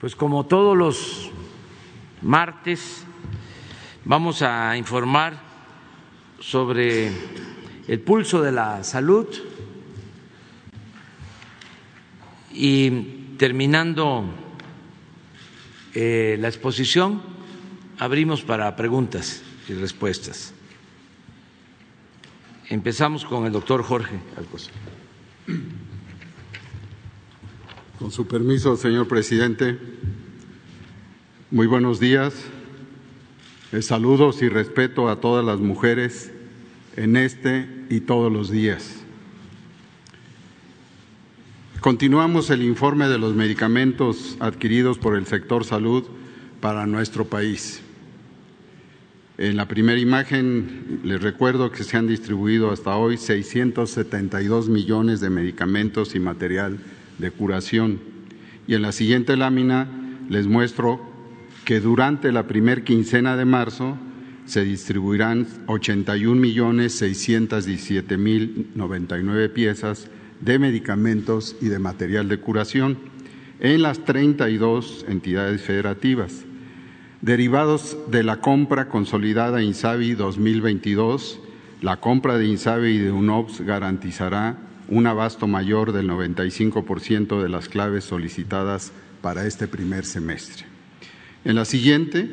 Pues 0.00 0.16
como 0.16 0.46
todos 0.46 0.74
los 0.74 1.30
martes 2.22 3.04
vamos 4.06 4.40
a 4.40 4.74
informar 4.78 5.38
sobre 6.38 7.12
el 7.86 8.00
pulso 8.00 8.40
de 8.40 8.50
la 8.50 8.82
salud 8.82 9.26
y 12.50 12.90
terminando 13.36 14.24
eh, 15.92 16.38
la 16.40 16.48
exposición 16.48 17.20
abrimos 17.98 18.40
para 18.40 18.74
preguntas 18.76 19.42
y 19.68 19.74
respuestas. 19.74 20.54
Empezamos 22.70 23.26
con 23.26 23.44
el 23.44 23.52
doctor 23.52 23.82
Jorge 23.82 24.18
Alcocer. 24.38 24.72
Con 28.00 28.10
su 28.10 28.26
permiso, 28.26 28.78
señor 28.78 29.08
presidente, 29.08 29.76
muy 31.50 31.66
buenos 31.66 32.00
días. 32.00 32.32
Saludos 33.82 34.40
y 34.40 34.48
respeto 34.48 35.10
a 35.10 35.20
todas 35.20 35.44
las 35.44 35.60
mujeres 35.60 36.32
en 36.96 37.14
este 37.18 37.68
y 37.90 38.00
todos 38.00 38.32
los 38.32 38.50
días. 38.50 39.04
Continuamos 41.82 42.48
el 42.48 42.62
informe 42.62 43.06
de 43.06 43.18
los 43.18 43.34
medicamentos 43.34 44.38
adquiridos 44.40 44.96
por 44.96 45.14
el 45.14 45.26
sector 45.26 45.66
salud 45.66 46.04
para 46.62 46.86
nuestro 46.86 47.26
país. 47.26 47.82
En 49.36 49.58
la 49.58 49.68
primera 49.68 50.00
imagen 50.00 51.02
les 51.04 51.20
recuerdo 51.20 51.70
que 51.70 51.84
se 51.84 51.98
han 51.98 52.06
distribuido 52.06 52.70
hasta 52.70 52.96
hoy 52.96 53.18
672 53.18 54.70
millones 54.70 55.20
de 55.20 55.28
medicamentos 55.28 56.14
y 56.14 56.18
material 56.18 56.78
de 57.20 57.30
curación. 57.30 58.00
Y 58.66 58.74
en 58.74 58.82
la 58.82 58.92
siguiente 58.92 59.36
lámina 59.36 59.88
les 60.28 60.46
muestro 60.46 61.00
que 61.64 61.80
durante 61.80 62.32
la 62.32 62.46
primer 62.46 62.84
quincena 62.84 63.36
de 63.36 63.44
marzo 63.44 63.96
se 64.46 64.64
distribuirán 64.64 65.46
81 65.66 66.40
millones 66.40 66.94
617 66.98 68.16
mil 68.16 68.70
99 68.74 69.48
piezas 69.50 70.08
de 70.40 70.58
medicamentos 70.58 71.56
y 71.60 71.66
de 71.66 71.78
material 71.78 72.28
de 72.28 72.40
curación 72.40 72.98
en 73.60 73.82
las 73.82 74.04
32 74.04 75.04
entidades 75.08 75.60
federativas. 75.60 76.44
Derivados 77.20 77.98
de 78.10 78.22
la 78.22 78.40
compra 78.40 78.88
consolidada 78.88 79.62
INSABI 79.62 80.14
2022, 80.14 81.40
la 81.82 81.98
compra 81.98 82.38
de 82.38 82.46
INSABI 82.46 82.88
y 82.88 82.98
de 82.98 83.12
UNOPS 83.12 83.60
garantizará 83.60 84.69
un 84.90 85.06
abasto 85.06 85.46
mayor 85.46 85.92
del 85.92 86.08
95% 86.08 87.42
de 87.42 87.48
las 87.48 87.68
claves 87.68 88.04
solicitadas 88.04 88.92
para 89.22 89.46
este 89.46 89.68
primer 89.68 90.04
semestre. 90.04 90.66
En 91.44 91.54
la 91.54 91.64
siguiente, 91.64 92.28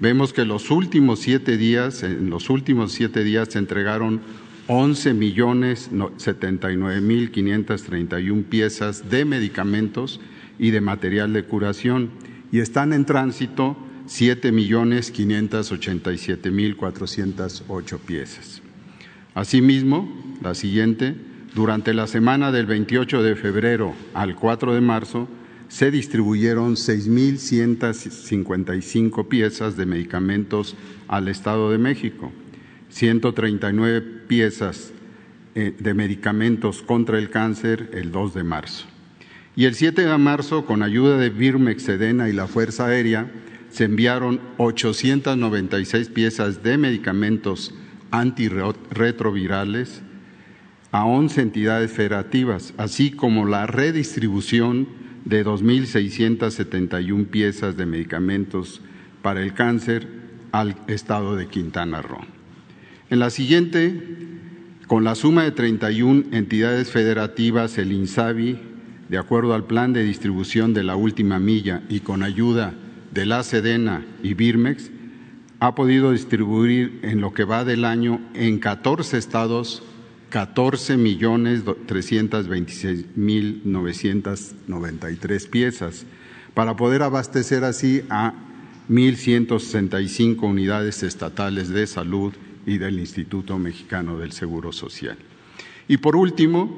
vemos 0.00 0.32
que 0.32 0.44
los 0.44 0.70
últimos 0.70 1.20
siete 1.20 1.56
días, 1.56 2.02
en 2.02 2.30
los 2.30 2.50
últimos 2.50 2.92
siete 2.92 3.24
días 3.24 3.48
se 3.50 3.58
entregaron 3.58 4.20
11 4.68 5.14
millones 5.14 5.90
79 6.16 7.00
mil 7.00 7.32
531 7.32 8.44
piezas 8.44 9.10
de 9.10 9.24
medicamentos 9.24 10.20
y 10.58 10.70
de 10.70 10.80
material 10.80 11.32
de 11.32 11.44
curación 11.44 12.10
y 12.52 12.60
están 12.60 12.92
en 12.92 13.04
tránsito 13.04 13.76
7 14.06 14.52
millones 14.52 15.10
587 15.10 16.50
mil 16.50 16.76
408 16.76 17.98
piezas. 17.98 18.62
Asimismo, 19.34 20.36
la 20.42 20.54
siguiente, 20.54 21.16
durante 21.54 21.94
la 21.94 22.06
semana 22.06 22.52
del 22.52 22.66
28 22.66 23.22
de 23.22 23.36
febrero 23.36 23.94
al 24.14 24.36
4 24.36 24.74
de 24.74 24.80
marzo 24.80 25.28
se 25.68 25.90
distribuyeron 25.90 26.74
6.155 26.74 29.28
piezas 29.28 29.76
de 29.76 29.86
medicamentos 29.86 30.76
al 31.08 31.28
Estado 31.28 31.70
de 31.70 31.78
México, 31.78 32.30
139 32.90 34.02
piezas 34.28 34.92
eh, 35.54 35.74
de 35.78 35.94
medicamentos 35.94 36.82
contra 36.82 37.16
el 37.18 37.30
cáncer 37.30 37.88
el 37.94 38.12
2 38.12 38.34
de 38.34 38.44
marzo. 38.44 38.84
Y 39.54 39.66
el 39.66 39.74
7 39.74 40.06
de 40.06 40.18
marzo, 40.18 40.64
con 40.64 40.82
ayuda 40.82 41.18
de 41.18 41.28
Birmex, 41.30 41.82
Sedena 41.82 42.30
y 42.30 42.32
la 42.32 42.46
Fuerza 42.46 42.86
Aérea, 42.86 43.30
se 43.70 43.84
enviaron 43.84 44.40
896 44.58 46.08
piezas 46.08 46.62
de 46.62 46.78
medicamentos 46.78 47.74
antirretrovirales, 48.10 50.02
a 50.92 51.06
11 51.06 51.40
entidades 51.40 51.90
federativas, 51.90 52.74
así 52.76 53.10
como 53.10 53.46
la 53.46 53.66
redistribución 53.66 54.86
de 55.24 55.44
2.671 55.44 57.26
piezas 57.26 57.76
de 57.76 57.86
medicamentos 57.86 58.82
para 59.22 59.42
el 59.42 59.54
cáncer 59.54 60.06
al 60.52 60.76
estado 60.88 61.34
de 61.34 61.46
Quintana 61.46 62.02
Roo. 62.02 62.20
En 63.08 63.18
la 63.18 63.30
siguiente, 63.30 64.00
con 64.86 65.04
la 65.04 65.14
suma 65.14 65.44
de 65.44 65.52
31 65.52 66.24
entidades 66.32 66.90
federativas, 66.90 67.78
el 67.78 67.92
INSABI, 67.92 68.58
de 69.08 69.18
acuerdo 69.18 69.54
al 69.54 69.64
plan 69.64 69.94
de 69.94 70.02
distribución 70.02 70.74
de 70.74 70.82
la 70.82 70.96
última 70.96 71.38
milla 71.38 71.82
y 71.88 72.00
con 72.00 72.22
ayuda 72.22 72.74
de 73.12 73.24
la 73.24 73.42
Sedena 73.42 74.04
y 74.22 74.34
Birmex, 74.34 74.90
ha 75.60 75.74
podido 75.74 76.12
distribuir 76.12 77.00
en 77.02 77.20
lo 77.20 77.32
que 77.32 77.44
va 77.44 77.64
del 77.64 77.84
año 77.84 78.20
en 78.34 78.58
14 78.58 79.16
estados 79.16 79.82
14 80.32 80.96
millones 80.96 81.62
326 81.86 83.16
mil 83.16 83.60
993 83.66 85.46
piezas 85.46 86.06
para 86.54 86.74
poder 86.74 87.02
abastecer 87.02 87.64
así 87.64 88.02
a 88.08 88.32
1.165 88.88 90.42
unidades 90.42 91.02
estatales 91.02 91.68
de 91.68 91.86
salud 91.86 92.32
y 92.64 92.78
del 92.78 92.98
Instituto 92.98 93.58
Mexicano 93.58 94.18
del 94.18 94.32
Seguro 94.32 94.72
Social. 94.72 95.18
Y 95.86 95.98
por 95.98 96.16
último, 96.16 96.70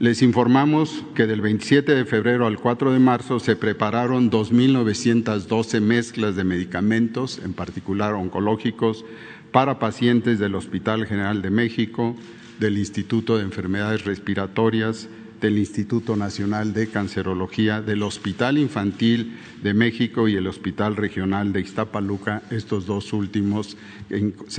les 0.00 0.20
informamos 0.22 1.04
que 1.14 1.28
del 1.28 1.40
27 1.40 1.94
de 1.94 2.04
febrero 2.06 2.44
al 2.48 2.58
4 2.58 2.92
de 2.92 2.98
marzo 2.98 3.38
se 3.38 3.54
prepararon 3.54 4.32
2.912 4.32 5.80
mezclas 5.80 6.34
de 6.34 6.42
medicamentos, 6.42 7.40
en 7.44 7.52
particular 7.52 8.14
oncológicos, 8.14 9.04
para 9.52 9.78
pacientes 9.78 10.40
del 10.40 10.56
Hospital 10.56 11.06
General 11.06 11.40
de 11.40 11.50
México, 11.50 12.16
del 12.58 12.78
Instituto 12.78 13.36
de 13.36 13.44
Enfermedades 13.44 14.04
Respiratorias, 14.04 15.08
del 15.40 15.58
Instituto 15.58 16.16
Nacional 16.16 16.72
de 16.72 16.88
Cancerología, 16.88 17.80
del 17.80 18.02
Hospital 18.02 18.58
Infantil 18.58 19.38
de 19.62 19.74
México 19.74 20.28
y 20.28 20.34
el 20.34 20.46
Hospital 20.46 20.96
Regional 20.96 21.52
de 21.52 21.60
Iztapaluca, 21.60 22.42
estos 22.50 22.86
dos 22.86 23.12
últimos 23.12 23.76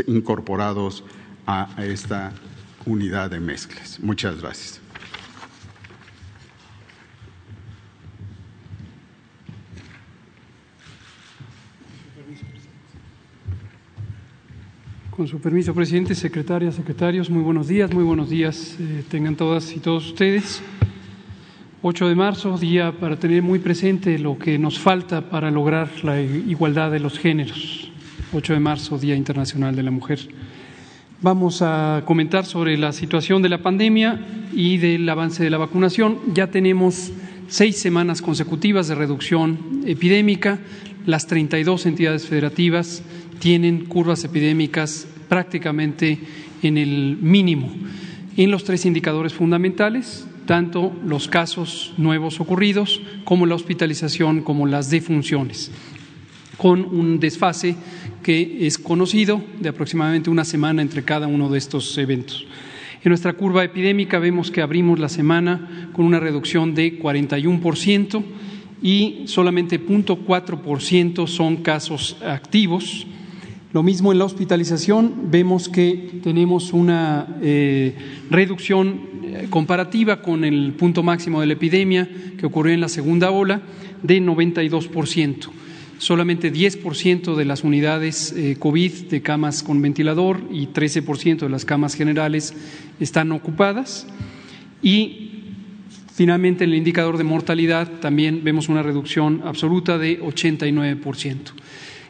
incorporados 0.07 1.03
a 1.45 1.67
esta 1.79 2.31
unidad 2.85 3.31
de 3.31 3.39
mezclas. 3.39 3.99
Muchas 3.99 4.41
gracias. 4.41 4.88
Con 15.19 15.27
su 15.27 15.41
permiso, 15.41 15.73
presidente, 15.73 16.15
secretaria, 16.15 16.71
secretarios, 16.71 17.29
muy 17.29 17.41
buenos 17.43 17.67
días, 17.67 17.93
muy 17.93 18.05
buenos 18.05 18.29
días 18.29 18.77
eh, 18.79 19.03
tengan 19.11 19.35
todas 19.35 19.75
y 19.75 19.79
todos 19.81 20.07
ustedes. 20.07 20.61
8 21.81 22.07
de 22.07 22.15
marzo, 22.15 22.57
día 22.57 22.93
para 22.97 23.19
tener 23.19 23.43
muy 23.43 23.59
presente 23.59 24.17
lo 24.17 24.39
que 24.39 24.57
nos 24.57 24.79
falta 24.79 25.29
para 25.29 25.51
lograr 25.51 25.89
la 26.03 26.21
igualdad 26.21 26.89
de 26.89 27.01
los 27.01 27.19
géneros. 27.19 27.91
8 28.31 28.53
de 28.53 28.59
marzo, 28.61 28.97
Día 28.97 29.17
Internacional 29.17 29.75
de 29.75 29.83
la 29.83 29.91
Mujer. 29.91 30.19
Vamos 31.21 31.61
a 31.61 32.03
comentar 32.05 32.45
sobre 32.45 32.77
la 32.77 32.93
situación 32.93 33.41
de 33.41 33.49
la 33.49 33.61
pandemia 33.61 34.25
y 34.53 34.77
del 34.77 35.09
avance 35.09 35.43
de 35.43 35.49
la 35.49 35.57
vacunación. 35.57 36.17
Ya 36.33 36.47
tenemos 36.47 37.11
seis 37.49 37.77
semanas 37.77 38.21
consecutivas 38.21 38.87
de 38.87 38.95
reducción 38.95 39.81
epidémica. 39.85 40.59
Las 41.05 41.27
32 41.27 41.85
entidades 41.85 42.27
federativas 42.27 43.01
tienen 43.39 43.85
curvas 43.85 44.23
epidémicas 44.23 45.07
prácticamente 45.27 46.19
en 46.61 46.77
el 46.77 47.17
mínimo 47.21 47.73
en 48.39 48.51
los 48.51 48.63
tres 48.63 48.85
indicadores 48.85 49.33
fundamentales, 49.33 50.25
tanto 50.45 50.93
los 51.03 51.27
casos 51.27 51.93
nuevos 51.97 52.39
ocurridos 52.39 53.01
como 53.25 53.45
la 53.45 53.55
hospitalización 53.55 54.43
como 54.43 54.65
las 54.65 54.89
defunciones, 54.89 55.71
con 56.55 56.85
un 56.85 57.19
desfase 57.19 57.75
que 58.23 58.65
es 58.65 58.77
conocido 58.77 59.43
de 59.59 59.67
aproximadamente 59.67 60.29
una 60.29 60.45
semana 60.45 60.81
entre 60.81 61.03
cada 61.03 61.27
uno 61.27 61.49
de 61.49 61.57
estos 61.57 61.97
eventos. 61.97 62.45
En 63.03 63.09
nuestra 63.09 63.33
curva 63.33 63.65
epidémica 63.65 64.19
vemos 64.19 64.51
que 64.51 64.61
abrimos 64.61 64.99
la 64.99 65.09
semana 65.09 65.89
con 65.91 66.05
una 66.05 66.21
reducción 66.21 66.73
de 66.73 66.97
41% 66.97 68.23
y 68.81 69.23
solamente 69.25 69.79
0.4% 69.79 71.27
son 71.27 71.57
casos 71.57 72.17
activos 72.25 73.05
Lo 73.71 73.83
mismo 73.83 74.11
en 74.11 74.17
la 74.17 74.25
hospitalización, 74.25 75.29
vemos 75.29 75.69
que 75.69 76.19
tenemos 76.23 76.73
una 76.73 77.37
eh, 77.39 77.95
reducción 78.31 78.99
eh, 79.23 79.45
comparativa 79.51 80.23
con 80.23 80.43
el 80.43 80.73
punto 80.73 81.03
máximo 81.03 81.39
de 81.39 81.45
la 81.45 81.53
epidemia 81.53 82.09
que 82.35 82.47
ocurrió 82.47 82.73
en 82.73 82.81
la 82.81 82.89
segunda 82.89 83.29
ola 83.29 83.61
de 84.01 84.23
92%. 84.23 85.49
Solamente 85.99 86.51
10% 86.51 87.35
de 87.35 87.45
las 87.45 87.63
unidades 87.63 88.33
eh, 88.35 88.55
COVID 88.57 88.91
de 89.07 89.21
camas 89.21 89.61
con 89.61 89.83
ventilador 89.83 90.41
y 90.51 90.65
13% 90.69 91.37
de 91.37 91.49
las 91.49 91.63
camas 91.63 91.93
generales 91.93 92.55
están 92.99 93.31
ocupadas. 93.31 94.07
Y 94.81 95.28
finalmente 96.19 96.65
en 96.65 96.71
el 96.71 96.75
indicador 96.75 97.17
de 97.17 97.23
mortalidad 97.23 97.87
también 98.01 98.43
vemos 98.43 98.67
una 98.67 98.83
reducción 98.83 99.41
absoluta 99.45 99.97
de 99.97 100.19
89%. 100.19 101.37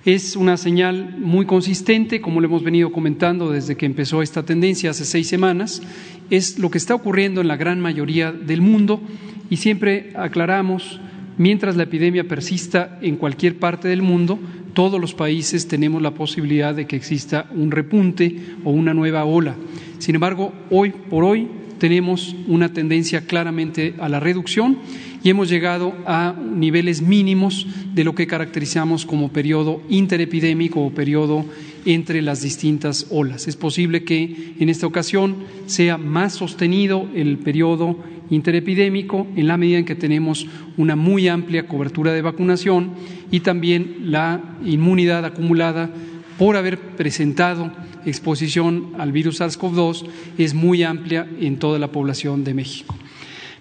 Es 0.03 0.35
una 0.35 0.57
señal 0.57 1.15
muy 1.19 1.45
consistente, 1.45 2.19
como 2.19 2.41
lo 2.41 2.47
hemos 2.47 2.63
venido 2.63 2.91
comentando 2.91 3.51
desde 3.51 3.77
que 3.77 3.85
empezó 3.85 4.23
esta 4.23 4.41
tendencia 4.41 4.89
hace 4.89 5.05
seis 5.05 5.27
semanas, 5.27 5.83
es 6.31 6.57
lo 6.57 6.71
que 6.71 6.79
está 6.79 6.95
ocurriendo 6.95 7.39
en 7.39 7.47
la 7.47 7.55
gran 7.55 7.79
mayoría 7.81 8.31
del 8.31 8.61
mundo 8.61 8.99
y 9.47 9.57
siempre 9.57 10.11
aclaramos, 10.15 10.99
mientras 11.37 11.75
la 11.75 11.83
epidemia 11.83 12.27
persista 12.27 12.97
en 13.03 13.15
cualquier 13.15 13.59
parte 13.59 13.89
del 13.89 14.01
mundo, 14.01 14.39
todos 14.73 14.99
los 14.99 15.13
países 15.13 15.67
tenemos 15.67 16.01
la 16.01 16.15
posibilidad 16.15 16.73
de 16.73 16.87
que 16.87 16.95
exista 16.95 17.45
un 17.51 17.69
repunte 17.69 18.35
o 18.63 18.71
una 18.71 18.95
nueva 18.95 19.23
ola. 19.25 19.55
Sin 19.99 20.15
embargo, 20.15 20.51
hoy 20.71 20.93
por 21.11 21.23
hoy 21.23 21.47
tenemos 21.79 22.35
una 22.47 22.73
tendencia 22.73 23.21
claramente 23.21 23.95
a 23.99 24.09
la 24.09 24.19
reducción 24.19 24.77
y 25.23 25.29
hemos 25.29 25.49
llegado 25.49 25.93
a 26.05 26.35
niveles 26.39 27.01
mínimos 27.01 27.65
de 27.93 28.03
lo 28.03 28.13
que 28.15 28.27
caracterizamos 28.27 29.05
como 29.05 29.29
periodo 29.29 29.81
interepidémico 29.89 30.81
o 30.81 30.91
periodo 30.91 31.45
entre 31.85 32.21
las 32.21 32.41
distintas 32.41 33.07
olas. 33.09 33.47
Es 33.47 33.55
posible 33.55 34.03
que 34.03 34.53
en 34.59 34.69
esta 34.69 34.87
ocasión 34.87 35.37
sea 35.65 35.97
más 35.97 36.33
sostenido 36.33 37.09
el 37.15 37.37
periodo 37.37 37.97
interepidémico 38.29 39.27
en 39.35 39.47
la 39.47 39.57
medida 39.57 39.79
en 39.79 39.85
que 39.85 39.95
tenemos 39.95 40.45
una 40.77 40.95
muy 40.95 41.27
amplia 41.27 41.67
cobertura 41.67 42.13
de 42.13 42.21
vacunación 42.21 42.91
y 43.31 43.39
también 43.39 43.97
la 44.03 44.57
inmunidad 44.63 45.25
acumulada 45.25 45.89
por 46.39 46.55
haber 46.55 46.79
presentado 46.95 47.69
exposición 48.05 48.93
al 48.97 49.11
virus 49.11 49.41
SARS-CoV-2 49.41 50.05
es 50.37 50.53
muy 50.53 50.83
amplia 50.83 51.27
en 51.41 51.59
toda 51.59 51.77
la 51.77 51.91
población 51.91 52.45
de 52.45 52.53
México. 52.53 52.95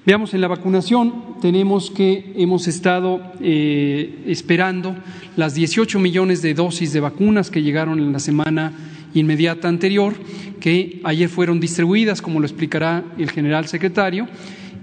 Veamos, 0.07 0.33
en 0.33 0.41
la 0.41 0.49
vacunación 0.49 1.41
tenemos 1.43 1.91
que 1.91 2.33
hemos 2.37 2.69
estado 2.69 3.21
eh, 3.41 4.23
esperando 4.29 4.97
las 5.37 5.55
18 5.55 5.99
millones 5.99 6.41
de 6.41 6.55
dosis 6.55 6.93
de 6.93 7.01
vacunas 7.01 7.51
que 7.51 7.63
llegaron 7.63 7.99
en 7.99 8.13
la 8.13 8.21
semana 8.21 8.73
inmediata 9.13 9.69
anterior, 9.69 10.15
que 10.61 11.01
ayer 11.03 11.29
fueron 11.29 11.59
distribuidas, 11.59 12.23
como 12.23 12.39
lo 12.39 12.47
explicará 12.47 13.05
el 13.19 13.31
general 13.31 13.67
secretario, 13.67 14.29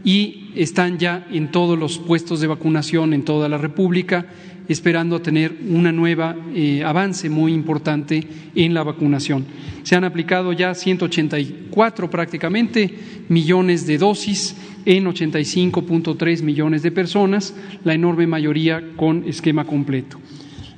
y 0.03 0.51
están 0.53 0.99
ya 0.99 1.25
en 1.31 1.49
todos 1.49 1.79
los 1.79 1.97
puestos 1.97 2.41
de 2.41 2.47
vacunación 2.47 3.13
en 3.13 3.23
toda 3.23 3.47
la 3.47 3.57
República, 3.57 4.25
esperando 4.67 5.21
tener 5.21 5.55
una 5.69 5.91
nueva 5.91 6.35
eh, 6.53 6.83
avance 6.83 7.29
muy 7.29 7.53
importante 7.53 8.27
en 8.55 8.73
la 8.73 8.83
vacunación. 8.83 9.45
Se 9.83 9.95
han 9.95 10.03
aplicado 10.03 10.53
ya 10.53 10.73
184 10.73 12.09
prácticamente 12.09 12.93
millones 13.29 13.85
de 13.85 13.97
dosis 13.97 14.55
en 14.85 15.05
85.3 15.05 16.41
millones 16.41 16.83
de 16.83 16.91
personas, 16.91 17.53
la 17.83 17.93
enorme 17.93 18.27
mayoría 18.27 18.83
con 18.95 19.27
esquema 19.27 19.65
completo. 19.65 20.19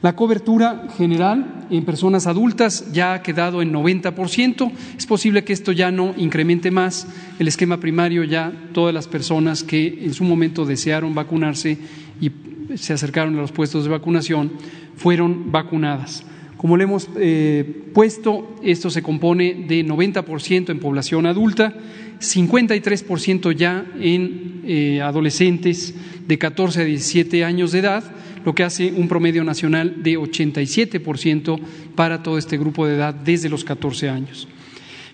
La 0.02 0.16
cobertura 0.16 0.88
general 0.96 1.66
en 1.72 1.84
personas 1.84 2.28
adultas 2.28 2.92
ya 2.94 3.14
ha 3.14 3.22
quedado 3.24 3.64
en 3.64 3.74
90%. 3.74 4.72
Es 4.96 5.08
posible 5.08 5.44
que 5.44 5.54
esto 5.54 5.72
ya 5.72 5.92
no 5.92 6.14
incremente 6.18 6.70
más. 6.70 7.08
El 7.40 7.48
esquema 7.48 7.80
primario 7.80 8.24
ya 8.24 8.54
todas 8.74 8.94
las 8.94 9.08
personas 9.08 9.64
que 9.64 10.06
en 10.06 10.14
su 10.14 10.24
momento 10.24 10.66
desearon 10.66 11.16
vacunarse 11.16 11.80
y 12.22 12.30
se 12.76 12.94
acercaron 12.94 13.38
a 13.38 13.42
los 13.42 13.52
puestos 13.52 13.84
de 13.84 13.90
vacunación 13.90 14.52
fueron 14.96 15.52
vacunadas. 15.52 16.24
Como 16.58 16.76
le 16.76 16.86
hemos 16.86 17.08
eh, 17.18 17.84
puesto, 17.94 18.56
esto 18.64 18.90
se 18.90 19.04
compone 19.04 19.66
de 19.68 19.86
90% 19.86 20.70
en 20.72 20.80
población 20.80 21.28
adulta, 21.28 21.74
53% 22.20 23.56
ya 23.56 23.86
en 24.00 24.62
eh, 24.66 25.02
adolescentes 25.02 25.94
de 26.28 26.38
14 26.38 26.82
a 26.82 26.86
17 26.86 27.44
años 27.44 27.72
de 27.72 27.80
edad, 27.80 28.04
lo 28.44 28.56
que 28.56 28.64
hace 28.64 28.92
un 28.92 29.08
promedio 29.08 29.44
nacional 29.44 30.02
de 30.02 30.18
87% 30.18 31.60
para 31.96 32.24
todo 32.24 32.38
este 32.38 32.58
grupo 32.58 32.88
de 32.88 32.96
edad 32.96 33.14
desde 33.14 33.50
los 33.50 33.64
14 33.64 34.10
años. 34.10 34.48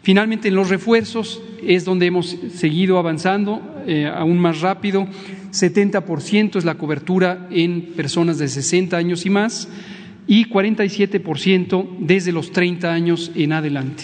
Finalmente, 0.04 0.50
en 0.50 0.56
los 0.56 0.70
refuerzos 0.70 1.42
es 1.66 1.86
donde 1.86 2.08
hemos 2.08 2.38
seguido 2.54 2.98
avanzando 2.98 3.62
eh, 3.88 4.06
aún 4.06 4.38
más 4.38 4.60
rápido. 4.60 5.08
70% 5.52 6.58
es 6.58 6.66
la 6.66 6.76
cobertura 6.76 7.48
en 7.50 7.94
personas 7.96 8.38
de 8.38 8.50
60 8.50 8.98
años 8.98 9.26
y 9.26 9.30
más 9.30 9.70
y 10.28 10.46
47% 10.50 11.88
desde 12.00 12.34
los 12.34 12.52
30 12.52 12.94
años 12.94 13.32
en 13.34 13.54
adelante. 13.54 14.04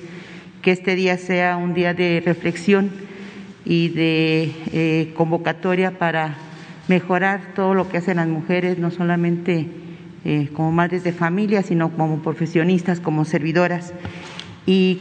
que 0.66 0.72
este 0.72 0.96
día 0.96 1.16
sea 1.16 1.56
un 1.58 1.74
día 1.74 1.94
de 1.94 2.20
reflexión 2.26 2.90
y 3.64 3.90
de 3.90 4.52
eh, 4.72 5.12
convocatoria 5.16 5.96
para 5.96 6.38
mejorar 6.88 7.54
todo 7.54 7.72
lo 7.72 7.88
que 7.88 7.98
hacen 7.98 8.16
las 8.16 8.26
mujeres, 8.26 8.76
no 8.76 8.90
solamente 8.90 9.68
eh, 10.24 10.48
como 10.52 10.72
madres 10.72 11.04
de 11.04 11.12
familia, 11.12 11.62
sino 11.62 11.90
como 11.90 12.20
profesionistas, 12.20 12.98
como 12.98 13.24
servidoras. 13.24 13.94
Y 14.66 15.00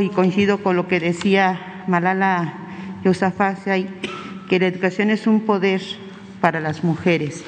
y 0.00 0.08
coincido 0.08 0.62
con 0.62 0.76
lo 0.76 0.88
que 0.88 0.98
decía 0.98 1.84
Malala 1.88 2.54
Yousafzai, 3.04 3.88
que 4.48 4.58
la 4.60 4.68
educación 4.68 5.10
es 5.10 5.26
un 5.26 5.42
poder 5.42 5.82
para 6.40 6.58
las 6.58 6.84
mujeres 6.84 7.44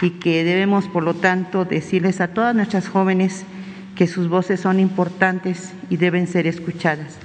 y 0.00 0.08
que 0.08 0.42
debemos, 0.42 0.88
por 0.88 1.02
lo 1.02 1.12
tanto, 1.12 1.66
decirles 1.66 2.22
a 2.22 2.28
todas 2.28 2.54
nuestras 2.54 2.88
jóvenes 2.88 3.44
que 3.94 4.06
sus 4.06 4.28
voces 4.28 4.60
son 4.60 4.80
importantes 4.80 5.72
y 5.90 5.96
deben 5.96 6.26
ser 6.26 6.46
escuchadas. 6.46 7.16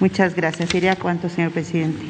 Muchas 0.00 0.34
gracias. 0.34 0.70
Sería 0.70 0.96
cuánto, 0.96 1.28
señor 1.28 1.52
presidente. 1.52 2.04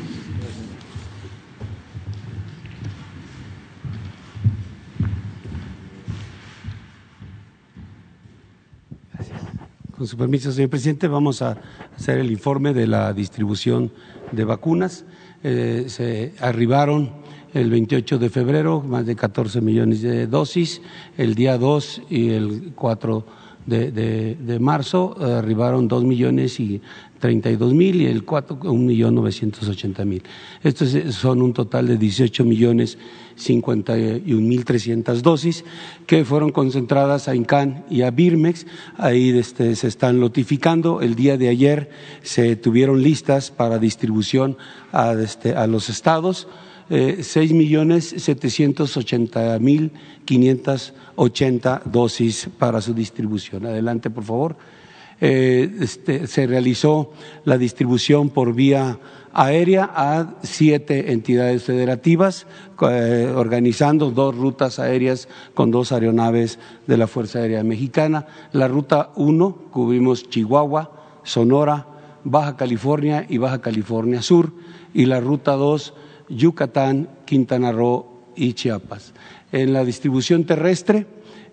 Con 9.97 10.09
su 10.09 10.17
permiso, 10.17 10.51
señor 10.51 10.71
presidente, 10.71 11.07
vamos 11.07 11.41
a 11.41 11.57
hacer 11.97 12.19
el 12.19 12.31
informe 12.33 12.75
de 12.75 12.87
la 12.87 13.13
distribución 13.13 13.93
de 14.33 14.45
vacunas. 14.45 15.05
Eh, 15.45 15.85
se 15.87 16.35
arribaron 16.41 17.13
el 17.53 17.71
28 17.71 18.19
de 18.19 18.29
febrero 18.29 18.81
más 18.81 19.07
de 19.07 19.15
14 19.15 19.61
millones 19.61 20.03
de 20.03 20.27
dosis, 20.27 20.83
el 21.17 21.37
día 21.37 21.57
2 21.59 22.03
y 22.11 22.31
el 22.31 22.73
4 22.75 23.44
de, 23.67 24.59
marzo 24.61 25.17
eh, 25.21 25.25
arribaron 25.33 25.89
2 25.89 26.05
millones 26.05 26.61
y 26.61 26.81
32 27.21 27.73
mil 27.73 28.03
y 28.03 28.07
el 28.07 28.25
4 28.25 28.59
un 28.65 28.87
millón 28.87 29.15
980 29.15 30.05
mil. 30.05 30.23
Estos 30.63 30.91
son 31.15 31.41
un 31.41 31.53
total 31.53 31.87
de 31.87 31.97
18 31.97 32.45
millones 32.45 32.99
51 33.37 34.21
mil 34.27 34.65
300 34.65 35.23
dosis 35.23 35.65
que 36.07 36.25
fueron 36.25 36.53
concentradas 36.53 37.29
a 37.29 37.35
INCAN 37.35 37.85
y 37.89 38.03
a 38.03 38.11
Birmex. 38.11 38.67
Ahí 38.97 39.31
este, 39.31 39.75
se 39.77 39.89
están 39.89 40.21
notificando. 40.21 41.01
El 41.01 41.15
día 41.15 41.37
de 41.37 41.49
ayer 41.49 41.91
se 42.23 42.57
tuvieron 42.57 43.03
listas 43.03 43.51
para 43.51 43.79
distribución 43.79 44.57
a, 44.93 45.13
este, 45.15 45.55
a 45.55 45.67
los 45.67 45.89
estados. 45.89 46.47
Eh, 46.91 47.23
seis 47.23 47.53
millones 47.53 48.15
setecientos 48.19 48.97
ochenta 48.97 49.59
mil 49.59 49.91
quinientas 50.27 50.93
ochenta 51.17 51.81
dosis 51.85 52.51
para 52.59 52.81
su 52.81 52.93
distribución. 52.93 53.65
Adelante, 53.65 54.11
por 54.11 54.25
favor. 54.25 54.57
Eh, 55.21 55.71
este, 55.81 56.27
se 56.27 56.47
realizó 56.47 57.13
la 57.45 57.57
distribución 57.57 58.29
por 58.29 58.53
vía 58.53 58.99
aérea 59.33 59.91
a 59.95 60.35
siete 60.43 61.13
entidades 61.13 61.65
federativas, 61.65 62.47
eh, 62.83 63.33
organizando 63.35 64.11
dos 64.11 64.37
rutas 64.37 64.79
aéreas 64.79 65.29
con 65.55 65.71
dos 65.71 65.93
aeronaves 65.93 66.59
de 66.87 66.99
la 66.99 67.07
Fuerza 67.07 67.39
Aérea 67.39 67.65
Mexicana. 67.65 68.27
La 68.53 68.69
ruta 68.69 69.11
1 69.17 69.71
cubrimos 69.71 70.29
Chihuahua, 70.29 70.93
Sonora, 71.23 71.87
Baja 72.25 72.57
California 72.57 73.25
y 73.29 73.39
Baja 73.39 73.61
California 73.61 74.21
Sur, 74.21 74.53
y 74.93 75.07
la 75.07 75.21
ruta 75.21 75.53
2 75.53 75.95
Yucatán, 76.29 77.09
Quintana 77.25 77.73
Roo 77.73 78.07
y 78.37 78.53
Chiapas. 78.55 79.13
En 79.53 79.73
la 79.73 79.85
distribución 79.85 80.45
terrestre 80.45 81.07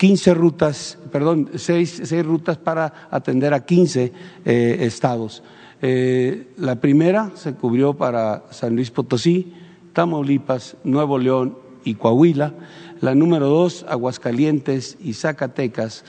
15 0.00 0.32
rutas, 0.32 0.98
perdón, 1.12 1.50
seis, 1.56 2.00
seis 2.04 2.24
rutas 2.24 2.56
para 2.56 3.08
atender 3.10 3.52
a 3.52 3.66
15 3.66 4.10
eh, 4.46 4.76
estados. 4.80 5.42
Eh, 5.82 6.54
la 6.56 6.76
primera 6.76 7.32
se 7.34 7.52
cubrió 7.52 7.92
para 7.92 8.44
San 8.50 8.74
Luis 8.74 8.90
Potosí, 8.90 9.52
Tamaulipas, 9.92 10.78
Nuevo 10.84 11.18
León 11.18 11.58
y 11.84 11.96
Coahuila. 11.96 12.54
La 13.02 13.14
número 13.14 13.48
dos, 13.48 13.84
Aguascalientes 13.90 14.96
y 15.02 15.12
Zacatecas. 15.12 16.06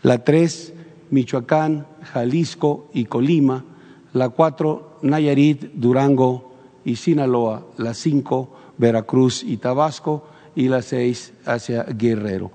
La 0.00 0.24
tres, 0.24 0.72
Michoacán, 1.10 1.86
Jalisco 2.00 2.88
y 2.94 3.04
Colima. 3.04 3.62
La 4.14 4.30
cuatro, 4.30 4.96
Nayarit, 5.02 5.74
Durango 5.74 6.54
y 6.82 6.96
Sinaloa. 6.96 7.66
La 7.76 7.92
cinco, 7.92 8.56
Veracruz 8.78 9.42
y 9.42 9.58
Tabasco. 9.58 10.28
Y 10.56 10.68
la 10.68 10.80
seis, 10.80 11.34
hacia 11.44 11.82
Guerrero. 11.82 12.50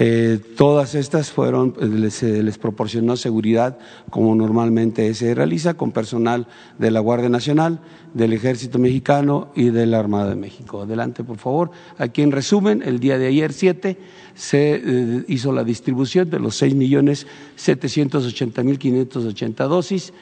Eh, 0.00 0.38
todas 0.56 0.94
estas 0.94 1.32
fueron, 1.32 1.74
eh, 1.80 2.10
se 2.10 2.42
les 2.42 2.56
proporcionó 2.56 3.16
seguridad 3.16 3.78
como 4.10 4.34
normalmente 4.36 5.12
se 5.14 5.34
realiza 5.34 5.74
con 5.74 5.90
personal 5.90 6.46
de 6.78 6.92
la 6.92 7.00
Guardia 7.00 7.28
Nacional, 7.28 7.80
del 8.14 8.32
Ejército 8.32 8.78
Mexicano 8.78 9.50
y 9.56 9.70
de 9.70 9.86
la 9.86 9.98
Armada 9.98 10.30
de 10.30 10.36
México. 10.36 10.82
Adelante, 10.82 11.24
por 11.24 11.38
favor. 11.38 11.72
Aquí 11.98 12.22
en 12.22 12.30
resumen, 12.30 12.82
el 12.84 13.00
día 13.00 13.18
de 13.18 13.26
ayer 13.26 13.52
7 13.52 13.98
se 14.34 14.74
eh, 14.76 15.24
hizo 15.26 15.52
la 15.52 15.64
distribución 15.64 16.30
de 16.30 16.38
los 16.38 16.54
seis 16.56 16.74
millones 16.74 17.26
setecientos 17.56 18.24
ochenta 18.24 18.62
mil 18.62 18.78
quinientos 18.78 19.24
ochenta 19.24 19.64
dosis. 19.64 20.12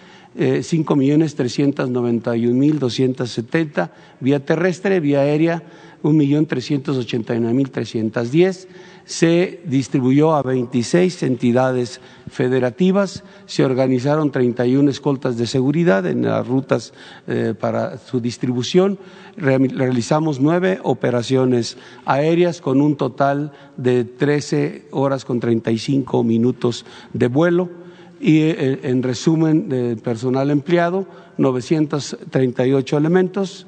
Doscientos 2.78 3.30
setenta 3.30 3.92
vía 4.20 4.44
terrestre, 4.44 5.00
vía 5.00 5.20
aérea 5.20 5.62
un 6.02 6.16
millón 6.16 6.46
trescientos 6.46 6.96
ochenta 6.96 7.34
y 7.34 7.40
nueve 7.40 7.54
mil 7.54 7.70
trescientos 7.70 8.30
diez. 8.30 8.68
Se 9.04 9.60
distribuyó 9.64 10.34
a 10.34 10.42
26 10.42 11.22
entidades 11.22 12.00
federativas, 12.28 13.22
se 13.46 13.64
organizaron 13.64 14.32
31 14.32 14.90
escoltas 14.90 15.36
de 15.36 15.46
seguridad 15.46 16.06
en 16.06 16.22
las 16.22 16.46
rutas 16.46 16.92
eh, 17.28 17.54
para 17.58 17.98
su 17.98 18.20
distribución, 18.20 18.98
realizamos 19.36 20.40
nueve 20.40 20.80
operaciones 20.82 21.76
aéreas 22.04 22.60
con 22.60 22.80
un 22.80 22.96
total 22.96 23.52
de 23.76 24.04
13 24.04 24.88
horas 24.90 25.24
con 25.24 25.38
35 25.38 26.24
minutos 26.24 26.84
de 27.12 27.28
vuelo 27.28 27.85
y 28.20 28.40
eh, 28.40 28.80
en 28.82 29.02
resumen 29.02 29.68
de 29.68 29.96
personal 29.96 30.50
empleado, 30.50 31.06
938 31.38 32.96
elementos, 32.96 33.66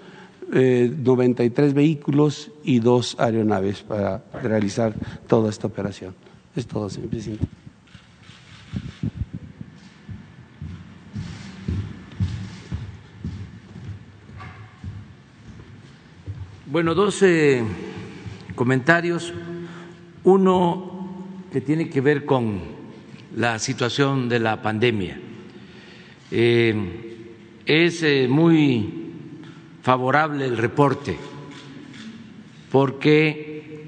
eh, 0.52 0.92
93 0.96 1.74
vehículos 1.74 2.50
y 2.64 2.80
dos 2.80 3.16
aeronaves 3.18 3.82
para 3.82 4.22
realizar 4.42 4.94
toda 5.26 5.50
esta 5.50 5.66
operación. 5.66 6.14
Es 6.56 6.66
todo, 6.66 6.88
señor 6.88 7.10
presidente. 7.10 7.46
Bueno, 16.70 16.94
dos 16.94 17.24
comentarios. 18.54 19.32
Uno 20.24 21.08
que 21.50 21.60
tiene 21.60 21.88
que 21.88 22.00
ver 22.02 22.26
con 22.26 22.77
la 23.36 23.58
situación 23.58 24.28
de 24.28 24.40
la 24.40 24.62
pandemia. 24.62 25.18
Eh, 26.30 27.58
es 27.64 28.02
eh, 28.02 28.26
muy 28.28 29.12
favorable 29.82 30.46
el 30.46 30.56
reporte 30.56 31.18
porque 32.70 33.84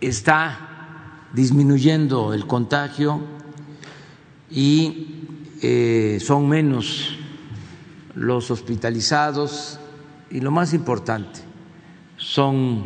está 0.00 1.28
disminuyendo 1.32 2.34
el 2.34 2.46
contagio 2.46 3.20
y 4.50 5.08
eh, 5.62 6.18
son 6.20 6.48
menos 6.48 7.16
los 8.14 8.50
hospitalizados 8.50 9.80
y 10.30 10.40
lo 10.40 10.50
más 10.50 10.74
importante, 10.74 11.40
son 12.16 12.84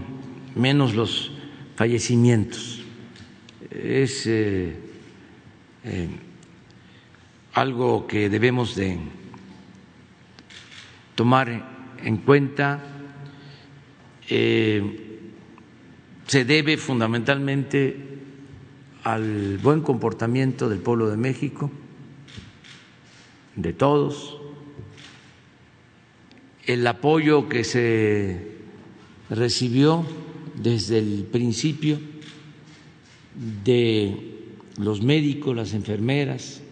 menos 0.54 0.94
los 0.94 1.32
fallecimientos. 1.76 2.80
Es 3.70 4.26
eh, 5.88 6.08
algo 7.54 8.06
que 8.06 8.28
debemos 8.28 8.74
de 8.74 8.98
tomar 11.14 11.96
en 12.04 12.18
cuenta 12.18 12.80
eh, 14.28 15.20
se 16.26 16.44
debe 16.44 16.76
fundamentalmente 16.76 17.96
al 19.02 19.56
buen 19.58 19.80
comportamiento 19.80 20.68
del 20.68 20.80
pueblo 20.80 21.08
de 21.08 21.16
México, 21.16 21.70
de 23.56 23.72
todos, 23.72 24.38
el 26.66 26.86
apoyo 26.86 27.48
que 27.48 27.64
se 27.64 28.58
recibió 29.30 30.04
desde 30.54 30.98
el 30.98 31.26
principio 31.32 31.98
de 33.64 34.27
los 34.78 35.02
médicos, 35.02 35.54
las 35.54 35.74
enfermeras, 35.74 36.62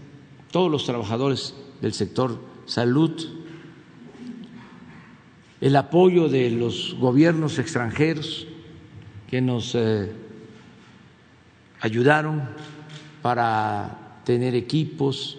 todos 0.51 0.71
los 0.71 0.87
trabajadores 0.87 1.55
del 1.81 1.93
sector 1.93 2.41
salud, 2.65 3.13
el 5.61 5.77
apoyo 5.77 6.29
de 6.29 6.51
los 6.51 6.97
gobiernos 6.99 7.59
extranjeros 7.59 8.47
que 9.29 9.41
nos 9.41 9.75
eh, 9.75 10.13
ayudaron 11.81 12.49
para 13.23 14.21
tener 14.25 14.55
equipos 14.55 15.39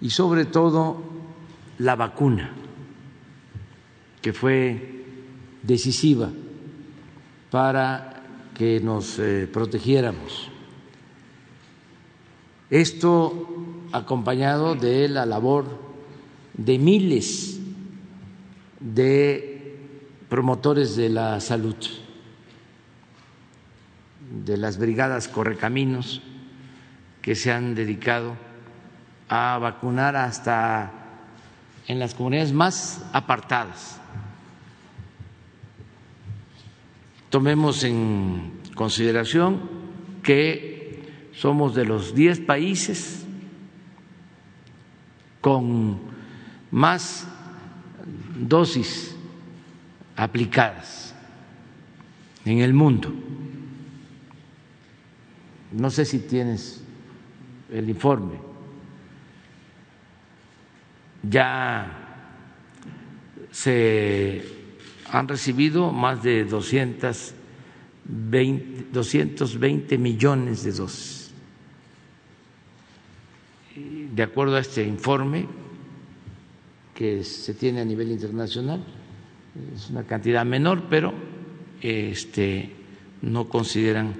y 0.00 0.10
sobre 0.10 0.44
todo 0.44 1.02
la 1.78 1.96
vacuna, 1.96 2.50
que 4.20 4.32
fue 4.32 5.04
decisiva 5.62 6.30
para 7.50 8.22
que 8.54 8.80
nos 8.80 9.18
eh, 9.18 9.48
protegiéramos. 9.50 10.51
Esto 12.72 13.48
acompañado 13.92 14.74
de 14.74 15.06
la 15.06 15.26
labor 15.26 15.78
de 16.54 16.78
miles 16.78 17.60
de 18.80 19.78
promotores 20.30 20.96
de 20.96 21.10
la 21.10 21.38
salud, 21.40 21.76
de 24.46 24.56
las 24.56 24.78
brigadas 24.78 25.28
Correcaminos, 25.28 26.22
que 27.20 27.34
se 27.34 27.52
han 27.52 27.74
dedicado 27.74 28.38
a 29.28 29.58
vacunar 29.58 30.16
hasta 30.16 30.92
en 31.88 31.98
las 31.98 32.14
comunidades 32.14 32.54
más 32.54 33.04
apartadas. 33.12 34.00
Tomemos 37.28 37.84
en 37.84 38.50
consideración 38.74 39.60
que 40.22 40.71
somos 41.42 41.74
de 41.74 41.84
los 41.84 42.14
10 42.14 42.40
países 42.42 43.24
con 45.40 45.98
más 46.70 47.26
dosis 48.38 49.16
aplicadas 50.14 51.12
en 52.44 52.58
el 52.58 52.72
mundo. 52.72 53.12
No 55.72 55.90
sé 55.90 56.04
si 56.04 56.20
tienes 56.20 56.84
el 57.72 57.90
informe. 57.90 58.38
Ya 61.28 62.28
se 63.50 64.44
han 65.10 65.26
recibido 65.26 65.90
más 65.90 66.22
de 66.22 66.44
220, 66.44 68.92
220 68.92 69.98
millones 69.98 70.62
de 70.62 70.70
dosis. 70.70 71.21
De 73.74 74.22
acuerdo 74.22 74.56
a 74.56 74.60
este 74.60 74.84
informe 74.84 75.46
que 76.94 77.24
se 77.24 77.54
tiene 77.54 77.80
a 77.80 77.84
nivel 77.84 78.10
internacional, 78.10 78.84
es 79.74 79.88
una 79.90 80.04
cantidad 80.04 80.44
menor, 80.44 80.84
pero 80.90 81.12
este, 81.80 82.70
no 83.22 83.48
consideran 83.48 84.14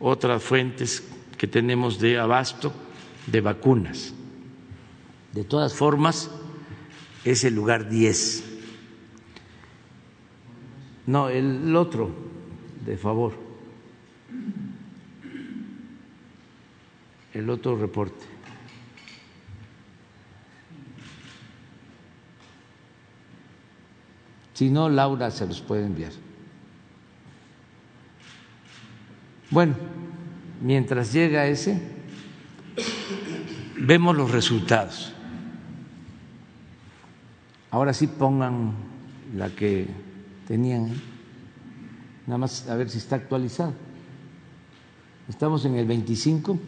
otras 0.00 0.42
fuentes 0.42 1.04
que 1.38 1.46
tenemos 1.46 2.00
de 2.00 2.18
abasto 2.18 2.72
de 3.26 3.40
vacunas. 3.40 4.12
De 5.32 5.44
todas 5.44 5.74
formas, 5.74 6.30
es 7.24 7.44
el 7.44 7.54
lugar 7.54 7.88
10. 7.88 8.44
No, 11.06 11.28
el 11.28 11.74
otro, 11.76 12.10
de 12.84 12.96
favor. 12.96 13.34
El 17.32 17.50
otro 17.50 17.76
reporte. 17.76 18.33
Si 24.54 24.70
no, 24.70 24.88
Laura 24.88 25.30
se 25.30 25.46
los 25.46 25.60
puede 25.60 25.84
enviar. 25.84 26.12
Bueno, 29.50 29.74
mientras 30.62 31.12
llega 31.12 31.46
ese, 31.46 31.80
vemos 33.76 34.16
los 34.16 34.30
resultados. 34.30 35.12
Ahora 37.70 37.92
sí 37.92 38.06
pongan 38.06 38.72
la 39.36 39.50
que 39.50 39.88
tenían, 40.46 40.92
nada 42.26 42.38
más 42.38 42.68
a 42.68 42.76
ver 42.76 42.88
si 42.88 42.98
está 42.98 43.16
actualizado. 43.16 43.74
Estamos 45.28 45.64
en 45.64 45.74
el 45.74 45.86
25. 45.86 46.58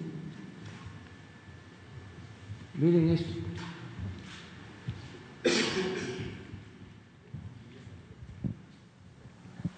Miren 2.75 3.11
esto. 3.11 3.46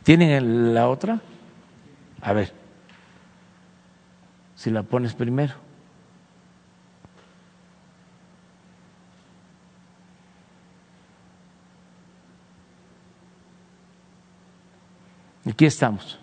¿Tienen 0.08 0.72
la 0.72 0.88
otra? 0.88 1.20
A 2.22 2.32
ver, 2.32 2.50
si 4.54 4.70
la 4.70 4.82
pones 4.82 5.12
primero. 5.12 5.52
Aquí 15.46 15.66
estamos. 15.66 16.18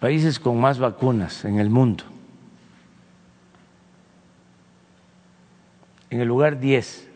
Países 0.00 0.38
con 0.38 0.60
más 0.60 0.78
vacunas 0.78 1.46
en 1.46 1.58
el 1.58 1.70
mundo. 1.70 2.04
En 6.10 6.20
el 6.20 6.28
lugar 6.28 6.60
10. 6.60 7.11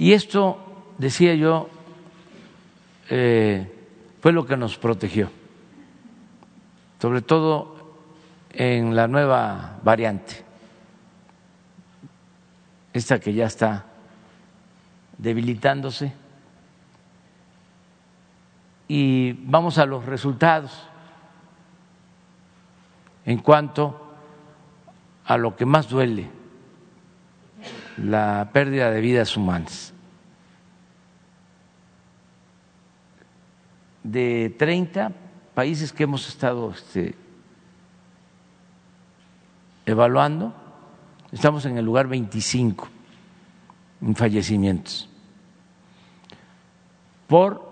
Y 0.00 0.14
esto, 0.14 0.56
decía 0.96 1.34
yo, 1.34 1.68
eh, 3.10 3.70
fue 4.22 4.32
lo 4.32 4.46
que 4.46 4.56
nos 4.56 4.78
protegió, 4.78 5.30
sobre 6.98 7.20
todo 7.20 7.98
en 8.48 8.96
la 8.96 9.08
nueva 9.08 9.78
variante, 9.82 10.42
esta 12.94 13.20
que 13.20 13.34
ya 13.34 13.44
está 13.44 13.84
debilitándose. 15.18 16.14
Y 18.88 19.32
vamos 19.32 19.76
a 19.76 19.84
los 19.84 20.06
resultados 20.06 20.82
en 23.26 23.36
cuanto 23.36 24.14
a 25.26 25.36
lo 25.36 25.54
que 25.56 25.66
más 25.66 25.90
duele 25.90 26.39
la 28.00 28.50
pérdida 28.52 28.90
de 28.90 29.00
vidas 29.00 29.36
humanas. 29.36 29.92
De 34.02 34.54
30 34.58 35.12
países 35.54 35.92
que 35.92 36.04
hemos 36.04 36.26
estado 36.26 36.70
este, 36.70 37.14
evaluando, 39.84 40.54
estamos 41.30 41.66
en 41.66 41.76
el 41.76 41.84
lugar 41.84 42.08
25 42.08 42.88
en 44.00 44.16
fallecimientos 44.16 45.08
por 47.26 47.70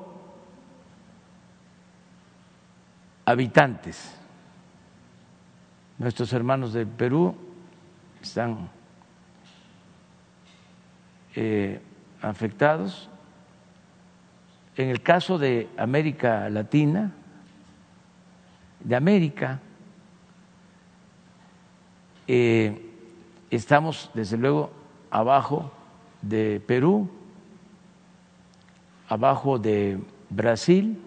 habitantes. 3.25 4.15
Nuestros 5.97 6.33
hermanos 6.33 6.75
del 6.75 6.87
Perú 6.87 7.35
están 8.23 8.71
eh, 11.41 11.81
afectados. 12.21 13.09
En 14.77 14.89
el 14.89 15.03
caso 15.03 15.39
de 15.39 15.69
América 15.77 16.51
Latina, 16.51 17.13
de 18.81 18.97
América, 18.97 19.61
eh, 22.27 22.91
estamos 23.53 24.11
desde 24.15 24.37
luego 24.37 24.73
abajo 25.13 25.71
de 26.23 26.59
Perú, 26.67 27.09
abajo 29.09 29.61
de 29.61 30.01
Brasil, 30.31 31.01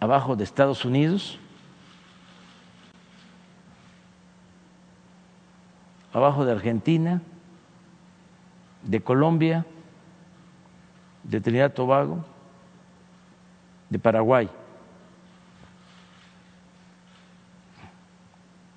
abajo 0.00 0.34
de 0.34 0.42
Estados 0.42 0.84
Unidos 0.84 1.38
abajo 6.12 6.44
de 6.44 6.52
Argentina, 6.52 7.22
de 8.82 9.00
Colombia, 9.00 9.64
de 11.22 11.40
Trinidad 11.40 11.70
y 11.72 11.74
Tobago, 11.74 12.24
de 13.90 13.98
Paraguay. 13.98 14.48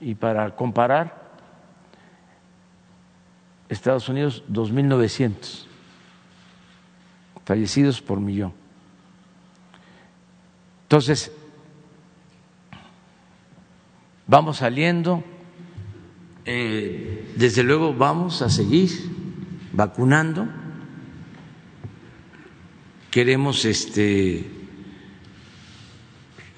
Y 0.00 0.14
para 0.14 0.54
comparar, 0.54 1.17
Estados 3.68 4.08
Unidos 4.08 4.42
2.900 4.50 5.68
fallecidos 7.48 8.02
por 8.02 8.20
millón. 8.20 8.52
Entonces, 10.82 11.32
vamos 14.26 14.58
saliendo, 14.58 15.24
eh, 16.44 17.32
desde 17.36 17.62
luego 17.62 17.94
vamos 17.94 18.42
a 18.42 18.50
seguir 18.50 18.90
vacunando, 19.72 20.46
queremos 23.10 23.64
este, 23.64 24.46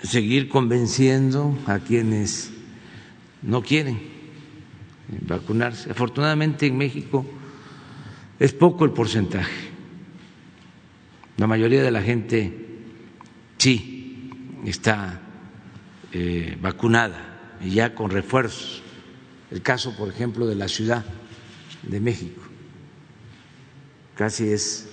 seguir 0.02 0.48
convenciendo 0.48 1.56
a 1.66 1.78
quienes 1.78 2.50
no 3.42 3.62
quieren 3.62 4.09
vacunarse. 5.26 5.90
Afortunadamente 5.90 6.66
en 6.66 6.76
México 6.76 7.26
es 8.38 8.52
poco 8.52 8.84
el 8.84 8.92
porcentaje. 8.92 9.70
La 11.36 11.46
mayoría 11.46 11.82
de 11.82 11.90
la 11.90 12.02
gente 12.02 12.68
sí 13.58 14.30
está 14.64 15.20
eh, 16.12 16.56
vacunada 16.60 17.56
y 17.62 17.70
ya 17.70 17.94
con 17.94 18.10
refuerzos. 18.10 18.82
El 19.50 19.62
caso, 19.62 19.96
por 19.96 20.08
ejemplo, 20.08 20.46
de 20.46 20.54
la 20.54 20.68
Ciudad 20.68 21.04
de 21.82 22.00
México, 22.00 22.42
casi 24.14 24.48
es 24.48 24.88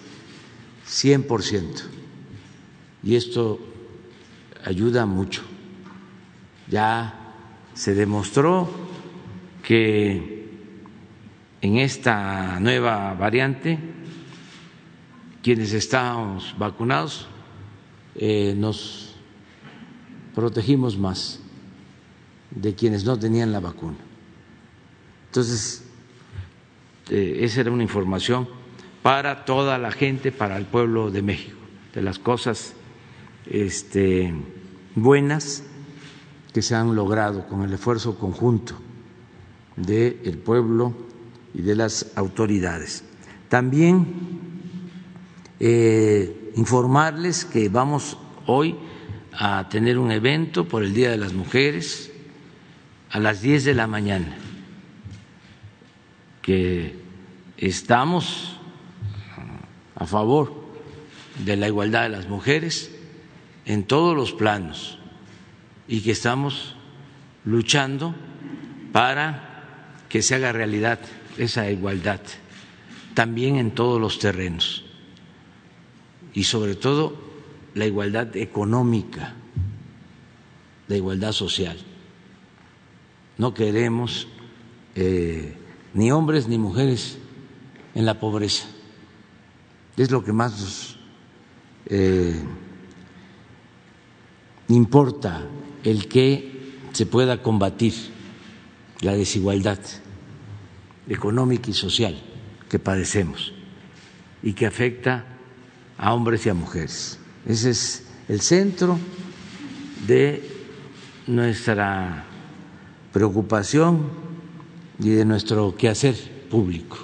100%. 0.87 1.83
Y 3.03 3.15
esto 3.15 3.59
ayuda 4.65 5.05
mucho. 5.05 5.43
Ya 6.69 7.13
se 7.73 7.93
demostró 7.93 8.86
que 9.67 10.47
en 11.59 11.77
esta 11.77 12.57
nueva 12.61 13.13
variante 13.15 13.77
quienes 15.43 15.73
estábamos 15.73 16.55
vacunados 16.57 17.27
eh, 18.15 18.55
nos 18.55 19.13
protegimos 20.33 20.97
más 20.97 21.41
de 22.49 22.75
quienes 22.75 23.03
no 23.03 23.19
tenían 23.19 23.51
la 23.51 23.59
vacuna. 23.59 23.97
Entonces, 25.25 25.83
eh, 27.09 27.39
esa 27.41 27.59
era 27.59 27.69
una 27.69 27.83
información 27.83 28.47
para 29.03 29.43
toda 29.43 29.77
la 29.77 29.91
gente, 29.91 30.31
para 30.31 30.55
el 30.55 30.65
pueblo 30.65 31.11
de 31.11 31.21
México, 31.21 31.57
de 31.93 32.03
las 32.03 32.19
cosas 32.19 32.73
este, 33.45 34.33
buenas 34.95 35.63
que 36.53 36.61
se 36.61 36.73
han 36.73 36.95
logrado 36.95 37.45
con 37.49 37.63
el 37.63 37.73
esfuerzo 37.73 38.17
conjunto 38.17 38.86
del 39.77 40.37
pueblo 40.39 40.93
y 41.53 41.61
de 41.61 41.75
las 41.75 42.11
autoridades. 42.15 43.03
También 43.47 44.05
eh, 45.59 46.51
informarles 46.55 47.45
que 47.45 47.69
vamos 47.69 48.17
hoy 48.45 48.75
a 49.31 49.69
tener 49.69 49.97
un 49.97 50.11
evento 50.11 50.67
por 50.67 50.83
el 50.83 50.93
Día 50.93 51.11
de 51.11 51.17
las 51.17 51.33
Mujeres 51.33 52.11
a 53.11 53.19
las 53.19 53.41
10 53.41 53.63
de 53.65 53.73
la 53.73 53.87
mañana, 53.87 54.35
que 56.41 56.99
estamos 57.57 58.59
a 59.95 60.05
favor 60.05 60.53
de 61.45 61.55
la 61.55 61.67
igualdad 61.67 62.03
de 62.03 62.09
las 62.09 62.27
mujeres 62.27 62.91
en 63.65 63.83
todos 63.83 64.15
los 64.15 64.33
planos 64.33 64.97
y 65.87 66.01
que 66.01 66.11
estamos 66.11 66.75
luchando 67.45 68.13
para 68.91 69.46
que 70.09 70.21
se 70.21 70.35
haga 70.35 70.51
realidad 70.51 70.99
esa 71.37 71.69
igualdad 71.69 72.21
también 73.17 73.55
en 73.55 73.71
todos 73.71 73.99
los 73.99 74.19
terrenos 74.19 74.83
y 76.35 76.43
sobre 76.43 76.75
todo 76.75 77.15
la 77.73 77.87
igualdad 77.87 78.37
económica, 78.37 79.33
la 80.87 80.95
igualdad 80.97 81.31
social. 81.31 81.77
No 83.39 83.55
queremos 83.55 84.27
eh, 84.93 85.55
ni 85.95 86.11
hombres 86.11 86.47
ni 86.47 86.59
mujeres 86.59 87.17
en 87.95 88.05
la 88.05 88.19
pobreza. 88.19 88.67
Es 89.95 90.11
lo 90.11 90.23
que 90.23 90.31
más 90.31 90.51
nos 90.61 90.99
eh, 91.87 92.39
importa, 94.67 95.43
el 95.83 96.07
que 96.07 96.75
se 96.91 97.07
pueda 97.07 97.41
combatir 97.41 97.93
la 99.01 99.13
desigualdad 99.13 99.79
económica 101.07 101.69
y 101.69 101.73
social 101.73 102.15
que 102.69 102.79
padecemos 102.79 103.53
y 104.43 104.53
que 104.53 104.65
afecta 104.65 105.25
a 105.97 106.13
hombres 106.13 106.45
y 106.45 106.49
a 106.49 106.53
mujeres. 106.53 107.19
Ese 107.45 107.69
es 107.71 108.07
el 108.27 108.41
centro 108.41 108.99
de 110.05 110.43
nuestra 111.27 112.25
preocupación 113.13 114.09
y 114.99 115.09
de 115.09 115.25
nuestro 115.25 115.75
quehacer 115.75 116.15
público. 116.49 116.97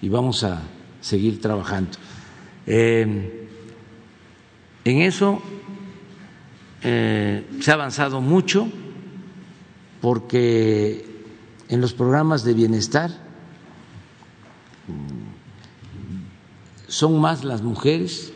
Y 0.00 0.08
vamos 0.08 0.44
a 0.44 0.62
seguir 1.00 1.40
trabajando. 1.40 1.98
Eh, 2.66 3.48
en 4.84 5.02
eso 5.02 5.42
eh, 6.82 7.44
se 7.60 7.70
ha 7.70 7.74
avanzado 7.74 8.20
mucho 8.20 8.68
porque 10.06 11.04
en 11.68 11.80
los 11.80 11.92
programas 11.92 12.44
de 12.44 12.54
bienestar 12.54 13.10
son 16.86 17.20
más 17.20 17.42
las 17.42 17.60
mujeres 17.60 18.32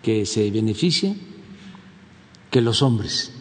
que 0.00 0.24
se 0.24 0.48
benefician 0.52 1.16
que 2.52 2.60
los 2.60 2.82
hombres. 2.82 3.32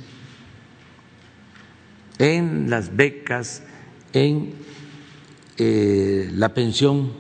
En 2.18 2.72
las 2.72 2.96
becas, 2.96 3.62
en 4.14 4.56
eh, 5.60 6.32
la 6.34 6.56
pensión 6.56 7.12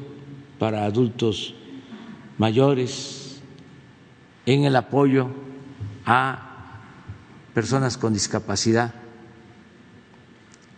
para 0.57 0.85
adultos 0.85 1.53
mayores, 2.39 3.43
en 4.47 4.63
el 4.63 4.75
apoyo 4.75 5.29
a 6.07 6.79
personas 7.53 7.99
con 7.99 8.13
discapacidad, 8.13 9.00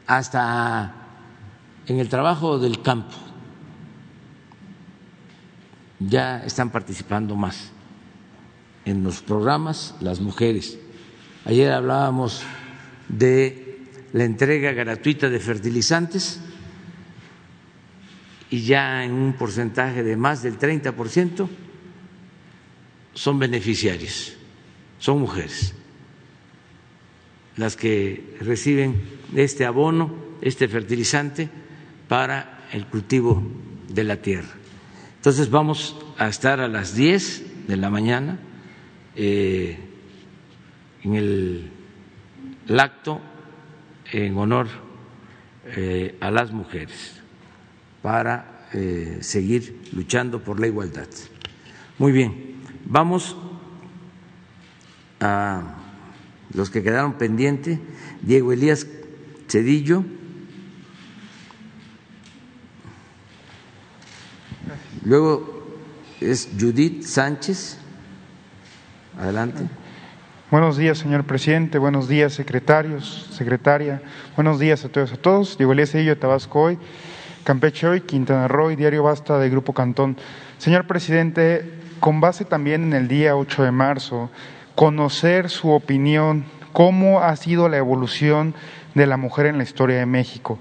hasta 0.08 0.94
en 1.88 2.00
el 2.00 2.10
trabajo 2.10 2.60
del 2.60 2.82
campo. 2.82 3.16
Ya 6.00 6.44
están 6.44 6.70
participando 6.70 7.36
más 7.36 7.72
en 8.86 9.04
los 9.04 9.22
programas 9.22 9.96
las 10.02 10.20
mujeres. 10.20 10.78
Ayer 11.46 11.72
hablábamos 11.72 12.44
de 13.08 13.80
la 14.12 14.24
entrega 14.26 14.72
gratuita 14.74 15.30
de 15.30 15.40
fertilizantes 15.40 16.42
y 18.50 18.62
ya 18.62 19.04
en 19.04 19.14
un 19.14 19.34
porcentaje 19.34 20.04
de 20.04 20.16
más 20.16 20.44
del 20.44 20.60
30% 20.60 21.48
son 23.14 23.40
beneficiarios, 23.40 24.34
son 25.00 25.20
mujeres 25.20 25.74
las 27.58 27.76
que 27.76 28.36
reciben 28.42 29.02
este 29.36 29.66
abono, 29.66 30.14
este 30.42 30.68
fertilizante 30.68 31.50
para 32.08 32.68
el 32.72 32.86
cultivo 32.88 33.44
de 33.90 34.04
la 34.04 34.18
tierra. 34.18 34.50
Entonces 35.18 35.50
vamos 35.50 35.96
a 36.18 36.28
estar 36.28 36.60
a 36.60 36.68
las 36.68 36.96
10 36.96 37.68
de 37.68 37.78
la 37.78 37.90
mañana 37.90 38.40
eh, 39.16 39.78
en 41.04 41.16
el, 41.16 41.72
acto 42.78 43.22
en 44.12 44.38
honor 44.38 44.68
eh, 45.76 46.18
a 46.20 46.32
las 46.32 46.52
mujeres 46.52 47.22
para 48.02 48.68
eh, 48.74 49.20
seguir 49.22 49.82
luchando 49.94 50.44
por 50.44 50.60
la 50.60 50.68
igualdad. 50.68 51.08
Muy 52.00 52.12
bien, 52.12 52.56
vamos 52.86 53.38
a 55.20 55.76
los 56.54 56.70
que 56.70 56.84
quedaron 56.84 57.14
pendientes, 57.14 57.80
Diego 58.22 58.52
Elías 58.52 58.88
Cedillo. 59.48 60.04
Luego 65.06 65.64
es 66.22 66.50
Judith 66.60 67.04
Sánchez. 67.04 67.78
Adelante. 69.20 69.64
Buenos 70.50 70.78
días, 70.78 70.98
señor 71.00 71.24
presidente. 71.26 71.78
Buenos 71.78 72.08
días, 72.08 72.34
secretarios, 72.34 73.28
secretaria. 73.32 74.02
Buenos 74.36 74.60
días 74.60 74.86
a 74.86 74.90
todos. 74.90 75.12
A 75.12 75.18
todos. 75.18 75.58
Diego 75.58 75.74
Elías 75.74 75.92
Cedillo, 75.92 76.18
Tabasco 76.18 76.62
hoy. 76.62 76.78
Campeche 77.44 77.88
hoy, 77.88 78.02
Quintana 78.02 78.48
Roo 78.48 78.72
y 78.72 78.76
Diario 78.76 79.04
Basta 79.04 79.38
de 79.38 79.50
Grupo 79.50 79.74
Cantón. 79.74 80.16
Señor 80.60 80.88
presidente, 80.88 81.74
con 82.00 82.22
base 82.22 82.46
también 82.46 82.84
en 82.84 82.94
el 82.94 83.08
día 83.08 83.36
8 83.36 83.64
de 83.64 83.72
marzo, 83.72 84.30
conocer 84.76 85.50
su 85.50 85.72
opinión, 85.72 86.46
cómo 86.72 87.22
ha 87.22 87.36
sido 87.36 87.68
la 87.68 87.78
evolución 87.78 88.54
de 88.94 89.08
la 89.08 89.18
mujer 89.18 89.48
en 89.48 89.58
la 89.58 89.64
historia 89.64 89.98
de 89.98 90.06
México. 90.06 90.60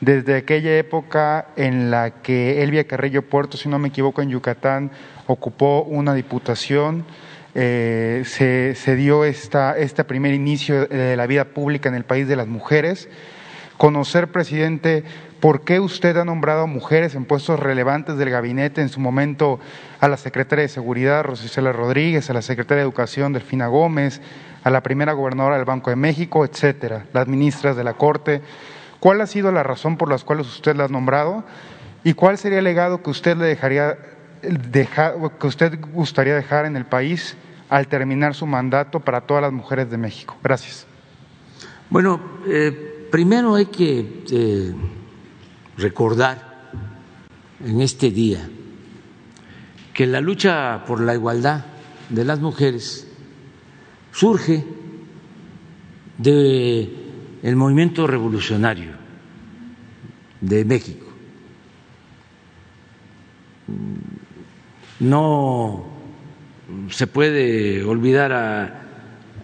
Desde 0.00 0.36
aquella 0.36 0.76
época 0.76 1.48
en 1.56 1.90
la 1.90 2.10
que 2.22 2.62
Elvia 2.62 2.86
Carrillo 2.86 3.22
Puerto, 3.22 3.56
si 3.56 3.68
no 3.68 3.78
me 3.78 3.88
equivoco, 3.88 4.22
en 4.22 4.30
Yucatán, 4.30 4.90
ocupó 5.26 5.82
una 5.82 6.14
diputación, 6.14 7.04
eh, 7.54 8.22
se, 8.26 8.74
se, 8.74 8.96
dio 8.96 9.24
esta, 9.24 9.78
este 9.78 10.04
primer 10.04 10.34
inicio 10.34 10.86
de 10.86 11.16
la 11.16 11.26
vida 11.26 11.44
pública 11.44 11.88
en 11.88 11.94
el 11.94 12.04
país 12.04 12.26
de 12.26 12.36
las 12.36 12.48
mujeres. 12.48 13.08
Conocer, 13.78 14.28
presidente, 14.28 15.04
por 15.40 15.62
qué 15.62 15.78
usted 15.78 16.16
ha 16.16 16.24
nombrado 16.24 16.62
a 16.62 16.66
mujeres 16.66 17.14
en 17.14 17.26
puestos 17.26 17.60
relevantes 17.60 18.16
del 18.16 18.30
gabinete, 18.30 18.80
en 18.80 18.88
su 18.88 18.98
momento 18.98 19.60
a 20.00 20.08
la 20.08 20.16
secretaria 20.16 20.62
de 20.62 20.68
Seguridad, 20.68 21.22
Rosicela 21.22 21.72
Rodríguez, 21.72 22.30
a 22.30 22.34
la 22.34 22.42
secretaria 22.42 22.82
de 22.82 22.88
Educación, 22.88 23.32
Delfina 23.32 23.66
Gómez, 23.66 24.20
a 24.64 24.70
la 24.70 24.82
primera 24.82 25.12
gobernadora 25.12 25.56
del 25.56 25.66
Banco 25.66 25.90
de 25.90 25.96
México, 25.96 26.44
etcétera, 26.44 27.06
las 27.12 27.28
ministras 27.28 27.76
de 27.76 27.84
la 27.84 27.94
Corte. 27.94 28.40
¿Cuál 28.98 29.20
ha 29.20 29.26
sido 29.26 29.52
la 29.52 29.62
razón 29.62 29.98
por 29.98 30.08
la 30.08 30.18
cual 30.18 30.40
usted 30.40 30.74
la 30.74 30.84
ha 30.84 30.88
nombrado? 30.88 31.44
¿Y 32.02 32.14
cuál 32.14 32.38
sería 32.38 32.58
el 32.58 32.64
legado 32.64 33.02
que 33.02 33.10
usted 33.10 33.36
le 33.36 33.44
dejaría 33.44 33.98
que 34.42 35.46
usted 35.46 35.78
gustaría 35.92 36.34
dejar 36.34 36.66
en 36.66 36.76
el 36.76 36.86
país 36.86 37.36
al 37.68 37.88
terminar 37.88 38.34
su 38.34 38.46
mandato 38.46 39.00
para 39.00 39.20
todas 39.20 39.42
las 39.42 39.52
mujeres 39.52 39.90
de 39.90 39.98
México? 39.98 40.36
Gracias. 40.42 40.86
Bueno, 41.90 42.20
eh, 42.46 43.08
primero 43.10 43.54
hay 43.54 43.66
que 43.66 44.24
eh, 44.30 44.74
recordar 45.76 46.70
en 47.62 47.82
este 47.82 48.10
día 48.10 48.48
que 49.92 50.06
la 50.06 50.22
lucha 50.22 50.84
por 50.86 51.00
la 51.00 51.14
igualdad 51.14 51.66
de 52.08 52.24
las 52.24 52.40
mujeres 52.40 53.06
surge 54.14 54.64
del 56.18 57.00
el 57.42 57.56
movimiento 57.56 58.06
revolucionario 58.06 58.92
de 60.40 60.64
México. 60.64 61.04
No 65.00 65.84
se 66.90 67.06
puede 67.08 67.82
olvidar 67.82 68.32
a 68.32 68.66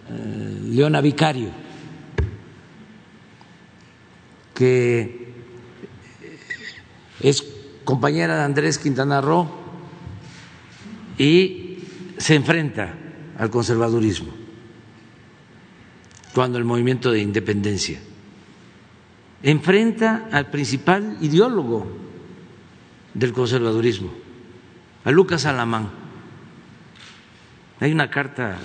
eh, 0.09 0.59
Leona 0.69 1.01
Vicario, 1.01 1.49
que 4.55 5.33
es 7.19 7.45
compañera 7.83 8.37
de 8.37 8.43
Andrés 8.43 8.77
Quintana 8.77 9.19
Roo 9.19 9.49
y 11.17 11.79
se 12.17 12.35
enfrenta 12.35 12.93
al 13.37 13.49
conservadurismo 13.49 14.40
cuando 16.33 16.57
el 16.57 16.63
movimiento 16.63 17.11
de 17.11 17.21
independencia 17.21 17.99
enfrenta 19.43 20.29
al 20.31 20.49
principal 20.49 21.17
ideólogo 21.21 21.87
del 23.13 23.33
conservadurismo, 23.33 24.11
a 25.03 25.11
Lucas 25.11 25.45
Alamán. 25.45 25.89
Hay 27.79 27.91
una 27.91 28.09
carta 28.09 28.57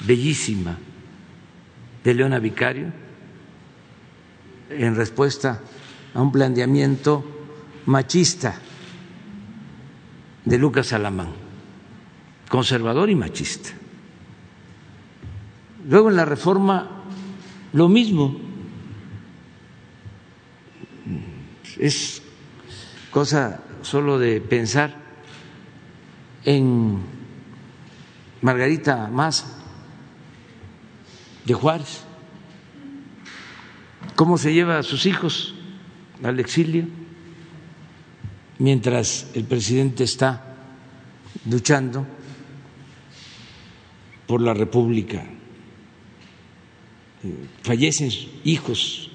bellísima 0.00 0.76
de 2.04 2.14
Leona 2.14 2.38
Vicario 2.38 2.92
en 4.68 4.94
respuesta 4.94 5.60
a 6.14 6.20
un 6.20 6.30
planteamiento 6.30 7.24
machista 7.86 8.54
de 10.44 10.58
Lucas 10.58 10.92
Alamán, 10.92 11.32
conservador 12.48 13.08
y 13.10 13.14
machista. 13.14 13.70
Luego 15.88 16.10
en 16.10 16.16
la 16.16 16.24
reforma 16.24 17.02
lo 17.72 17.88
mismo. 17.88 18.36
Es 21.78 22.22
cosa 23.10 23.60
solo 23.82 24.18
de 24.18 24.40
pensar 24.40 24.94
en 26.44 26.98
Margarita 28.40 29.08
Maza 29.08 29.46
de 31.44 31.54
Juárez, 31.54 32.04
cómo 34.14 34.38
se 34.38 34.52
lleva 34.52 34.78
a 34.78 34.82
sus 34.82 35.06
hijos 35.06 35.54
al 36.22 36.38
exilio 36.38 36.86
mientras 38.58 39.28
el 39.34 39.44
presidente 39.44 40.04
está 40.04 40.54
luchando 41.50 42.06
por 44.26 44.40
la 44.40 44.54
República. 44.54 45.24
Fallecen 47.62 48.10
hijos 48.44 49.10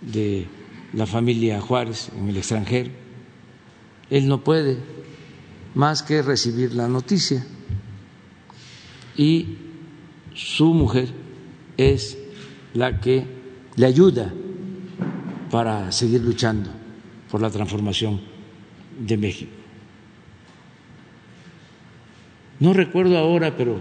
de 0.00 0.46
la 0.92 1.06
familia 1.06 1.60
Juárez 1.60 2.10
en 2.16 2.28
el 2.28 2.36
extranjero. 2.36 2.90
Él 4.10 4.26
no 4.26 4.42
puede 4.42 4.78
más 5.74 6.02
que 6.02 6.22
recibir 6.22 6.74
la 6.74 6.88
noticia 6.88 7.46
y 9.16 9.56
su 10.34 10.72
mujer 10.72 11.08
es 11.76 12.18
la 12.74 13.00
que 13.00 13.24
le 13.76 13.86
ayuda 13.86 14.32
para 15.50 15.92
seguir 15.92 16.22
luchando 16.22 16.70
por 17.30 17.40
la 17.40 17.50
transformación 17.50 18.20
de 18.98 19.16
México. 19.16 19.52
No 22.60 22.72
recuerdo 22.72 23.16
ahora, 23.16 23.56
pero 23.56 23.78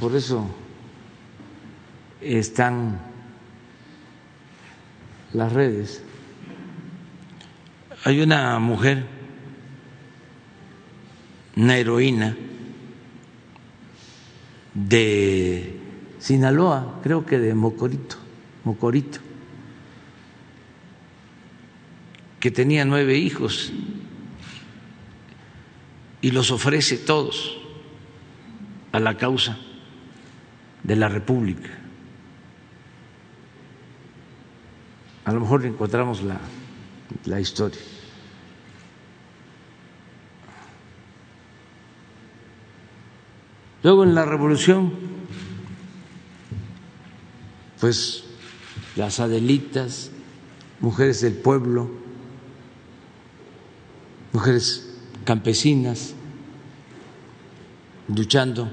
por 0.00 0.16
eso 0.16 0.61
están 2.22 3.00
las 5.32 5.52
redes. 5.52 6.02
Hay 8.04 8.20
una 8.20 8.58
mujer, 8.58 9.04
una 11.56 11.76
heroína 11.76 12.36
de 14.74 15.78
Sinaloa, 16.18 17.00
creo 17.02 17.26
que 17.26 17.38
de 17.38 17.54
Mocorito, 17.54 18.16
Mocorito, 18.64 19.18
que 22.40 22.50
tenía 22.50 22.84
nueve 22.84 23.16
hijos 23.16 23.72
y 26.20 26.30
los 26.30 26.50
ofrece 26.50 26.96
todos 26.96 27.58
a 28.92 29.00
la 29.00 29.16
causa 29.16 29.58
de 30.82 30.96
la 30.96 31.08
República. 31.08 31.81
A 35.24 35.32
lo 35.32 35.40
mejor 35.40 35.64
encontramos 35.64 36.22
la, 36.22 36.38
la 37.26 37.40
historia. 37.40 37.80
Luego 43.82 44.04
en 44.04 44.14
la 44.14 44.24
revolución, 44.24 44.92
pues 47.80 48.24
las 48.94 49.18
Adelitas, 49.18 50.10
mujeres 50.80 51.20
del 51.20 51.34
pueblo, 51.34 51.90
mujeres 54.32 54.94
campesinas 55.24 56.14
luchando 58.08 58.70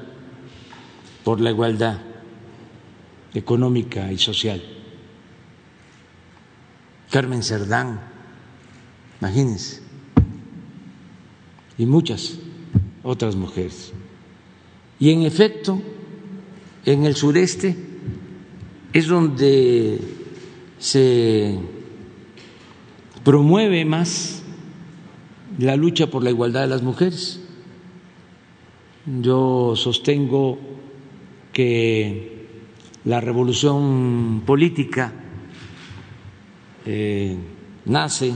por 1.23 1.41
la 1.41 1.51
igualdad 1.51 1.99
económica 3.33 4.11
y 4.11 4.17
social. 4.17 4.78
Carmen 7.09 7.43
Cerdán, 7.43 7.99
imagínense, 9.19 9.81
y 11.77 11.85
muchas 11.85 12.37
otras 13.03 13.35
mujeres. 13.35 13.93
Y 14.99 15.11
en 15.11 15.23
efecto, 15.23 15.81
en 16.85 17.05
el 17.05 17.15
sureste 17.15 17.75
es 18.93 19.07
donde 19.07 19.99
se 20.77 21.57
promueve 23.23 23.85
más 23.85 24.43
la 25.57 25.75
lucha 25.75 26.07
por 26.07 26.23
la 26.23 26.29
igualdad 26.29 26.61
de 26.61 26.67
las 26.67 26.83
mujeres. 26.83 27.41
Yo 29.05 29.73
sostengo 29.75 30.59
que 31.53 32.47
la 33.05 33.19
revolución 33.21 34.43
política 34.45 35.13
eh, 36.85 37.37
nace 37.85 38.33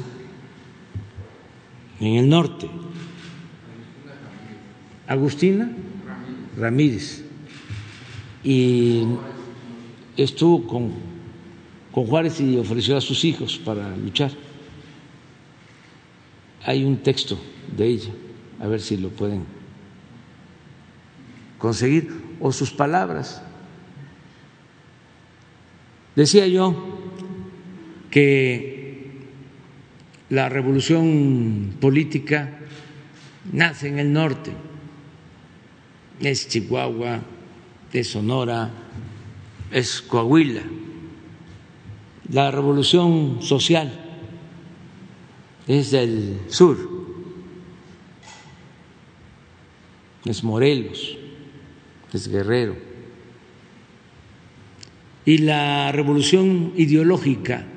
en 2.00 2.16
el 2.16 2.30
norte. 2.30 2.70
Agustina 5.08 5.72
Ramírez. 6.58 7.24
Y 8.44 9.06
estuvo 10.18 10.68
con, 10.68 10.94
con 11.92 12.06
Juárez 12.06 12.40
y 12.42 12.58
ofreció 12.58 12.98
a 12.98 13.02
sus 13.02 13.24
hijos 13.24 13.58
para 13.58 13.96
luchar 13.96 14.32
hay 16.66 16.84
un 16.84 16.98
texto 16.98 17.38
de 17.76 17.88
ella, 17.88 18.12
a 18.60 18.68
ver 18.68 18.82
si 18.82 18.98
lo 18.98 19.10
pueden 19.10 19.46
conseguir, 21.58 22.10
o 22.40 22.52
sus 22.52 22.72
palabras. 22.72 23.42
Decía 26.16 26.48
yo 26.48 26.93
que 28.14 29.10
la 30.30 30.48
revolución 30.48 31.74
política 31.82 32.60
nace 33.52 33.88
en 33.88 33.98
el 33.98 34.14
norte 34.14 34.52
es 36.20 36.48
Chihuahua, 36.48 37.22
es 37.92 38.08
Sonora, 38.10 38.70
es 39.72 40.00
Coahuila. 40.04 40.62
La 42.30 42.52
revolución 42.52 43.42
social 43.42 43.92
es 45.68 45.90
del 45.90 46.40
sur, 46.50 46.78
es 50.24 50.44
Morelos, 50.44 51.18
es 52.14 52.28
Guerrero. 52.28 52.76
Y 55.26 55.40
la 55.40 55.92
revolución 55.92 56.74
ideológica 56.78 57.73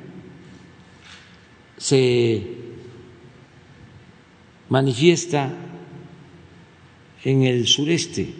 se 1.76 2.46
manifiesta 4.68 5.52
en 7.24 7.42
el 7.42 7.66
sureste 7.66 8.32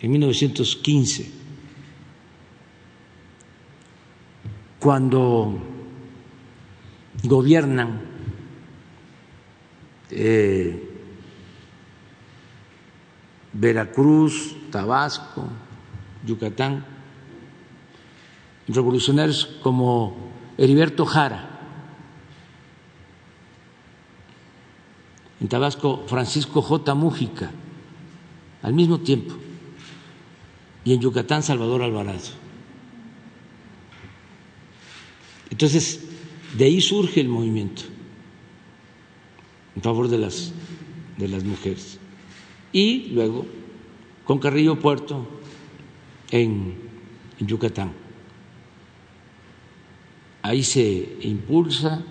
en 0.00 0.10
1915, 0.10 1.30
cuando 4.78 5.60
gobiernan 7.24 8.00
eh, 10.10 10.88
Veracruz, 13.52 14.56
Tabasco, 14.70 15.48
Yucatán, 16.24 16.84
revolucionarios 18.68 19.44
como 19.62 20.29
Heriberto 20.60 21.06
Jara, 21.06 21.48
en 25.40 25.48
Tabasco 25.48 26.04
Francisco 26.06 26.60
J. 26.60 26.94
Mújica, 26.94 27.50
al 28.60 28.74
mismo 28.74 29.00
tiempo, 29.00 29.34
y 30.84 30.92
en 30.92 31.00
Yucatán 31.00 31.42
Salvador 31.42 31.80
Alvarado. 31.80 32.20
Entonces, 35.48 36.04
de 36.58 36.66
ahí 36.66 36.82
surge 36.82 37.22
el 37.22 37.28
movimiento 37.30 37.84
en 39.74 39.80
favor 39.80 40.08
de 40.08 40.18
las, 40.18 40.52
de 41.16 41.28
las 41.28 41.42
mujeres. 41.42 41.98
Y 42.70 43.08
luego 43.14 43.46
con 44.26 44.38
Carrillo 44.38 44.78
Puerto 44.78 45.26
en, 46.30 46.74
en 47.38 47.46
Yucatán. 47.46 47.99
Ahí 50.42 50.62
se 50.62 51.16
impulsa 51.22 52.02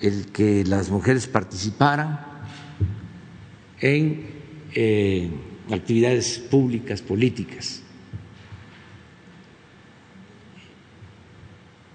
el 0.00 0.26
que 0.26 0.64
las 0.64 0.90
mujeres 0.90 1.26
participaran 1.26 2.20
en 3.80 4.26
eh, 4.74 5.30
actividades 5.70 6.38
públicas, 6.38 7.00
políticas. 7.00 7.82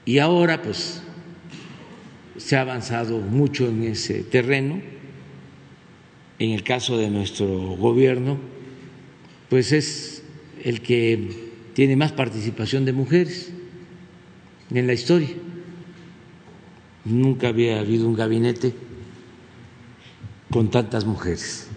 Y 0.06 0.18
ahora, 0.18 0.62
pues, 0.62 1.04
se 2.38 2.56
ha 2.56 2.62
avanzado 2.62 3.20
mucho 3.20 3.68
en 3.68 3.84
ese 3.84 4.24
terreno. 4.24 4.82
En 6.40 6.52
el 6.52 6.64
caso 6.64 6.98
de 6.98 7.10
nuestro 7.10 7.48
gobierno, 7.76 8.40
pues 9.50 9.72
es 9.72 10.24
el 10.64 10.82
que 10.82 11.50
tiene 11.74 11.96
más 11.96 12.12
participación 12.12 12.86
de 12.86 12.94
mujeres 12.94 13.52
en 14.72 14.88
la 14.88 14.94
historia. 14.94 15.30
Nunca 17.06 17.48
había 17.48 17.80
habido 17.80 18.08
un 18.08 18.16
gabinete 18.16 18.74
con 20.52 20.70
tantas 20.70 21.06
mujeres. 21.06 21.68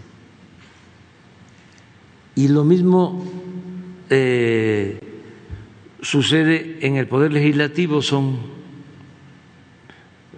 Y 2.35 2.49
lo 2.49 2.65
mismo 2.65 3.25
eh, 4.09 4.99
sucede 6.01 6.79
en 6.81 6.97
el 6.97 7.07
Poder 7.07 7.33
Legislativo, 7.33 8.01
son 8.03 8.39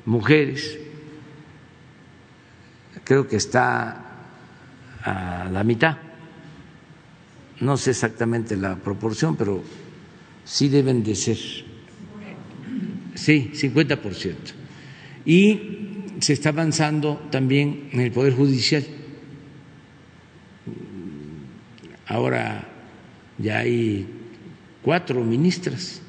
mujeres, 0.05 0.79
creo 3.05 3.29
que 3.29 3.37
está 3.37 4.05
a 5.03 5.49
la 5.51 5.65
mitad, 5.65 5.97
no 7.61 7.77
sé 7.77 7.91
exactamente 7.91 8.57
la 8.57 8.77
proporción, 8.77 9.37
pero 9.37 9.63
sí 10.45 10.69
deben 10.69 11.05
de 11.05 11.15
ser, 11.15 11.39
sí, 13.15 13.51
50%. 13.55 14.64
Y 15.27 15.61
se 16.21 16.33
está 16.33 16.51
avanzando 16.51 17.21
también 17.31 17.89
en 17.93 18.01
el 18.01 18.13
Poder 18.13 18.35
Judicial 18.35 18.85
Ahora 22.07 22.69
ya 23.39 23.59
hay 23.59 24.07
cuatro 24.83 25.23
ministras. 25.25 26.01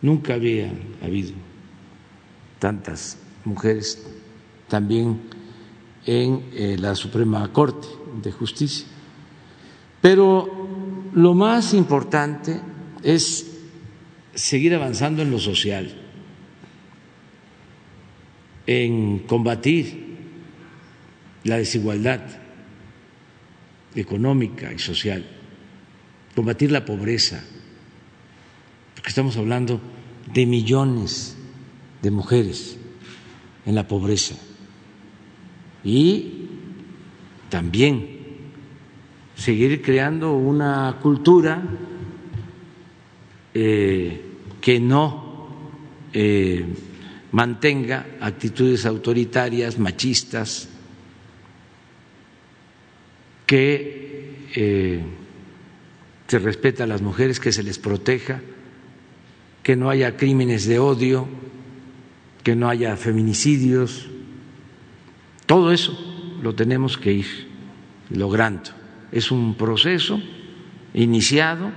Nunca 0.00 0.34
había 0.34 0.72
habido 1.02 1.32
tantas 2.58 3.18
mujeres 3.44 4.06
también 4.68 5.20
en 6.06 6.44
eh, 6.54 6.76
la 6.78 6.94
Suprema 6.94 7.52
Corte 7.52 7.88
de 8.22 8.32
Justicia. 8.32 8.86
Pero 10.00 11.10
lo 11.12 11.34
más 11.34 11.74
importante 11.74 12.60
es 13.02 13.46
seguir 14.34 14.74
avanzando 14.74 15.22
en 15.22 15.30
lo 15.30 15.38
social, 15.38 15.92
en 18.66 19.20
combatir 19.20 20.02
la 21.44 21.58
desigualdad 21.58 22.20
económica 23.94 24.72
y 24.72 24.78
social, 24.78 25.24
combatir 26.34 26.70
la 26.70 26.84
pobreza, 26.84 27.42
porque 28.94 29.08
estamos 29.08 29.36
hablando 29.36 29.80
de 30.32 30.46
millones 30.46 31.36
de 32.00 32.10
mujeres 32.10 32.78
en 33.66 33.74
la 33.74 33.86
pobreza. 33.86 34.36
Y 35.84 36.48
también 37.48 38.20
seguir 39.34 39.82
creando 39.82 40.34
una 40.34 40.98
cultura 41.02 41.62
eh, 43.54 44.22
que 44.60 44.80
no 44.80 45.48
eh, 46.12 46.64
mantenga 47.32 48.06
actitudes 48.20 48.86
autoritarias, 48.86 49.78
machistas, 49.78 50.68
que 53.46 54.48
eh, 54.54 55.02
se 56.26 56.38
respeta 56.38 56.84
a 56.84 56.86
las 56.86 57.02
mujeres, 57.02 57.40
que 57.40 57.52
se 57.52 57.62
les 57.62 57.78
proteja, 57.78 58.40
que 59.62 59.76
no 59.76 59.90
haya 59.90 60.16
crímenes 60.16 60.66
de 60.66 60.78
odio, 60.78 61.28
que 62.42 62.56
no 62.56 62.68
haya 62.68 62.96
feminicidios. 62.96 64.08
Todo 65.46 65.72
eso 65.72 65.96
lo 66.42 66.54
tenemos 66.54 66.96
que 66.98 67.12
ir 67.12 67.26
logrando. 68.10 68.70
Es 69.10 69.30
un 69.30 69.54
proceso 69.54 70.20
iniciado 70.94 71.70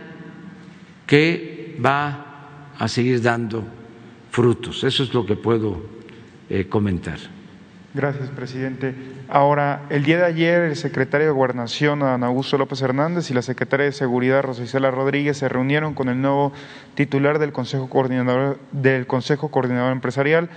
que 1.08 1.78
va 1.84 2.72
a 2.78 2.88
seguir 2.88 3.22
dando 3.22 3.75
frutos. 4.36 4.84
Eso 4.84 5.02
es 5.02 5.14
lo 5.14 5.26
que 5.26 5.38
puedo 5.38 5.82
eh, 6.50 6.68
comentar. 6.68 7.18
Gracias, 7.94 8.28
presidente. 8.32 8.94
Ahora, 9.30 9.84
el 9.90 10.04
día 10.04 10.18
de 10.18 10.26
ayer, 10.26 10.64
el 10.64 10.76
secretario 10.76 11.28
de 11.28 11.32
Gobernación, 11.32 12.04
Ana 12.04 12.28
Augusto 12.28 12.58
López 12.58 12.82
Hernández, 12.82 13.32
y 13.32 13.34
la 13.34 13.42
secretaria 13.42 13.86
de 13.86 13.94
Seguridad, 13.94 14.44
Rosicela 14.44 14.92
Rodríguez, 14.92 15.38
se 15.38 15.48
reunieron 15.48 15.94
con 15.94 16.10
el 16.10 16.20
nuevo 16.20 16.52
titular 16.96 17.40
del 17.40 17.54
Consejo 17.54 17.90
Coordinador, 17.90 18.60
del 18.74 19.08
Consejo 19.08 19.48
Coordinador 19.48 19.94
Empresarial, 19.94 20.50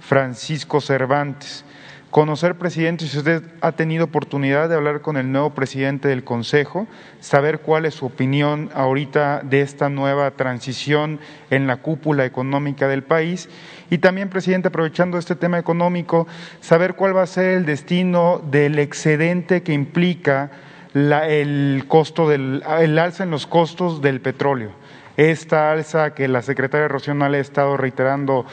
Francisco 0.00 0.80
Cervantes. 0.80 1.66
Conocer, 2.10 2.54
presidente, 2.54 3.06
si 3.06 3.18
usted 3.18 3.42
ha 3.60 3.72
tenido 3.72 4.06
oportunidad 4.06 4.70
de 4.70 4.74
hablar 4.74 5.02
con 5.02 5.18
el 5.18 5.30
nuevo 5.30 5.50
presidente 5.50 6.08
del 6.08 6.24
Consejo, 6.24 6.86
saber 7.20 7.60
cuál 7.60 7.84
es 7.84 7.96
su 7.96 8.06
opinión 8.06 8.70
ahorita 8.72 9.42
de 9.44 9.60
esta 9.60 9.90
nueva 9.90 10.30
transición 10.30 11.20
en 11.50 11.66
la 11.66 11.76
cúpula 11.76 12.24
económica 12.24 12.88
del 12.88 13.02
país 13.02 13.50
y 13.90 13.98
también, 13.98 14.30
presidente, 14.30 14.68
aprovechando 14.68 15.18
este 15.18 15.36
tema 15.36 15.58
económico, 15.58 16.26
saber 16.62 16.94
cuál 16.94 17.14
va 17.14 17.22
a 17.22 17.26
ser 17.26 17.58
el 17.58 17.66
destino 17.66 18.40
del 18.50 18.78
excedente 18.78 19.62
que 19.62 19.74
implica 19.74 20.50
el 20.94 21.84
costo 21.88 22.26
del 22.26 22.62
el 22.80 22.98
alza 22.98 23.24
en 23.24 23.30
los 23.30 23.46
costos 23.46 24.00
del 24.00 24.22
petróleo. 24.22 24.70
Esta 25.18 25.72
alza 25.72 26.14
que 26.14 26.26
la 26.26 26.40
secretaria 26.40 26.88
Rocional 26.88 27.34
ha 27.34 27.38
estado 27.38 27.76
reiterando 27.76 28.46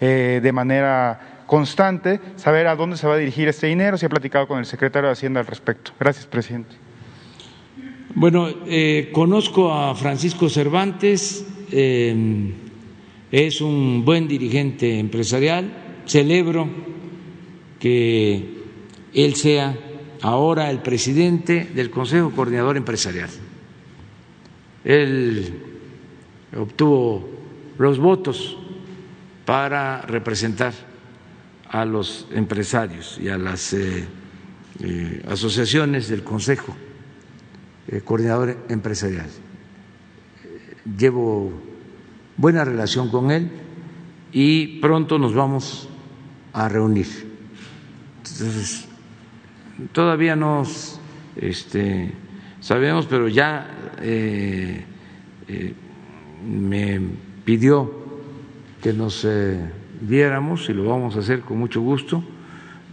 eh, 0.00 0.38
de 0.40 0.52
manera 0.52 1.31
constante, 1.52 2.18
saber 2.36 2.66
a 2.66 2.74
dónde 2.74 2.96
se 2.96 3.06
va 3.06 3.12
a 3.12 3.18
dirigir 3.18 3.46
este 3.46 3.66
dinero, 3.66 3.98
si 3.98 4.06
ha 4.06 4.08
platicado 4.08 4.48
con 4.48 4.58
el 4.58 4.64
secretario 4.64 5.08
de 5.08 5.12
Hacienda 5.12 5.40
al 5.40 5.46
respecto. 5.46 5.92
Gracias, 6.00 6.26
presidente. 6.26 6.76
Bueno, 8.14 8.48
eh, 8.66 9.10
conozco 9.12 9.70
a 9.70 9.94
Francisco 9.94 10.48
Cervantes. 10.48 11.46
Eh, 11.70 12.54
es 13.30 13.60
un 13.60 14.02
buen 14.02 14.28
dirigente 14.28 14.98
empresarial, 14.98 15.70
celebro 16.06 16.70
que 17.78 18.62
él 19.12 19.34
sea 19.34 19.76
ahora 20.22 20.70
el 20.70 20.78
presidente 20.78 21.66
del 21.66 21.90
Consejo 21.90 22.30
Coordinador 22.30 22.78
Empresarial. 22.78 23.28
Él 24.86 25.52
obtuvo 26.56 27.28
los 27.76 27.98
votos 27.98 28.56
para 29.44 30.00
representar 30.00 30.91
a 31.72 31.86
los 31.86 32.26
empresarios 32.32 33.18
y 33.18 33.30
a 33.30 33.38
las 33.38 33.72
eh, 33.72 34.04
eh, 34.80 35.24
asociaciones 35.26 36.08
del 36.08 36.22
Consejo 36.22 36.76
eh, 37.88 38.02
Coordinador 38.02 38.58
Empresarial. 38.68 39.28
Llevo 40.98 41.50
buena 42.36 42.64
relación 42.64 43.10
con 43.10 43.30
él 43.30 43.50
y 44.32 44.80
pronto 44.80 45.18
nos 45.18 45.34
vamos 45.34 45.88
a 46.52 46.68
reunir. 46.68 47.06
Entonces, 48.18 48.86
todavía 49.92 50.36
no 50.36 50.64
este, 51.36 52.12
sabemos, 52.60 53.06
pero 53.06 53.28
ya 53.28 53.96
me 56.44 57.00
pidió 57.44 58.02
que 58.82 58.92
nos 58.92 59.24
viéramos 60.02 60.68
y 60.68 60.74
lo 60.74 60.84
vamos 60.84 61.16
a 61.16 61.20
hacer 61.20 61.40
con 61.40 61.58
mucho 61.58 61.80
gusto. 61.80 62.22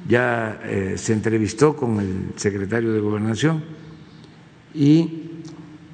Ya 0.07 0.61
eh, 0.63 0.93
se 0.97 1.13
entrevistó 1.13 1.75
con 1.75 1.99
el 1.99 2.33
secretario 2.35 2.93
de 2.93 2.99
Gobernación 2.99 3.63
y 4.73 5.23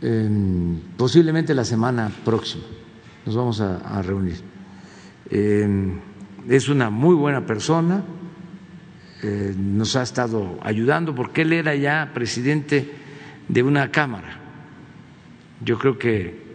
em, 0.01 0.79
posiblemente 0.95 1.55
la 1.55 1.65
semana 1.65 2.11
próxima 2.23 2.63
nos 3.25 3.35
vamos 3.35 3.61
a, 3.61 4.01
reunir. 4.03 4.37
Em, 5.31 5.99
es 6.47 6.69
una 6.69 6.91
muy 6.91 7.15
buena 7.15 7.45
persona, 7.45 8.03
eh, 9.23 9.55
nos 9.57 9.95
ha 9.95 10.03
estado 10.03 10.59
ayudando 10.61 11.15
porque 11.15 11.41
él 11.41 11.53
era 11.53 11.73
ya 11.73 12.11
presidente 12.13 12.91
de 13.47 13.63
una 13.63 13.89
Cámara. 13.89 14.39
Yo 15.63 15.79
creo 15.79 15.97
que 15.97 16.45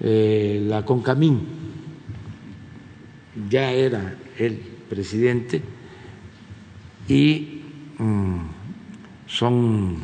eh, 0.00 0.62
la 0.68 0.84
CONCAMIN 0.84 1.57
ya 3.48 3.70
era 3.70 4.16
el 4.38 4.56
presidente 4.88 5.62
y 7.06 7.62
mm, 7.98 8.38
son 9.26 9.96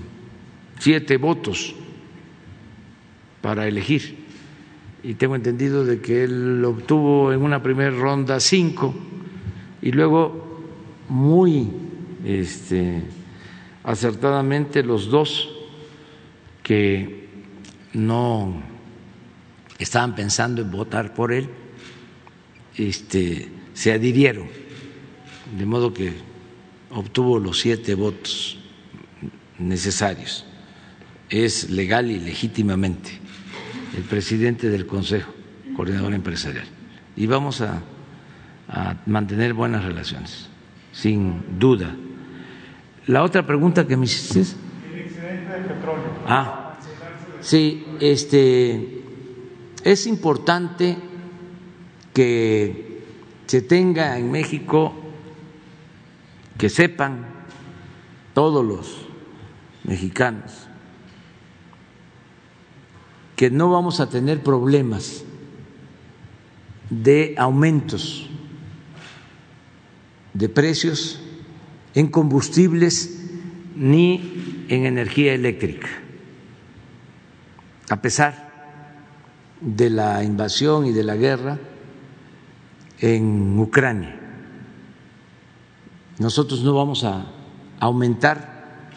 siete 0.78 1.16
votos 1.16 1.74
para 3.40 3.66
elegir. 3.66 4.24
Y 5.02 5.14
tengo 5.14 5.36
entendido 5.36 5.84
de 5.84 6.00
que 6.00 6.24
él 6.24 6.64
obtuvo 6.64 7.32
en 7.32 7.42
una 7.42 7.62
primera 7.62 7.90
ronda 7.90 8.40
cinco 8.40 8.94
y 9.82 9.92
luego 9.92 10.62
muy 11.10 11.70
este, 12.24 13.02
acertadamente 13.82 14.82
los 14.82 15.10
dos 15.10 15.50
que 16.62 17.28
no 17.92 18.62
estaban 19.78 20.14
pensando 20.14 20.62
en 20.62 20.70
votar 20.70 21.12
por 21.12 21.32
él 21.32 21.50
este, 22.76 23.48
se 23.72 23.92
adhirieron, 23.92 24.48
de 25.56 25.66
modo 25.66 25.92
que 25.92 26.12
obtuvo 26.90 27.38
los 27.38 27.60
siete 27.60 27.94
votos 27.94 28.58
necesarios. 29.58 30.44
Es 31.30 31.70
legal 31.70 32.10
y 32.10 32.20
legítimamente 32.20 33.18
el 33.96 34.02
presidente 34.02 34.68
del 34.68 34.86
Consejo 34.86 35.32
Coordinador 35.76 36.14
Empresarial. 36.14 36.66
Y 37.16 37.26
vamos 37.26 37.60
a, 37.60 37.82
mantener 39.06 39.52
buenas 39.52 39.84
relaciones, 39.84 40.48
sin 40.90 41.58
duda. 41.58 41.94
La 43.06 43.22
otra 43.22 43.46
pregunta 43.46 43.86
que 43.86 43.96
me 43.96 44.06
hiciste 44.06 44.40
es... 44.40 44.56
El 44.90 45.00
excedente 45.00 45.52
de 45.52 45.60
petróleo. 45.60 46.04
Ah, 46.26 46.78
sí, 47.40 47.84
este, 48.00 49.02
es 49.84 50.06
importante 50.06 50.96
que 52.14 53.02
se 53.46 53.60
tenga 53.60 54.16
en 54.18 54.30
México, 54.30 54.94
que 56.56 56.70
sepan 56.70 57.26
todos 58.32 58.64
los 58.64 59.06
mexicanos, 59.82 60.68
que 63.36 63.50
no 63.50 63.70
vamos 63.70 64.00
a 64.00 64.08
tener 64.08 64.42
problemas 64.42 65.24
de 66.88 67.34
aumentos 67.36 68.30
de 70.32 70.48
precios 70.48 71.20
en 71.94 72.08
combustibles 72.08 73.20
ni 73.76 74.64
en 74.68 74.86
energía 74.86 75.34
eléctrica, 75.34 75.88
a 77.90 78.00
pesar 78.00 78.52
de 79.60 79.90
la 79.90 80.22
invasión 80.22 80.86
y 80.86 80.92
de 80.92 81.02
la 81.02 81.16
guerra 81.16 81.58
en 83.00 83.58
Ucrania. 83.58 84.20
Nosotros 86.18 86.62
no 86.62 86.74
vamos 86.74 87.04
a 87.04 87.26
aumentar 87.80 88.90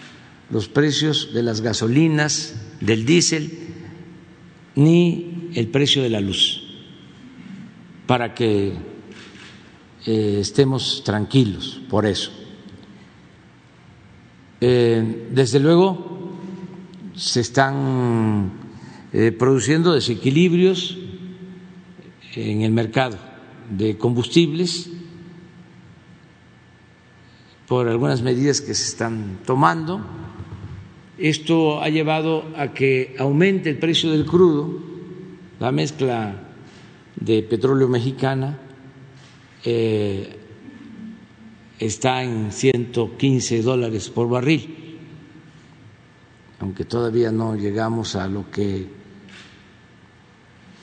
los 0.49 0.67
precios 0.67 1.33
de 1.33 1.43
las 1.43 1.61
gasolinas, 1.61 2.55
del 2.79 3.05
diésel, 3.05 3.51
ni 4.75 5.49
el 5.55 5.67
precio 5.67 6.03
de 6.03 6.09
la 6.09 6.21
luz, 6.21 6.63
para 8.05 8.33
que 8.33 8.73
eh, 10.05 10.37
estemos 10.39 11.03
tranquilos 11.03 11.81
por 11.89 12.05
eso. 12.05 12.31
Eh, 14.61 15.27
desde 15.31 15.59
luego, 15.59 16.37
se 17.15 17.41
están 17.41 18.51
eh, 19.11 19.31
produciendo 19.31 19.93
desequilibrios 19.93 20.97
en 22.35 22.61
el 22.61 22.71
mercado 22.71 23.26
de 23.69 23.97
combustibles 23.97 24.89
por 27.67 27.87
algunas 27.87 28.21
medidas 28.21 28.61
que 28.61 28.73
se 28.73 28.83
están 28.83 29.39
tomando. 29.45 30.01
Esto 31.17 31.81
ha 31.81 31.89
llevado 31.89 32.45
a 32.55 32.73
que 32.73 33.15
aumente 33.19 33.69
el 33.69 33.77
precio 33.77 34.11
del 34.11 34.25
crudo, 34.25 34.79
la 35.59 35.71
mezcla 35.71 36.43
de 37.15 37.43
petróleo 37.43 37.87
mexicana 37.87 38.59
eh, 39.65 40.37
está 41.79 42.23
en 42.23 42.51
115 42.51 43.61
dólares 43.63 44.09
por 44.09 44.29
barril, 44.29 44.97
aunque 46.59 46.85
todavía 46.85 47.31
no 47.31 47.55
llegamos 47.55 48.15
a 48.15 48.27
lo 48.27 48.49
que 48.49 48.87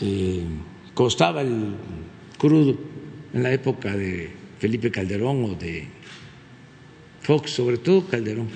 eh, 0.00 0.44
costaba 0.92 1.42
el 1.42 1.76
crudo 2.44 2.76
en 3.32 3.42
la 3.42 3.52
época 3.52 3.96
de 3.96 4.30
Felipe 4.58 4.90
Calderón 4.90 5.44
o 5.44 5.54
de 5.54 5.88
Fox, 7.22 7.52
sobre 7.52 7.78
todo 7.78 8.06
Calderón, 8.06 8.48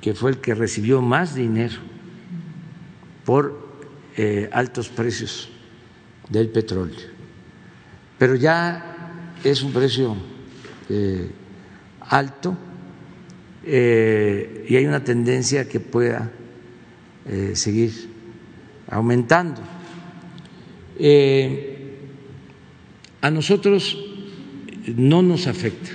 que 0.00 0.14
fue 0.14 0.30
el 0.30 0.38
que 0.38 0.54
recibió 0.54 1.02
más 1.02 1.34
dinero 1.34 1.74
por 3.24 3.82
eh, 4.16 4.48
altos 4.52 4.88
precios 4.90 5.48
del 6.30 6.50
petróleo. 6.50 7.00
Pero 8.16 8.36
ya 8.36 9.34
es 9.42 9.60
un 9.62 9.72
precio 9.72 10.16
eh, 10.88 11.28
alto 11.98 12.56
eh, 13.64 14.66
y 14.68 14.76
hay 14.76 14.86
una 14.86 15.02
tendencia 15.02 15.68
que 15.68 15.80
pueda 15.80 16.30
seguir 17.54 17.92
aumentando. 18.88 19.60
A 23.20 23.30
nosotros 23.30 23.98
no 24.96 25.22
nos 25.22 25.46
afecta. 25.46 25.90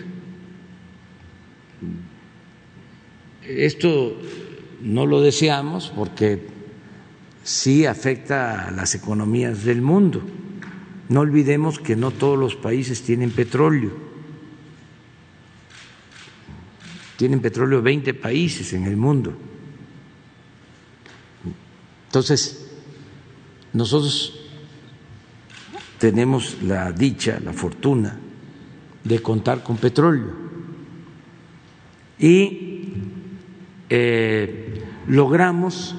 Esto 3.44 4.18
no 4.82 5.06
lo 5.06 5.22
deseamos 5.22 5.92
porque 5.96 6.48
sí 7.44 7.86
afecta 7.86 8.68
a 8.68 8.72
las 8.72 8.96
economías 8.96 9.64
del 9.64 9.82
mundo. 9.82 10.22
No 11.10 11.22
olvidemos 11.22 11.80
que 11.80 11.96
no 11.96 12.12
todos 12.12 12.38
los 12.38 12.56
países 12.56 13.02
tienen 13.02 13.32
petróleo. 13.32 13.92
Tienen 17.18 17.42
petróleo 17.42 17.82
20 17.82 18.14
países 18.16 18.74
en 18.74 18.86
el 18.86 18.98
mundo. 18.98 19.34
Entonces, 22.08 22.70
nosotros 23.72 24.43
tenemos 26.04 26.62
la 26.64 26.92
dicha, 26.92 27.40
la 27.40 27.54
fortuna 27.54 28.20
de 29.06 29.22
contar 29.22 29.64
con 29.64 29.78
petróleo. 29.78 30.34
Y 32.20 32.92
eh, 33.90 34.84
logramos, 35.08 35.96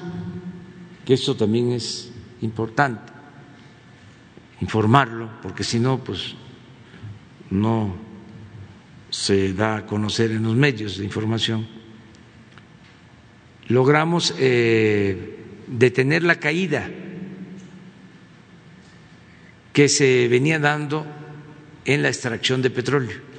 que 1.03 1.15
eso 1.15 1.35
también 1.35 1.71
es 1.71 2.11
importante, 2.41 3.11
informarlo, 4.61 5.27
porque 5.41 5.63
si 5.63 5.79
no, 5.79 5.97
pues 5.97 6.35
no 7.49 7.95
se 9.09 9.53
da 9.53 9.77
a 9.77 9.85
conocer 9.87 10.29
en 10.29 10.43
los 10.43 10.55
medios 10.55 10.99
de 10.99 11.03
información, 11.03 11.67
logramos 13.69 14.35
eh, 14.37 15.39
detener 15.65 16.21
la 16.21 16.35
caída 16.35 16.91
que 19.75 19.89
se 19.89 20.29
venía 20.29 20.57
dando 20.57 21.05
en 21.83 22.01
la 22.01 22.07
extracción 22.07 22.61
de 22.61 22.69
petróleo 22.69 23.35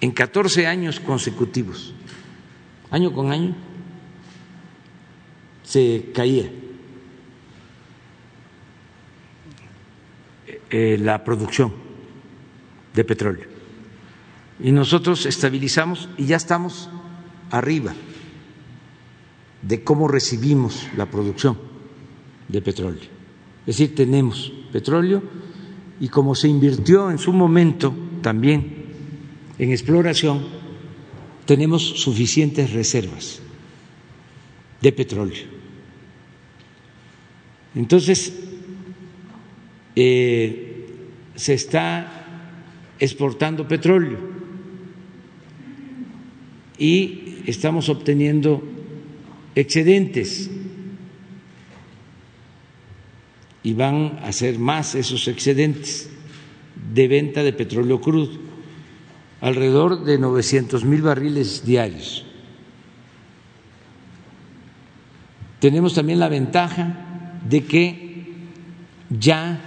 en 0.00 0.10
14 0.10 0.66
años 0.66 1.00
consecutivos, 1.00 1.94
año 2.90 3.12
con 3.12 3.32
año, 3.32 3.54
se 5.62 6.10
caía 6.12 6.50
eh, 10.70 10.98
la 11.00 11.22
producción 11.24 11.72
de 12.92 13.04
petróleo. 13.04 13.46
Y 14.60 14.72
nosotros 14.72 15.26
estabilizamos 15.26 16.08
y 16.16 16.26
ya 16.26 16.36
estamos 16.36 16.90
arriba 17.50 17.94
de 19.62 19.84
cómo 19.84 20.08
recibimos 20.08 20.88
la 20.96 21.06
producción 21.06 21.56
de 22.48 22.62
petróleo. 22.62 23.15
Es 23.66 23.78
decir, 23.78 23.94
tenemos 23.94 24.52
petróleo 24.72 25.22
y 26.00 26.08
como 26.08 26.34
se 26.34 26.48
invirtió 26.48 27.10
en 27.10 27.18
su 27.18 27.32
momento 27.32 27.92
también 28.22 28.86
en 29.58 29.72
exploración, 29.72 30.44
tenemos 31.46 31.82
suficientes 31.82 32.72
reservas 32.72 33.40
de 34.80 34.92
petróleo. 34.92 35.44
Entonces, 37.74 38.32
eh, 39.94 40.86
se 41.34 41.54
está 41.54 42.24
exportando 42.98 43.66
petróleo 43.66 44.18
y 46.78 47.42
estamos 47.46 47.88
obteniendo 47.88 48.62
excedentes 49.54 50.50
y 53.66 53.74
van 53.74 54.20
a 54.22 54.30
ser 54.30 54.60
más 54.60 54.94
esos 54.94 55.26
excedentes 55.26 56.08
de 56.94 57.08
venta 57.08 57.42
de 57.42 57.52
petróleo 57.52 58.00
crudo, 58.00 58.30
alrededor 59.40 60.04
de 60.04 60.18
900 60.18 60.84
mil 60.84 61.02
barriles 61.02 61.66
diarios. 61.66 62.24
Tenemos 65.58 65.94
también 65.94 66.20
la 66.20 66.28
ventaja 66.28 67.40
de 67.44 67.64
que 67.64 68.34
ya 69.10 69.58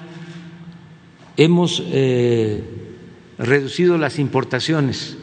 hemos 1.36 1.84
eh, 1.88 2.64
reducido 3.38 3.98
las 3.98 4.18
importaciones 4.18 5.18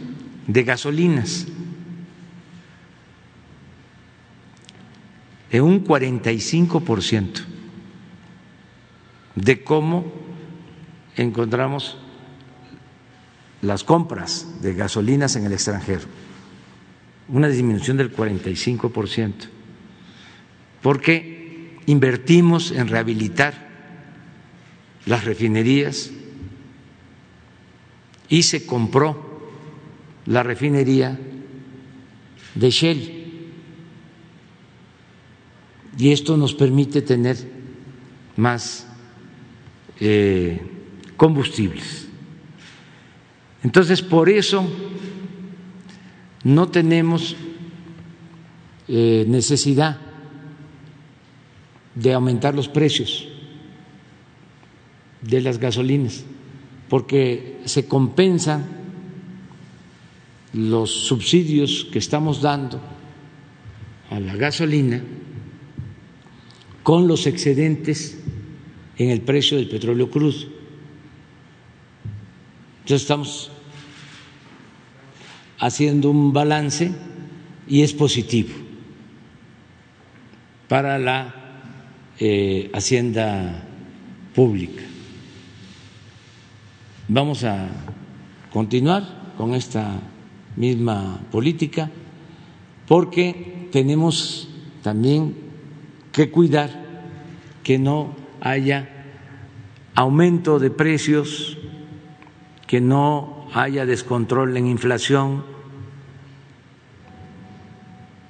de 0.48 0.64
gasolinas 0.64 1.46
en 5.50 5.62
un 5.62 5.78
45 5.80 6.80
por 6.80 7.02
ciento 7.02 7.55
de 9.36 9.62
cómo 9.62 10.04
encontramos 11.16 11.98
las 13.62 13.84
compras 13.84 14.60
de 14.62 14.74
gasolinas 14.74 15.36
en 15.36 15.46
el 15.46 15.52
extranjero, 15.52 16.02
una 17.28 17.48
disminución 17.48 17.96
del 17.96 18.10
45 18.10 18.90
por 18.90 19.08
ciento, 19.08 19.46
porque 20.82 21.78
invertimos 21.86 22.72
en 22.72 22.88
rehabilitar 22.88 23.66
las 25.06 25.24
refinerías 25.24 26.10
y 28.28 28.42
se 28.42 28.66
compró 28.66 29.50
la 30.26 30.42
refinería 30.42 31.18
de 32.54 32.70
Shell. 32.70 33.12
Y 35.98 36.12
esto 36.12 36.36
nos 36.36 36.54
permite 36.54 37.02
tener 37.02 37.36
más 38.36 38.85
eh, 40.00 40.60
combustibles. 41.16 42.08
Entonces, 43.62 44.02
por 44.02 44.28
eso 44.28 44.64
no 46.44 46.68
tenemos 46.68 47.36
eh, 48.88 49.24
necesidad 49.26 49.98
de 51.94 52.12
aumentar 52.12 52.54
los 52.54 52.68
precios 52.68 53.26
de 55.22 55.40
las 55.40 55.58
gasolinas, 55.58 56.24
porque 56.88 57.60
se 57.64 57.86
compensan 57.86 58.64
los 60.52 60.90
subsidios 60.90 61.88
que 61.90 61.98
estamos 61.98 62.42
dando 62.42 62.80
a 64.10 64.20
la 64.20 64.36
gasolina 64.36 65.02
con 66.82 67.08
los 67.08 67.26
excedentes 67.26 68.22
en 68.98 69.10
el 69.10 69.20
precio 69.20 69.56
del 69.58 69.68
petróleo 69.68 70.10
crudo. 70.10 70.38
Entonces 72.80 73.02
estamos 73.02 73.50
haciendo 75.58 76.10
un 76.10 76.32
balance 76.32 76.92
y 77.66 77.82
es 77.82 77.92
positivo 77.92 78.54
para 80.68 80.98
la 80.98 81.34
eh, 82.18 82.70
hacienda 82.72 83.64
pública. 84.34 84.82
Vamos 87.08 87.44
a 87.44 87.68
continuar 88.52 89.34
con 89.36 89.54
esta 89.54 90.00
misma 90.56 91.20
política 91.30 91.90
porque 92.86 93.68
tenemos 93.70 94.48
también 94.82 95.36
que 96.12 96.30
cuidar 96.30 96.70
que 97.62 97.78
no 97.78 98.14
haya 98.50 98.88
aumento 99.94 100.58
de 100.58 100.70
precios, 100.70 101.58
que 102.66 102.80
no 102.80 103.48
haya 103.54 103.86
descontrol 103.86 104.56
en 104.56 104.66
inflación, 104.66 105.44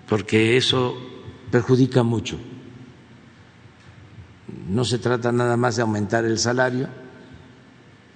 porque 0.08 0.56
eso 0.56 0.96
perjudica 1.50 2.02
mucho. 2.02 2.38
No 4.68 4.84
se 4.84 4.98
trata 4.98 5.32
nada 5.32 5.56
más 5.56 5.76
de 5.76 5.82
aumentar 5.82 6.24
el 6.24 6.38
salario, 6.38 6.88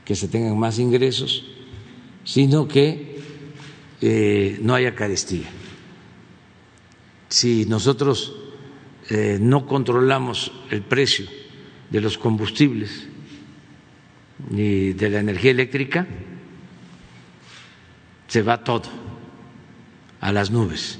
que 0.04 0.14
se 0.14 0.28
tengan 0.28 0.58
más 0.58 0.78
ingresos, 0.78 1.44
sino 2.24 2.66
que 2.66 3.20
eh, 4.00 4.58
no 4.62 4.74
haya 4.74 4.94
carestía. 4.94 5.48
Si 7.28 7.66
nosotros 7.66 8.34
eh, 9.08 9.38
no 9.40 9.66
controlamos 9.66 10.52
el 10.70 10.82
precio 10.82 11.39
de 11.90 12.00
los 12.00 12.16
combustibles 12.16 13.06
ni 14.50 14.92
de 14.92 15.10
la 15.10 15.20
energía 15.20 15.50
eléctrica, 15.50 16.06
se 18.26 18.42
va 18.42 18.64
todo 18.64 18.88
a 20.20 20.32
las 20.32 20.50
nubes. 20.50 20.98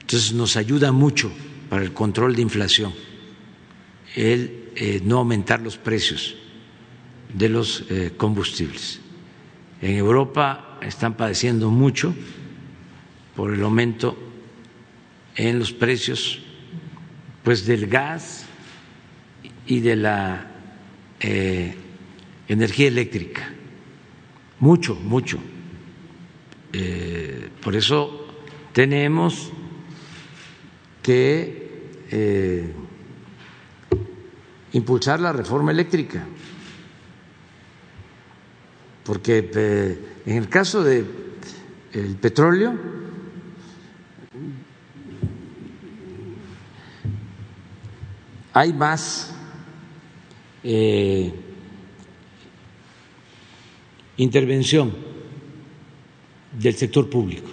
Entonces 0.00 0.32
nos 0.32 0.56
ayuda 0.56 0.92
mucho 0.92 1.30
para 1.68 1.82
el 1.82 1.92
control 1.92 2.34
de 2.36 2.42
inflación 2.42 2.92
el 4.14 4.70
eh, 4.76 5.00
no 5.04 5.18
aumentar 5.18 5.60
los 5.60 5.76
precios 5.76 6.36
de 7.34 7.48
los 7.48 7.84
eh, 7.90 8.12
combustibles. 8.16 9.00
En 9.82 9.96
Europa 9.96 10.78
están 10.80 11.16
padeciendo 11.16 11.70
mucho 11.70 12.14
por 13.34 13.52
el 13.52 13.62
aumento 13.62 14.16
en 15.34 15.58
los 15.58 15.72
precios 15.72 16.40
pues 17.44 17.66
del 17.66 17.86
gas 17.86 18.45
y 19.66 19.80
de 19.80 19.96
la 19.96 20.46
eh, 21.20 21.74
energía 22.48 22.88
eléctrica. 22.88 23.52
Mucho, 24.60 24.94
mucho. 24.94 25.38
Eh, 26.72 27.50
por 27.62 27.74
eso 27.74 28.26
tenemos 28.72 29.52
que 31.02 31.64
impulsar 34.72 35.20
la 35.20 35.32
reforma 35.32 35.72
eléctrica 35.72 36.24
porque 39.06 39.50
eh, 39.54 39.98
en 40.26 40.36
el 40.36 40.48
caso 40.48 40.82
del 40.82 41.06
petróleo 42.20 42.74
hay 48.52 48.72
más 48.72 49.35
eh, 50.62 51.32
intervención 54.16 54.92
del 56.58 56.74
sector 56.74 57.08
público 57.10 57.48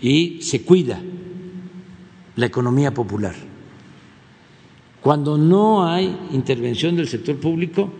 y 0.00 0.42
se 0.42 0.62
cuida 0.62 1.00
la 2.36 2.46
economía 2.46 2.92
popular. 2.92 3.34
Cuando 5.00 5.36
no 5.36 5.86
hay 5.86 6.28
intervención 6.32 6.96
del 6.96 7.08
sector 7.08 7.36
público, 7.36 7.92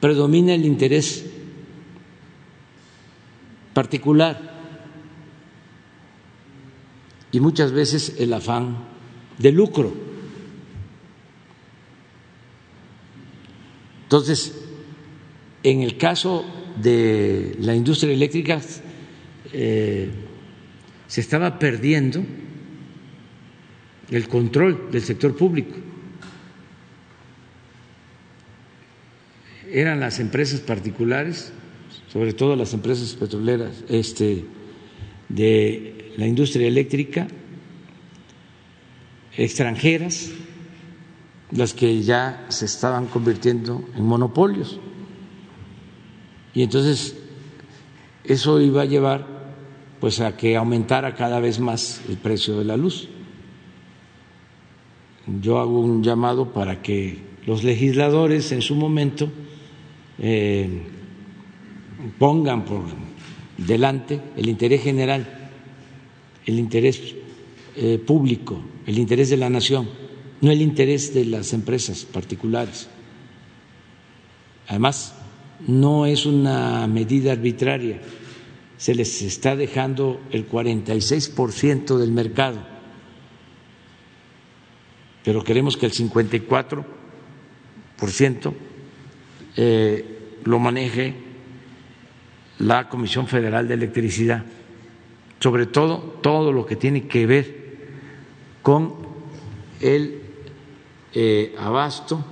predomina 0.00 0.54
el 0.54 0.64
interés 0.64 1.26
particular 3.72 4.54
y 7.32 7.40
muchas 7.40 7.72
veces 7.72 8.16
el 8.18 8.32
afán 8.32 8.93
de 9.38 9.52
lucro. 9.52 9.92
Entonces, 14.04 14.54
en 15.62 15.80
el 15.82 15.96
caso 15.96 16.44
de 16.80 17.56
la 17.60 17.74
industria 17.74 18.12
eléctrica, 18.12 18.60
eh, 19.52 20.10
se 21.06 21.20
estaba 21.20 21.58
perdiendo 21.58 22.24
el 24.10 24.28
control 24.28 24.90
del 24.92 25.02
sector 25.02 25.36
público. 25.36 25.74
Eran 29.72 30.00
las 30.00 30.20
empresas 30.20 30.60
particulares, 30.60 31.52
sobre 32.12 32.32
todo 32.32 32.54
las 32.54 32.74
empresas 32.74 33.14
petroleras, 33.14 33.84
este, 33.88 34.44
de 35.28 36.12
la 36.16 36.26
industria 36.26 36.68
eléctrica, 36.68 37.26
extranjeras, 39.36 40.30
las 41.50 41.74
que 41.74 42.02
ya 42.02 42.46
se 42.48 42.64
estaban 42.64 43.06
convirtiendo 43.06 43.84
en 43.96 44.04
monopolios. 44.04 44.80
Y 46.54 46.62
entonces 46.62 47.16
eso 48.24 48.60
iba 48.60 48.82
a 48.82 48.86
llevar 48.86 49.26
pues 50.00 50.20
a 50.20 50.36
que 50.36 50.56
aumentara 50.56 51.14
cada 51.14 51.40
vez 51.40 51.60
más 51.60 52.02
el 52.08 52.16
precio 52.16 52.58
de 52.58 52.64
la 52.64 52.76
luz. 52.76 53.08
Yo 55.40 55.58
hago 55.58 55.80
un 55.80 56.02
llamado 56.02 56.52
para 56.52 56.82
que 56.82 57.22
los 57.46 57.64
legisladores 57.64 58.52
en 58.52 58.62
su 58.62 58.74
momento 58.74 59.30
eh, 60.18 60.82
pongan 62.18 62.64
por 62.64 62.82
delante 63.56 64.20
el 64.36 64.48
interés 64.48 64.82
general 64.82 65.44
el 66.46 66.58
interés 66.58 67.14
eh, 67.76 67.98
público, 67.98 68.60
el 68.86 68.98
interés 68.98 69.30
de 69.30 69.36
la 69.36 69.50
nación, 69.50 69.88
no 70.40 70.50
el 70.50 70.62
interés 70.62 71.14
de 71.14 71.24
las 71.24 71.52
empresas 71.52 72.04
particulares. 72.04 72.88
Además, 74.68 75.14
no 75.66 76.06
es 76.06 76.26
una 76.26 76.86
medida 76.86 77.32
arbitraria, 77.32 78.00
se 78.76 78.94
les 78.94 79.22
está 79.22 79.56
dejando 79.56 80.20
el 80.30 80.48
46% 80.48 81.98
del 81.98 82.12
mercado, 82.12 82.58
pero 85.24 85.42
queremos 85.42 85.76
que 85.76 85.86
el 85.86 85.92
54% 85.92 88.52
eh, 89.56 90.38
lo 90.44 90.58
maneje 90.58 91.14
la 92.58 92.88
Comisión 92.88 93.26
Federal 93.26 93.66
de 93.66 93.74
Electricidad. 93.74 94.44
Sobre 95.40 95.66
todo 95.66 95.98
todo 96.22 96.52
lo 96.52 96.66
que 96.66 96.76
tiene 96.76 97.06
que 97.06 97.26
ver 97.26 97.63
con 98.64 98.94
el 99.78 100.22
eh, 101.12 101.54
abasto, 101.58 102.24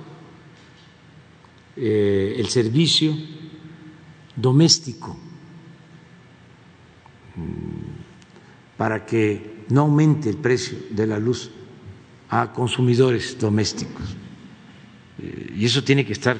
eh, 1.77 2.33
el 2.37 2.47
servicio 2.49 3.15
doméstico, 4.35 5.15
mm, 7.35 8.75
para 8.75 9.05
que 9.05 9.65
no 9.69 9.81
aumente 9.81 10.27
el 10.27 10.37
precio 10.37 10.79
de 10.89 11.05
la 11.05 11.19
luz 11.19 11.51
a 12.29 12.51
consumidores 12.51 13.37
domésticos. 13.37 14.17
Eh, 15.19 15.53
y 15.55 15.65
eso 15.65 15.83
tiene 15.83 16.03
que 16.03 16.13
estar 16.13 16.39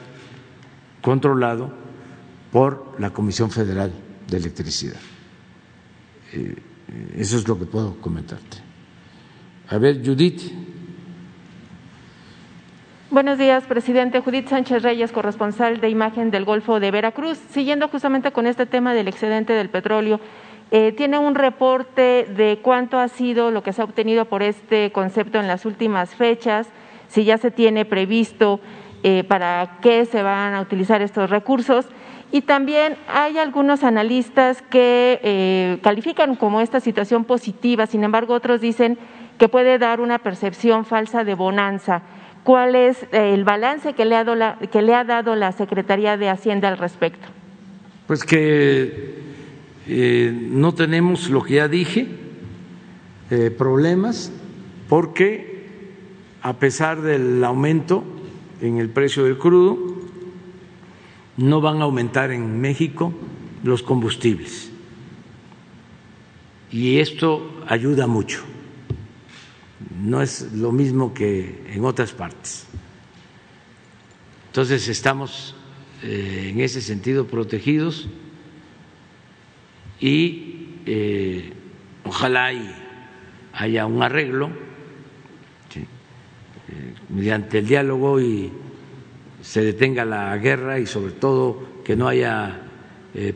controlado 1.04 1.72
por 2.52 2.96
la 2.98 3.14
Comisión 3.14 3.52
Federal 3.52 3.94
de 4.28 4.38
Electricidad. 4.38 5.00
Eso 7.14 7.38
es 7.38 7.48
lo 7.48 7.60
que 7.60 7.66
puedo 7.66 8.02
comentarte. 8.02 8.63
A 9.74 9.80
ver, 9.80 10.06
Judith. 10.06 10.40
Buenos 13.10 13.40
días, 13.40 13.64
presidente. 13.64 14.20
Judith 14.20 14.48
Sánchez 14.48 14.84
Reyes, 14.84 15.12
corresponsal 15.12 15.82
de 15.82 15.90
imagen 15.90 16.30
del 16.30 16.46
Golfo 16.46 16.80
de 16.80 16.92
Veracruz. 16.92 17.40
Siguiendo 17.50 17.88
justamente 17.88 18.32
con 18.32 18.46
este 18.46 18.68
tema 18.68 18.94
del 18.94 19.08
excedente 19.08 19.54
del 19.54 19.70
petróleo, 19.70 20.20
eh, 20.70 20.92
¿tiene 20.92 21.18
un 21.18 21.34
reporte 21.34 22.28
de 22.38 22.60
cuánto 22.62 23.00
ha 23.00 23.08
sido 23.08 23.50
lo 23.50 23.64
que 23.64 23.74
se 23.74 23.82
ha 23.82 23.86
obtenido 23.86 24.26
por 24.26 24.44
este 24.44 24.92
concepto 24.92 25.40
en 25.40 25.48
las 25.48 25.66
últimas 25.66 26.14
fechas? 26.14 26.68
Si 27.08 27.24
ya 27.24 27.40
se 27.40 27.50
tiene 27.50 27.84
previsto 27.84 28.60
eh, 29.02 29.24
para 29.24 29.80
qué 29.82 30.06
se 30.06 30.22
van 30.22 30.54
a 30.54 30.62
utilizar 30.62 31.02
estos 31.02 31.32
recursos. 31.32 31.88
Y 32.32 32.42
también 32.42 32.96
hay 33.08 33.40
algunos 33.40 33.84
analistas 33.84 34.62
que 34.62 35.20
eh, 35.24 35.80
califican 35.82 36.36
como 36.36 36.62
esta 36.62 36.80
situación 36.80 37.26
positiva, 37.26 37.86
sin 37.86 38.04
embargo 38.04 38.34
otros 38.34 38.62
dicen 38.62 38.98
que 39.38 39.50
puede 39.50 39.78
dar 39.78 40.00
una 40.00 40.20
percepción 40.20 40.86
falsa 40.86 41.24
de 41.24 41.36
bonanza. 41.36 42.02
¿Cuál 42.44 42.76
es 42.76 43.04
eh, 43.12 43.34
el 43.34 43.44
balance 43.44 43.94
que 43.94 44.06
le, 44.06 44.16
ha 44.16 44.24
dado 44.24 44.36
la, 44.36 44.58
que 44.72 44.82
le 44.82 44.94
ha 44.94 45.04
dado 45.04 45.36
la 45.36 45.52
Secretaría 45.52 46.18
de 46.18 46.30
Hacienda 46.30 46.68
al 46.68 46.78
respecto? 46.78 47.28
Pues 48.08 48.24
que 48.24 49.22
eh, 49.88 50.32
no 50.34 50.74
tenemos 50.74 51.30
lo 51.30 51.44
que 51.44 51.56
ya 51.56 51.68
dije, 51.68 52.08
problemas, 53.58 54.32
porque 54.88 55.54
a 56.44 56.54
pesar 56.54 57.02
del 57.02 57.44
aumento 57.44 58.04
en 58.62 58.78
el 58.78 58.90
precio 58.90 59.24
del 59.24 59.38
crudo, 59.38 59.78
no 61.38 61.62
van 61.62 61.82
a 61.82 61.86
aumentar 61.86 62.32
en 62.32 62.62
México 62.62 63.14
los 63.64 63.82
combustibles. 63.82 64.72
Y 66.72 67.00
esto 67.00 67.64
ayuda 67.68 68.08
mucho. 68.08 68.44
No 70.02 70.22
es 70.22 70.54
lo 70.54 70.72
mismo 70.72 71.14
que 71.14 71.64
en 71.68 71.86
otras 71.86 72.12
partes. 72.12 72.66
Entonces 74.54 74.88
estamos 74.88 75.56
eh, 76.04 76.50
en 76.52 76.60
ese 76.60 76.80
sentido 76.80 77.26
protegidos 77.26 78.08
y 80.00 80.68
eh, 80.86 81.54
ojalá 82.04 82.52
haya 83.54 83.86
un 83.88 84.04
arreglo 84.04 84.52
eh, 85.76 86.94
mediante 87.10 87.58
el 87.60 87.68
diálogo 87.68 88.22
y 88.22 88.52
se 89.42 89.64
detenga 89.64 90.06
la 90.06 90.38
guerra 90.38 90.78
y 90.78 90.86
sobre 90.86 91.14
todo 91.14 91.82
que 91.84 91.96
no 91.96 92.08
haya 92.08 92.62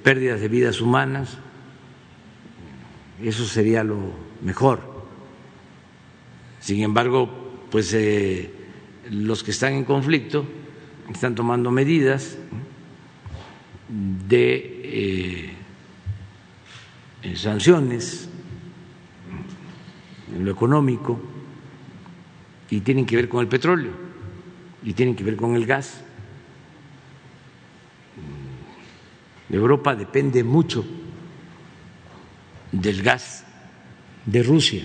pérdidas 0.04 0.40
de 0.40 0.48
vidas 0.50 0.82
humanas. 0.82 1.40
Eso 3.24 3.46
sería 3.46 3.84
lo 3.84 3.98
mejor. 4.44 4.97
Sin 6.68 6.84
embargo, 6.84 7.30
pues 7.72 7.94
eh, 7.94 8.52
los 9.10 9.42
que 9.42 9.52
están 9.52 9.72
en 9.72 9.86
conflicto 9.86 10.46
están 11.10 11.34
tomando 11.34 11.72
medidas 11.72 12.38
de 14.28 15.54
eh, 17.24 17.36
sanciones 17.38 18.28
en 20.36 20.44
lo 20.44 20.52
económico 20.52 21.18
y 22.70 22.82
tienen 22.82 23.06
que 23.06 23.16
ver 23.16 23.30
con 23.30 23.40
el 23.40 23.48
petróleo 23.48 23.94
y 24.84 24.92
tienen 24.92 25.16
que 25.16 25.24
ver 25.24 25.38
con 25.38 25.56
el 25.56 25.66
gas. 25.66 26.04
Europa 29.50 29.96
depende 29.96 30.44
mucho 30.44 30.86
del 32.74 33.02
gas 33.02 33.46
de 34.26 34.44
Rusia 34.44 34.84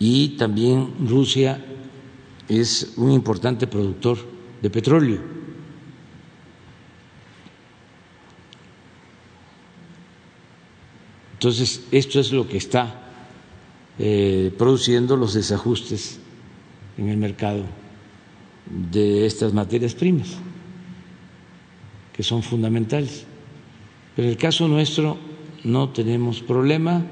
y 0.00 0.30
también 0.30 0.94
Rusia 1.06 1.62
es 2.48 2.94
un 2.96 3.12
importante 3.12 3.66
productor 3.68 4.18
de 4.60 4.70
petróleo. 4.70 5.20
Entonces, 11.34 11.86
esto 11.92 12.18
es 12.18 12.32
lo 12.32 12.48
que 12.48 12.56
está 12.56 13.12
eh, 13.98 14.52
produciendo 14.56 15.16
los 15.16 15.34
desajustes 15.34 16.18
en 16.96 17.08
el 17.08 17.18
mercado 17.18 17.64
de 18.90 19.26
estas 19.26 19.52
materias 19.52 19.94
primas, 19.94 20.28
que 22.14 22.22
son 22.22 22.42
fundamentales. 22.42 23.24
Pero 24.16 24.28
en 24.28 24.32
el 24.32 24.38
caso 24.38 24.66
nuestro 24.66 25.18
no 25.64 25.90
tenemos 25.90 26.40
problema, 26.40 27.04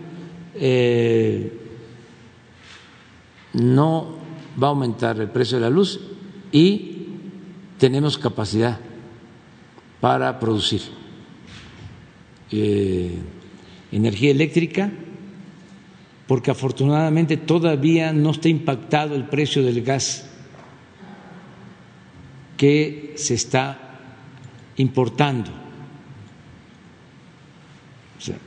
eh, 0.55 1.68
no 3.53 4.17
va 4.61 4.69
a 4.69 4.71
aumentar 4.71 5.21
el 5.21 5.31
precio 5.31 5.59
de 5.59 5.65
la 5.65 5.71
luz 5.71 6.01
y 6.53 7.07
tenemos 7.79 8.19
capacidad 8.19 8.79
para 10.01 10.39
producir 10.39 10.83
eh, 12.51 13.19
energía 13.93 14.31
eléctrica 14.31 14.91
porque 16.27 16.51
afortunadamente 16.51 17.37
todavía 17.37 18.13
no 18.13 18.31
está 18.31 18.49
impactado 18.49 19.15
el 19.15 19.25
precio 19.25 19.63
del 19.63 19.83
gas 19.83 20.29
que 22.57 23.15
se 23.17 23.35
está 23.35 23.79
importando 24.77 25.59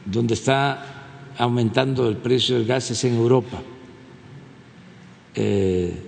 donde 0.06 0.34
está 0.34 1.34
aumentando 1.38 2.08
el 2.08 2.18
precio 2.18 2.56
del 2.56 2.66
gas 2.66 2.92
es 2.92 3.04
en 3.04 3.16
Europa. 3.16 3.62
Eh, 5.36 6.08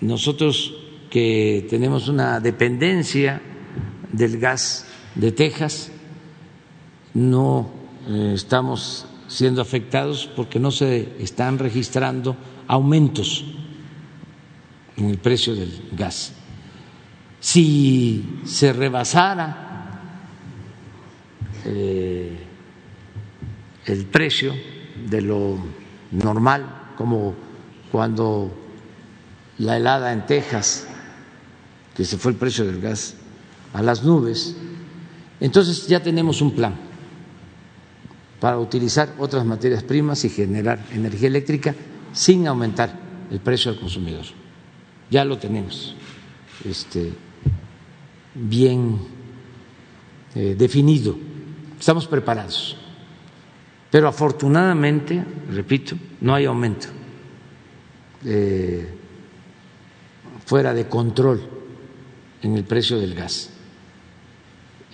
nosotros 0.00 0.74
que 1.10 1.66
tenemos 1.70 2.08
una 2.08 2.40
dependencia 2.40 3.40
del 4.12 4.38
gas 4.38 4.86
de 5.14 5.32
Texas, 5.32 5.90
no 7.14 7.70
eh, 8.08 8.32
estamos 8.34 9.06
siendo 9.28 9.62
afectados 9.62 10.28
porque 10.36 10.60
no 10.60 10.70
se 10.70 11.16
están 11.18 11.58
registrando 11.58 12.36
aumentos 12.68 13.44
en 14.96 15.10
el 15.10 15.18
precio 15.18 15.54
del 15.54 15.88
gas. 15.92 16.32
Si 17.40 18.40
se 18.44 18.72
rebasara 18.72 20.00
eh, 21.64 22.36
el 23.86 24.04
precio 24.06 24.54
de 25.08 25.20
lo 25.20 25.58
normal, 26.10 26.92
como 26.96 27.45
cuando 27.90 28.52
la 29.58 29.76
helada 29.76 30.12
en 30.12 30.26
Texas, 30.26 30.86
que 31.94 32.04
se 32.04 32.18
fue 32.18 32.32
el 32.32 32.38
precio 32.38 32.64
del 32.64 32.80
gas 32.80 33.14
a 33.72 33.82
las 33.82 34.04
nubes, 34.04 34.56
entonces 35.40 35.86
ya 35.86 36.02
tenemos 36.02 36.40
un 36.42 36.54
plan 36.54 36.74
para 38.40 38.58
utilizar 38.58 39.14
otras 39.18 39.44
materias 39.44 39.82
primas 39.82 40.24
y 40.24 40.28
generar 40.28 40.84
energía 40.92 41.28
eléctrica 41.28 41.74
sin 42.12 42.46
aumentar 42.46 42.98
el 43.30 43.40
precio 43.40 43.70
al 43.70 43.80
consumidor. 43.80 44.24
Ya 45.10 45.24
lo 45.24 45.38
tenemos 45.38 45.94
este, 46.64 47.12
bien 48.34 48.98
eh, 50.34 50.54
definido, 50.58 51.16
estamos 51.78 52.06
preparados. 52.06 52.76
Pero 53.90 54.08
afortunadamente, 54.08 55.24
repito, 55.50 55.96
no 56.20 56.34
hay 56.34 56.44
aumento 56.44 56.88
eh, 58.24 58.86
fuera 60.44 60.74
de 60.74 60.88
control 60.88 61.40
en 62.42 62.56
el 62.56 62.64
precio 62.64 62.98
del 62.98 63.14
gas. 63.14 63.50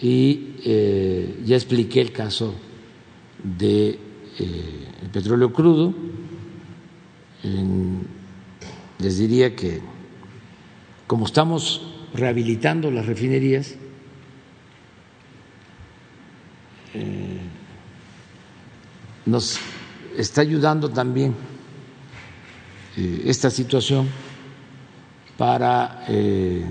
Y 0.00 0.56
eh, 0.64 1.40
ya 1.44 1.56
expliqué 1.56 2.00
el 2.00 2.12
caso 2.12 2.54
del 3.42 3.98
de, 4.38 4.88
el 5.02 5.10
petróleo 5.10 5.52
crudo. 5.52 5.94
les 8.98 9.18
diría 9.18 9.54
que 9.54 9.80
como 11.06 11.26
estamos 11.26 11.82
rehabilitando 12.14 12.90
las 12.90 13.04
refinerías, 13.04 13.74
eh, 16.94 17.38
nos 19.26 19.58
está 20.16 20.40
ayudando 20.40 20.88
también 20.90 21.32
eh, 21.32 21.51
esta 22.96 23.50
situación 23.50 24.08
para 25.38 26.04
eh, 26.08 26.64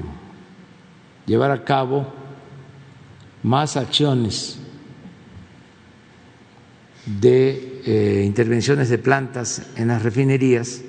llevar 1.26 1.52
a 1.52 1.64
cabo 1.64 2.06
más 3.44 3.76
acciones 3.76 4.60
de 7.06 7.82
eh, 7.86 8.24
intervenciones 8.26 8.90
de 8.90 9.00
plantas 9.00 9.72
en 9.76 9.88
las 9.88 10.04
refinerías 10.04 10.84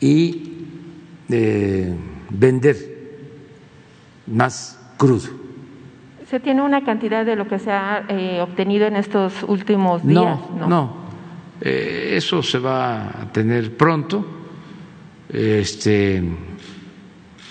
y 0.00 0.48
vender 2.30 2.76
más 4.26 4.78
crudo. 4.96 5.28
¿Se 6.28 6.40
tiene 6.40 6.62
una 6.62 6.84
cantidad 6.84 7.24
de 7.24 7.36
lo 7.36 7.46
que 7.46 7.58
se 7.58 7.70
ha 7.70 8.06
obtenido 8.42 8.86
en 8.86 8.96
estos 8.96 9.42
últimos 9.42 10.04
días? 10.04 10.38
No, 10.56 10.66
no, 10.66 11.01
eso 11.62 12.42
se 12.42 12.58
va 12.58 13.22
a 13.22 13.32
tener 13.32 13.76
pronto. 13.76 14.24
Este, 15.28 16.22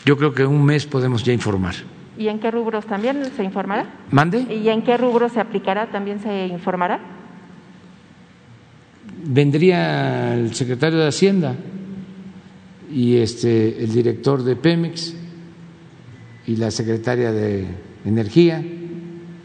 yo 0.05 0.17
creo 0.17 0.33
que 0.33 0.43
en 0.43 0.49
un 0.49 0.65
mes 0.65 0.85
podemos 0.85 1.23
ya 1.23 1.33
informar. 1.33 1.75
¿Y 2.17 2.27
en 2.27 2.39
qué 2.39 2.51
rubros 2.51 2.85
también 2.85 3.23
se 3.35 3.43
informará? 3.43 3.85
¿Mande? 4.11 4.41
¿Y 4.53 4.67
en 4.69 4.83
qué 4.83 4.97
rubros 4.97 5.31
se 5.31 5.39
aplicará? 5.39 5.87
¿También 5.89 6.19
se 6.19 6.47
informará? 6.47 6.99
Vendría 9.23 10.33
el 10.35 10.53
secretario 10.53 10.99
de 10.99 11.07
Hacienda 11.07 11.55
y 12.91 13.17
este, 13.17 13.81
el 13.83 13.91
director 13.91 14.43
de 14.43 14.55
Pemex 14.55 15.15
y 16.47 16.55
la 16.57 16.69
secretaria 16.69 17.31
de 17.31 17.67
Energía 18.03 18.63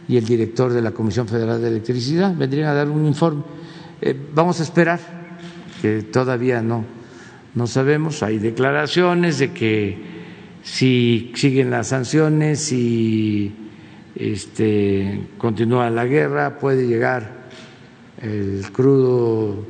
y 0.09 0.17
el 0.17 0.25
director 0.25 0.73
de 0.73 0.83
la 0.83 0.93
Comisión 0.93 1.29
Federal 1.29 1.61
de 1.61 1.69
Electricidad 1.69 2.35
vendrían 2.35 2.69
a 2.69 2.75
dar 2.75 2.89
un 2.89 3.07
informe. 3.07 3.43
Eh, 4.01 4.15
vamos 4.35 4.61
a 4.61 4.63
esperar, 4.63 5.01
que 5.81 6.03
todavía 6.03 6.61
no, 6.63 6.85
no 7.55 7.67
sabemos. 7.67 8.23
Hay 8.23 8.39
declaraciones 8.39 9.39
de 9.39 9.53
que 9.53 9.99
si 10.63 11.33
siguen 11.35 11.71
las 11.71 11.89
sanciones, 11.89 12.61
si 12.61 13.55
este, 14.15 15.29
continúa 15.39 15.89
la 15.91 16.05
guerra, 16.05 16.59
puede 16.59 16.87
llegar 16.87 17.47
el 18.21 18.65
crudo, 18.73 19.67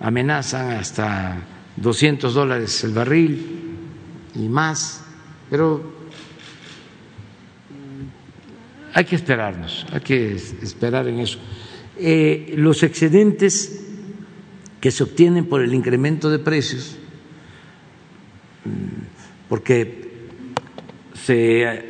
amenazan 0.00 0.72
hasta 0.72 1.36
200 1.76 2.32
dólares 2.32 2.82
el 2.84 2.92
barril 2.92 3.46
y 4.34 4.48
más, 4.48 5.04
pero 5.50 5.98
hay 8.94 9.04
que 9.04 9.16
esperarnos, 9.16 9.86
hay 9.92 10.00
que 10.00 10.32
esperar 10.32 11.06
en 11.08 11.20
eso. 11.20 11.38
Eh, 12.00 12.54
los 12.56 12.84
excedentes 12.84 13.84
que 14.80 14.92
se 14.92 15.02
obtienen 15.02 15.46
por 15.46 15.62
el 15.62 15.74
incremento 15.74 16.30
de 16.30 16.38
precios, 16.38 16.96
mm, 18.64 19.48
porque 19.48 20.08
se 21.14 21.84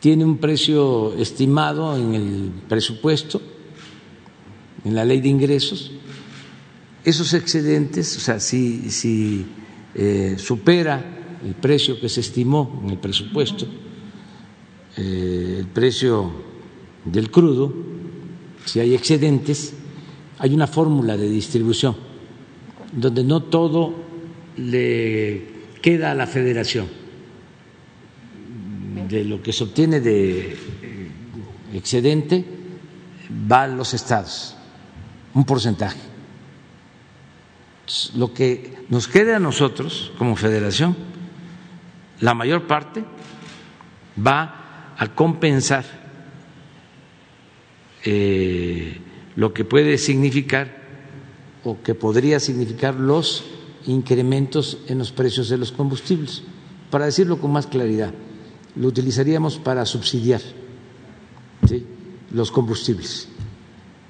tiene 0.00 0.24
un 0.24 0.38
precio 0.38 1.14
estimado 1.14 1.96
en 1.96 2.14
el 2.14 2.52
presupuesto, 2.68 3.40
en 4.84 4.96
la 4.96 5.04
ley 5.04 5.20
de 5.20 5.28
ingresos, 5.28 5.92
esos 7.04 7.32
excedentes, 7.34 8.16
o 8.16 8.20
sea, 8.20 8.40
si, 8.40 8.90
si 8.90 9.46
eh, 9.94 10.34
supera 10.38 11.38
el 11.44 11.54
precio 11.54 12.00
que 12.00 12.08
se 12.08 12.20
estimó 12.20 12.80
en 12.82 12.90
el 12.90 12.98
presupuesto, 12.98 13.66
eh, 14.96 15.56
el 15.60 15.66
precio 15.66 16.32
del 17.04 17.30
crudo, 17.30 17.91
si 18.64 18.80
hay 18.80 18.94
excedentes, 18.94 19.74
hay 20.38 20.54
una 20.54 20.66
fórmula 20.66 21.16
de 21.16 21.28
distribución 21.28 21.96
donde 22.92 23.24
no 23.24 23.44
todo 23.44 23.94
le 24.56 25.46
queda 25.80 26.12
a 26.12 26.14
la 26.14 26.26
federación 26.26 26.86
de 29.08 29.24
lo 29.24 29.42
que 29.42 29.52
se 29.52 29.64
obtiene 29.64 30.00
de 30.00 30.56
excedente 31.72 32.44
va 33.50 33.64
a 33.64 33.68
los 33.68 33.94
estados, 33.94 34.56
un 35.34 35.44
porcentaje. 35.44 36.00
Lo 38.14 38.32
que 38.32 38.84
nos 38.88 39.08
quede 39.08 39.34
a 39.34 39.38
nosotros 39.38 40.12
como 40.18 40.36
federación, 40.36 40.96
la 42.20 42.34
mayor 42.34 42.66
parte 42.66 43.04
va 44.24 44.94
a 44.96 45.14
compensar 45.14 46.01
eh, 48.04 48.98
lo 49.36 49.52
que 49.52 49.64
puede 49.64 49.98
significar 49.98 50.82
o 51.64 51.82
que 51.82 51.94
podría 51.94 52.40
significar 52.40 52.94
los 52.94 53.44
incrementos 53.86 54.78
en 54.88 54.98
los 54.98 55.12
precios 55.12 55.48
de 55.48 55.58
los 55.58 55.72
combustibles. 55.72 56.42
Para 56.90 57.06
decirlo 57.06 57.38
con 57.38 57.52
más 57.52 57.66
claridad, 57.66 58.12
lo 58.76 58.88
utilizaríamos 58.88 59.58
para 59.58 59.84
subsidiar 59.86 60.40
los 62.32 62.50
combustibles, 62.50 63.28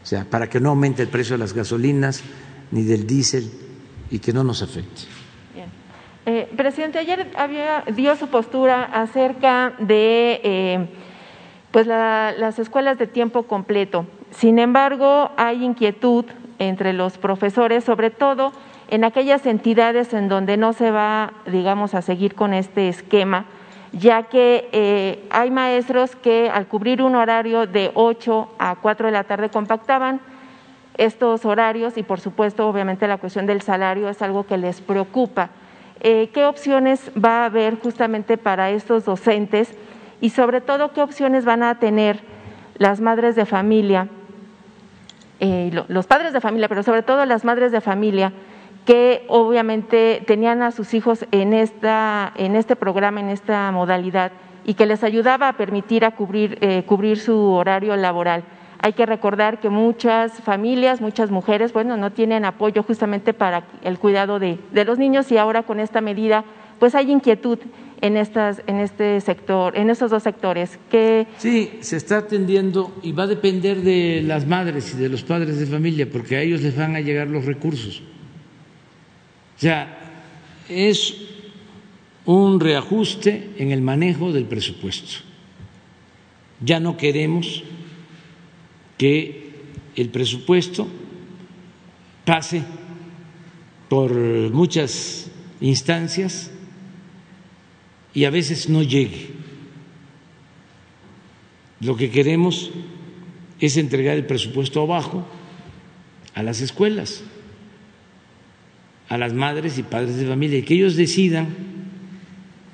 o 0.03 0.07
sea, 0.07 0.25
para 0.25 0.49
que 0.49 0.61
no 0.61 0.71
aumente 0.71 1.03
el 1.03 1.09
precio 1.09 1.35
de 1.35 1.39
las 1.39 1.53
gasolinas 1.53 2.23
ni 2.71 2.83
del 2.85 3.07
diésel 3.07 3.51
y 4.11 4.21
que 4.21 4.33
no 4.33 4.45
nos 4.45 4.63
afecte. 4.63 5.03
Eh, 6.25 6.49
presidente, 6.57 7.01
ayer 7.01 7.33
había, 7.37 7.83
dio 7.97 8.15
su 8.15 8.29
postura 8.29 8.85
acerca 8.85 9.75
de 9.81 10.41
eh, 10.45 10.89
pues 11.73 11.87
las 11.87 12.59
escuelas 12.59 12.99
de 12.99 13.07
tiempo 13.07 13.45
completo. 13.45 14.07
Sin 14.31 14.59
embargo, 14.59 15.31
hay 15.37 15.65
inquietud 15.65 16.27
entre 16.59 16.93
los 16.93 17.19
profesores, 17.19 17.83
sobre 17.83 18.11
todo 18.11 18.53
en 18.89 19.05
aquellas 19.05 19.47
entidades 19.47 20.13
en 20.13 20.29
donde 20.29 20.59
no 20.59 20.75
se 20.75 20.91
va, 20.91 21.33
digamos, 21.47 21.95
a 21.95 22.03
seguir 22.03 22.35
con 22.35 22.53
este 22.53 22.89
esquema, 22.89 23.47
ya 23.93 24.25
que 24.25 24.69
eh, 24.73 25.27
hay 25.31 25.51
maestros 25.51 26.15
que 26.15 26.51
al 26.51 26.67
cubrir 26.67 27.01
un 27.03 27.15
horario 27.15 27.67
de 27.67 27.91
8 27.95 28.49
a 28.59 28.77
4 28.77 29.07
de 29.07 29.13
la 29.13 29.25
tarde 29.25 29.49
compactaban 29.49 30.21
estos 30.99 31.47
horarios 31.47 31.97
y, 31.97 32.03
por 32.03 32.21
supuesto, 32.21 32.69
obviamente 32.69 33.09
la 33.09 33.17
cuestión 33.17 33.47
del 33.47 33.63
salario 33.63 34.11
es 34.11 34.21
algo 34.21 34.47
que 34.47 34.59
les 34.59 34.83
preocupa. 34.83 35.49
Eh, 36.01 36.31
¿Qué 36.35 36.45
opciones 36.45 37.11
va 37.13 37.43
a 37.43 37.45
haber 37.47 37.79
justamente 37.79 38.37
para 38.37 38.71
estos 38.71 39.07
docentes? 39.07 39.75
Y 40.23 40.31
sobre 40.31 40.61
todo 40.61 40.93
qué 40.93 41.03
opciones 41.03 41.45
van 41.45 41.65
a 41.65 41.81
tener 41.81 42.21
las 42.79 43.01
madres 43.01 43.35
de 43.35 43.45
familia, 43.45 44.09
eh, 45.41 45.83
los 45.89 46.07
padres 46.07 46.33
de 46.33 46.41
familia, 46.41 46.69
pero 46.69 46.85
sobre 46.85 47.03
todo 47.03 47.27
las 47.27 47.45
madres 47.45 47.73
de 47.73 47.81
familia 47.81 48.33
que 48.87 49.25
obviamente 49.29 50.23
tenían 50.25 50.63
a 50.63 50.71
sus 50.71 50.95
hijos 50.95 51.27
en, 51.33 51.53
esta, 51.53 52.33
en 52.37 52.55
este 52.55 52.77
programa, 52.77 53.19
en 53.19 53.31
esta 53.31 53.71
modalidad, 53.73 54.31
y 54.65 54.75
que 54.75 54.87
les 54.87 55.03
ayudaba 55.03 55.49
a 55.49 55.53
permitir 55.55 56.05
a 56.05 56.13
cubrir, 56.13 56.57
eh, 56.61 56.85
cubrir 56.87 57.19
su 57.19 57.37
horario 57.51 57.97
laboral. 57.97 58.45
Hay 58.81 58.93
que 58.93 59.07
recordar 59.07 59.59
que 59.59 59.71
muchas 59.71 60.35
familias, 60.35 61.01
muchas 61.01 61.33
mujeres, 61.33 61.73
bueno, 61.73 61.97
no 61.97 62.13
tienen 62.13 62.45
apoyo 62.45 62.85
justamente 62.85 63.35
para 63.35 63.65
el 63.83 63.99
cuidado 63.99 64.39
de, 64.39 64.61
de 64.71 64.85
los 64.85 64.99
niños 64.99 65.33
y 65.33 65.39
ahora 65.39 65.65
con 65.65 65.81
esta 65.81 66.01
medida, 66.01 66.45
pues 66.79 66.95
hay 66.95 67.11
inquietud 67.11 67.59
en, 68.03 68.17
estas, 68.17 68.63
en 68.67 68.81
este 68.81 69.21
sector, 69.21 69.79
en 69.79 69.89
estos 69.89 70.11
dos 70.11 70.23
sectores. 70.23 70.79
Que... 70.91 71.27
Sí, 71.39 71.79
se 71.81 71.97
está 71.97 72.19
atendiendo 72.19 72.93
y 73.03 73.13
va 73.13 73.23
a 73.23 73.29
depender 73.29 73.81
de 73.81 74.23
las 74.23 74.47
madres 74.47 74.93
y 74.95 74.99
de 74.99 75.09
los 75.09 75.23
padres 75.23 75.59
de 75.59 75.67
familia, 75.67 76.11
porque 76.11 76.37
a 76.37 76.43
ellos 76.43 76.61
les 76.61 76.77
van 76.77 76.97
a 76.97 77.01
llegar 77.01 77.29
los 77.29 77.47
recursos. 77.47 78.03
O 79.57 79.61
sea, 79.61 79.99
es 80.69 81.17
un 82.27 82.59
reajuste 82.61 83.51
en 83.57 83.71
el 83.71 83.81
manejo 83.81 84.33
del 84.33 84.45
presupuesto. 84.45 85.23
Ya 86.61 86.81
no 86.81 86.97
queremos 86.97 87.63
que 88.99 89.53
el 89.95 90.09
presupuesto 90.09 90.89
pase 92.25 92.63
por 93.89 94.13
muchas 94.13 95.31
instancias 95.61 96.51
y 98.15 98.25
a 98.25 98.31
veces 98.31 98.69
no 98.69 98.83
llegue. 98.83 99.31
Lo 101.81 101.97
que 101.97 102.11
queremos 102.11 102.71
es 103.61 103.77
entregar 103.77 104.17
el 104.17 104.27
presupuesto 104.27 104.83
abajo 104.83 105.27
a 106.35 106.43
las 106.43 106.61
escuelas, 106.61 107.25
a 109.09 109.19
las 109.19 109.33
madres 109.33 109.79
y 109.79 109.83
padres 109.83 110.17
de 110.17 110.27
familia, 110.27 110.59
y 110.59 110.63
que 110.63 110.75
ellos 110.75 110.97
decidan 110.97 111.49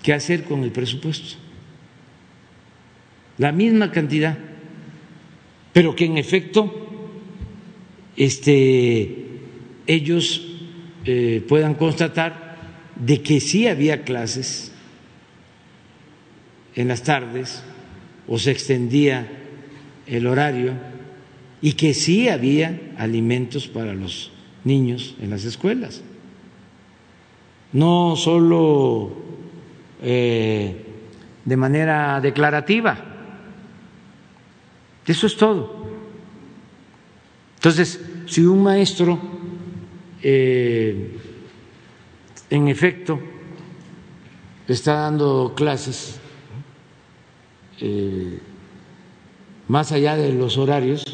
qué 0.03 0.13
hacer 0.13 0.45
con 0.45 0.63
el 0.63 0.73
presupuesto. 0.73 1.37
La 3.39 3.53
misma 3.53 3.91
cantidad 3.91 4.39
pero 5.79 5.95
que 5.95 6.07
en 6.07 6.19
efecto 6.19 6.75
este, 8.17 9.15
ellos 9.87 10.45
eh, 11.05 11.45
puedan 11.47 11.75
constatar 11.75 12.57
de 12.97 13.23
que 13.23 13.39
sí 13.39 13.69
había 13.69 14.03
clases 14.03 14.73
en 16.79 16.87
las 16.87 17.03
tardes 17.03 17.61
o 18.29 18.39
se 18.39 18.53
extendía 18.53 19.27
el 20.07 20.29
horario 20.29 20.75
y 21.61 21.73
que 21.73 21.93
sí 21.93 22.29
había 22.29 22.93
alimentos 22.97 23.67
para 23.67 23.95
los 23.95 24.31
niños 24.63 25.17
en 25.21 25.31
las 25.31 25.45
escuelas. 25.45 26.03
No 27.73 28.15
solo 28.15 29.13
eh, 30.01 30.85
de 31.45 31.57
manera 31.57 32.21
declarativa, 32.21 32.97
eso 35.05 35.27
es 35.27 35.37
todo. 35.37 35.85
Entonces, 37.57 38.01
si 38.27 38.43
un 38.43 38.63
maestro, 38.63 39.19
eh, 40.23 41.19
en 42.49 42.69
efecto, 42.69 43.19
está 44.69 44.93
dando 44.93 45.55
clases 45.57 46.18
eh, 47.81 48.41
más 49.69 49.93
allá 49.93 50.17
de 50.17 50.33
los 50.33 50.57
horarios, 50.57 51.05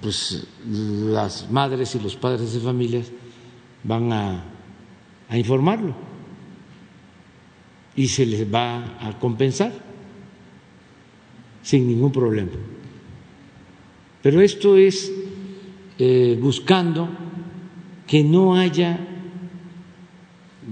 pues 0.00 0.46
las 0.66 1.50
madres 1.50 1.94
y 1.94 2.00
los 2.00 2.16
padres 2.16 2.52
de 2.52 2.60
familias 2.60 3.10
van 3.84 4.12
a, 4.12 4.44
a 5.28 5.38
informarlo 5.38 5.94
y 7.94 8.08
se 8.08 8.26
les 8.26 8.52
va 8.52 8.96
a 9.00 9.18
compensar 9.18 9.72
sin 11.62 11.86
ningún 11.86 12.10
problema. 12.10 12.52
Pero 14.22 14.40
esto 14.40 14.76
es 14.76 15.12
eh, 15.98 16.38
buscando 16.40 17.08
que 18.06 18.24
no 18.24 18.56
haya, 18.56 18.98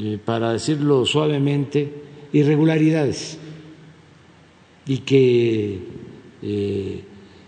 eh, 0.00 0.18
para 0.24 0.52
decirlo 0.52 1.06
suavemente, 1.06 2.02
irregularidades 2.32 3.38
y 4.88 4.98
que 4.98 5.80
eh, 6.42 7.04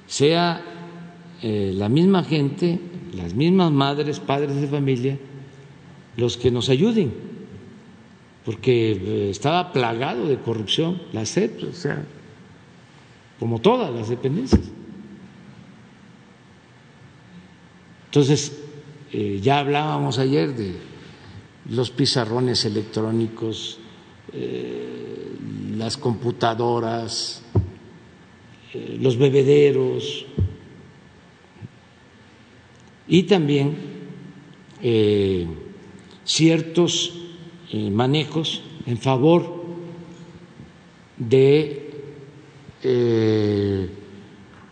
sea 0.07 0.63
la 1.43 1.89
misma 1.89 2.23
gente, 2.23 2.79
las 3.15 3.35
mismas 3.35 3.73
madres, 3.73 4.21
padres 4.21 4.61
de 4.61 4.67
familia, 4.67 5.19
los 6.19 6.37
que 6.37 6.51
nos 6.51 6.69
ayuden, 6.69 7.13
porque 8.45 9.31
estaba 9.31 9.73
plagado 9.73 10.29
de 10.29 10.39
corrupción 10.39 11.01
la 11.15 11.25
SEP, 11.25 11.65
o 11.65 11.73
sea, 11.73 12.05
como 13.39 13.59
todas 13.59 13.91
las 13.93 14.11
dependencias. 14.11 14.61
Entonces, 18.11 18.61
eh, 19.13 19.39
ya 19.41 19.61
hablábamos 19.61 20.19
ayer 20.19 20.55
de 20.57 20.75
los 21.71 21.93
pizarrones 21.93 22.65
electrónicos, 22.65 23.79
eh, 24.33 25.00
las 25.81 25.97
computadoras, 25.97 27.43
eh, 28.75 28.99
los 29.01 29.17
bebederos 29.17 30.27
y 33.09 33.25
también 33.25 33.99
ciertos 36.25 37.13
manejos 37.91 38.63
en 38.87 38.99
favor 38.99 39.61
de 41.21 41.91
eh, 42.83 43.89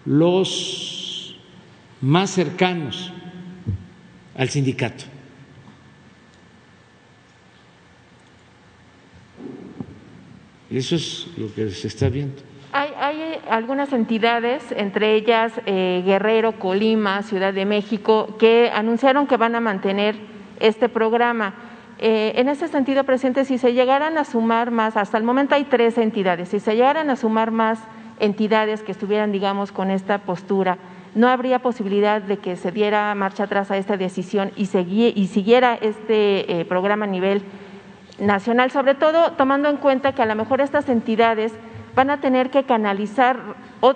los 0.06 1.36
más 2.00 2.30
cercanos 2.30 3.12
al 4.34 4.48
sindicato. 4.48 5.04
Eso 10.70 10.96
es 10.96 11.28
lo 11.36 11.52
que 11.54 11.70
se 11.70 11.88
está 11.88 12.08
viendo. 12.08 12.42
Hay, 12.72 12.90
hay 13.00 13.40
algunas 13.48 13.92
entidades, 13.92 14.62
entre 14.72 15.14
ellas 15.14 15.52
eh, 15.64 16.02
Guerrero, 16.04 16.58
Colima, 16.58 17.22
Ciudad 17.22 17.54
de 17.54 17.64
México, 17.64 18.36
que 18.38 18.70
anunciaron 18.74 19.26
que 19.26 19.38
van 19.38 19.54
a 19.54 19.60
mantener 19.60 20.16
este 20.60 20.88
programa. 20.90 21.54
Eh, 21.98 22.32
en 22.36 22.48
ese 22.48 22.68
sentido, 22.68 23.04
presidente, 23.04 23.44
si 23.44 23.56
se 23.58 23.72
llegaran 23.72 24.18
a 24.18 24.24
sumar 24.24 24.70
más, 24.70 24.96
hasta 24.96 25.16
el 25.16 25.24
momento 25.24 25.54
hay 25.54 25.64
tres 25.64 25.96
entidades, 25.98 26.50
si 26.50 26.60
se 26.60 26.74
llegaran 26.76 27.10
a 27.10 27.16
sumar 27.16 27.50
más 27.50 27.80
entidades 28.20 28.82
que 28.82 28.92
estuvieran, 28.92 29.32
digamos, 29.32 29.72
con 29.72 29.90
esta 29.90 30.18
postura, 30.18 30.78
no 31.14 31.28
habría 31.28 31.60
posibilidad 31.60 32.20
de 32.20 32.36
que 32.36 32.56
se 32.56 32.70
diera 32.70 33.14
marcha 33.14 33.44
atrás 33.44 33.70
a 33.70 33.78
esta 33.78 33.96
decisión 33.96 34.52
y, 34.56 34.66
siguiera 34.66 35.74
este 35.80 36.60
eh, 36.60 36.64
programa 36.64 37.06
a 37.06 37.08
nivel 37.08 37.42
nacional, 38.18 38.70
sobre 38.70 38.94
todo 38.94 39.32
tomando 39.32 39.68
en 39.68 39.76
cuenta 39.76 40.14
que 40.14 40.22
a 40.22 40.26
lo 40.26 40.34
mejor 40.34 40.60
estas 40.60 40.88
entidades 40.88 41.52
van 41.94 42.10
a 42.10 42.20
tener 42.20 42.50
que 42.50 42.64
canalizar 42.64 43.40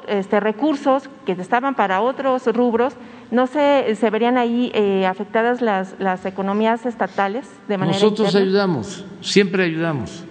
este, 0.08 0.40
recursos 0.40 1.08
que 1.24 1.32
estaban 1.32 1.74
para 1.74 2.00
otros 2.00 2.46
rubros, 2.46 2.94
¿no 3.30 3.46
se, 3.46 3.94
se 3.94 4.10
verían 4.10 4.38
ahí 4.38 4.72
eh, 4.74 5.06
afectadas 5.06 5.60
las, 5.60 5.94
las 5.98 6.24
economías 6.26 6.84
estatales 6.84 7.46
de 7.68 7.78
manera 7.78 7.98
Nosotros 7.98 8.34
ayudamos, 8.34 9.04
siempre 9.20 9.64
ayudamos. 9.64 10.24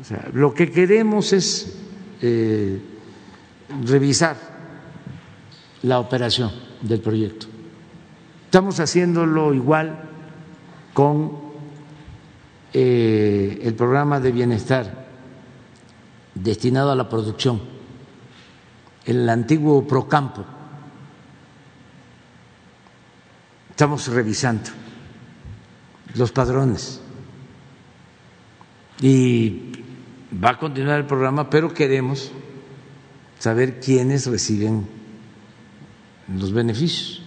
O 0.00 0.04
sea, 0.04 0.24
lo 0.32 0.54
que 0.54 0.70
queremos 0.70 1.32
es 1.32 1.78
eh, 2.22 2.80
revisar 3.84 4.36
la 5.82 5.98
operación 5.98 6.50
del 6.82 7.00
proyecto. 7.00 7.46
Estamos 8.44 8.80
haciéndolo 8.80 9.52
igual 9.52 9.98
con 10.94 11.45
eh, 12.78 13.58
el 13.62 13.72
programa 13.74 14.20
de 14.20 14.30
bienestar 14.32 15.06
destinado 16.34 16.90
a 16.90 16.94
la 16.94 17.08
producción, 17.08 17.58
el 19.06 19.26
antiguo 19.30 19.86
Procampo. 19.88 20.44
Estamos 23.70 24.06
revisando 24.08 24.68
los 26.16 26.30
padrones 26.32 27.00
y 29.00 29.72
va 30.44 30.50
a 30.50 30.58
continuar 30.58 30.98
el 30.98 31.06
programa, 31.06 31.48
pero 31.48 31.72
queremos 31.72 32.30
saber 33.38 33.80
quiénes 33.80 34.26
reciben 34.26 34.86
los 36.28 36.52
beneficios. 36.52 37.22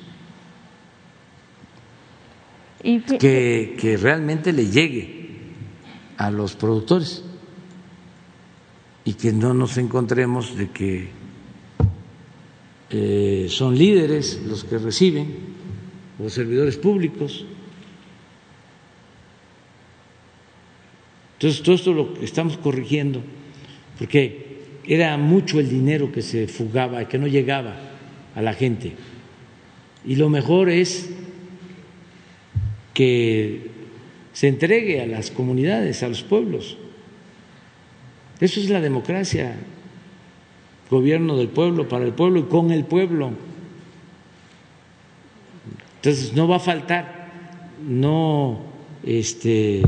que, 2.84 3.76
que 3.80 3.98
realmente 3.98 4.54
le 4.54 4.68
llegue 4.68 5.19
a 6.20 6.30
los 6.30 6.56
productores. 6.56 7.24
y 9.06 9.14
que 9.14 9.32
no 9.32 9.56
nos 9.56 9.78
encontremos 9.78 10.56
de 10.56 10.70
que 10.70 11.08
eh, 12.92 13.48
son 13.50 13.76
líderes 13.76 14.40
los 14.46 14.66
que 14.66 14.78
reciben, 14.78 15.34
los 16.20 16.34
servidores 16.34 16.78
públicos. 16.78 17.46
Entonces, 21.34 21.64
todo 21.64 21.76
esto 21.76 21.94
lo 21.94 22.14
estamos 22.22 22.58
corrigiendo, 22.58 23.24
porque 23.98 24.60
era 24.86 25.18
mucho 25.18 25.60
el 25.60 25.70
dinero 25.70 26.12
que 26.12 26.22
se 26.22 26.48
fugaba, 26.48 27.08
que 27.08 27.18
no 27.18 27.26
llegaba 27.26 27.78
a 28.36 28.42
la 28.44 28.54
gente. 28.54 28.94
Y 30.06 30.18
lo 30.18 30.30
mejor 30.30 30.70
es 30.70 31.10
que 32.94 33.69
se 34.40 34.48
entregue 34.48 35.02
a 35.02 35.06
las 35.06 35.32
comunidades, 35.32 36.02
a 36.02 36.08
los 36.08 36.24
pueblos. 36.24 36.78
Eso 38.40 38.62
es 38.62 38.70
la 38.70 38.80
democracia, 38.80 39.58
gobierno 40.90 41.36
del 41.36 41.50
pueblo, 41.50 41.90
para 41.90 42.06
el 42.06 42.14
pueblo 42.14 42.40
y 42.40 42.44
con 42.44 42.72
el 42.72 42.86
pueblo. 42.86 43.32
Entonces 45.98 46.32
no 46.32 46.48
va 46.48 46.56
a 46.56 46.60
faltar, 46.60 47.34
no 47.86 48.62
este, 49.04 49.82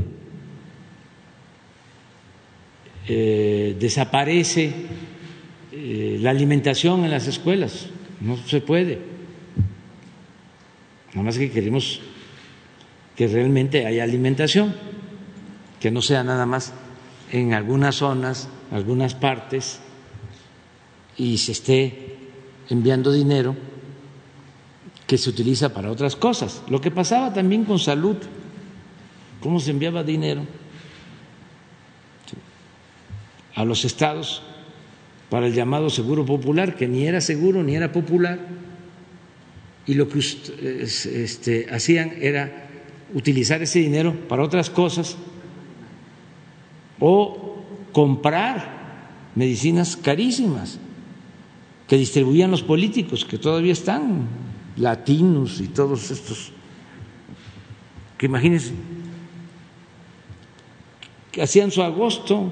eh, 3.08 3.78
desaparece 3.80 4.74
eh, 5.72 6.18
la 6.20 6.32
alimentación 6.32 7.06
en 7.06 7.12
las 7.12 7.26
escuelas, 7.26 7.88
no 8.20 8.36
se 8.36 8.60
puede. 8.60 9.00
Nada 11.14 11.24
más 11.24 11.38
que 11.38 11.50
queremos 11.50 12.02
que 13.22 13.28
realmente 13.28 13.86
haya 13.86 14.04
alimentación, 14.04 14.74
que 15.80 15.92
no 15.92 16.02
sea 16.02 16.24
nada 16.24 16.48
más 16.48 16.74
en 17.32 17.54
algunas 17.54 17.98
zonas, 17.98 18.50
algunas 18.72 19.14
partes, 19.14 19.80
y 21.18 21.38
se 21.38 21.52
esté 21.52 22.18
enviando 22.68 23.12
dinero 23.12 23.56
que 25.06 25.20
se 25.20 25.30
utiliza 25.30 25.72
para 25.72 25.92
otras 25.92 26.16
cosas. 26.16 26.64
Lo 26.68 26.82
que 26.82 26.90
pasaba 26.90 27.32
también 27.32 27.64
con 27.64 27.78
salud, 27.78 28.18
cómo 29.40 29.60
se 29.60 29.70
enviaba 29.70 30.04
dinero 30.04 30.42
a 33.54 33.64
los 33.66 33.86
estados 33.86 34.42
para 35.30 35.46
el 35.46 35.54
llamado 35.54 35.92
seguro 35.92 36.26
popular, 36.26 36.76
que 36.76 36.88
ni 36.88 37.06
era 37.06 37.22
seguro 37.22 37.62
ni 37.62 37.76
era 37.76 37.92
popular, 37.92 38.40
y 39.86 39.94
lo 39.94 40.10
que 40.10 40.18
este, 40.18 41.68
hacían 41.72 42.16
era 42.20 42.70
utilizar 43.14 43.62
ese 43.62 43.80
dinero 43.80 44.16
para 44.28 44.44
otras 44.44 44.70
cosas 44.70 45.18
o 47.00 47.64
comprar 47.92 48.82
medicinas 49.36 49.96
carísimas 49.96 50.80
que 51.88 51.98
distribuían 51.98 52.52
los 52.52 52.64
políticos, 52.64 53.26
que 53.26 53.38
todavía 53.38 53.74
están, 53.74 54.28
latinos 54.78 55.60
y 55.60 55.68
todos 55.68 56.10
estos, 56.12 56.52
que 58.18 58.28
imagínense, 58.28 58.72
que 61.32 61.42
hacían 61.42 61.72
su 61.72 61.82
agosto, 61.82 62.52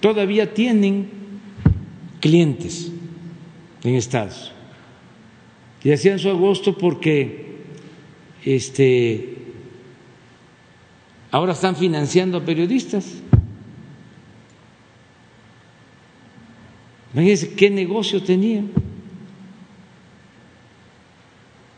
todavía 0.00 0.52
tienen 0.52 1.08
clientes 2.20 2.92
en 3.82 3.94
estados. 3.94 4.52
Y 5.82 5.92
hacían 5.92 6.18
su 6.18 6.28
agosto 6.28 6.76
porque 6.76 7.56
este, 8.44 9.39
Ahora 11.30 11.52
están 11.52 11.76
financiando 11.76 12.38
a 12.38 12.44
periodistas. 12.44 13.22
Imagínense 17.14 17.54
qué 17.54 17.70
negocio 17.70 18.22
tenían. 18.22 18.70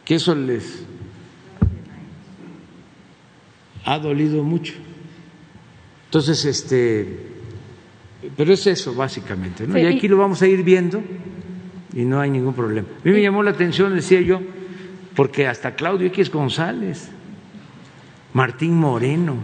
Que 0.04 0.16
eso 0.16 0.34
les 0.34 0.84
ha 3.84 3.98
dolido 3.98 4.42
mucho. 4.42 4.74
Entonces, 6.06 6.44
este, 6.44 7.18
pero 8.36 8.52
es 8.52 8.66
eso 8.66 8.94
básicamente, 8.94 9.66
¿no? 9.66 9.78
Y 9.78 9.86
aquí 9.86 10.08
lo 10.08 10.16
vamos 10.16 10.42
a 10.42 10.46
ir 10.46 10.62
viendo 10.62 11.02
y 11.94 12.04
no 12.04 12.20
hay 12.20 12.30
ningún 12.30 12.54
problema. 12.54 12.88
A 12.88 13.04
mí 13.04 13.12
me 13.12 13.22
llamó 13.22 13.42
la 13.42 13.50
atención, 13.50 13.94
decía 13.94 14.20
yo, 14.20 14.40
porque 15.14 15.46
hasta 15.46 15.74
Claudio 15.74 16.06
X 16.08 16.30
González 16.30 17.10
Martín 18.32 18.74
Moreno, 18.74 19.36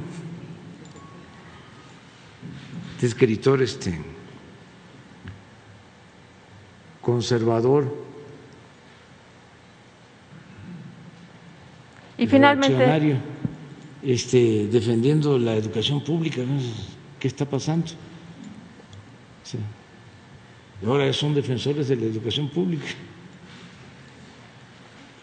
este 2.95 3.07
escritor 3.07 3.63
este 3.63 3.99
conservador. 7.03 7.95
Y 12.17 12.27
finalmente 12.27 13.21
este 14.03 14.69
defendiendo 14.69 15.39
la 15.39 15.55
educación 15.55 16.03
pública, 16.03 16.43
¿qué 17.21 17.29
está 17.29 17.45
pasando? 17.45 17.87
ahora 20.87 21.13
son 21.13 21.35
defensores 21.35 21.89
de 21.89 21.97
la 21.97 22.07
educación 22.07 22.49
pública. 22.49 22.87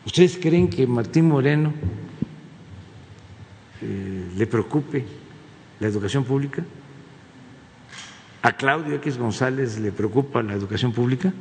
¿Ustedes 0.06 0.38
creen 0.38 0.70
que 0.70 0.86
Martín 0.86 1.30
Moreno 1.30 1.74
eh, 3.88 4.32
le 4.36 4.48
preocupe 4.48 5.06
la 5.80 5.88
educación 5.88 6.24
pública? 6.24 6.64
¿A 8.42 8.52
Claudio 8.54 8.96
X 8.96 9.20
González 9.20 9.80
le 9.80 9.92
preocupa 9.92 10.42
la 10.42 10.54
educación 10.54 10.92
pública? 10.92 11.32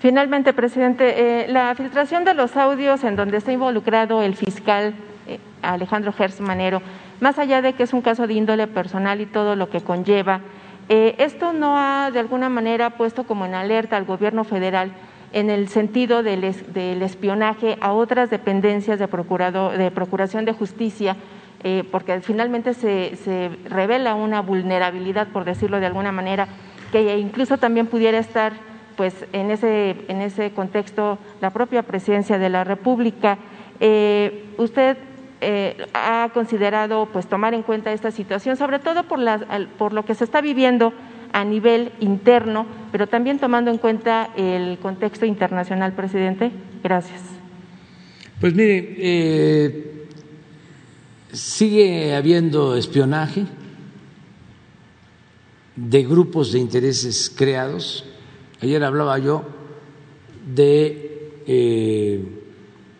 Finalmente, 0.00 0.52
presidente, 0.52 1.44
eh, 1.44 1.48
la 1.48 1.74
filtración 1.74 2.24
de 2.24 2.34
los 2.34 2.54
audios 2.56 3.02
en 3.04 3.16
donde 3.16 3.38
está 3.38 3.52
involucrado 3.52 4.22
el 4.22 4.34
fiscal 4.34 4.94
eh, 5.26 5.38
Alejandro 5.62 6.12
Gers 6.12 6.40
Manero, 6.40 6.82
más 7.20 7.38
allá 7.38 7.62
de 7.62 7.72
que 7.72 7.84
es 7.84 7.94
un 7.94 8.02
caso 8.02 8.26
de 8.26 8.34
índole 8.34 8.66
personal 8.66 9.22
y 9.22 9.26
todo 9.26 9.56
lo 9.56 9.70
que 9.70 9.80
conlleva, 9.80 10.40
¿esto 10.88 11.52
no 11.52 11.78
ha 11.78 12.10
de 12.10 12.18
alguna 12.18 12.48
manera 12.48 12.90
puesto 12.90 13.22
como 13.22 13.46
en 13.46 13.54
alerta 13.54 13.96
al 13.96 14.04
gobierno 14.04 14.42
federal 14.42 14.92
en 15.32 15.50
el 15.50 15.68
sentido 15.68 16.22
del, 16.22 16.44
espionaje 16.44 17.76
a 17.80 17.92
otras 17.92 18.30
dependencias 18.30 18.98
de, 18.98 19.06
de 19.06 19.90
Procuración 19.90 20.44
de 20.44 20.52
Justicia, 20.52 21.16
eh, 21.62 21.84
porque 21.90 22.20
finalmente 22.20 22.74
se, 22.74 23.50
revela 23.68 24.14
una 24.14 24.40
vulnerabilidad, 24.40 25.28
por 25.28 25.44
decirlo 25.44 25.78
de 25.78 25.86
alguna 25.86 26.12
manera, 26.12 26.48
que 26.90 27.18
incluso 27.18 27.58
también 27.58 27.86
pudiera 27.86 28.18
estar 28.18 28.52
pues, 28.96 29.26
en, 29.32 29.50
ese, 29.50 29.96
en 30.08 30.20
ese 30.20 30.50
contexto 30.52 31.18
la 31.40 31.50
propia 31.50 31.82
presidencia 31.82 32.38
de 32.38 32.48
la 32.48 32.64
República. 32.64 33.38
Eh, 33.78 34.46
¿Usted 34.58 34.96
eh, 35.42 35.86
ha 35.94 36.28
considerado 36.34 37.06
pues, 37.06 37.26
tomar 37.26 37.54
en 37.54 37.62
cuenta 37.62 37.92
esta 37.92 38.10
situación, 38.10 38.56
sobre 38.56 38.78
todo 38.78 39.04
por, 39.04 39.20
por 39.78 39.92
lo 39.92 40.04
que 40.04 40.14
se 40.14 40.24
está 40.24 40.40
viviendo 40.40 40.92
a 41.32 41.44
nivel 41.44 41.92
interno, 42.00 42.66
pero 42.92 43.06
también 43.06 43.38
tomando 43.38 43.70
en 43.70 43.78
cuenta 43.78 44.30
el 44.36 44.78
contexto 44.78 45.26
internacional, 45.26 45.92
presidente? 45.92 46.50
Gracias. 46.82 47.20
Pues 48.40 48.54
mire, 48.54 48.94
eh, 48.98 50.06
sigue 51.32 52.14
habiendo 52.14 52.76
espionaje 52.76 53.44
de 55.76 56.02
grupos 56.04 56.52
de 56.52 56.58
intereses 56.58 57.32
creados. 57.34 58.06
Ayer 58.60 58.82
hablaba 58.82 59.18
yo 59.18 59.42
de 60.54 61.32
eh, 61.46 62.24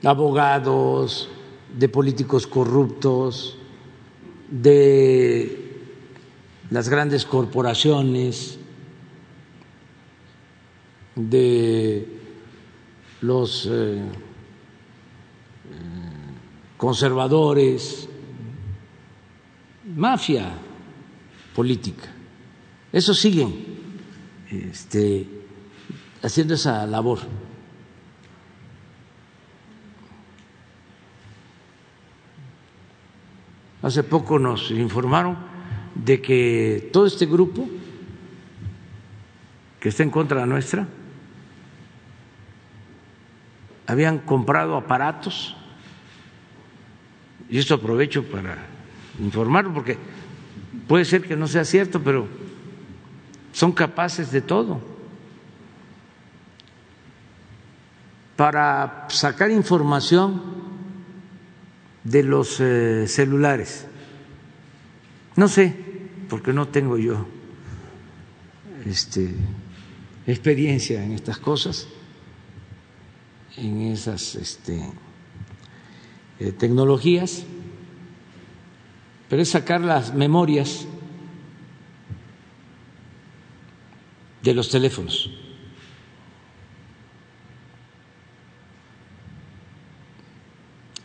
abogados, 0.02 1.28
de 1.76 1.88
políticos 1.88 2.46
corruptos, 2.46 3.58
de 4.50 5.69
las 6.70 6.88
grandes 6.88 7.24
corporaciones, 7.24 8.58
de 11.16 12.06
los 13.20 13.68
eh, 13.70 14.02
conservadores, 16.76 18.08
mafia 19.96 20.52
política. 21.54 22.08
Eso 22.92 23.12
siguen 23.14 23.64
este, 24.50 25.28
haciendo 26.22 26.54
esa 26.54 26.86
labor. 26.86 27.18
Hace 33.82 34.02
poco 34.02 34.38
nos 34.38 34.70
informaron 34.70 35.36
de 35.94 36.20
que 36.20 36.90
todo 36.92 37.06
este 37.06 37.26
grupo 37.26 37.68
que 39.80 39.88
está 39.88 40.02
en 40.02 40.10
contra 40.10 40.46
nuestra 40.46 40.86
habían 43.86 44.18
comprado 44.18 44.76
aparatos, 44.76 45.56
y 47.48 47.58
esto 47.58 47.74
aprovecho 47.74 48.22
para 48.24 48.56
informarlo, 49.18 49.74
porque 49.74 49.98
puede 50.86 51.04
ser 51.04 51.22
que 51.22 51.34
no 51.34 51.48
sea 51.48 51.64
cierto, 51.64 52.00
pero 52.00 52.28
son 53.52 53.72
capaces 53.72 54.30
de 54.30 54.40
todo. 54.40 54.80
Para 58.36 59.06
sacar 59.10 59.50
información 59.50 60.40
de 62.04 62.22
los 62.22 62.60
eh, 62.60 63.06
celulares. 63.06 63.86
No 65.40 65.48
sé, 65.48 65.74
porque 66.28 66.52
no 66.52 66.68
tengo 66.68 66.98
yo 66.98 67.26
este, 68.84 69.34
experiencia 70.26 71.02
en 71.02 71.12
estas 71.12 71.38
cosas, 71.38 71.88
en 73.56 73.80
esas 73.80 74.34
este, 74.34 74.84
eh, 76.40 76.52
tecnologías, 76.52 77.44
pero 79.30 79.40
es 79.40 79.48
sacar 79.48 79.80
las 79.80 80.12
memorias 80.12 80.86
de 84.42 84.52
los 84.52 84.68
teléfonos. 84.68 85.30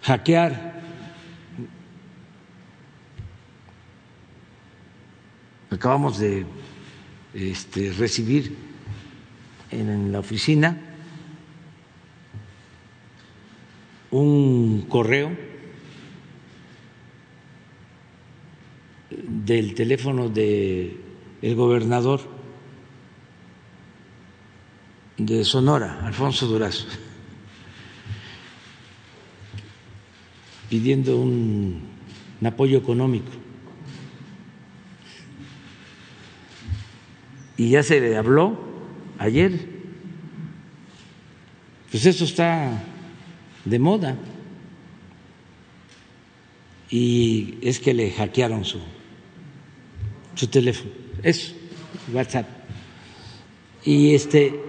Hackear 0.01 0.74
acabamos 5.75 6.17
de 6.19 6.45
este, 7.33 7.91
recibir 7.93 8.55
en 9.71 10.11
la 10.11 10.19
oficina 10.19 10.79
un 14.11 14.85
correo 14.87 15.35
del 19.09 19.75
teléfono 19.75 20.29
del 20.29 21.01
el 21.41 21.55
gobernador 21.55 22.21
de 25.17 25.43
Sonora, 25.43 26.05
Alfonso 26.05 26.47
Durazo, 26.47 26.87
pidiendo 30.69 31.17
un 31.17 31.81
apoyo 32.43 32.77
económico 32.77 33.44
y 37.57 37.69
ya 37.69 37.83
se 37.83 37.99
le 37.99 38.17
habló 38.17 38.57
ayer. 39.17 39.51
Pues 41.91 42.05
eso 42.05 42.25
está 42.25 42.83
de 43.63 43.79
moda. 43.79 44.17
Y 46.89 47.57
es 47.61 47.79
que 47.79 47.93
le 47.93 48.11
hackearon 48.11 48.63
su, 48.65 48.79
su 50.35 50.47
teléfono. 50.47 50.91
Eso, 51.23 51.53
WhatsApp. 52.13 52.47
Y 53.83 54.13
este, 54.13 54.59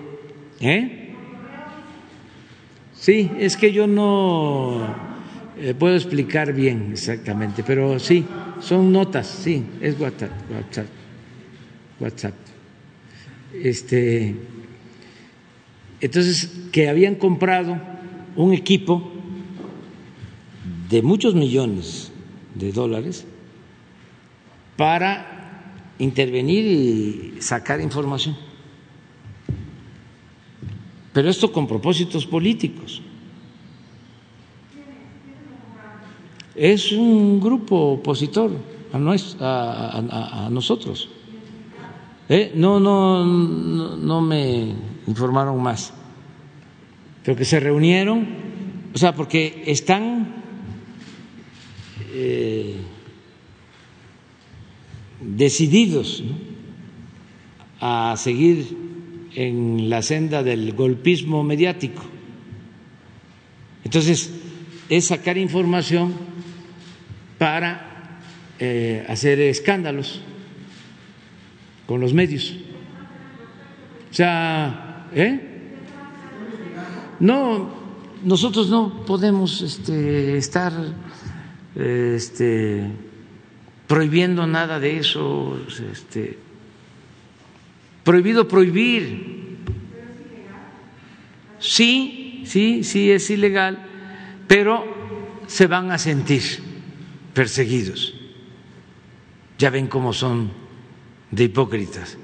¿eh? 0.61 1.15
Sí, 2.95 3.31
es 3.39 3.57
que 3.57 3.73
yo 3.73 3.87
no 3.87 4.95
eh, 5.59 5.75
puedo 5.75 5.95
explicar 5.95 6.53
bien 6.53 6.91
exactamente, 6.93 7.63
pero 7.67 7.99
sí, 7.99 8.25
son 8.61 8.93
notas, 8.93 9.27
sí, 9.27 9.65
es 9.81 9.99
WhatsApp, 10.01 10.31
WhatsApp, 10.51 10.87
WhatsApp. 12.01 12.46
Este, 13.53 14.35
entonces, 16.01 16.51
que 16.73 16.89
habían 16.89 17.15
comprado 17.15 17.81
un 18.37 18.53
equipo 18.53 19.13
de 20.91 21.03
muchos 21.03 21.35
millones 21.35 22.13
de 22.55 22.73
dólares 22.73 23.25
para 24.77 25.75
intervenir 25.99 26.67
y 26.67 27.41
sacar 27.41 27.81
información. 27.81 28.37
Pero 31.13 31.31
esto 31.31 31.51
con 31.51 31.67
propósitos 31.67 32.27
políticos. 32.27 33.01
Es 36.55 36.93
un 36.93 37.41
grupo 37.41 37.93
opositor 37.93 38.51
a, 38.93 40.47
a 40.47 40.51
nosotros. 40.51 41.09
¿Eh? 42.29 42.53
No, 42.55 42.81
no, 42.81 43.25
no, 43.25 44.21
me 44.21 44.75
informaron 45.07 45.63
más, 45.63 45.93
pero 47.25 47.37
que 47.37 47.45
se 47.45 47.61
reunieron, 47.61 48.27
o 48.93 48.99
sea, 48.99 49.15
porque 49.15 49.63
están 49.67 50.35
eh, 52.13 52.75
decididos 55.21 56.25
a 57.81 58.15
seguir 58.17 58.77
en 59.37 59.89
la 59.89 60.03
senda 60.03 60.43
del 60.43 60.73
golpismo 60.73 61.45
mediático. 61.45 62.03
Entonces, 63.85 64.33
es 64.89 65.05
sacar 65.05 65.39
información 65.39 66.13
para 67.39 68.19
eh, 68.59 69.05
hacer 69.09 69.39
escándalos 69.41 70.23
con 71.87 72.01
los 72.01 72.13
medios. 72.13 72.57
O 74.11 74.15
sea, 74.15 75.09
¿eh? 75.15 75.41
No, 77.21 77.71
nosotros 78.25 78.69
no 78.69 79.05
podemos 79.07 79.63
este, 79.63 80.37
estar 80.37 80.73
este, 81.75 82.91
prohibiendo 83.87 84.47
nada 84.47 84.81
de 84.81 84.99
eso. 84.99 85.59
Este, 85.91 86.39
prohibido 88.05 88.49
prohibir. 88.49 89.57
Sí, 91.59 92.43
sí, 92.47 92.85
sí 92.85 93.11
es 93.11 93.31
ilegal, 93.31 93.79
pero 94.47 94.85
se 95.47 95.67
van 95.67 95.91
a 95.91 95.99
sentir 95.99 96.43
perseguidos. 97.33 98.15
Ya 99.59 99.71
ven 99.71 99.87
cómo 99.87 100.13
son 100.13 100.66
de 101.37 101.45
hipócritas. 101.45 102.17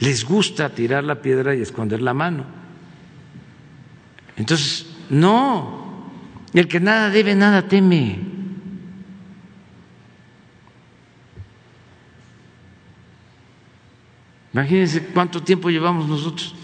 Les 0.00 0.24
gusta 0.24 0.70
tirar 0.70 1.04
la 1.04 1.22
piedra 1.22 1.54
y 1.54 1.62
esconder 1.62 2.02
la 2.02 2.12
mano. 2.12 2.44
Entonces, 4.36 4.86
no, 5.08 6.10
el 6.52 6.66
que 6.66 6.80
nada 6.80 7.10
debe, 7.10 7.36
nada 7.36 7.68
teme. 7.68 8.18
Imagínense 14.52 15.06
cuánto 15.06 15.40
tiempo 15.40 15.70
llevamos 15.70 16.08
nosotros 16.08 16.56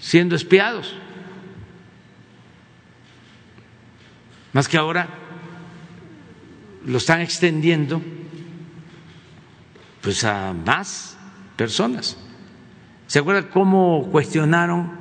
siendo 0.00 0.36
espiados. 0.36 0.94
Más 4.52 4.68
que 4.68 4.76
ahora 4.76 5.08
lo 6.84 6.98
están 6.98 7.22
extendiendo 7.22 8.02
pues 10.02 10.24
a 10.24 10.52
más 10.52 11.16
personas. 11.56 12.16
¿Se 13.06 13.18
acuerdan 13.18 13.50
cómo 13.52 14.08
cuestionaron 14.10 14.92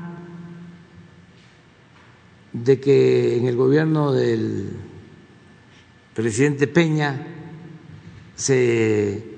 de 2.51 2.79
que 2.79 3.37
en 3.37 3.47
el 3.47 3.55
gobierno 3.55 4.11
del 4.11 4.71
presidente 6.13 6.67
Peña 6.67 7.27
se 8.35 9.37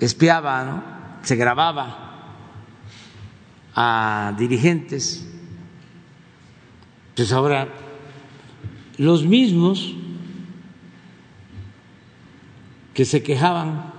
espiaba, 0.00 1.18
se 1.22 1.36
grababa 1.36 2.36
a 3.74 4.34
dirigentes? 4.38 5.26
Pues 7.16 7.32
ahora 7.32 7.68
los 8.96 9.24
mismos 9.24 9.94
que 12.94 13.04
se 13.04 13.22
quejaban 13.22 13.93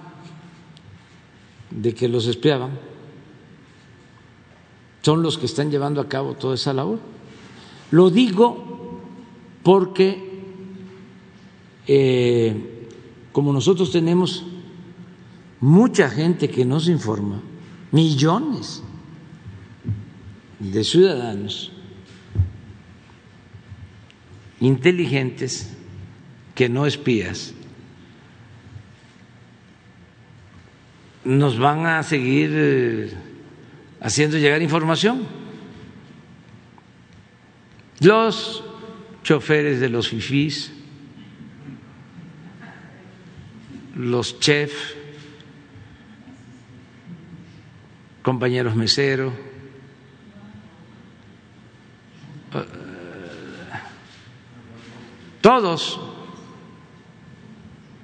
de 1.75 1.93
que 1.93 2.07
los 2.07 2.27
espiaban 2.27 2.71
son 5.01 5.21
los 5.21 5.37
que 5.37 5.45
están 5.45 5.69
llevando 5.69 6.01
a 6.01 6.09
cabo 6.09 6.33
toda 6.33 6.55
esa 6.55 6.73
labor. 6.73 6.99
Lo 7.91 8.09
digo 8.09 9.01
porque 9.61 10.41
eh, 11.87 12.87
como 13.31 13.53
nosotros 13.53 13.91
tenemos 13.91 14.43
mucha 15.59 16.09
gente 16.09 16.49
que 16.49 16.65
nos 16.65 16.87
informa, 16.87 17.41
millones 17.91 18.81
de 20.59 20.83
ciudadanos 20.83 21.71
inteligentes 24.59 25.73
que 26.55 26.69
no 26.69 26.85
espías, 26.85 27.54
nos 31.25 31.59
van 31.59 31.85
a 31.85 32.03
seguir 32.03 32.51
eh, 32.53 33.13
haciendo 33.99 34.37
llegar 34.37 34.61
información. 34.61 35.27
Los 37.99 38.63
choferes 39.23 39.79
de 39.79 39.89
los 39.89 40.09
FIFIs 40.09 40.71
los 43.95 44.39
chefs, 44.39 44.95
compañeros 48.21 48.75
meseros, 48.75 49.33
eh, 52.53 52.65
todos 55.41 55.99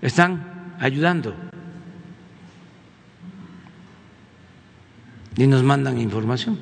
están 0.01 0.75
ayudando 0.79 1.50
y 5.37 5.47
nos 5.47 5.63
mandan 5.63 5.99
información. 5.99 6.57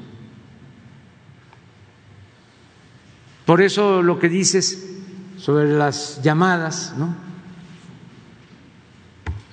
Por 3.45 3.61
eso 3.61 4.03
lo 4.03 4.19
que 4.19 4.29
dices 4.29 4.89
sobre 5.37 5.73
las 5.73 6.21
llamadas, 6.21 6.93
¿no? 6.97 7.15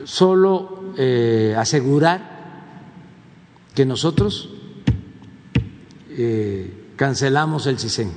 Solo 0.04 0.92
eh, 0.98 1.54
asegurar 1.56 2.36
que 3.74 3.86
nosotros 3.86 4.50
eh, 6.10 6.92
cancelamos 6.96 7.66
el 7.66 7.78
CISEN, 7.78 8.12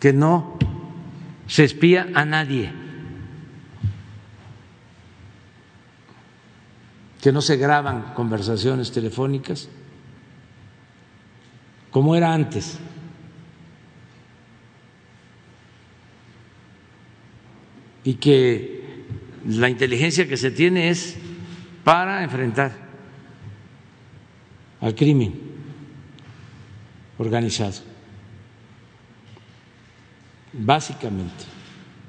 que 0.00 0.12
no 0.12 0.58
se 1.46 1.64
espía 1.64 2.08
a 2.14 2.24
nadie, 2.24 2.72
que 7.20 7.32
no 7.32 7.40
se 7.40 7.56
graban 7.56 8.14
conversaciones 8.14 8.92
telefónicas 8.92 9.68
como 11.90 12.14
era 12.14 12.32
antes. 12.32 12.78
Y 18.04 18.14
que 18.14 19.04
la 19.46 19.68
inteligencia 19.68 20.28
que 20.28 20.36
se 20.36 20.50
tiene 20.50 20.90
es 20.90 21.16
para 21.84 22.22
enfrentar 22.22 22.72
al 24.80 24.94
crimen 24.94 25.34
organizado, 27.18 27.80
básicamente, 30.52 31.44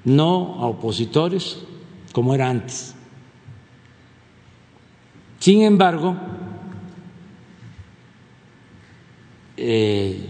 no 0.06 0.62
a 0.62 0.68
opositores 0.68 1.60
como 2.14 2.36
era 2.36 2.50
antes. 2.50 2.96
Sin 5.40 5.64
embargo, 5.64 6.18
eh, 9.56 10.30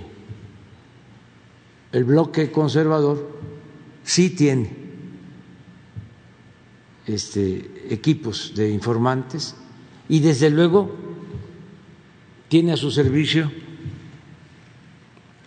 el 1.91 2.03
bloque 2.03 2.51
conservador 2.51 3.39
sí 4.03 4.29
tiene 4.29 4.69
este, 7.07 7.87
equipos 7.89 8.53
de 8.55 8.69
informantes 8.69 9.55
y 10.07 10.19
desde 10.19 10.51
luego 10.51 10.95
tiene 12.47 12.73
a 12.73 12.77
su 12.77 12.91
servicio 12.91 13.51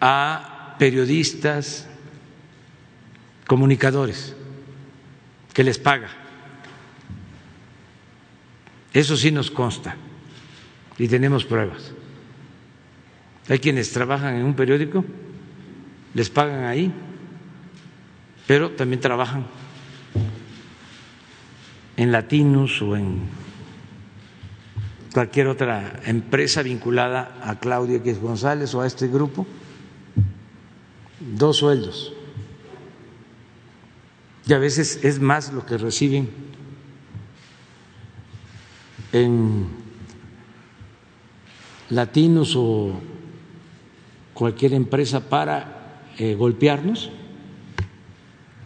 a 0.01 0.75
periodistas, 0.79 1.87
comunicadores, 3.47 4.35
que 5.53 5.63
les 5.63 5.79
paga. 5.79 6.22
Eso 8.93 9.17
sí 9.17 9.31
nos 9.31 9.51
consta 9.51 9.97
y 10.99 11.09
tenemos 11.09 11.45
pruebas. 11.45 11.93
Hay 13.49 13.59
quienes 13.59 13.93
trabajan 13.93 14.37
en 14.37 14.45
un 14.45 14.55
periódico, 14.55 15.05
les 16.15 16.29
pagan 16.31 16.65
ahí, 16.65 16.93
pero 18.47 18.73
también 18.73 19.01
trabajan 19.01 19.47
en 21.97 22.13
Latinus 22.13 22.83
o 22.83 22.97
en 22.97 23.21
cualquier 25.13 25.49
otra 25.49 26.01
empresa 26.07 26.63
vinculada 26.63 27.39
a 27.43 27.59
Claudia 27.59 27.97
X 27.97 28.21
González 28.21 28.75
o 28.75 28.81
a 28.81 28.87
este 28.87 29.09
grupo, 29.09 29.47
dos 31.21 31.59
sueldos. 31.59 32.13
Y 34.47 34.53
a 34.53 34.59
veces 34.59 35.01
es 35.03 35.21
más 35.21 35.53
lo 35.53 35.65
que 35.65 35.79
reciben 35.79 36.29
en 39.13 39.67
Latinos 41.91 42.55
o 42.57 42.93
cualquier 44.33 44.73
empresa 44.73 45.29
para 45.29 46.03
eh, 46.19 46.35
golpearnos, 46.35 47.11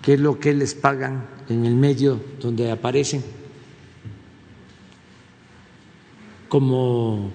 que 0.02 0.14
es 0.14 0.20
lo 0.20 0.38
que 0.38 0.54
les 0.54 0.74
pagan 0.74 1.26
en 1.48 1.66
el 1.66 1.74
medio 1.74 2.20
donde 2.40 2.70
aparecen 2.70 3.24
como 6.48 7.30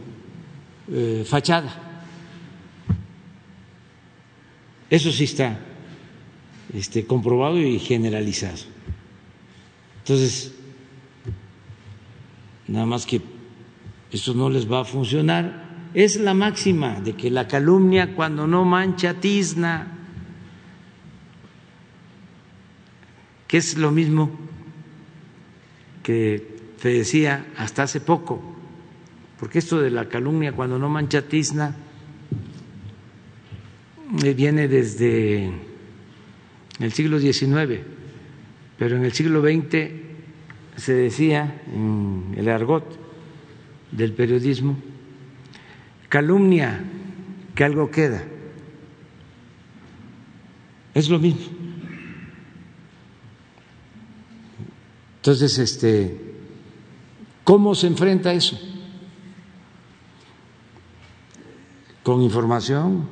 eh, 0.89 1.25
fachada. 1.27 1.91
Eso 4.89 5.11
sí 5.11 5.25
está 5.25 5.59
este, 6.73 7.05
comprobado 7.05 7.57
y 7.59 7.79
generalizado. 7.79 8.57
Entonces, 9.99 10.53
nada 12.72 12.85
más 12.85 13.06
que 13.06 13.22
eso 14.11 14.34
no 14.34 14.49
les 14.49 14.72
va 14.72 14.81
a 14.81 14.85
funcionar. 14.85 15.89
Es 15.93 16.19
la 16.19 16.34
máxima 16.34 17.02
de 17.02 17.14
que 17.14 17.30
la 17.30 17.48
calumnia 17.48 18.15
cuando 18.15 18.48
no 18.48 18.65
mancha 18.65 19.15
tizna. 19.15 19.98
que 23.48 23.57
es 23.57 23.77
lo 23.77 23.91
mismo 23.91 24.31
que 26.03 26.56
te 26.81 26.88
decía 26.88 27.48
hasta 27.57 27.84
hace 27.84 27.99
poco, 27.99 28.41
porque 29.38 29.60
esto 29.60 29.81
de 29.81 29.91
la 29.91 30.07
calumnia 30.07 30.53
cuando 30.53 30.80
no 30.80 30.88
mancha 30.88 31.23
tizna 31.23 31.76
eh, 34.23 34.34
viene 34.34 34.69
desde 34.69 35.52
el 36.80 36.93
siglo 36.93 37.19
XIX, 37.19 37.81
pero 38.77 38.95
en 38.95 39.03
el 39.03 39.11
siglo 39.11 39.41
XX 39.41 40.00
se 40.81 40.95
decía 40.95 41.61
en 41.67 42.33
el 42.35 42.49
argot 42.49 42.83
del 43.91 44.13
periodismo, 44.13 44.77
calumnia 46.09 46.83
que 47.53 47.63
algo 47.63 47.91
queda. 47.91 48.23
Es 50.95 51.07
lo 51.07 51.19
mismo. 51.19 51.45
Entonces, 55.17 55.59
este, 55.59 56.19
¿cómo 57.43 57.75
se 57.75 57.85
enfrenta 57.85 58.33
eso? 58.33 58.59
Con 62.01 62.23
información, 62.23 63.07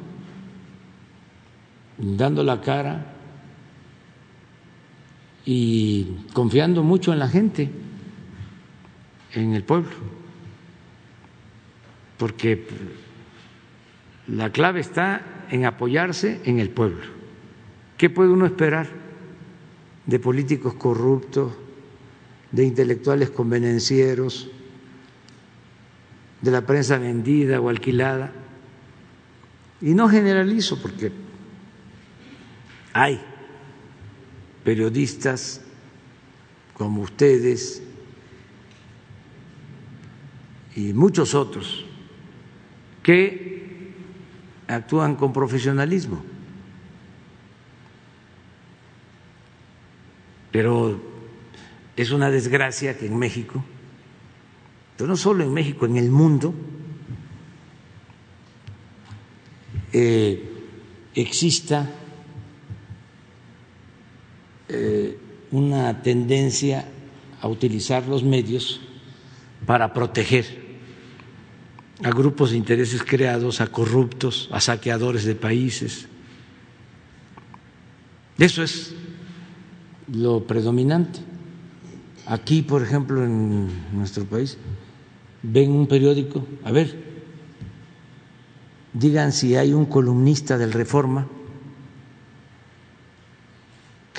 dando 2.00 2.44
la 2.44 2.62
cara 2.62 3.19
y 5.52 6.28
confiando 6.34 6.84
mucho 6.84 7.12
en 7.12 7.18
la 7.18 7.28
gente, 7.28 7.72
en 9.34 9.56
el 9.56 9.64
pueblo, 9.64 9.90
porque 12.18 12.68
la 14.28 14.52
clave 14.52 14.80
está 14.80 15.48
en 15.50 15.66
apoyarse 15.66 16.40
en 16.44 16.60
el 16.60 16.70
pueblo. 16.70 17.02
¿Qué 17.98 18.12
puede 18.12 18.30
uno 18.30 18.46
esperar 18.46 18.90
de 20.06 20.20
políticos 20.20 20.76
corruptos? 20.76 21.54
de 22.52 22.64
intelectuales 22.64 23.30
convenencieros, 23.30 24.50
de 26.42 26.52
la 26.52 26.62
prensa 26.62 26.98
vendida 26.98 27.60
o 27.60 27.70
alquilada. 27.70 28.32
Y 29.82 29.94
no 29.94 30.10
generalizo 30.10 30.82
porque 30.82 31.12
hay 32.94 33.22
periodistas 34.64 35.62
como 36.74 37.02
ustedes 37.02 37.82
y 40.76 40.94
muchos 40.94 41.36
otros 41.36 41.86
que 43.04 43.94
actúan 44.68 45.16
con 45.16 45.34
profesionalismo. 45.34 46.24
Pero 50.52 51.02
es 51.96 52.12
una 52.12 52.32
desgracia 52.32 52.98
que 52.98 53.06
en 53.06 53.18
México, 53.18 53.64
pero 54.96 55.10
no 55.10 55.18
solo 55.18 55.44
en 55.44 55.54
México, 55.54 55.86
en 55.86 55.98
el 55.98 56.10
mundo, 56.10 56.54
eh, 59.92 60.50
exista 61.14 61.90
eh, 64.70 65.18
una 65.52 66.02
tendencia 66.04 66.86
a 67.42 67.48
utilizar 67.48 68.08
los 68.08 68.24
medios 68.24 68.80
para 69.66 69.94
proteger 69.94 70.70
a 72.04 72.12
grupos 72.12 72.52
de 72.52 72.58
intereses 72.58 73.04
creados, 73.04 73.62
a 73.62 73.68
corruptos, 73.68 74.48
a 74.52 74.62
saqueadores 74.62 75.26
de 75.26 75.36
países. 75.36 76.08
Eso 78.38 78.64
es 78.64 78.94
lo 80.08 80.46
predominante. 80.46 81.20
Aquí, 82.26 82.62
por 82.62 82.84
ejemplo, 82.84 83.26
en 83.26 83.70
nuestro 83.92 84.24
país, 84.26 84.58
ven 85.42 85.72
un 85.72 85.88
periódico, 85.88 86.46
a 86.64 86.72
ver, 86.72 86.96
digan 88.94 89.34
si 89.34 89.56
hay 89.56 89.74
un 89.74 89.86
columnista 89.86 90.58
del 90.58 90.72
Reforma 90.72 91.28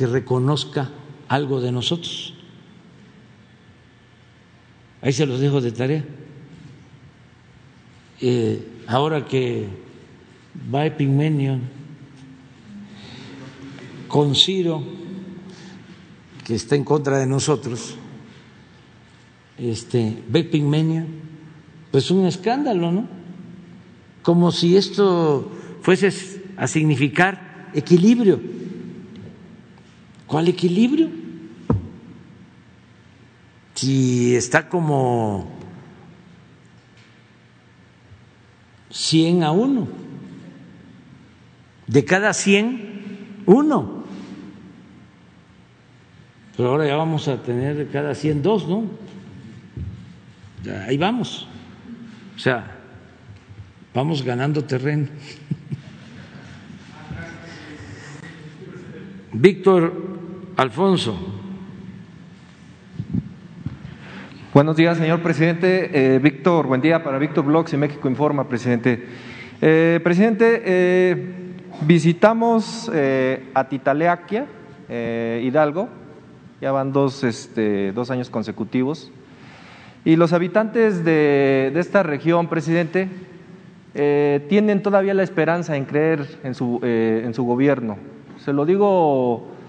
que 0.00 0.06
reconozca 0.06 0.88
algo 1.28 1.60
de 1.60 1.70
nosotros. 1.70 2.32
Ahí 5.02 5.12
se 5.12 5.26
los 5.26 5.40
dejo 5.40 5.60
de 5.60 5.72
tarea. 5.72 6.02
Eh, 8.22 8.66
ahora 8.86 9.26
que 9.26 9.68
va 10.74 10.86
Epigmenio 10.86 11.58
con 14.08 14.34
Ciro, 14.34 14.82
que 16.46 16.54
está 16.54 16.76
en 16.76 16.84
contra 16.84 17.18
de 17.18 17.26
nosotros, 17.26 17.96
este, 19.58 20.22
ve 20.30 20.44
Pigmenio, 20.44 21.04
pues 21.90 22.10
un 22.10 22.24
escándalo, 22.24 22.90
¿no? 22.90 23.06
Como 24.22 24.50
si 24.50 24.78
esto 24.78 25.52
fuese 25.82 26.42
a 26.56 26.66
significar 26.66 27.68
equilibrio. 27.74 28.60
¿Cuál 30.30 30.46
equilibrio? 30.46 31.08
Si 33.74 34.36
está 34.36 34.68
como 34.68 35.50
100 38.90 39.42
a 39.42 39.50
1. 39.50 39.88
De 41.88 42.04
cada 42.04 42.32
100, 42.32 43.42
uno. 43.46 44.04
Pero 46.56 46.68
ahora 46.68 46.86
ya 46.86 46.94
vamos 46.94 47.26
a 47.26 47.42
tener 47.42 47.76
de 47.76 47.88
cada 47.88 48.14
100 48.14 48.42
dos, 48.42 48.68
¿no? 48.68 48.84
ahí 50.86 50.96
vamos. 50.96 51.48
O 52.36 52.38
sea, 52.38 52.78
vamos 53.92 54.22
ganando 54.22 54.62
terreno. 54.62 55.08
Víctor 59.32 60.19
Alfonso. 60.56 61.16
Buenos 64.52 64.76
días, 64.76 64.98
señor 64.98 65.20
presidente. 65.20 65.90
Eh, 66.14 66.18
Víctor, 66.18 66.66
buen 66.66 66.80
día 66.80 67.02
para 67.02 67.18
Víctor 67.18 67.44
Blogs 67.44 67.72
y 67.72 67.76
México 67.76 68.08
Informa, 68.08 68.48
presidente. 68.48 69.06
Eh, 69.62 70.00
presidente, 70.02 70.62
eh, 70.64 71.34
visitamos 71.82 72.90
a 73.54 73.68
Titaleaquia, 73.68 74.46
Hidalgo, 74.88 75.88
ya 76.60 76.72
van 76.72 76.92
dos, 76.92 77.22
este, 77.24 77.92
dos 77.92 78.10
años 78.10 78.28
consecutivos. 78.28 79.12
Y 80.04 80.16
los 80.16 80.32
habitantes 80.32 81.04
de, 81.04 81.72
esta 81.76 82.02
región, 82.02 82.48
presidente, 82.48 83.08
tienen 83.92 84.82
todavía 84.82 85.14
la 85.14 85.22
esperanza 85.22 85.76
en 85.76 85.84
creer 85.84 86.26
en 86.42 86.54
su, 86.54 86.80
en 86.82 87.32
su 87.34 87.44
gobierno. 87.44 87.98
Se 88.38 88.52
lo 88.52 88.64
digo 88.64 89.59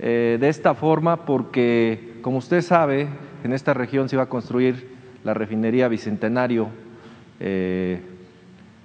eh, 0.00 0.38
de 0.40 0.48
esta 0.48 0.74
forma 0.74 1.24
porque, 1.24 2.18
como 2.22 2.38
usted 2.38 2.62
sabe, 2.62 3.08
en 3.44 3.52
esta 3.52 3.74
región 3.74 4.08
se 4.08 4.16
iba 4.16 4.24
a 4.24 4.28
construir 4.28 4.96
la 5.24 5.34
refinería 5.34 5.88
Bicentenario. 5.88 6.68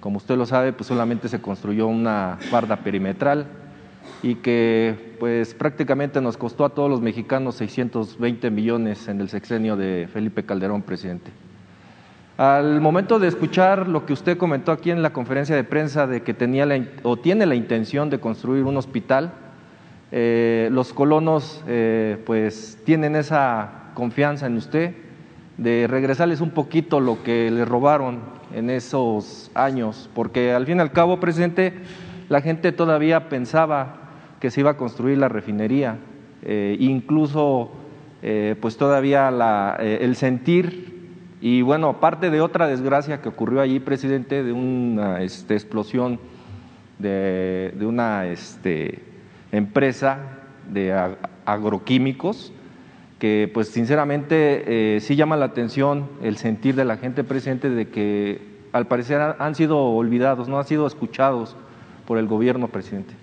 como 0.00 0.18
usted 0.18 0.36
lo 0.36 0.46
sabe, 0.46 0.72
pues 0.72 0.86
solamente 0.86 1.28
se 1.28 1.40
construyó 1.40 1.86
una 1.86 2.38
barda 2.50 2.76
perimetral 2.76 3.46
y 4.22 4.36
que 4.36 5.16
pues 5.18 5.54
prácticamente 5.54 6.20
nos 6.20 6.36
costó 6.36 6.64
a 6.64 6.70
todos 6.70 6.90
los 6.90 7.00
mexicanos 7.00 7.56
620 7.56 8.50
millones 8.50 9.08
en 9.08 9.20
el 9.20 9.28
sexenio 9.28 9.76
de 9.76 10.08
Felipe 10.12 10.44
Calderón, 10.44 10.82
presidente. 10.82 11.30
Al 12.36 12.80
momento 12.80 13.18
de 13.18 13.28
escuchar 13.28 13.88
lo 13.88 14.04
que 14.04 14.12
usted 14.12 14.36
comentó 14.36 14.70
aquí 14.72 14.90
en 14.90 15.02
la 15.02 15.12
conferencia 15.12 15.56
de 15.56 15.64
prensa 15.64 16.06
de 16.06 16.22
que 16.22 16.34
tenía 16.34 16.66
o 17.02 17.16
tiene 17.16 17.46
la 17.46 17.54
intención 17.54 18.10
de 18.10 18.20
construir 18.20 18.64
un 18.64 18.76
hospital, 18.76 19.32
eh, 20.12 20.68
los 20.72 20.92
colonos 20.92 21.64
eh, 21.66 22.22
pues 22.24 22.78
tienen 22.84 23.16
esa 23.16 23.90
confianza 23.94 24.46
en 24.46 24.56
usted 24.56 24.94
de 25.58 25.86
regresarles 25.88 26.40
un 26.40 26.50
poquito 26.50 27.00
lo 27.00 27.22
que 27.22 27.50
le 27.50 27.64
robaron 27.64 28.20
en 28.54 28.70
esos 28.70 29.50
años, 29.54 30.08
porque 30.14 30.52
al 30.52 30.66
fin 30.66 30.78
y 30.78 30.80
al 30.80 30.92
cabo, 30.92 31.18
presidente, 31.18 31.72
la 32.28 32.40
gente 32.40 32.72
todavía 32.72 33.28
pensaba 33.28 33.96
que 34.40 34.50
se 34.50 34.60
iba 34.60 34.72
a 34.72 34.76
construir 34.76 35.18
la 35.18 35.28
refinería, 35.28 35.98
eh, 36.42 36.76
incluso 36.78 37.72
eh, 38.22 38.54
pues 38.60 38.76
todavía 38.76 39.30
la, 39.30 39.76
el 39.80 40.14
sentir 40.16 40.96
y 41.40 41.62
bueno, 41.62 41.88
aparte 41.88 42.30
de 42.30 42.40
otra 42.40 42.66
desgracia 42.66 43.20
que 43.20 43.28
ocurrió 43.28 43.60
allí, 43.60 43.78
presidente, 43.80 44.42
de 44.42 44.52
una 44.52 45.22
este, 45.22 45.54
explosión 45.54 46.18
de, 46.98 47.74
de 47.76 47.86
una 47.86 48.26
este, 48.26 49.02
empresa 49.52 50.18
de 50.72 50.92
agroquímicos, 51.44 52.52
que 53.18 53.50
pues 53.52 53.68
sinceramente 53.68 54.98
sí 55.00 55.16
llama 55.16 55.36
la 55.36 55.46
atención 55.46 56.08
el 56.22 56.36
sentir 56.36 56.74
de 56.74 56.84
la 56.84 56.98
gente, 56.98 57.24
presidente, 57.24 57.70
de 57.70 57.88
que 57.88 58.56
al 58.72 58.86
parecer 58.86 59.36
han 59.38 59.54
sido 59.54 59.78
olvidados, 59.78 60.48
no 60.48 60.58
han 60.58 60.66
sido 60.66 60.86
escuchados 60.86 61.56
por 62.06 62.18
el 62.18 62.26
gobierno, 62.26 62.68
presidente. 62.68 63.14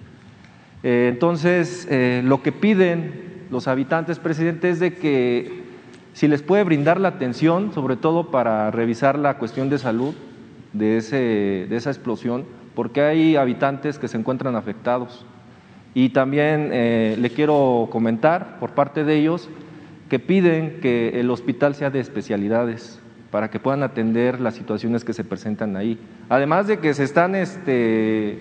Eh, 0.84 1.10
entonces, 1.12 1.88
eh, 1.90 2.22
lo 2.24 2.42
que 2.42 2.52
piden 2.52 3.46
los 3.50 3.68
habitantes, 3.68 4.20
presidente, 4.20 4.70
es 4.70 4.80
de 4.80 4.96
que 4.96 5.64
si 6.14 6.28
les 6.28 6.42
puede 6.42 6.64
brindar 6.64 7.00
la 7.00 7.08
atención, 7.10 7.74
sobre 7.74 7.96
todo 7.96 8.30
para 8.32 8.70
revisar 8.70 9.18
la 9.18 9.38
cuestión 9.38 9.70
de 9.70 9.78
salud 9.78 10.14
de, 10.74 10.98
ese, 10.98 11.68
de 11.70 11.76
esa 11.76 11.90
explosión, 11.90 12.46
porque 12.76 13.02
hay 13.02 13.36
habitantes 13.36 13.98
que 13.98 14.08
se 14.08 14.18
encuentran 14.18 14.56
afectados. 14.56 15.26
Y 15.94 16.10
también 16.10 16.70
eh, 16.72 17.16
le 17.20 17.30
quiero 17.30 17.88
comentar 17.92 18.60
por 18.60 18.72
parte 18.72 19.04
de 19.04 19.16
ellos 19.16 19.50
que 20.10 20.20
piden 20.20 20.80
que 20.82 21.20
el 21.20 21.30
hospital 21.30 21.76
sea 21.76 21.90
de 21.90 22.00
especialidades 22.00 23.00
para 23.32 23.50
que 23.50 23.60
puedan 23.60 23.84
atender 23.84 24.40
las 24.40 24.56
situaciones 24.56 25.04
que 25.04 25.14
se 25.14 25.24
presentan 25.24 25.76
ahí. 25.76 25.98
Además 26.30 26.68
de 26.68 26.78
que 26.78 26.94
se 26.94 27.04
están 27.04 27.36
este, 27.36 28.40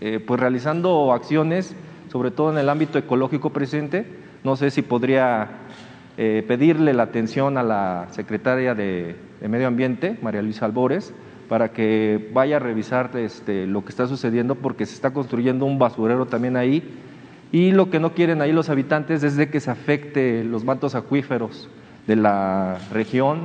eh, 0.00 0.20
pues 0.26 0.40
realizando 0.40 1.12
acciones, 1.12 1.74
sobre 2.10 2.30
todo 2.30 2.50
en 2.50 2.58
el 2.58 2.68
ámbito 2.68 2.98
ecológico, 2.98 3.50
presidente. 3.50 4.06
No 4.42 4.56
sé 4.56 4.70
si 4.70 4.82
podría 4.82 5.48
eh, 6.16 6.44
pedirle 6.46 6.94
la 6.94 7.02
atención 7.02 7.58
a 7.58 7.62
la 7.62 8.06
secretaria 8.12 8.74
de, 8.74 9.16
Medio 9.48 9.66
Ambiente, 9.66 10.16
María 10.22 10.40
Luisa 10.40 10.64
Albores, 10.64 11.12
para 11.54 11.68
que 11.68 12.30
vaya 12.32 12.56
a 12.56 12.58
revisar 12.58 13.12
este, 13.14 13.68
lo 13.68 13.84
que 13.84 13.90
está 13.90 14.08
sucediendo, 14.08 14.56
porque 14.56 14.86
se 14.86 14.94
está 14.94 15.12
construyendo 15.12 15.66
un 15.66 15.78
basurero 15.78 16.26
también 16.26 16.56
ahí. 16.56 16.82
Y 17.52 17.70
lo 17.70 17.90
que 17.90 18.00
no 18.00 18.12
quieren 18.12 18.42
ahí 18.42 18.50
los 18.50 18.70
habitantes 18.70 19.22
es 19.22 19.36
de 19.36 19.48
que 19.48 19.60
se 19.60 19.70
afecte 19.70 20.42
los 20.42 20.64
mantos 20.64 20.96
acuíferos 20.96 21.68
de 22.08 22.16
la 22.16 22.80
región, 22.92 23.42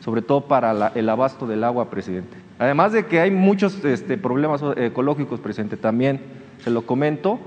sobre 0.00 0.22
todo 0.22 0.46
para 0.48 0.92
el 0.94 1.06
abasto 1.10 1.46
del 1.46 1.62
agua, 1.62 1.90
presidente. 1.90 2.38
Además 2.58 2.92
de 2.92 3.04
que 3.04 3.20
hay 3.20 3.30
muchos 3.30 3.84
este, 3.84 4.16
problemas 4.16 4.62
ecológicos 4.78 5.38
presentes 5.38 5.78
también, 5.78 6.22
se 6.64 6.70
lo 6.70 6.86
comento, 6.86 7.38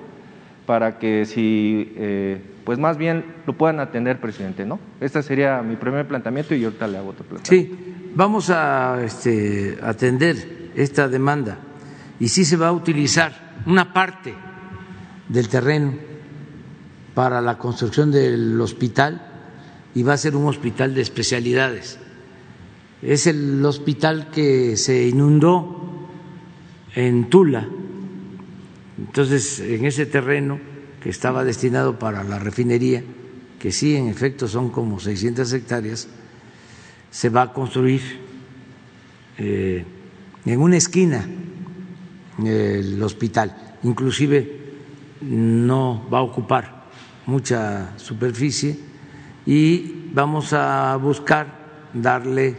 para 0.68 1.00
que 1.00 1.26
si, 1.26 1.94
eh, 1.96 2.42
pues 2.66 2.80
más 2.80 2.98
bien 2.98 3.24
lo 3.46 3.54
puedan 3.54 3.80
atender, 3.80 4.20
presidente, 4.20 4.66
¿no? 4.66 4.80
Este 5.00 5.22
sería 5.24 5.62
mi 5.62 5.76
primer 5.76 6.08
planteamiento 6.08 6.56
y 6.56 6.64
ahorita 6.66 6.88
le 6.88 6.98
hago 6.98 7.10
otro 7.10 7.26
planteamiento. 7.26 7.78
Sí, 7.78 8.12
vamos 8.16 8.50
a 8.50 9.02
este, 9.04 9.78
atender 9.82 10.72
esta 10.76 11.08
demanda 11.08 11.58
y 12.20 12.28
sí 12.28 12.44
se 12.44 12.58
va 12.58 12.70
a 12.70 12.72
utilizar 12.74 13.56
una 13.66 13.94
parte 13.94 14.34
del 15.30 15.48
terreno 15.48 15.94
para 17.14 17.40
la 17.40 17.58
construcción 17.58 18.12
del 18.12 18.60
hospital 18.60 19.22
y 19.94 20.04
va 20.04 20.14
a 20.14 20.18
ser 20.18 20.36
un 20.36 20.48
hospital 20.48 20.94
de 20.94 21.02
especialidades 21.02 22.00
es 23.06 23.28
el 23.28 23.64
hospital 23.66 24.30
que 24.32 24.78
se 24.78 25.08
inundó 25.08 26.08
en 26.96 27.30
Tula. 27.30 27.68
Entonces, 28.98 29.60
en 29.60 29.86
ese 29.86 30.06
terreno 30.06 30.60
estaba 31.06 31.44
destinado 31.44 32.00
para 32.00 32.24
la 32.24 32.40
refinería, 32.40 33.04
que 33.60 33.72
sí, 33.72 33.96
en 33.96 34.08
efecto, 34.08 34.48
son 34.48 34.70
como 34.70 35.00
600 35.00 35.52
hectáreas, 35.54 36.08
se 37.12 37.30
va 37.30 37.44
a 37.44 37.54
construir 37.54 38.02
eh, 39.38 39.86
en 40.46 40.60
una 40.60 40.78
esquina 40.78 41.26
el 42.44 43.02
hospital. 43.02 43.78
Inclusive 43.84 44.66
no 45.22 46.08
va 46.12 46.20
a 46.20 46.24
ocupar 46.24 46.86
mucha 47.26 47.98
superficie 47.98 48.78
y 49.46 50.10
vamos 50.14 50.54
a 50.54 50.96
buscar 50.98 51.66
darle 51.94 52.56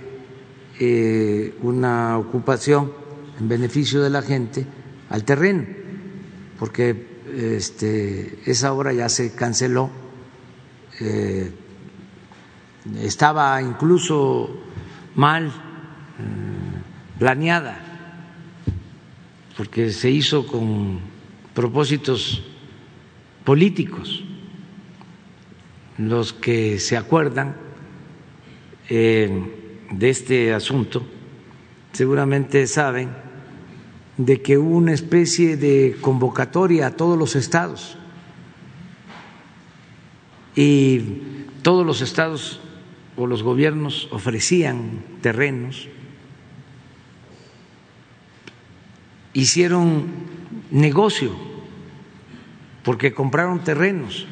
eh, 0.81 1.55
una 1.63 2.19
ocupación 2.19 2.93
en 3.39 3.49
beneficio 3.49 4.03
de 4.03 4.11
la 4.11 4.23
gente 4.23 4.67
al 5.11 5.25
terreno, 5.25 5.65
porque 6.59 7.16
este, 7.35 8.41
esa 8.47 8.73
obra 8.73 8.93
ya 8.93 9.09
se 9.09 9.35
canceló 9.35 9.91
eh, 11.01 11.53
estaba 13.03 13.61
incluso 13.61 14.49
mal 15.15 15.53
planeada, 17.19 17.79
porque 19.57 19.91
se 19.91 20.11
hizo 20.11 20.47
con 20.47 21.01
propósitos 21.55 22.43
políticos. 23.45 24.23
Los 25.99 26.33
que 26.33 26.79
se 26.79 26.97
acuerdan 26.97 27.57
eh, 28.89 29.87
de 29.91 30.11
este 30.11 30.53
asunto 30.53 31.03
seguramente 31.93 32.67
saben 32.67 33.26
de 34.17 34.41
que 34.41 34.59
hubo 34.59 34.77
una 34.77 34.93
especie 34.93 35.57
de 35.57 35.97
convocatoria 36.01 36.87
a 36.87 36.91
todos 36.93 37.19
los 37.19 37.37
estados. 37.37 37.99
Y 40.55 41.01
todos 41.63 41.85
los 41.85 42.01
estados 42.01 42.61
o 43.17 43.27
los 43.27 43.43
gobiernos 43.43 44.09
ofrecían 44.11 45.03
terrenos. 45.21 45.89
Hicieron 49.35 50.07
negocio 50.71 51.33
porque 52.83 53.13
compraron 53.13 53.65
terrenos 53.65 54.27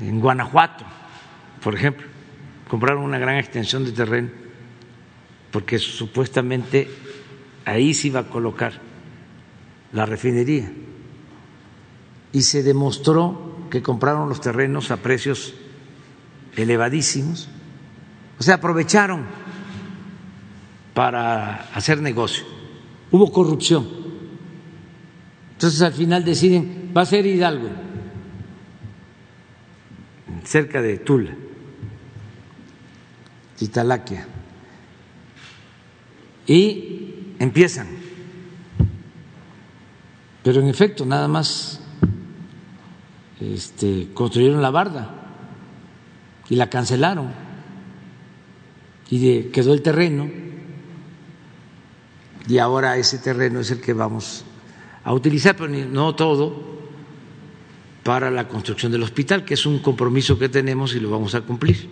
en 0.00 0.20
Guanajuato, 0.20 0.84
por 1.62 1.74
ejemplo, 1.74 2.06
compraron 2.68 3.04
una 3.04 3.18
gran 3.18 3.36
extensión 3.36 3.84
de 3.84 3.92
terreno 3.92 4.42
porque 5.52 5.78
supuestamente 5.78 6.90
ahí 7.64 7.94
se 7.94 8.08
iba 8.08 8.20
a 8.20 8.28
colocar 8.28 8.72
la 9.92 10.06
refinería 10.06 10.72
y 12.32 12.42
se 12.42 12.62
demostró 12.62 13.66
que 13.70 13.82
compraron 13.82 14.28
los 14.28 14.40
terrenos 14.40 14.90
a 14.90 14.98
precios 14.98 15.54
elevadísimos, 16.56 17.48
o 18.38 18.42
sea, 18.42 18.56
aprovecharon 18.56 19.24
para 20.94 21.68
hacer 21.74 22.00
negocio 22.00 22.44
hubo 23.12 23.30
corrupción. 23.30 23.86
Entonces 25.52 25.80
al 25.82 25.92
final 25.92 26.24
deciden, 26.24 26.90
va 26.96 27.02
a 27.02 27.06
ser 27.06 27.24
Hidalgo, 27.24 27.68
cerca 30.42 30.82
de 30.82 30.98
Tula, 30.98 31.36
Titalaquia. 33.56 34.26
Y 36.46 37.11
empiezan. 37.38 37.88
Pero 40.42 40.60
en 40.60 40.68
efecto, 40.68 41.06
nada 41.06 41.28
más 41.28 41.80
este, 43.40 44.08
construyeron 44.12 44.62
la 44.62 44.70
barda 44.70 45.10
y 46.48 46.56
la 46.56 46.68
cancelaron. 46.68 47.30
Y 49.10 49.44
quedó 49.44 49.74
el 49.74 49.82
terreno 49.82 50.42
y 52.48 52.58
ahora 52.58 52.96
ese 52.96 53.18
terreno 53.18 53.60
es 53.60 53.70
el 53.70 53.80
que 53.80 53.92
vamos 53.92 54.44
a 55.04 55.12
utilizar, 55.12 55.56
pero 55.56 55.68
no 55.68 56.14
todo 56.14 56.72
para 58.02 58.30
la 58.30 58.48
construcción 58.48 58.90
del 58.90 59.02
hospital, 59.02 59.44
que 59.44 59.54
es 59.54 59.64
un 59.64 59.78
compromiso 59.78 60.38
que 60.38 60.48
tenemos 60.48 60.94
y 60.94 61.00
lo 61.00 61.10
vamos 61.10 61.34
a 61.34 61.42
cumplir. 61.42 61.88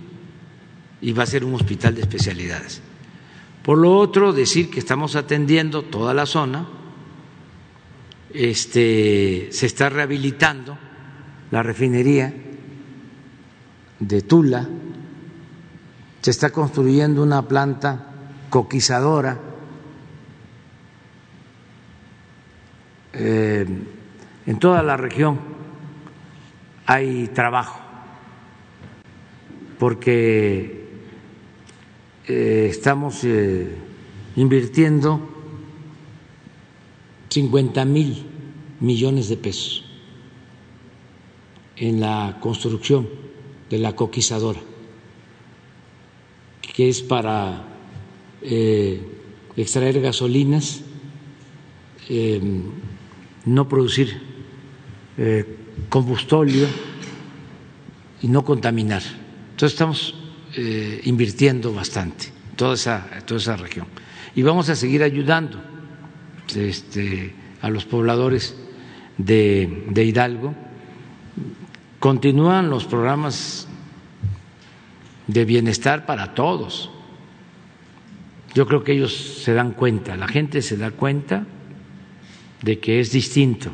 Y 1.01 1.13
va 1.13 1.23
a 1.23 1.27
ser 1.27 1.45
un 1.45 1.55
hospital 1.55 1.95
de 1.95 2.03
especialidades. 2.03 2.83
Por 3.65 3.79
lo 3.79 3.97
otro, 3.97 4.33
decir 4.33 4.71
que 4.71 4.79
estamos 4.79 5.17
atendiendo 5.17 5.83
toda 5.83 6.15
la 6.15 6.27
zona, 6.27 6.67
este, 8.33 9.49
se 9.51 9.67
está 9.67 9.89
rehabilitando 9.89 10.79
la 11.51 11.63
refinería 11.63 12.33
de 13.99 14.23
Tula, 14.23 14.69
se 16.21 16.31
está 16.31 16.51
construyendo 16.51 17.23
una 17.23 17.47
planta 17.47 18.07
coquizadora 18.49 19.51
Eh, 23.13 23.67
en 24.47 24.59
toda 24.59 24.83
la 24.83 24.97
región 24.97 25.41
hay 26.87 27.29
trabajo, 27.29 27.81
porque 29.79 30.80
eh, 32.27 32.69
estamos 32.71 33.25
eh, 33.25 33.69
invirtiendo 34.37 35.21
50 37.29 37.85
mil 37.85 38.27
millones 38.81 39.29
de 39.29 39.37
pesos 39.37 39.85
en 41.77 42.01
la 42.01 42.39
construcción 42.41 43.09
de 43.69 43.79
la 43.79 43.95
coquizadora, 43.95 44.61
que 46.75 46.89
es 46.89 47.03
para 47.03 47.67
extraer 49.57 50.01
gasolinas 50.01 50.83
no 53.45 53.69
producir 53.69 54.21
eh, 55.17 55.45
combustóleo 55.89 56.67
y 58.23 58.29
no 58.29 58.45
contaminar. 58.45 59.03
Entonces 59.51 59.73
estamos 59.73 60.15
eh, 60.57 61.01
invirtiendo 61.05 61.73
bastante 61.73 62.27
toda 62.57 62.75
esa, 62.75 63.07
toda 63.25 63.41
esa 63.41 63.57
región. 63.57 63.87
Y 64.35 64.43
vamos 64.43 64.69
a 64.69 64.77
seguir 64.77 65.03
ayudando 65.03 65.61
este, 66.55 67.35
a 67.63 67.71
los 67.71 67.85
pobladores 67.85 68.57
de, 69.17 69.85
de 69.89 70.05
Hidalgo. 70.05 70.55
Continúan 71.99 72.69
los 72.69 72.85
programas 72.85 73.69
de 75.27 75.45
bienestar 75.45 76.05
para 76.05 76.35
todos. 76.35 76.91
Yo 78.55 78.67
creo 78.67 78.83
que 78.83 78.93
ellos 78.93 79.15
se 79.15 79.55
dan 79.55 79.73
cuenta, 79.73 80.17
la 80.17 80.27
gente 80.27 80.63
se 80.63 80.77
da 80.77 80.91
cuenta 80.91 81.47
de 82.63 82.79
que 82.79 83.01
es 83.01 83.13
distinto, 83.13 83.71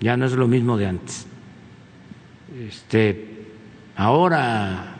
ya 0.00 0.16
no 0.16 0.26
es 0.26 0.32
lo 0.32 0.46
mismo 0.46 0.76
de 0.76 0.86
antes. 0.86 1.26
Este, 2.68 3.46
ahora 3.96 4.97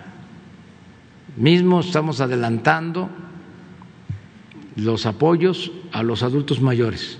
mismo 1.39 1.81
estamos 1.81 2.21
adelantando 2.21 3.09
los 4.77 5.07
apoyos 5.07 5.71
a 5.93 6.03
los 6.03 6.23
adultos 6.23 6.61
mayores. 6.61 7.19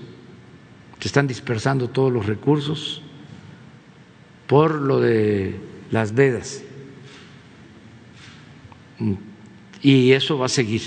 Se 0.99 1.07
están 1.07 1.27
dispersando 1.27 1.89
todos 1.89 2.11
los 2.11 2.25
recursos 2.25 3.01
por 4.47 4.75
lo 4.75 4.99
de 4.99 5.59
las 5.91 6.13
vedas. 6.13 6.63
Y 9.81 10.11
eso 10.11 10.37
va 10.37 10.47
a 10.47 10.49
seguir 10.49 10.81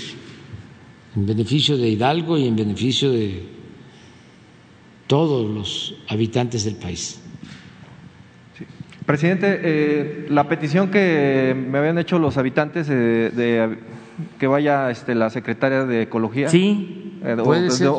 en 1.15 1.25
beneficio 1.25 1.77
de 1.77 1.89
Hidalgo 1.89 2.37
y 2.37 2.47
en 2.47 2.55
beneficio 2.55 3.11
de 3.11 3.43
todos 5.07 5.49
los 5.49 5.95
habitantes 6.07 6.63
del 6.63 6.75
país. 6.75 7.22
Presidente, 9.05 9.59
eh, 9.61 10.27
la 10.29 10.47
petición 10.47 10.89
que 10.89 11.55
me 11.69 11.77
habían 11.77 11.97
hecho 11.97 12.19
los 12.19 12.37
habitantes 12.37 12.87
de, 12.87 13.77
que 14.39 14.47
vaya 14.47 14.89
este, 14.91 15.15
la 15.15 15.29
secretaria 15.29 15.85
de 15.85 16.03
Ecología. 16.03 16.49
Sí. 16.49 17.19
Eh, 17.23 17.35
o, 17.39 17.53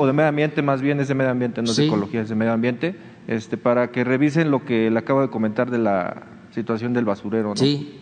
de, 0.07 0.13
Medio 0.13 0.29
Ambiente, 0.29 0.63
más 0.63 0.83
bien 0.83 1.01
es 1.01 1.09
de 1.09 1.15
Medio 1.15 1.31
Ambiente, 1.31 1.63
no 1.63 1.73
de 1.73 1.87
Ecología, 1.87 2.23
es 2.23 2.29
de 2.29 2.35
Medio 2.35 2.53
Ambiente, 2.53 2.95
este, 3.27 3.57
para 3.57 3.91
que 3.91 4.05
revisen 4.05 4.51
lo 4.51 4.65
que 4.65 4.91
le 4.91 4.99
acabo 4.99 5.23
de 5.23 5.29
comentar 5.29 5.71
de 5.71 5.79
la 5.79 6.25
situación 6.55 6.93
del 6.93 7.05
basurero. 7.05 7.51
¿no? 7.51 7.57
Sí. 7.57 8.01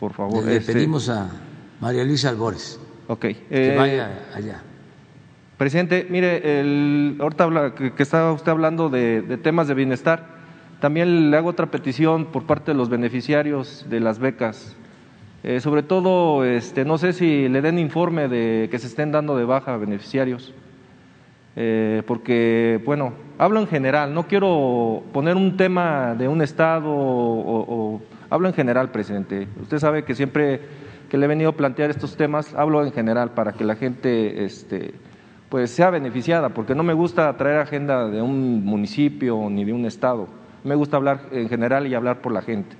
Por 0.00 0.12
favor. 0.12 0.44
Le, 0.44 0.56
este 0.56 0.72
pedimos 0.72 1.08
a 1.08 1.30
María 1.80 2.04
Luisa 2.04 2.28
Albores 2.28 2.80
Ok. 3.08 3.20
que 3.20 3.36
eh, 3.50 3.76
vaya 3.76 4.28
allá. 4.34 4.62
Presidente, 5.56 6.06
mire, 6.08 6.60
el, 6.60 7.16
ahorita 7.20 7.44
habla, 7.44 7.74
que, 7.74 7.92
está 7.98 8.30
usted 8.32 8.52
hablando 8.52 8.90
de, 8.90 9.38
temas 9.42 9.66
de 9.66 9.74
bienestar, 9.74 10.37
también 10.80 11.30
le 11.30 11.36
hago 11.36 11.48
otra 11.48 11.66
petición 11.66 12.26
por 12.26 12.44
parte 12.44 12.72
de 12.72 12.78
los 12.78 12.88
beneficiarios 12.88 13.86
de 13.88 14.00
las 14.00 14.18
becas. 14.18 14.76
Eh, 15.42 15.60
sobre 15.60 15.82
todo, 15.82 16.44
este, 16.44 16.84
no 16.84 16.98
sé 16.98 17.12
si 17.12 17.48
le 17.48 17.62
den 17.62 17.78
informe 17.78 18.28
de 18.28 18.68
que 18.70 18.78
se 18.78 18.88
estén 18.88 19.12
dando 19.12 19.36
de 19.36 19.44
baja 19.44 19.74
a 19.74 19.76
beneficiarios, 19.76 20.52
eh, 21.54 22.02
porque, 22.06 22.80
bueno, 22.84 23.12
hablo 23.38 23.60
en 23.60 23.66
general, 23.66 24.14
no 24.14 24.26
quiero 24.26 25.02
poner 25.12 25.36
un 25.36 25.56
tema 25.56 26.14
de 26.16 26.28
un 26.28 26.42
Estado, 26.42 26.88
o, 26.90 28.00
hablo 28.30 28.48
en 28.48 28.54
general, 28.54 28.90
presidente. 28.90 29.48
Usted 29.60 29.78
sabe 29.78 30.04
que 30.04 30.14
siempre 30.14 30.60
que 31.08 31.16
le 31.16 31.24
he 31.24 31.28
venido 31.28 31.50
a 31.50 31.56
plantear 31.56 31.90
estos 31.90 32.16
temas, 32.16 32.54
hablo 32.54 32.84
en 32.84 32.92
general 32.92 33.30
para 33.30 33.52
que 33.52 33.64
la 33.64 33.76
gente 33.76 34.44
este, 34.44 34.92
pues 35.48 35.70
sea 35.70 35.90
beneficiada, 35.90 36.50
porque 36.50 36.74
no 36.74 36.82
me 36.82 36.92
gusta 36.92 37.34
traer 37.36 37.58
agenda 37.58 38.08
de 38.08 38.20
un 38.20 38.64
municipio 38.64 39.48
ni 39.50 39.64
de 39.64 39.72
un 39.72 39.86
estado, 39.86 40.28
me 40.64 40.74
gusta 40.74 40.96
hablar 40.96 41.28
en 41.32 41.48
general 41.48 41.86
y 41.86 41.94
hablar 41.94 42.20
por 42.20 42.32
la 42.32 42.42
gente. 42.42 42.76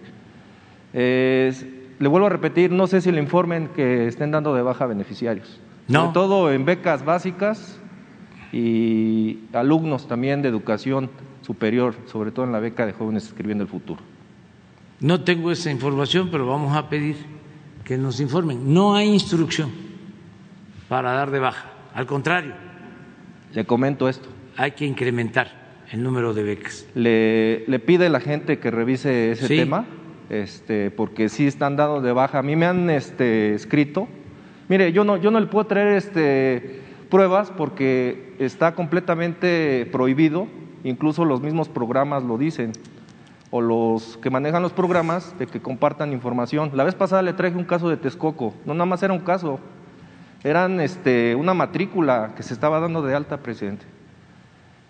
le 0.92 2.08
vuelvo 2.08 2.26
a 2.26 2.30
repetir, 2.30 2.70
no 2.72 2.86
sé 2.86 3.00
si 3.00 3.12
le 3.12 3.20
informen 3.20 3.68
que 3.68 4.06
estén 4.06 4.30
dando 4.30 4.54
de 4.54 4.62
baja 4.62 4.86
beneficiarios, 4.86 5.60
no. 5.88 6.00
sobre 6.00 6.12
todo 6.12 6.52
en 6.52 6.64
becas 6.64 7.04
básicas 7.04 7.78
y 8.52 9.40
alumnos 9.52 10.08
también 10.08 10.42
de 10.42 10.48
educación 10.48 11.10
superior, 11.42 11.94
sobre 12.06 12.30
todo 12.30 12.44
en 12.44 12.52
la 12.52 12.60
beca 12.60 12.86
de 12.86 12.92
jóvenes 12.92 13.26
escribiendo 13.26 13.64
el 13.64 13.70
futuro. 13.70 14.00
No 15.00 15.22
tengo 15.22 15.50
esa 15.50 15.70
información, 15.70 16.28
pero 16.30 16.46
vamos 16.46 16.76
a 16.76 16.88
pedir 16.88 17.16
que 17.84 17.96
nos 17.96 18.20
informen. 18.20 18.72
No 18.74 18.94
hay 18.94 19.08
instrucción 19.08 19.70
para 20.88 21.12
dar 21.12 21.30
de 21.30 21.38
baja, 21.38 21.70
al 21.94 22.06
contrario. 22.06 22.54
Le 23.52 23.64
comento 23.64 24.08
esto. 24.08 24.28
Hay 24.56 24.72
que 24.72 24.84
incrementar 24.84 25.67
el 25.92 26.02
número 26.02 26.34
de 26.34 26.42
becas. 26.42 26.86
Le, 26.94 27.64
le 27.66 27.78
pide 27.78 28.08
la 28.08 28.20
gente 28.20 28.58
que 28.58 28.70
revise 28.70 29.32
ese 29.32 29.46
Sí. 29.46 29.56
tema, 29.56 29.86
este, 30.30 30.90
porque 30.90 31.28
sí 31.28 31.46
están 31.46 31.76
dados 31.76 32.02
de 32.02 32.12
baja. 32.12 32.38
A 32.38 32.42
mí 32.42 32.56
me 32.56 32.66
han 32.66 32.90
este, 32.90 33.54
escrito. 33.54 34.08
Mire, 34.68 34.92
yo 34.92 35.04
no, 35.04 35.16
yo 35.16 35.30
no 35.30 35.40
le 35.40 35.46
puedo 35.46 35.66
traer 35.66 35.88
este, 35.96 36.80
pruebas 37.08 37.50
porque 37.50 38.34
está 38.38 38.74
completamente 38.74 39.88
prohibido, 39.90 40.46
incluso 40.84 41.24
los 41.24 41.40
mismos 41.40 41.68
programas 41.70 42.22
lo 42.22 42.36
dicen, 42.36 42.72
o 43.50 43.62
los 43.62 44.18
que 44.18 44.28
manejan 44.28 44.62
los 44.62 44.74
programas 44.74 45.38
de 45.38 45.46
que 45.46 45.60
compartan 45.60 46.12
información. 46.12 46.70
La 46.74 46.84
vez 46.84 46.94
pasada 46.94 47.22
le 47.22 47.32
traje 47.32 47.56
un 47.56 47.64
caso 47.64 47.88
de 47.88 47.96
Texcoco, 47.96 48.52
no 48.66 48.74
nada 48.74 48.84
más 48.84 49.02
era 49.02 49.14
un 49.14 49.20
caso, 49.20 49.58
eran 50.44 50.80
este, 50.80 51.34
una 51.34 51.54
matrícula 51.54 52.34
que 52.36 52.42
se 52.42 52.52
estaba 52.52 52.78
dando 52.78 53.00
de 53.00 53.14
alta, 53.14 53.38
presidente. 53.38 53.86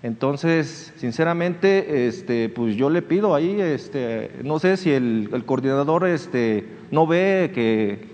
Entonces, 0.03 0.93
sinceramente, 0.97 2.07
este, 2.07 2.49
pues 2.49 2.77
yo 2.77 2.89
le 2.89 3.03
pido 3.03 3.35
ahí, 3.35 3.61
este, 3.61 4.31
no 4.45 4.59
sé 4.61 4.77
si 4.77 4.91
el, 4.91 5.29
el 5.33 5.45
coordinador 5.45 6.07
este, 6.07 6.67
no 6.91 7.07
ve 7.07 7.51
que 7.53 8.07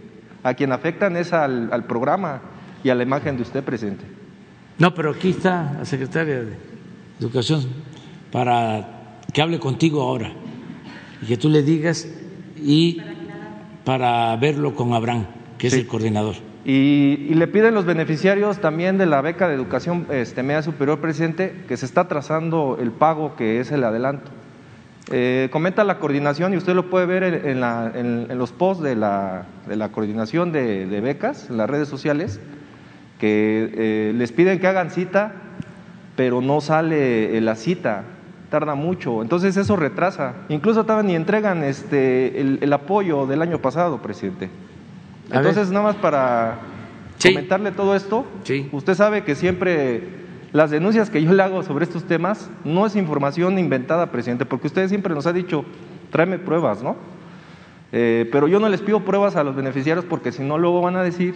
a 0.42 0.54
quien 0.54 0.72
afectan 0.72 1.16
es 1.16 1.32
al, 1.32 1.70
al 1.72 1.84
programa 1.84 2.40
y 2.82 2.88
a 2.88 2.94
la 2.94 3.02
imagen 3.02 3.36
de 3.36 3.42
usted, 3.42 3.62
presidente. 3.62 4.04
No, 4.78 4.94
pero 4.94 5.10
aquí 5.10 5.30
está 5.30 5.76
la 5.78 5.84
secretaria 5.84 6.42
de 6.42 6.74
Educación 7.20 7.64
para 8.32 9.12
que 9.32 9.40
hable 9.40 9.60
contigo 9.60 10.02
ahora 10.02 10.32
y 11.22 11.26
que 11.26 11.36
tú 11.36 11.48
le 11.48 11.62
digas 11.62 12.08
y 12.56 13.00
para 13.84 14.34
verlo 14.36 14.74
con 14.74 14.94
Abraham, 14.94 15.26
que 15.58 15.68
es 15.68 15.74
el 15.74 15.86
coordinador. 15.86 16.34
Y, 16.64 17.26
y 17.28 17.34
le 17.34 17.46
piden 17.46 17.74
los 17.74 17.84
beneficiarios 17.84 18.58
también 18.58 18.96
de 18.96 19.04
la 19.06 19.20
beca 19.20 19.48
de 19.48 19.54
educación 19.54 20.06
este, 20.10 20.42
media 20.42 20.62
superior, 20.62 20.98
presidente, 20.98 21.64
que 21.68 21.76
se 21.76 21.84
está 21.84 22.08
trazando 22.08 22.78
el 22.80 22.90
pago 22.90 23.36
que 23.36 23.60
es 23.60 23.70
el 23.70 23.84
adelanto. 23.84 24.30
Eh, 25.10 25.50
comenta 25.52 25.84
la 25.84 25.98
coordinación 25.98 26.54
y 26.54 26.56
usted 26.56 26.74
lo 26.74 26.88
puede 26.88 27.04
ver 27.04 27.24
en, 27.24 28.38
los 28.38 28.52
posts 28.52 28.82
de 28.82 28.96
la, 28.96 29.44
coordinación 29.92 30.50
de, 30.50 31.00
becas 31.02 31.50
en 31.50 31.58
las 31.58 31.68
redes 31.68 31.88
sociales, 31.88 32.40
que 33.18 33.70
eh, 33.74 34.12
les 34.14 34.32
piden 34.32 34.58
que 34.58 34.66
hagan 34.66 34.90
cita, 34.90 35.32
pero 36.16 36.40
no 36.40 36.62
sale 36.62 37.36
eh, 37.36 37.40
la 37.42 37.54
cita, 37.54 38.04
tarda 38.48 38.74
mucho, 38.74 39.20
entonces 39.20 39.58
eso 39.58 39.76
retrasa. 39.76 40.34
Incluso 40.48 40.84
todavía 40.84 41.08
ni 41.08 41.16
entregan 41.16 41.62
este, 41.64 42.40
el 42.40 42.72
apoyo 42.72 43.26
del 43.26 43.42
año 43.42 43.58
pasado, 43.58 44.00
presidente. 44.00 44.48
A 45.30 45.38
ver. 45.40 45.48
Entonces, 45.48 45.70
nada 45.72 45.86
más 45.86 45.96
para 45.96 46.58
Sí. 47.18 47.28
comentarle 47.32 47.70
todo 47.72 47.94
esto, 47.96 48.26
Sí. 48.44 48.68
usted 48.72 48.94
sabe 48.94 49.22
que 49.24 49.34
siempre 49.34 50.02
las 50.52 50.70
denuncias 50.70 51.10
que 51.10 51.22
yo 51.22 51.32
le 51.32 51.42
hago 51.42 51.62
sobre 51.62 51.84
estos 51.84 52.04
temas 52.04 52.50
no 52.64 52.86
es 52.86 52.96
información 52.96 53.58
inventada, 53.58 54.10
presidente, 54.12 54.44
porque 54.44 54.66
usted 54.66 54.88
siempre 54.88 55.14
nos 55.14 55.26
ha 55.26 55.32
dicho, 55.32 55.64
tráeme 56.10 56.38
pruebas, 56.38 56.82
¿no? 56.82 56.96
Eh, 57.92 58.28
pero 58.32 58.48
yo 58.48 58.58
no 58.60 58.68
les 58.68 58.80
pido 58.80 59.00
pruebas 59.04 59.36
a 59.36 59.44
los 59.44 59.54
beneficiarios 59.56 60.04
porque 60.04 60.32
si 60.32 60.42
no 60.42 60.58
luego 60.58 60.80
van 60.80 60.96
a 60.96 61.02
decir 61.02 61.34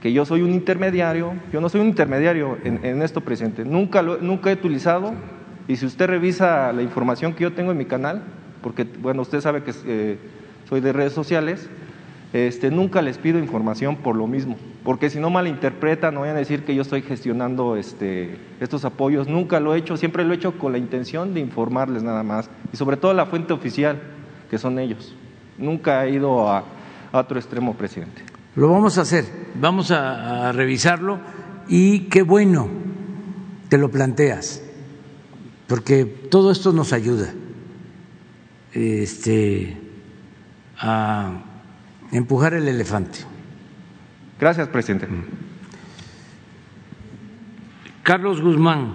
que 0.00 0.12
yo 0.12 0.24
soy 0.24 0.40
un 0.42 0.50
intermediario. 0.52 1.32
Yo 1.52 1.60
no 1.60 1.68
soy 1.68 1.82
un 1.82 1.88
intermediario 1.88 2.56
en, 2.64 2.84
en 2.84 3.02
esto, 3.02 3.20
presidente. 3.20 3.64
Nunca, 3.64 4.00
lo, 4.02 4.16
nunca 4.18 4.50
he 4.50 4.54
utilizado 4.54 5.12
y 5.68 5.76
si 5.76 5.84
usted 5.84 6.06
revisa 6.06 6.72
la 6.72 6.82
información 6.82 7.34
que 7.34 7.42
yo 7.42 7.52
tengo 7.52 7.70
en 7.72 7.76
mi 7.78 7.84
canal, 7.84 8.22
porque, 8.62 8.84
bueno, 8.84 9.22
usted 9.22 9.40
sabe 9.40 9.62
que 9.62 9.72
eh, 9.86 10.18
soy 10.68 10.80
de 10.80 10.92
redes 10.92 11.12
sociales, 11.12 11.68
este, 12.32 12.70
nunca 12.70 13.02
les 13.02 13.18
pido 13.18 13.38
información 13.38 13.96
por 13.96 14.14
lo 14.16 14.26
mismo, 14.26 14.56
porque 14.84 15.10
si 15.10 15.18
no 15.18 15.30
malinterpretan, 15.30 16.14
no 16.14 16.20
vayan 16.20 16.36
a 16.36 16.40
decir 16.40 16.64
que 16.64 16.74
yo 16.74 16.82
estoy 16.82 17.02
gestionando 17.02 17.76
este, 17.76 18.38
estos 18.60 18.84
apoyos, 18.84 19.28
nunca 19.28 19.58
lo 19.60 19.74
he 19.74 19.78
hecho, 19.78 19.96
siempre 19.96 20.24
lo 20.24 20.32
he 20.32 20.36
hecho 20.36 20.56
con 20.58 20.72
la 20.72 20.78
intención 20.78 21.34
de 21.34 21.40
informarles 21.40 22.02
nada 22.02 22.22
más, 22.22 22.48
y 22.72 22.76
sobre 22.76 22.96
todo 22.96 23.12
la 23.14 23.26
fuente 23.26 23.52
oficial, 23.52 24.00
que 24.48 24.58
son 24.58 24.78
ellos. 24.78 25.14
Nunca 25.58 26.04
he 26.06 26.10
ido 26.10 26.48
a, 26.48 26.64
otro 27.12 27.38
extremo, 27.38 27.74
presidente. 27.74 28.22
Lo 28.54 28.68
vamos 28.68 28.96
a 28.98 29.02
hacer, 29.02 29.24
vamos 29.56 29.90
a, 29.90 30.48
a 30.48 30.52
revisarlo 30.52 31.18
y 31.68 32.08
qué 32.08 32.22
bueno 32.22 32.68
que 33.68 33.78
lo 33.78 33.90
planteas, 33.90 34.62
porque 35.66 36.04
todo 36.04 36.50
esto 36.50 36.72
nos 36.72 36.92
ayuda 36.92 37.32
este, 38.72 39.76
a 40.78 41.42
empujar 42.12 42.54
el 42.54 42.68
elefante. 42.68 43.20
Gracias, 44.38 44.68
presidente. 44.68 45.06
Carlos 48.02 48.40
Guzmán. 48.40 48.94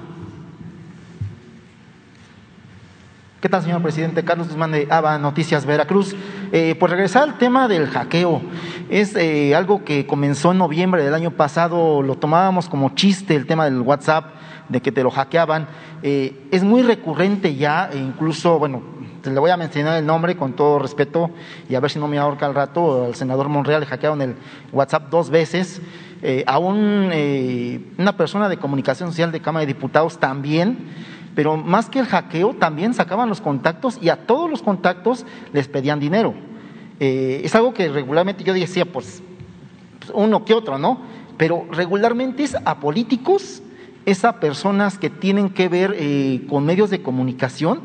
¿Qué 3.41 3.49
tal, 3.49 3.61
señor 3.61 3.83
presidente? 3.83 4.23
Carlos 4.23 4.47
Guzmán 4.47 4.71
de 4.71 4.87
ABA 4.89 5.19
Noticias 5.19 5.65
Veracruz. 5.65 6.15
Eh, 6.51 6.75
pues 6.79 6.91
regresar 6.91 7.23
al 7.23 7.37
tema 7.37 7.67
del 7.67 7.87
hackeo. 7.87 8.41
Es 8.89 9.15
eh, 9.15 9.55
algo 9.55 9.83
que 9.83 10.07
comenzó 10.07 10.51
en 10.51 10.57
noviembre 10.57 11.03
del 11.03 11.13
año 11.13 11.31
pasado, 11.31 12.01
lo 12.01 12.15
tomábamos 12.15 12.69
como 12.69 12.95
chiste 12.95 13.35
el 13.35 13.45
tema 13.45 13.65
del 13.65 13.81
WhatsApp, 13.81 14.34
de 14.69 14.81
que 14.81 14.91
te 14.91 15.03
lo 15.03 15.11
hackeaban. 15.11 15.67
Eh, 16.03 16.47
es 16.51 16.63
muy 16.63 16.81
recurrente 16.83 17.55
ya, 17.55 17.89
e 17.91 17.97
incluso, 17.97 18.59
bueno, 18.59 18.81
le 19.23 19.39
voy 19.39 19.51
a 19.51 19.57
mencionar 19.57 19.97
el 19.97 20.05
nombre 20.05 20.35
con 20.35 20.53
todo 20.53 20.79
respeto 20.79 21.31
y 21.67 21.75
a 21.75 21.79
ver 21.79 21.89
si 21.89 21.99
no 21.99 22.07
me 22.07 22.17
ahorca 22.17 22.45
al 22.45 22.55
rato. 22.55 23.05
Al 23.05 23.15
senador 23.15 23.49
Monreal 23.49 23.81
le 23.81 23.85
hackearon 23.87 24.21
el 24.21 24.35
WhatsApp 24.71 25.09
dos 25.09 25.29
veces. 25.29 25.81
Eh, 26.21 26.43
a 26.47 26.57
un, 26.57 27.09
eh, 27.11 27.81
una 27.97 28.15
persona 28.17 28.49
de 28.49 28.57
comunicación 28.57 29.09
social 29.09 29.31
de 29.31 29.41
Cámara 29.41 29.61
de 29.61 29.73
Diputados 29.73 30.17
también 30.17 31.15
pero 31.35 31.57
más 31.57 31.89
que 31.89 31.99
el 31.99 32.05
hackeo, 32.05 32.53
también 32.53 32.93
sacaban 32.93 33.27
los 33.27 33.41
contactos 33.41 33.99
y 34.01 34.07
a 34.07 34.25
todos 34.25 34.49
los 34.49 34.61
contactos 34.61 35.25
les 35.51 35.67
pedían 35.67 35.99
dinero. 35.99 36.33
Es 36.97 37.53
algo 37.55 37.73
que 37.73 37.89
regularmente 37.89 38.45
yo 38.45 38.53
decía, 38.53 38.85
pues, 38.85 39.21
pues, 40.05 40.11
uno 40.15 40.45
que 40.45 40.53
otro, 40.53 40.77
¿no? 40.77 40.99
Pero 41.37 41.65
regularmente 41.71 42.43
es 42.43 42.55
a 42.55 42.79
políticos, 42.79 43.61
es 44.05 44.23
a 44.23 44.39
personas 44.39 44.97
que 44.97 45.09
tienen 45.09 45.49
que 45.49 45.67
ver 45.67 45.95
eh, 45.97 46.45
con 46.49 46.65
medios 46.65 46.89
de 46.89 47.01
comunicación 47.01 47.81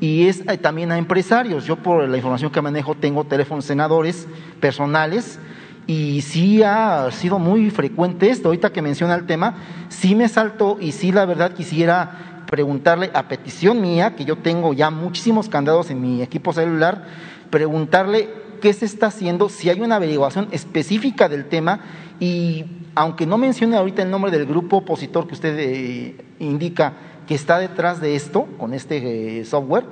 y 0.00 0.26
es 0.26 0.42
eh, 0.48 0.58
también 0.58 0.90
a 0.92 0.98
empresarios. 0.98 1.64
Yo 1.64 1.76
por 1.76 2.08
la 2.08 2.16
información 2.16 2.50
que 2.50 2.60
manejo 2.60 2.94
tengo 2.94 3.24
teléfonos 3.24 3.64
senadores 3.64 4.26
personales 4.60 5.38
y 5.86 6.22
sí 6.22 6.62
ha 6.62 7.10
sido 7.12 7.38
muy 7.38 7.70
frecuente 7.70 8.30
esto. 8.30 8.48
Ahorita 8.48 8.72
que 8.72 8.82
menciona 8.82 9.14
el 9.14 9.26
tema, 9.26 9.54
sí 9.88 10.14
me 10.14 10.28
saltó 10.28 10.78
y 10.80 10.92
sí 10.92 11.12
la 11.12 11.24
verdad 11.24 11.54
quisiera 11.54 12.44
preguntarle 12.46 13.10
a 13.14 13.28
petición 13.28 13.80
mía, 13.80 14.16
que 14.16 14.24
yo 14.24 14.36
tengo 14.36 14.72
ya 14.72 14.90
muchísimos 14.90 15.48
candados 15.48 15.90
en 15.90 16.00
mi 16.00 16.22
equipo 16.22 16.52
celular, 16.52 17.04
preguntarle 17.50 18.28
qué 18.60 18.72
se 18.72 18.84
está 18.84 19.06
haciendo, 19.06 19.48
si 19.48 19.70
hay 19.70 19.80
una 19.80 19.96
averiguación 19.96 20.48
específica 20.52 21.28
del 21.28 21.46
tema 21.46 21.80
y 22.20 22.64
aunque 22.94 23.26
no 23.26 23.38
mencione 23.38 23.76
ahorita 23.76 24.02
el 24.02 24.10
nombre 24.10 24.30
del 24.30 24.46
grupo 24.46 24.78
opositor 24.78 25.26
que 25.26 25.34
usted 25.34 25.58
eh, 25.58 26.24
indica 26.38 26.94
que 27.26 27.34
está 27.34 27.58
detrás 27.58 28.00
de 28.00 28.14
esto, 28.14 28.46
con 28.58 28.74
este 28.74 29.40
eh, 29.40 29.44
software, 29.44 29.84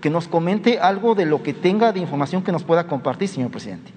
que 0.00 0.10
nos 0.10 0.28
comente 0.28 0.78
algo 0.78 1.14
de 1.14 1.26
lo 1.26 1.42
que 1.42 1.54
tenga 1.54 1.92
de 1.92 2.00
información 2.00 2.42
que 2.42 2.52
nos 2.52 2.64
pueda 2.64 2.86
compartir, 2.86 3.28
señor 3.28 3.50
presidente. 3.50 3.92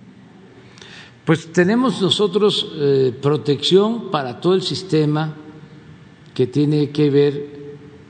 Pues 1.26 1.52
tenemos 1.52 2.02
nosotros 2.02 2.72
eh, 2.76 3.18
protección 3.20 4.12
para 4.12 4.40
todo 4.40 4.54
el 4.54 4.62
sistema 4.62 5.34
que 6.36 6.46
tiene 6.46 6.92
que 6.92 7.10
ver 7.10 7.56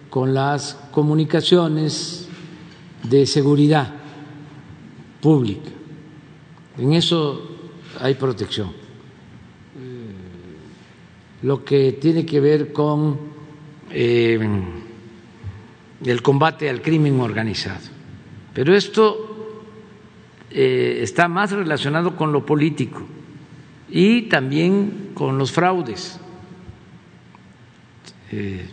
con 0.10 0.34
las 0.34 0.78
comunicaciones 0.92 2.28
de 3.04 3.26
seguridad 3.26 3.94
pública. 5.22 5.70
En 6.78 6.92
eso 6.94 7.42
hay 8.02 8.16
protección. 8.16 8.85
Lo 11.46 11.64
que 11.64 11.92
tiene 11.92 12.26
que 12.26 12.40
ver 12.40 12.74
con 12.74 13.20
eh, 13.92 14.40
el 16.04 16.22
combate 16.24 16.68
al 16.72 16.82
crimen 16.82 17.20
organizado. 17.20 17.86
Pero 18.52 18.76
esto 18.76 19.60
eh, 20.50 21.02
está 21.04 21.28
más 21.28 21.52
relacionado 21.52 22.16
con 22.16 22.32
lo 22.32 22.44
político 22.48 23.04
y 23.92 24.24
también 24.24 25.12
con 25.14 25.38
los 25.38 25.52
fraudes 25.52 26.20
eh, 28.32 28.66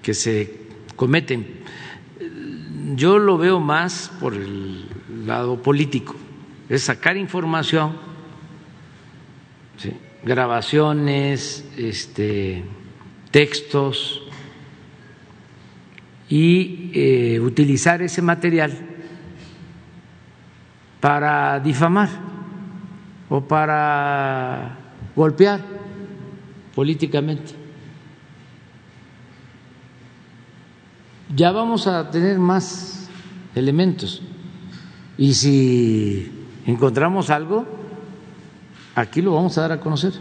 que 0.00 0.14
se 0.14 0.68
cometen. 0.94 1.64
Yo 2.94 3.18
lo 3.18 3.38
veo 3.38 3.58
más 3.58 4.08
por 4.20 4.34
el 4.34 4.84
lado 5.26 5.60
político, 5.60 6.14
es 6.68 6.84
sacar 6.84 7.16
información. 7.16 8.08
Grabaciones, 10.22 11.64
este, 11.76 12.64
textos 13.30 14.22
y 16.28 16.90
eh, 16.94 17.40
utilizar 17.40 18.02
ese 18.02 18.22
material 18.22 18.72
para 21.00 21.58
difamar 21.60 22.08
o 23.28 23.40
para 23.40 24.78
golpear 25.16 25.60
políticamente. 26.74 27.54
Ya 31.34 31.52
vamos 31.52 31.86
a 31.86 32.10
tener 32.10 32.38
más 32.38 33.08
elementos 33.54 34.22
y 35.16 35.34
si 35.34 36.32
encontramos 36.66 37.30
algo, 37.30 37.79
aquí 38.94 39.22
lo 39.22 39.34
vamos 39.34 39.56
a 39.58 39.62
dar 39.62 39.72
a 39.72 39.80
conocer. 39.80 40.12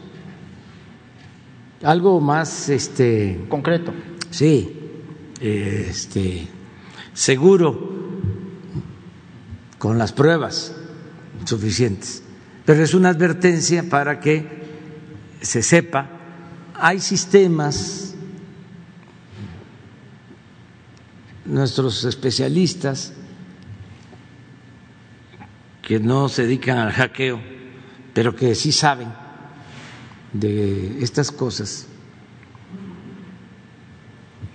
Algo 1.83 2.19
más 2.19 2.69
este 2.69 3.45
concreto. 3.49 3.93
Sí, 4.29 4.77
este 5.39 6.47
seguro 7.13 7.99
con 9.77 9.97
las 9.97 10.11
pruebas 10.11 10.75
suficientes. 11.45 12.21
Pero 12.65 12.83
es 12.83 12.93
una 12.93 13.09
advertencia 13.09 13.83
para 13.89 14.19
que 14.19 14.59
se 15.41 15.63
sepa, 15.63 16.07
hay 16.75 16.99
sistemas, 16.99 18.13
nuestros 21.45 22.03
especialistas 22.03 23.13
que 25.81 25.99
no 25.99 26.29
se 26.29 26.43
dedican 26.43 26.77
al 26.77 26.91
hackeo, 26.91 27.41
pero 28.19 28.35
que 28.35 28.53
sí 28.53 28.73
saben 28.73 29.07
de 30.33 31.01
estas 31.01 31.31
cosas. 31.31 31.87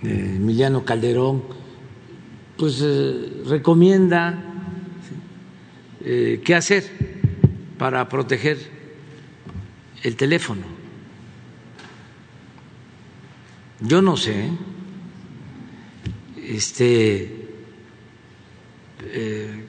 Emiliano 0.03 0.85
Calderón, 0.85 1.43
pues 2.57 2.79
eh, 2.83 3.41
recomienda 3.47 4.39
eh, 5.99 6.43
qué 6.45 6.53
hacer 6.53 6.83
para 7.79 8.07
proteger 8.07 8.59
el 10.03 10.15
teléfono. 10.15 10.61
Yo 13.81 13.99
no 14.03 14.15
sé, 14.15 14.47
este, 16.37 17.49
eh, 19.05 19.65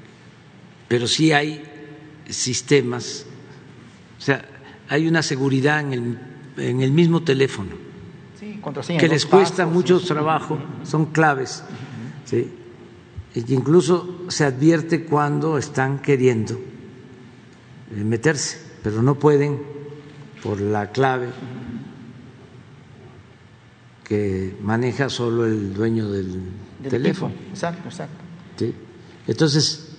pero 0.86 1.08
sí 1.08 1.32
hay 1.32 1.64
sistemas, 2.28 3.24
sea, 4.26 4.44
hay 4.88 5.08
una 5.08 5.22
seguridad 5.22 5.80
en 5.80 5.92
el, 5.92 6.18
en 6.56 6.82
el 6.82 6.92
mismo 6.92 7.22
teléfono 7.22 7.86
que 8.98 9.08
les 9.08 9.26
cuesta 9.26 9.66
mucho 9.66 10.00
trabajo, 10.00 10.58
son 10.82 11.06
claves. 11.06 11.62
¿sí? 12.24 12.52
incluso 13.48 14.24
se 14.28 14.44
advierte 14.44 15.04
cuando 15.04 15.58
están 15.58 15.98
queriendo 16.00 16.54
eh, 16.54 18.02
meterse, 18.02 18.58
pero 18.82 19.02
no 19.02 19.16
pueden 19.16 19.60
por 20.42 20.60
la 20.60 20.90
clave 20.90 21.28
que 24.04 24.56
maneja 24.62 25.10
solo 25.10 25.44
el 25.44 25.74
dueño 25.74 26.10
del, 26.10 26.40
teléfono. 26.88 27.34
Exacto, 27.50 27.88
exacto. 27.88 28.24
Entonces, 29.26 29.96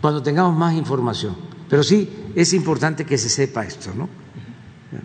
cuando 0.00 0.22
tengamos 0.22 0.56
más 0.56 0.74
información, 0.74 1.36
pero 1.72 1.82
sí 1.82 2.06
es 2.34 2.52
importante 2.52 3.06
que 3.06 3.16
se 3.16 3.30
sepa 3.30 3.64
esto, 3.64 3.94
¿no? 3.94 4.06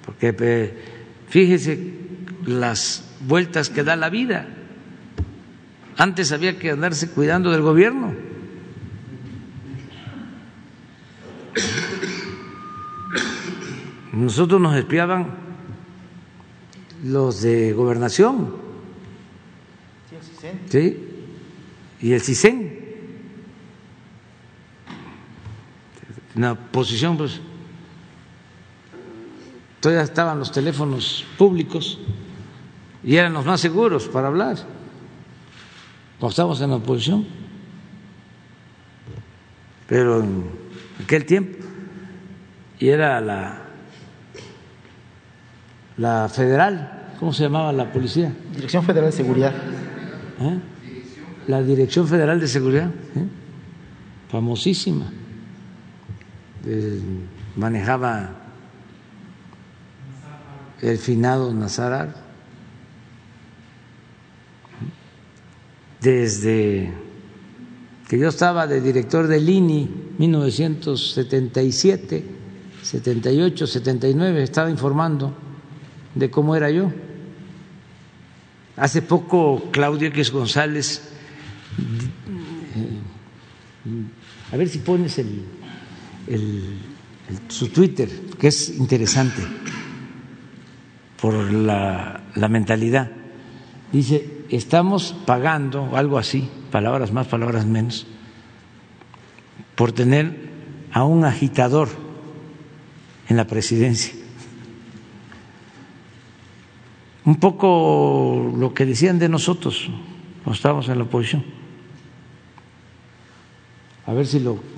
Porque 0.03 0.35
eh, 0.37 0.77
fíjese 1.29 1.93
las 2.45 3.05
vueltas 3.21 3.69
que 3.69 3.85
da 3.85 3.95
la 3.95 4.09
vida. 4.09 4.49
Antes 5.95 6.33
había 6.33 6.59
que 6.59 6.71
andarse 6.71 7.09
cuidando 7.11 7.51
del 7.51 7.61
gobierno. 7.61 8.13
Nosotros 14.11 14.59
nos 14.59 14.75
espiaban 14.75 15.35
los 17.05 17.43
de 17.43 17.71
gobernación. 17.71 18.55
Sí, 20.67 20.97
y 22.01 22.11
el 22.11 22.19
CISEN. 22.19 22.76
Una 26.37 26.53
posición, 26.53 27.17
pues, 27.17 27.41
todavía 29.79 30.03
estaban 30.03 30.37
los 30.37 30.51
teléfonos 30.51 31.25
públicos 31.35 31.97
y 33.03 33.15
eran 33.15 33.33
los 33.33 33.43
más 33.43 33.59
seguros 33.59 34.07
para 34.07 34.27
hablar 34.27 34.57
cuando 36.19 36.29
estábamos 36.29 36.61
en 36.61 36.69
la 36.69 36.75
oposición. 36.75 37.25
Pero 39.87 40.21
en 40.21 40.45
aquel 41.03 41.25
tiempo, 41.25 41.65
y 42.79 42.87
era 42.89 43.19
la, 43.19 43.63
la 45.97 46.29
federal, 46.29 47.13
¿cómo 47.19 47.33
se 47.33 47.43
llamaba 47.43 47.73
la 47.73 47.91
policía? 47.91 48.31
Dirección 48.53 48.83
Federal 48.83 49.09
de 49.09 49.17
Seguridad. 49.17 49.53
¿Eh? 50.39 50.59
La 51.47 51.63
Dirección 51.63 52.07
Federal 52.07 52.39
de 52.39 52.47
Seguridad, 52.47 52.91
¿eh? 53.15 53.25
famosísima. 54.29 55.11
Manejaba 57.55 58.31
el 60.81 60.97
finado 60.97 61.53
Nazarar 61.53 62.27
desde 66.01 66.91
que 68.07 68.19
yo 68.19 68.29
estaba 68.29 68.65
de 68.67 68.79
director 68.81 69.27
del 69.27 69.49
INI 69.49 69.89
1977, 70.17 72.23
78, 72.81 73.67
79, 73.67 74.43
estaba 74.43 74.69
informando 74.69 75.33
de 76.15 76.31
cómo 76.31 76.55
era 76.55 76.71
yo. 76.71 76.89
Hace 78.77 79.01
poco 79.01 79.69
Claudio 79.71 80.07
X 80.09 80.31
González, 80.31 81.01
eh, 82.75 82.99
a 84.53 84.57
ver 84.57 84.69
si 84.69 84.77
pones 84.79 85.17
el, 85.17 85.41
su 87.47 87.69
Twitter, 87.69 88.09
que 88.39 88.47
es 88.47 88.77
interesante 88.77 89.41
por 91.21 91.33
la, 91.51 92.21
la 92.35 92.47
mentalidad. 92.47 93.11
Dice, 93.91 94.43
estamos 94.49 95.15
pagando, 95.25 95.95
algo 95.95 96.17
así, 96.17 96.49
palabras 96.71 97.11
más, 97.11 97.27
palabras 97.27 97.65
menos, 97.65 98.05
por 99.75 99.91
tener 99.91 100.49
a 100.91 101.03
un 101.03 101.25
agitador 101.25 101.89
en 103.29 103.37
la 103.37 103.45
presidencia. 103.45 104.13
Un 107.25 107.35
poco 107.35 108.53
lo 108.57 108.73
que 108.73 108.85
decían 108.85 109.19
de 109.19 109.27
nosotros 109.27 109.89
cuando 110.43 110.55
estábamos 110.55 110.87
en 110.87 110.97
la 110.97 111.03
oposición. 111.03 111.43
A 114.05 114.13
ver 114.13 114.25
si 114.25 114.39
lo. 114.39 114.76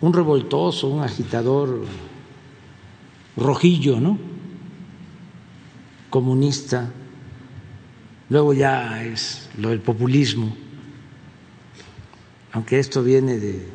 Un 0.00 0.12
revoltoso, 0.12 0.88
un 0.88 1.02
agitador 1.02 1.84
rojillo, 3.36 4.00
¿no? 4.00 4.18
Comunista. 6.10 6.90
Luego 8.30 8.52
ya 8.52 9.04
es 9.04 9.48
lo 9.58 9.70
del 9.70 9.80
populismo, 9.80 10.54
aunque 12.52 12.78
esto 12.78 13.02
viene 13.02 13.38
de 13.38 13.66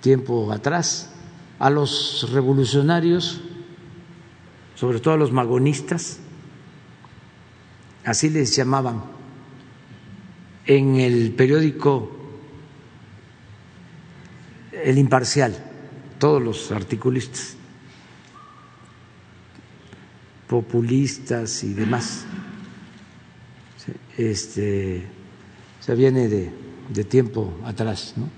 tiempo 0.00 0.52
atrás, 0.52 1.12
a 1.58 1.70
los 1.70 2.28
revolucionarios, 2.32 3.40
sobre 4.74 5.00
todo 5.00 5.14
a 5.14 5.16
los 5.16 5.32
magonistas, 5.32 6.20
así 8.04 8.30
les 8.30 8.54
llamaban 8.56 9.02
en 10.66 10.96
el 10.96 11.32
periódico 11.32 12.21
El 14.82 14.98
Imparcial, 14.98 15.56
todos 16.18 16.42
los 16.42 16.72
articulistas, 16.72 17.56
populistas 20.48 21.64
y 21.64 21.72
demás 21.72 22.26
este, 24.16 25.02
se 25.80 25.94
viene 25.94 26.28
de, 26.28 26.52
de 26.92 27.04
tiempo 27.04 27.52
atrás, 27.64 28.14
¿no? 28.16 28.28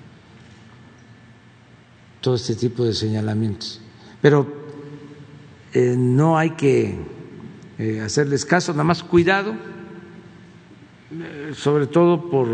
todo 2.21 2.37
este 2.37 2.55
tipo 2.55 2.85
de 2.85 2.95
señalamientos. 2.95 3.83
Pero 4.23 4.47
eh, 5.75 5.95
no 5.99 6.39
hay 6.39 6.51
que 6.51 6.95
eh, 7.79 8.01
hacerles 8.01 8.47
caso, 8.47 8.73
nada 8.73 8.85
más 8.85 9.03
cuidado, 9.03 9.55
eh, 11.13 11.53
sobre 11.55 11.87
todo 11.87 12.31
por 12.31 12.49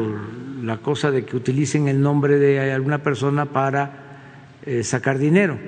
la 0.62 0.78
cosa 0.78 1.10
de 1.10 1.24
que 1.24 1.36
utilicen 1.36 1.88
el 1.88 2.00
nombre 2.00 2.38
de 2.38 2.72
alguna 2.72 3.02
persona 3.02 3.46
para 3.46 4.06
sacar 4.82 5.18
dinero. 5.18 5.58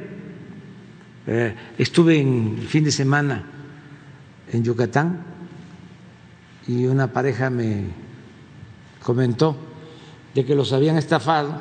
estuve 1.78 2.20
en 2.20 2.58
fin 2.68 2.84
de 2.84 2.90
semana 2.90 3.44
en 4.52 4.64
Yucatán 4.64 5.24
y 6.68 6.86
una 6.86 7.12
pareja 7.12 7.50
me 7.50 7.84
comentó 9.02 9.56
de 10.34 10.44
que 10.44 10.54
los 10.54 10.72
habían 10.72 10.96
estafado 10.96 11.60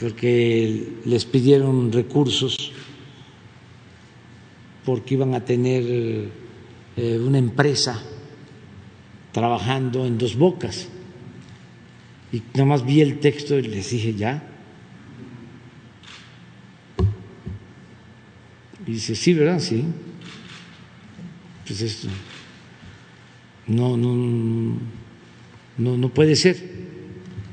porque 0.00 1.00
les 1.04 1.24
pidieron 1.26 1.92
recursos 1.92 2.72
porque 4.84 5.14
iban 5.14 5.34
a 5.34 5.44
tener 5.44 5.84
eh, 6.96 7.20
una 7.22 7.38
empresa 7.38 8.00
trabajando 9.30 10.06
en 10.06 10.16
dos 10.16 10.36
bocas. 10.36 10.88
Y 12.32 12.42
nada 12.54 12.64
más 12.64 12.84
vi 12.84 13.00
el 13.00 13.18
texto 13.18 13.58
y 13.58 13.62
les 13.62 13.90
dije, 13.90 14.14
ya. 14.14 14.42
Y 18.86 18.92
dice, 18.92 19.14
sí, 19.14 19.34
¿verdad? 19.34 19.58
Sí. 19.58 19.84
Pues 21.66 21.80
esto 21.82 22.08
no, 23.70 23.96
no, 23.96 24.78
no, 25.78 25.96
no 25.96 26.08
puede 26.08 26.34
ser. 26.34 26.56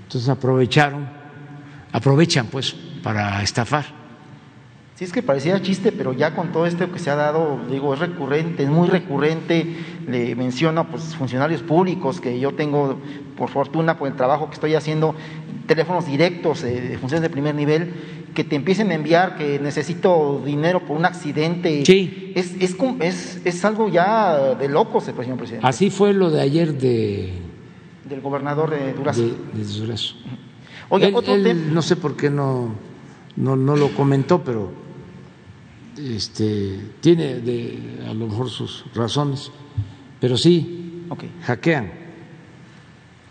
Entonces 0.04 0.30
aprovecharon, 0.30 1.08
aprovechan 1.92 2.48
pues 2.48 2.76
para 3.04 3.42
estafar. 3.44 3.97
Sí, 4.98 5.04
es 5.04 5.14
que 5.14 5.22
parecía 5.22 5.62
chiste, 5.62 5.92
pero 5.92 6.12
ya 6.12 6.34
con 6.34 6.52
todo 6.52 6.66
esto 6.66 6.92
que 6.92 6.98
se 6.98 7.12
ha 7.12 7.16
dado, 7.16 7.60
digo, 7.70 7.94
es 7.94 8.00
recurrente, 8.00 8.64
es 8.64 8.70
muy 8.70 8.88
recurrente. 8.88 9.78
Le 10.08 10.36
menciono 10.36 10.88
pues 10.90 11.16
funcionarios 11.16 11.62
públicos 11.62 12.20
que 12.20 12.40
yo 12.40 12.56
tengo, 12.56 12.98
por 13.38 13.50
fortuna, 13.50 14.00
por 14.00 14.08
el 14.08 14.16
trabajo 14.16 14.48
que 14.48 14.56
estoy 14.56 14.74
haciendo, 14.74 15.14
teléfonos 15.68 16.08
directos 16.08 16.64
eh, 16.64 16.82
de 16.82 16.98
funciones 16.98 17.22
de 17.22 17.30
primer 17.30 17.54
nivel, 17.54 17.94
que 18.34 18.44
te 18.44 18.56
empiecen 18.56 18.90
a 18.90 18.96
enviar 18.96 19.38
que 19.38 19.60
necesito 19.60 20.42
dinero 20.44 20.84
por 20.84 20.98
un 20.98 21.06
accidente. 21.06 21.86
Sí. 21.86 22.34
Es, 22.34 22.56
es, 22.60 22.76
es, 23.00 23.42
es 23.46 23.66
algo 23.66 23.90
ya 23.90 24.56
de 24.56 24.68
locos, 24.68 25.04
señor 25.04 25.38
presidente. 25.38 25.68
Así 25.68 25.92
fue 25.92 26.12
lo 26.12 26.32
de 26.32 26.42
ayer 26.42 26.74
de... 26.74 27.34
Del 28.10 28.22
gobernador 28.22 28.72
de 28.72 28.94
Durazo. 28.94 29.22
De, 29.22 29.28
de 29.28 29.64
Durazo. 29.64 30.16
Oye, 30.90 31.12
otro 31.14 31.36
él, 31.36 31.72
no 31.72 31.84
sé 31.84 31.98
por 31.98 32.18
qué 32.18 32.32
no, 32.32 32.74
no, 33.36 33.56
no 33.56 33.76
lo 33.76 33.90
comentó, 33.90 34.44
pero 34.44 34.87
este, 35.98 36.80
tiene 37.02 37.36
de, 37.36 38.04
a 38.08 38.14
lo 38.14 38.28
mejor 38.28 38.50
sus 38.50 38.86
razones, 38.94 39.52
pero 40.20 40.38
sí 40.38 41.06
okay. 41.10 41.30
hackean. 41.44 41.92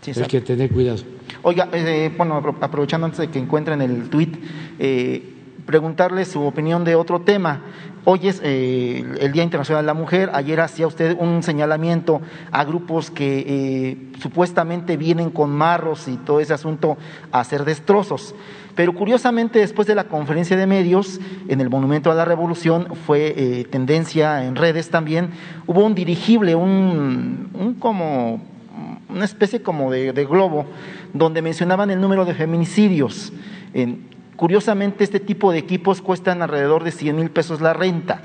Sí, 0.01 0.11
Hay 0.15 0.27
que 0.27 0.41
tener 0.41 0.71
cuidado. 0.71 0.99
Oiga, 1.43 1.69
eh, 1.73 2.13
bueno, 2.15 2.41
aprovechando 2.61 3.05
antes 3.05 3.19
de 3.19 3.29
que 3.29 3.39
encuentren 3.39 3.81
el 3.81 4.09
tuit, 4.09 4.37
eh, 4.79 5.33
preguntarle 5.65 6.25
su 6.25 6.41
opinión 6.41 6.83
de 6.83 6.95
otro 6.95 7.21
tema. 7.21 7.61
Hoy 8.09 8.29
es 8.29 8.39
eh, 8.41 9.03
el 9.19 9.33
Día 9.33 9.43
Internacional 9.43 9.83
de 9.83 9.87
la 9.87 9.93
Mujer. 9.93 10.29
Ayer 10.31 10.61
hacía 10.61 10.87
usted 10.87 11.17
un 11.19 11.43
señalamiento 11.43 12.21
a 12.53 12.63
grupos 12.63 13.11
que 13.11 13.43
eh, 13.45 13.97
supuestamente 14.21 14.95
vienen 14.95 15.29
con 15.29 15.49
marros 15.49 16.07
y 16.07 16.15
todo 16.15 16.39
ese 16.39 16.53
asunto 16.53 16.95
a 17.33 17.41
hacer 17.41 17.65
destrozos. 17.65 18.33
Pero 18.75 18.93
curiosamente, 18.93 19.59
después 19.59 19.89
de 19.89 19.95
la 19.95 20.05
conferencia 20.05 20.55
de 20.55 20.65
medios 20.67 21.19
en 21.49 21.59
el 21.59 21.69
Monumento 21.69 22.09
a 22.09 22.15
la 22.15 22.23
Revolución, 22.23 22.95
fue 23.05 23.33
eh, 23.35 23.65
tendencia 23.69 24.45
en 24.45 24.55
redes 24.55 24.89
también, 24.89 25.31
hubo 25.65 25.83
un 25.83 25.93
dirigible, 25.93 26.55
un, 26.55 27.49
un 27.53 27.73
como 27.73 28.39
una 29.09 29.25
especie 29.25 29.61
como 29.61 29.91
de, 29.91 30.13
de, 30.13 30.25
globo, 30.25 30.65
donde 31.13 31.41
mencionaban 31.41 31.91
el 31.91 31.99
número 31.99 32.23
de 32.23 32.35
feminicidios. 32.35 33.33
En, 33.73 34.15
curiosamente, 34.37 35.03
este 35.03 35.19
tipo 35.19 35.51
de 35.51 35.57
equipos 35.57 36.01
cuestan 36.01 36.41
alrededor 36.41 36.85
de 36.85 36.91
100 36.91 37.15
mil 37.15 37.29
pesos 37.29 37.59
la 37.59 37.73
renta 37.73 38.21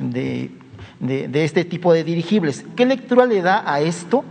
de, 0.00 0.50
este 1.32 1.64
tipo 1.64 1.92
de 1.92 2.02
dirigibles. 2.02 2.64
¿Qué 2.74 2.84
lectura 2.84 3.26
le 3.26 3.40
da 3.42 3.62
a 3.64 3.80
esto? 3.80 4.24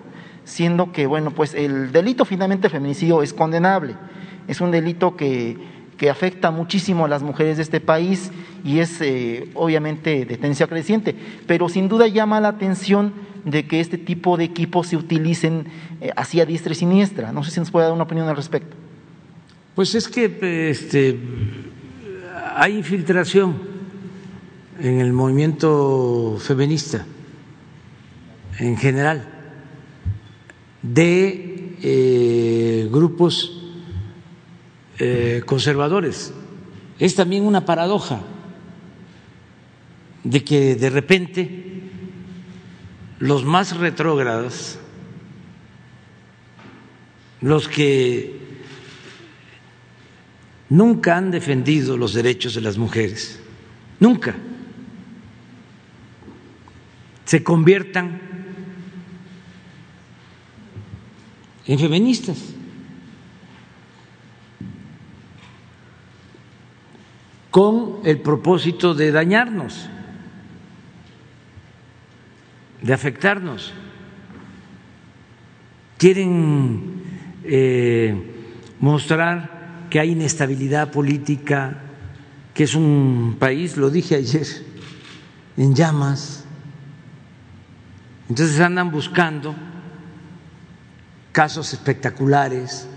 Siendo 0.44 0.92
que, 0.92 1.06
bueno, 1.06 1.32
pues 1.32 1.54
el 1.54 1.94
delito 1.94 2.26
finalmente 2.26 2.68
feminicidio 2.68 3.22
es 3.22 3.34
condenable 3.34 3.96
es 4.50 4.62
un 4.62 4.72
delito 4.72 5.16
que, 5.16 5.58
que 5.96 6.10
afecta 6.10 6.50
muchísimo 6.50 7.06
a 7.06 7.08
las 7.08 7.22
mujeres 7.22 7.58
de 7.58 7.64
este 7.64 7.80
país 7.80 8.32
y 8.64 8.80
es 8.80 9.00
eh, 9.00 9.52
obviamente 9.54 10.26
de 10.26 10.38
tendencia 10.38 10.66
creciente, 10.66 11.16
pero 11.46 11.70
sin 11.70 11.88
duda 11.88 12.08
llama 12.08 12.42
la 12.42 12.48
atención 12.48 13.14
de 13.46 13.68
que 13.68 13.80
este 13.80 14.00
tipo 14.00 14.38
de 14.38 14.46
equipos 14.46 14.88
se 14.88 14.98
utilicen 14.98 15.68
eh, 16.02 16.10
hacia 16.16 16.48
diestra 16.48 16.74
y 16.74 16.76
siniestra. 16.76 17.32
No 17.32 17.44
sé 17.44 17.52
si 17.52 17.60
nos 17.60 17.70
puede 17.70 17.86
dar 17.86 17.94
una 17.94 18.04
opinión 18.04 18.28
al 18.28 18.36
respecto. 18.36 18.76
Pues 19.80 19.96
es 19.96 20.10
que 20.10 20.70
este, 20.72 21.18
hay 22.54 22.76
infiltración 22.76 23.62
en 24.78 25.00
el 25.00 25.14
movimiento 25.14 26.36
feminista 26.38 27.06
en 28.58 28.76
general 28.76 29.24
de 30.82 31.78
eh, 31.82 32.90
grupos 32.92 33.72
eh, 34.98 35.44
conservadores. 35.46 36.34
Es 37.00 37.16
también 37.16 37.46
una 37.46 37.64
paradoja 37.64 38.20
de 40.26 40.44
que 40.44 40.76
de 40.76 40.90
repente 40.90 41.84
los 43.20 43.46
más 43.46 43.78
retrógrados, 43.78 44.78
los 47.40 47.70
que 47.70 48.39
nunca 50.70 51.18
han 51.18 51.32
defendido 51.32 51.98
los 51.98 52.14
derechos 52.14 52.56
de 52.56 52.62
las 52.62 52.78
mujeres, 52.78 53.40
nunca, 54.00 54.36
se 57.26 57.44
conviertan 57.44 58.22
en 61.66 61.80
feministas. 61.80 62.56
con 67.52 68.00
el 68.06 68.20
propósito 68.20 68.94
de 68.94 69.12
dañarnos, 69.12 69.90
de 72.82 72.94
afectarnos. 72.94 73.74
Quieren 75.98 77.04
eh, 77.44 78.16
mostrar 78.80 79.59
que 79.90 80.00
hay 80.00 80.12
inestabilidad 80.12 80.92
política, 80.92 81.82
que 82.54 82.64
es 82.64 82.76
un 82.76 83.38
país, 83.40 83.78
lo 83.78 83.90
dije 83.90 84.16
ayer, 84.16 84.46
en 85.58 85.74
llamas. 85.74 86.46
Entonces 88.30 88.60
andan 88.60 88.92
buscando 88.92 89.56
casos 91.32 91.74
espectaculares. 91.74 92.88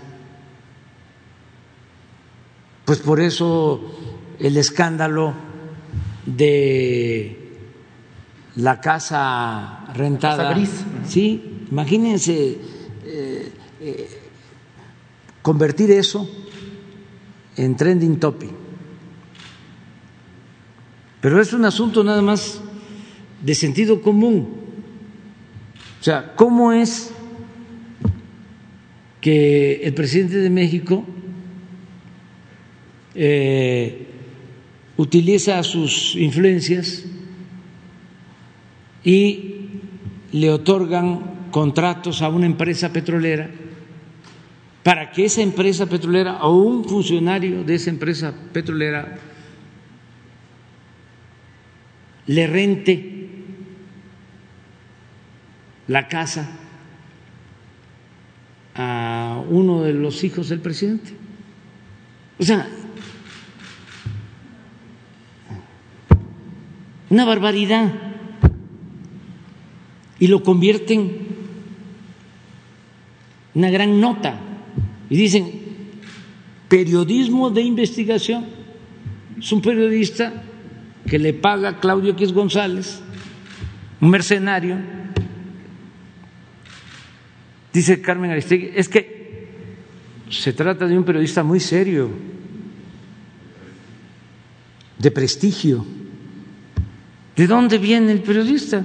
Pues 2.85 2.99
por 2.99 3.19
eso 3.19 3.81
el 4.39 4.57
escándalo 4.57 5.33
de 6.25 7.59
la 8.55 8.79
casa 8.79 9.85
rentada. 9.95 10.49
Casa 10.49 10.53
gris. 10.53 10.85
Sí, 11.07 11.65
imagínense 11.71 12.59
eh, 13.05 13.51
eh, 13.79 14.19
convertir 15.41 15.89
eso 15.91 16.42
en 17.57 17.75
trending 17.75 18.19
topic. 18.19 18.49
Pero 21.21 21.41
es 21.41 21.53
un 21.53 21.65
asunto 21.65 22.03
nada 22.03 22.21
más 22.21 22.61
de 23.41 23.55
sentido 23.55 24.01
común. 24.01 24.49
O 25.99 26.03
sea, 26.03 26.33
¿cómo 26.35 26.73
es 26.73 27.13
que 29.21 29.75
el 29.83 29.93
presidente 29.93 30.37
de 30.37 30.49
México 30.49 31.05
eh, 33.15 34.07
utiliza 34.97 35.63
sus 35.63 36.15
influencias 36.15 37.05
y 39.03 39.67
le 40.33 40.49
otorgan 40.49 41.47
contratos 41.51 42.21
a 42.21 42.27
una 42.27 42.47
empresa 42.47 42.91
petrolera 42.91 43.49
para 44.83 45.11
que 45.11 45.25
esa 45.25 45.41
empresa 45.41 45.85
petrolera 45.85 46.43
o 46.43 46.55
un 46.57 46.85
funcionario 46.85 47.63
de 47.63 47.75
esa 47.75 47.89
empresa 47.89 48.33
petrolera 48.51 49.17
le 52.27 52.47
rente 52.47 53.29
la 55.87 56.07
casa 56.07 56.49
a 58.75 59.41
uno 59.49 59.83
de 59.83 59.93
los 59.93 60.23
hijos 60.23 60.49
del 60.49 60.59
presidente. 60.59 61.13
O 62.39 62.43
sea, 62.43 62.67
Una 67.13 67.25
barbaridad. 67.25 67.93
Y 70.17 70.25
lo 70.25 70.41
convierten 70.41 70.99
en 70.99 71.27
una 73.53 73.69
gran 73.69 74.01
nota. 74.01 74.39
Y 75.13 75.15
dicen, 75.15 75.51
periodismo 76.67 77.51
de 77.51 77.61
investigación. 77.61 78.47
Es 79.37 79.51
un 79.51 79.61
periodista 79.61 80.41
que 81.05 81.19
le 81.19 81.35
paga 81.35 81.79
Claudio 81.79 82.13
X 82.13 82.33
González, 82.33 82.99
un 84.01 84.09
mercenario. 84.09 84.75
Dice 87.71 88.01
Carmen 88.01 88.31
Aristegui, 88.31 88.71
es 88.73 88.89
que 88.89 89.49
se 90.31 90.51
trata 90.51 90.87
de 90.87 90.97
un 90.97 91.03
periodista 91.03 91.43
muy 91.43 91.59
serio, 91.59 92.09
de 94.97 95.11
prestigio. 95.11 95.85
¿De 97.35 97.45
dónde 97.45 97.77
viene 97.77 98.13
el 98.13 98.23
periodista? 98.23 98.83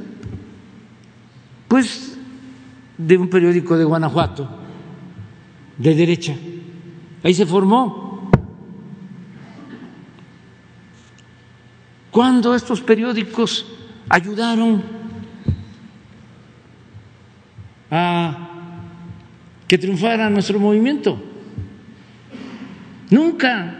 Pues 1.68 2.18
de 2.98 3.16
un 3.16 3.30
periódico 3.30 3.78
de 3.78 3.84
Guanajuato, 3.84 4.57
de 5.78 5.94
derecha. 5.94 6.34
Ahí 7.22 7.32
se 7.32 7.46
formó. 7.46 8.30
¿Cuándo 12.10 12.54
estos 12.54 12.80
periódicos 12.80 13.66
ayudaron 14.08 14.82
a 17.90 18.48
que 19.66 19.78
triunfara 19.78 20.28
nuestro 20.28 20.58
movimiento? 20.58 21.20
Nunca. 23.10 23.74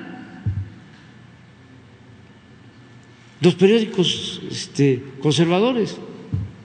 Los 3.41 3.55
periódicos 3.55 4.43
este, 4.51 5.03
conservadores, 5.21 5.97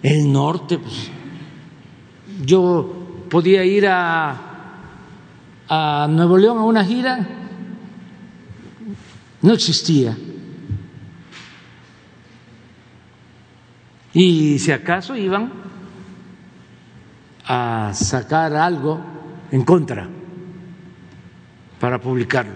el 0.02 0.32
norte, 0.32 0.80
pues, 0.80 1.12
yo 2.44 3.26
podía 3.30 3.64
ir 3.64 3.88
a, 3.88 4.53
a 5.68 6.08
Nuevo 6.10 6.38
León 6.38 6.58
a 6.58 6.64
una 6.64 6.84
gira, 6.84 7.28
no 9.42 9.54
existía. 9.54 10.18
Y 14.14 14.60
si 14.60 14.72
acaso 14.72 15.16
iban 15.16 15.52
a 17.46 17.92
sacar 17.94 18.56
algo 18.56 19.02
en 19.52 19.64
contra 19.64 20.08
para 21.80 22.00
publicarlo. 22.00 22.56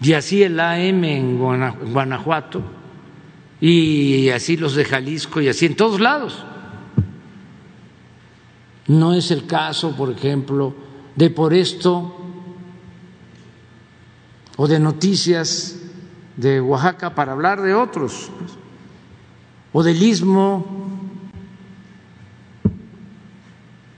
Y 0.00 0.12
así 0.12 0.42
el 0.42 0.60
AM 0.60 1.04
en 1.04 1.38
Guanajuato, 1.38 2.62
y 3.60 4.28
así 4.28 4.56
los 4.56 4.76
de 4.76 4.84
Jalisco, 4.84 5.40
y 5.40 5.48
así 5.48 5.66
en 5.66 5.74
todos 5.74 6.00
lados. 6.00 6.44
No 8.88 9.12
es 9.12 9.30
el 9.30 9.46
caso, 9.46 9.94
por 9.94 10.10
ejemplo, 10.10 10.74
de 11.14 11.30
por 11.30 11.52
esto 11.52 12.14
o 14.56 14.66
de 14.66 14.80
noticias 14.80 15.78
de 16.36 16.60
Oaxaca 16.60 17.14
para 17.14 17.32
hablar 17.32 17.60
de 17.60 17.74
otros, 17.74 18.30
o 19.72 19.82
del 19.82 20.02
istmo, 20.02 20.64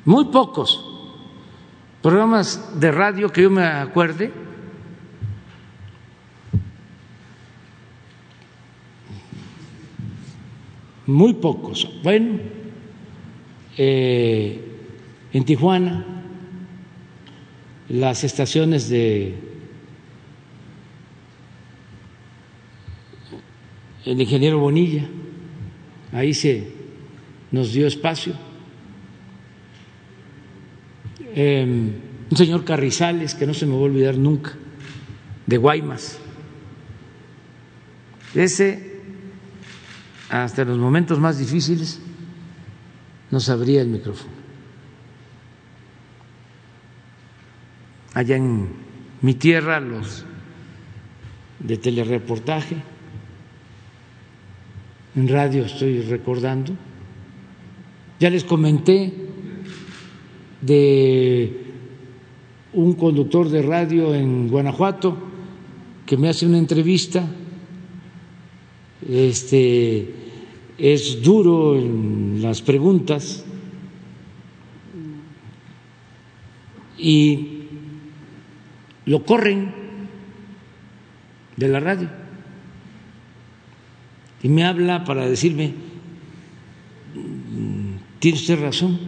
muy 0.05 0.27
pocos 0.27 0.85
programas 2.03 2.81
de 2.81 2.91
radio 2.91 3.31
que 3.31 3.43
yo 3.43 3.51
me 3.51 3.65
acuerde, 3.65 4.33
muy 11.07 11.35
pocos. 11.35 11.89
Bueno, 12.03 12.39
eh, 13.77 14.70
en 15.32 15.44
Tijuana, 15.44 16.05
las 17.89 18.24
estaciones 18.24 18.89
de 18.89 19.35
el 24.05 24.20
ingeniero 24.20 24.59
Bonilla, 24.59 25.07
ahí 26.12 26.35
se 26.35 26.73
nos 27.52 27.73
dio 27.73 27.86
espacio 27.86 28.35
Em, 31.35 31.93
un 32.31 32.36
señor 32.36 32.65
Carrizales, 32.65 33.35
que 33.35 33.47
no 33.47 33.55
se 33.55 33.66
me 33.66 33.73
va 33.73 33.78
a 33.78 33.82
olvidar 33.82 34.16
nunca, 34.16 34.52
de 35.47 35.57
Guaymas. 35.57 36.19
Ese, 38.35 39.01
hasta 40.28 40.65
los 40.65 40.78
momentos 40.78 41.19
más 41.19 41.39
difíciles, 41.39 42.01
nos 43.31 43.48
abría 43.48 43.82
el 43.82 43.89
micrófono. 43.89 44.40
Allá 48.12 48.37
en 48.37 48.69
mi 49.23 49.35
tierra, 49.35 49.78
los 49.78 50.24
de 51.61 51.77
telereportaje, 51.77 52.77
en 55.15 55.28
radio 55.28 55.65
estoy 55.65 56.01
recordando, 56.03 56.73
ya 58.19 58.31
les 58.31 58.45
comenté 58.45 59.12
de 60.61 61.66
un 62.73 62.95
conductor 62.95 63.49
de 63.49 63.62
radio 63.62 64.15
en 64.15 64.49
Guanajuato 64.49 65.16
que 66.05 66.16
me 66.16 66.28
hace 66.28 66.47
una 66.47 66.59
entrevista. 66.59 67.28
Este 69.09 70.15
es 70.77 71.23
duro 71.23 71.77
en 71.77 72.43
las 72.43 72.61
preguntas. 72.62 73.45
Y 76.99 77.60
lo 79.11 79.24
corren 79.24 79.74
de 81.57 81.69
la 81.69 81.81
radio 81.81 82.09
y 84.41 84.49
me 84.49 84.65
habla 84.65 85.03
para 85.05 85.27
decirme, 85.27 85.74
tiene 88.20 88.39
usted 88.39 88.62
razón, 88.62 88.99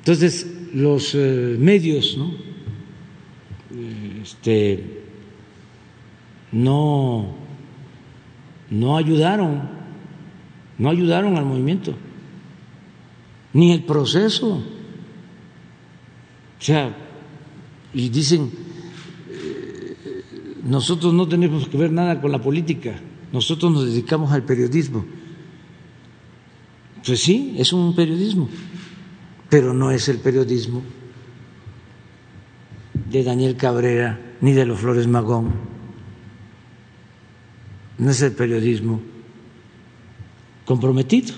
Entonces, 0.00 0.46
los 0.72 1.16
eh, 1.16 1.56
medios 1.58 2.16
¿no? 2.16 2.30
Este, 4.22 5.02
no, 6.52 7.34
no 8.70 8.96
ayudaron, 8.96 9.62
no 10.78 10.90
ayudaron 10.90 11.36
al 11.36 11.44
movimiento, 11.46 11.96
ni 13.54 13.72
el 13.72 13.82
proceso. 13.82 14.75
O 16.58 16.62
sea, 16.62 16.96
y 17.92 18.08
dicen, 18.08 18.50
eh, 19.30 19.96
nosotros 20.64 21.12
no 21.12 21.28
tenemos 21.28 21.68
que 21.68 21.76
ver 21.76 21.92
nada 21.92 22.20
con 22.20 22.32
la 22.32 22.40
política, 22.40 23.00
nosotros 23.32 23.72
nos 23.72 23.86
dedicamos 23.86 24.32
al 24.32 24.42
periodismo. 24.42 25.04
Pues 27.04 27.20
sí, 27.20 27.54
es 27.56 27.72
un 27.72 27.94
periodismo 27.94 28.48
pero 29.48 29.72
no 29.72 29.90
es 29.90 30.08
el 30.08 30.18
periodismo 30.18 30.82
de 33.10 33.22
Daniel 33.22 33.56
Cabrera 33.56 34.20
ni 34.40 34.52
de 34.52 34.66
los 34.66 34.80
Flores 34.80 35.06
Magón, 35.06 35.52
no 37.98 38.10
es 38.10 38.20
el 38.20 38.32
periodismo 38.32 39.00
comprometido, 40.64 41.34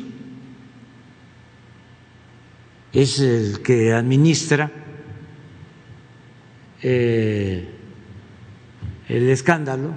es 2.92 3.20
el 3.20 3.60
que 3.62 3.92
administra 3.92 4.72
eh, 6.82 7.68
el 9.08 9.28
escándalo, 9.30 9.90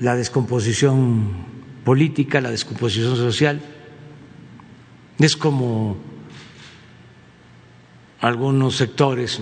la 0.00 0.14
descomposición 0.14 1.46
política, 1.84 2.40
la 2.40 2.50
descomposición 2.50 3.16
social 3.16 3.60
es 5.18 5.36
como 5.36 5.96
algunos 8.20 8.76
sectores 8.76 9.40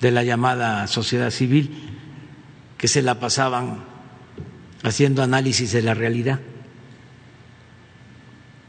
de 0.00 0.10
la 0.10 0.24
llamada 0.24 0.86
sociedad 0.86 1.30
civil 1.30 1.70
que 2.76 2.88
se 2.88 3.02
la 3.02 3.18
pasaban 3.20 3.84
haciendo 4.82 5.22
análisis 5.22 5.72
de 5.72 5.82
la 5.82 5.94
realidad. 5.94 6.40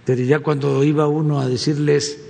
Pero 0.05 0.23
ya 0.23 0.39
cuando 0.39 0.83
iba 0.83 1.07
uno 1.07 1.39
a 1.39 1.47
decirles, 1.47 2.28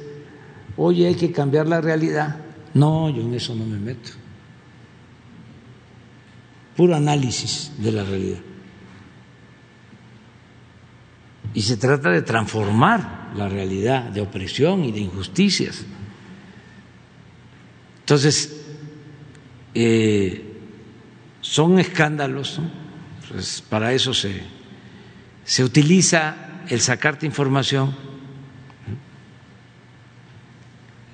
oye, 0.79 1.07
hay 1.07 1.15
que 1.15 1.31
cambiar 1.31 1.67
la 1.67 1.81
realidad, 1.81 2.37
no, 2.73 3.09
yo 3.09 3.21
en 3.21 3.33
eso 3.33 3.53
no 3.53 3.65
me 3.65 3.77
meto. 3.77 4.11
Puro 6.75 6.95
análisis 6.95 7.73
de 7.77 7.91
la 7.91 8.03
realidad. 8.03 8.39
Y 11.53 11.61
se 11.61 11.75
trata 11.75 12.11
de 12.11 12.21
transformar 12.21 13.31
la 13.35 13.49
realidad 13.49 14.03
de 14.03 14.21
opresión 14.21 14.85
y 14.85 14.91
de 14.93 15.01
injusticias. 15.01 15.85
Entonces, 17.99 18.65
eh, 19.73 20.45
son 21.41 21.79
escándalos, 21.79 22.61
pues 23.29 23.61
para 23.67 23.91
eso 23.91 24.13
se, 24.13 24.41
se 25.43 25.63
utiliza 25.63 26.63
el 26.69 26.79
sacarte 26.79 27.25
información. 27.25 28.08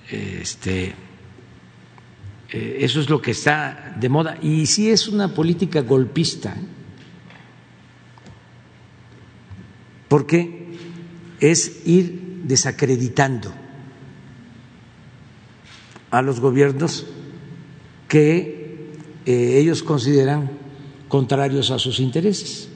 Este, 0.10 0.94
eh, 2.52 2.78
eso 2.82 3.02
es 3.02 3.10
lo 3.10 3.22
que 3.22 3.32
está 3.32 3.96
de 4.00 4.10
moda. 4.10 4.38
Y 4.42 4.66
sí 4.66 4.90
es 4.90 5.08
una 5.08 5.34
política 5.34 5.82
golpista, 5.82 6.52
¿eh? 6.52 6.66
porque 10.08 10.78
es 11.40 11.86
ir 11.86 12.42
desacreditando 12.44 13.52
a 16.12 16.22
los 16.22 16.40
gobiernos 16.40 17.06
que 18.08 18.94
eh, 19.26 19.58
ellos 19.58 19.84
consideran 19.84 20.52
contrarios 21.10 21.72
a 21.72 21.80
sus 21.80 22.00
intereses. 22.00 22.70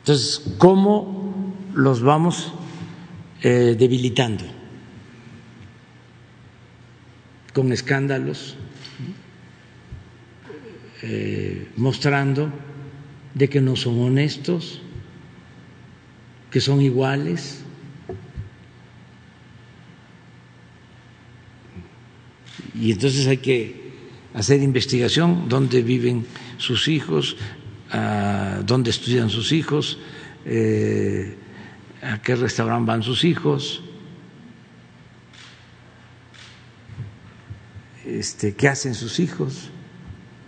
Entonces, 0.00 0.42
¿cómo 0.58 1.54
los 1.74 2.02
vamos 2.02 2.52
debilitando? 3.42 4.61
Con 7.52 7.72
escándalos, 7.72 8.56
eh, 11.02 11.68
mostrando 11.76 12.50
de 13.34 13.48
que 13.48 13.60
no 13.60 13.76
son 13.76 14.00
honestos, 14.00 14.80
que 16.50 16.60
son 16.60 16.80
iguales. 16.80 17.64
Y 22.74 22.92
entonces 22.92 23.26
hay 23.26 23.38
que 23.38 23.82
hacer 24.34 24.62
investigación 24.62 25.48
dónde 25.48 25.82
viven 25.82 26.26
sus 26.58 26.88
hijos, 26.88 27.36
a 27.90 28.60
dónde 28.64 28.90
estudian 28.90 29.28
sus 29.28 29.52
hijos, 29.52 29.98
eh, 30.44 31.36
a 32.02 32.20
qué 32.22 32.36
restaurante 32.36 32.86
van 32.86 33.02
sus 33.02 33.24
hijos, 33.24 33.82
este, 38.06 38.54
qué 38.54 38.68
hacen 38.68 38.94
sus 38.94 39.20
hijos, 39.20 39.70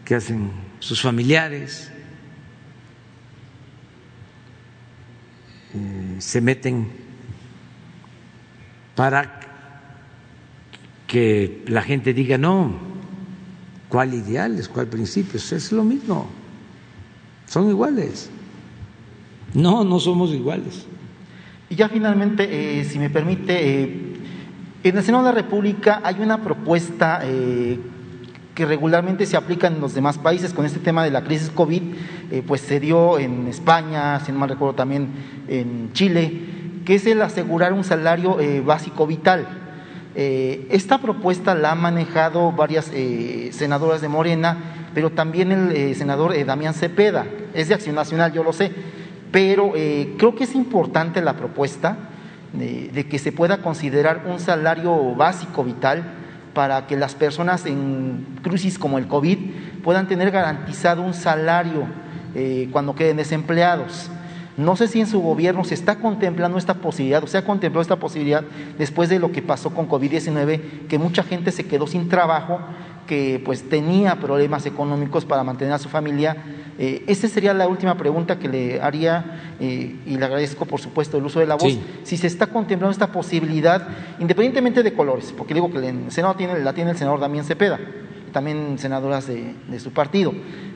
qué 0.04 0.14
hacen 0.14 0.50
sus 0.80 1.00
familiares. 1.00 1.90
Eh, 5.74 6.16
se 6.18 6.40
meten 6.40 6.88
para 8.94 9.40
que 11.06 11.64
la 11.66 11.82
gente 11.82 12.14
diga 12.14 12.38
no, 12.38 12.78
¿cuál 13.88 14.14
ideales, 14.14 14.68
cuál 14.68 14.86
principios? 14.86 15.52
Es 15.52 15.72
lo 15.72 15.84
mismo 15.84 16.30
son 17.54 17.68
iguales. 17.68 18.30
No, 19.54 19.84
no 19.84 20.00
somos 20.00 20.32
iguales. 20.32 20.86
Y 21.70 21.76
ya 21.76 21.88
finalmente, 21.88 22.80
eh, 22.80 22.84
si 22.84 22.98
me 22.98 23.10
permite, 23.10 23.82
eh, 23.82 24.13
en 24.84 24.96
el 24.96 25.02
Senado 25.02 25.24
de 25.24 25.32
la 25.32 25.40
República 25.40 26.00
hay 26.04 26.16
una 26.20 26.42
propuesta 26.42 27.20
eh, 27.22 27.80
que 28.54 28.66
regularmente 28.66 29.26
se 29.26 29.36
aplica 29.36 29.66
en 29.66 29.80
los 29.80 29.94
demás 29.94 30.18
países. 30.18 30.52
Con 30.52 30.66
este 30.66 30.78
tema 30.78 31.02
de 31.02 31.10
la 31.10 31.24
crisis 31.24 31.50
COVID, 31.50 31.82
pues 32.46 32.60
se 32.60 32.78
dio 32.78 33.18
en 33.18 33.48
España, 33.48 34.20
si 34.20 34.30
no 34.30 34.38
mal 34.38 34.48
recuerdo 34.48 34.74
también 34.74 35.08
en 35.48 35.92
Chile, 35.92 36.40
que 36.84 36.94
es 36.94 37.06
el 37.06 37.20
asegurar 37.22 37.72
un 37.72 37.82
salario 37.82 38.36
básico 38.64 39.08
vital. 39.08 39.48
esta 40.14 40.98
propuesta 40.98 41.56
la 41.56 41.72
han 41.72 41.80
manejado 41.80 42.52
varias 42.52 42.92
senadoras 43.50 44.00
de 44.00 44.08
Morena, 44.08 44.56
pero 44.94 45.10
también 45.10 45.50
el 45.50 45.96
senador 45.96 46.32
Damián 46.46 46.74
Cepeda, 46.74 47.26
es 47.54 47.66
de 47.68 47.74
Acción 47.74 47.96
Nacional, 47.96 48.32
yo 48.32 48.44
lo 48.44 48.52
sé, 48.52 48.70
pero 49.34 49.72
eh, 49.74 50.14
creo 50.16 50.36
que 50.36 50.44
es 50.44 50.54
importante 50.54 51.20
la 51.20 51.32
propuesta 51.32 51.96
de, 52.58 53.06
que 53.06 53.18
se 53.18 53.32
pueda 53.32 53.58
considerar 53.58 54.24
un 54.26 54.38
salario 54.38 55.14
básico 55.14 55.64
vital 55.64 56.04
para 56.54 56.86
que 56.86 56.96
las 56.96 57.14
personas 57.14 57.66
en 57.66 58.26
crisis 58.42 58.78
como 58.78 58.98
el 58.98 59.08
COVID 59.08 59.38
puedan 59.82 60.06
tener 60.06 60.30
garantizado 60.30 61.02
un 61.02 61.14
salario 61.14 61.84
eh, 62.34 62.68
cuando 62.70 62.94
queden 62.94 63.16
desempleados. 63.16 64.10
No 64.56 64.76
sé 64.76 64.86
si 64.86 65.00
en 65.00 65.08
su 65.08 65.20
gobierno 65.20 65.64
se 65.64 65.74
está 65.74 65.96
contemplando 65.96 66.58
esta 66.58 66.74
posibilidad 66.74 67.24
o 67.24 67.26
se 67.26 67.38
ha 67.38 67.44
contemplado 67.44 67.82
esta 67.82 67.96
posibilidad 67.96 68.44
después 68.78 69.08
de 69.08 69.18
lo 69.18 69.32
que 69.32 69.42
pasó 69.42 69.70
con 69.74 69.88
COVID-19, 69.88 70.86
que 70.86 70.98
mucha 70.98 71.24
gente 71.24 71.50
se 71.50 71.66
quedó 71.66 71.88
sin 71.88 72.08
trabajo 72.08 72.60
que 73.08 73.42
pues 73.44 73.68
tenía 73.68 74.16
problemas 74.16 74.64
económicos 74.66 75.24
para 75.24 75.42
mantener 75.42 75.74
a 75.74 75.78
su 75.78 75.88
familia. 75.88 76.36
Eh, 76.78 77.04
esa 77.06 77.28
sería 77.28 77.54
la 77.54 77.68
última 77.68 77.96
pregunta 77.96 78.38
que 78.38 78.48
le 78.48 78.80
haría 78.80 79.54
eh, 79.60 79.96
y 80.06 80.16
le 80.16 80.24
agradezco 80.24 80.66
por 80.66 80.80
supuesto 80.80 81.18
el 81.18 81.24
uso 81.24 81.38
de 81.38 81.46
la 81.46 81.54
voz. 81.54 81.78
Si 82.02 82.16
se 82.16 82.26
está 82.26 82.48
contemplando 82.48 82.90
esta 82.90 83.12
posibilidad, 83.12 83.86
independientemente 84.18 84.82
de 84.82 84.92
colores, 84.92 85.32
porque 85.36 85.54
digo 85.54 85.70
que 85.70 85.78
el 85.78 86.10
Senado 86.10 86.34
tiene, 86.34 86.58
la 86.58 86.72
tiene 86.72 86.90
el 86.90 86.96
senador 86.96 87.20
Damián 87.20 87.44
Cepeda, 87.44 87.78
también 88.32 88.76
senadoras 88.78 89.28
de, 89.28 89.54
su 89.78 89.92
partido, 89.92 90.34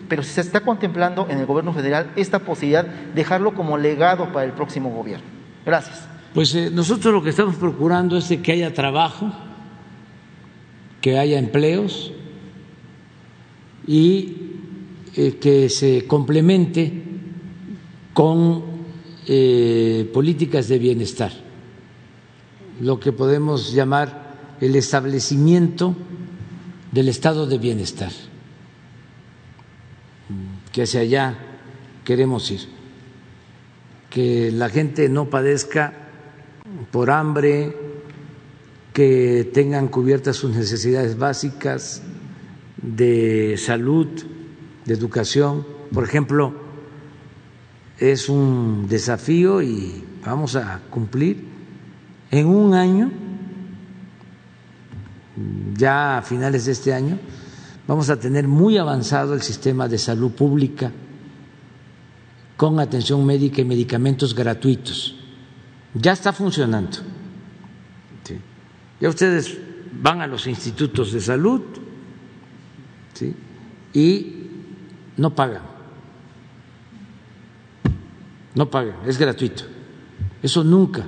pero 0.08 0.22
si 0.22 0.30
se 0.30 0.40
está 0.40 0.60
contemplando 0.60 1.26
en 1.28 1.38
el 1.38 1.46
gobierno 1.46 1.72
federal 1.72 2.12
esta 2.14 2.38
posibilidad, 2.38 2.86
dejarlo 3.14 3.54
como 3.54 3.76
legado 3.76 4.32
para 4.32 4.46
el 4.46 4.52
próximo 4.52 4.90
gobierno. 4.90 5.26
Gracias. 5.66 6.06
Pues 6.32 6.54
eh, 6.54 6.70
nosotros 6.72 7.12
lo 7.12 7.22
que 7.22 7.30
estamos 7.30 7.56
procurando 7.56 8.16
es 8.16 8.28
que 8.42 8.52
haya 8.52 8.72
trabajo, 8.72 9.32
que 11.00 11.18
haya 11.18 11.38
empleos, 11.38 12.12
y 13.88 14.47
eh, 15.16 15.38
que 15.40 15.68
se 15.68 16.06
complemente 16.06 16.92
con 18.12 18.64
eh, 19.26 20.10
políticas 20.12 20.68
de 20.68 20.78
bienestar, 20.78 21.32
lo 22.80 22.98
que 22.98 23.12
podemos 23.12 23.72
llamar 23.72 24.56
el 24.60 24.74
establecimiento 24.76 25.94
del 26.92 27.08
estado 27.08 27.46
de 27.46 27.58
bienestar, 27.58 28.12
que 30.72 30.82
hacia 30.82 31.00
allá 31.00 31.38
queremos 32.04 32.50
ir, 32.50 32.60
que 34.10 34.50
la 34.50 34.68
gente 34.68 35.08
no 35.08 35.30
padezca 35.30 35.92
por 36.90 37.10
hambre, 37.10 37.76
que 38.92 39.48
tengan 39.52 39.88
cubiertas 39.88 40.36
sus 40.36 40.56
necesidades 40.56 41.16
básicas, 41.18 42.02
de 42.82 43.56
salud, 43.58 44.08
de 44.88 44.94
educación. 44.94 45.66
Por 45.92 46.02
ejemplo, 46.04 46.52
es 47.98 48.28
un 48.28 48.86
desafío 48.88 49.62
y 49.62 50.02
vamos 50.24 50.56
a 50.56 50.80
cumplir 50.90 51.44
en 52.30 52.46
un 52.46 52.74
año, 52.74 53.10
ya 55.76 56.18
a 56.18 56.22
finales 56.22 56.64
de 56.66 56.72
este 56.72 56.92
año, 56.92 57.18
vamos 57.86 58.10
a 58.10 58.18
tener 58.18 58.48
muy 58.48 58.76
avanzado 58.76 59.34
el 59.34 59.42
sistema 59.42 59.88
de 59.88 59.98
salud 59.98 60.32
pública 60.32 60.90
con 62.56 62.80
atención 62.80 63.24
médica 63.24 63.60
y 63.60 63.64
medicamentos 63.64 64.34
gratuitos. 64.34 65.16
Ya 65.94 66.12
está 66.12 66.32
funcionando. 66.32 66.98
Ya 69.00 69.08
ustedes 69.08 69.56
van 70.02 70.20
a 70.20 70.26
los 70.26 70.46
institutos 70.48 71.12
de 71.12 71.20
salud, 71.20 71.62
y 73.92 74.37
no 75.18 75.34
pagan. 75.34 75.62
No 78.54 78.70
pagan, 78.70 78.96
es 79.06 79.18
gratuito. 79.18 79.64
Eso 80.42 80.64
nunca 80.64 81.04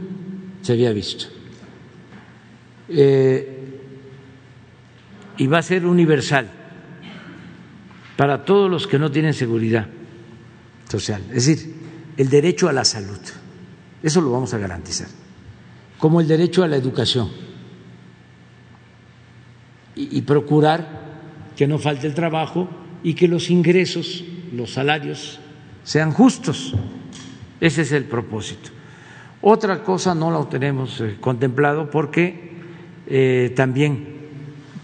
se 0.62 0.72
había 0.72 0.92
visto. 0.92 1.26
Eh, 2.88 3.80
y 5.38 5.46
va 5.46 5.58
a 5.58 5.62
ser 5.62 5.86
universal 5.86 6.50
para 8.16 8.44
todos 8.44 8.70
los 8.70 8.86
que 8.86 8.98
no 8.98 9.10
tienen 9.10 9.32
seguridad 9.32 9.86
social. 10.88 11.22
Es 11.30 11.46
decir, 11.46 11.74
el 12.16 12.28
derecho 12.28 12.68
a 12.68 12.72
la 12.72 12.84
salud. 12.84 13.18
Eso 14.02 14.20
lo 14.20 14.32
vamos 14.32 14.52
a 14.52 14.58
garantizar. 14.58 15.08
Como 15.98 16.20
el 16.20 16.26
derecho 16.26 16.62
a 16.62 16.68
la 16.68 16.76
educación. 16.76 17.30
Y, 19.94 20.18
y 20.18 20.22
procurar 20.22 21.00
que 21.56 21.66
no 21.66 21.78
falte 21.78 22.06
el 22.06 22.14
trabajo 22.14 22.68
y 23.02 23.14
que 23.14 23.28
los 23.28 23.50
ingresos, 23.50 24.24
los 24.52 24.72
salarios, 24.72 25.40
sean 25.84 26.12
justos. 26.12 26.74
Ese 27.60 27.82
es 27.82 27.92
el 27.92 28.04
propósito. 28.04 28.70
Otra 29.42 29.82
cosa 29.82 30.14
no 30.14 30.30
lo 30.30 30.46
tenemos 30.46 31.00
eh, 31.00 31.16
contemplado 31.20 31.90
porque 31.90 32.50
eh, 33.06 33.52
también 33.56 34.06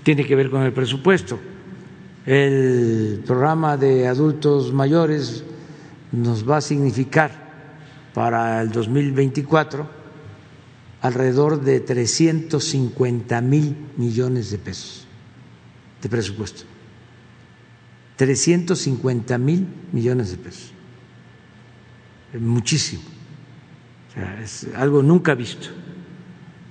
tiene 0.02 0.24
que 0.24 0.34
ver 0.34 0.50
con 0.50 0.62
el 0.62 0.72
presupuesto. 0.72 1.38
El 2.24 3.22
programa 3.26 3.76
de 3.76 4.08
adultos 4.08 4.72
mayores 4.72 5.44
nos 6.12 6.48
va 6.48 6.58
a 6.58 6.60
significar 6.60 7.30
para 8.14 8.62
el 8.62 8.72
2024 8.72 9.88
alrededor 11.02 11.60
de 11.60 11.80
350 11.80 13.40
mil 13.42 13.76
millones 13.96 14.50
de 14.50 14.58
pesos 14.58 15.06
de 16.02 16.08
presupuesto. 16.08 16.75
350 18.16 19.38
mil 19.38 19.66
millones 19.92 20.30
de 20.30 20.36
pesos. 20.38 20.72
Muchísimo. 22.38 23.02
es 24.42 24.68
algo 24.74 25.02
nunca 25.02 25.34
visto. 25.34 25.68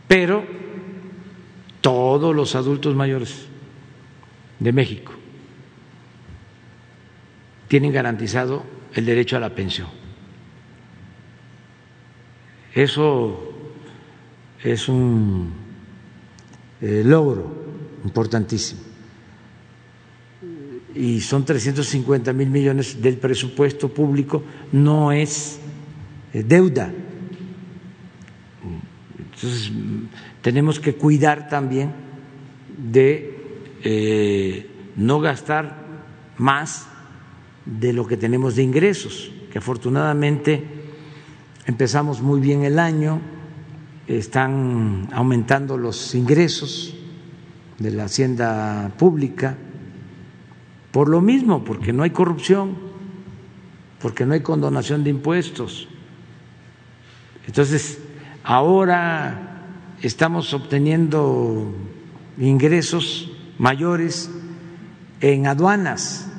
Pero 0.08 0.46
todos 1.82 2.36
los 2.36 2.56
adultos 2.56 2.96
mayores 2.96 3.46
de 4.60 4.72
México 4.72 5.14
tienen 7.68 7.92
garantizado 7.92 8.64
el 8.94 9.06
derecho 9.06 9.38
a 9.38 9.40
la 9.40 9.54
pensión. 9.54 9.88
Eso 12.74 13.54
es 14.64 14.90
un 14.90 15.54
eh, 16.82 17.04
logro 17.06 17.54
importantísimo. 18.04 18.85
Y 20.96 21.20
son 21.20 21.44
350 21.46 22.32
mil 22.34 22.50
millones 22.50 23.02
del 23.02 23.18
presupuesto 23.18 23.90
público, 23.90 24.44
no 24.72 25.12
es 25.12 25.60
eh, 26.34 26.44
deuda. 26.44 26.92
Entonces, 29.18 29.72
tenemos 30.42 30.80
que 30.80 30.96
cuidar 30.96 31.50
también 31.50 31.92
de 32.78 33.38
eh, 33.84 34.70
no 34.96 35.20
gastar 35.20 35.84
más 36.38 36.88
de 37.66 37.92
lo 37.94 38.08
que 38.08 38.16
tenemos 38.16 38.56
de 38.56 38.64
ingresos, 38.64 39.32
que 39.52 39.58
afortunadamente 39.58 40.64
empezamos 41.66 42.22
muy 42.22 42.40
bien 42.40 42.64
el 42.64 42.80
año, 42.80 43.20
están 44.08 45.10
aumentando 45.12 45.78
los 45.78 46.14
ingresos 46.16 46.96
de 47.80 47.92
la 47.92 48.06
hacienda 48.06 48.92
pública, 48.98 49.58
por 50.96 51.10
lo 51.10 51.20
mismo, 51.20 51.66
porque 51.66 51.92
no 51.92 52.04
hay 52.04 52.12
corrupción, 52.12 52.78
porque 54.00 54.26
no 54.26 54.34
hay 54.34 54.40
condonación 54.40 55.04
de 55.04 55.10
impuestos. 55.10 55.90
Entonces, 57.46 58.00
ahora 58.46 59.66
estamos 60.02 60.54
obteniendo 60.54 61.76
ingresos 62.38 63.30
mayores 63.58 64.32
en 65.20 65.48
aduanas, 65.48 66.32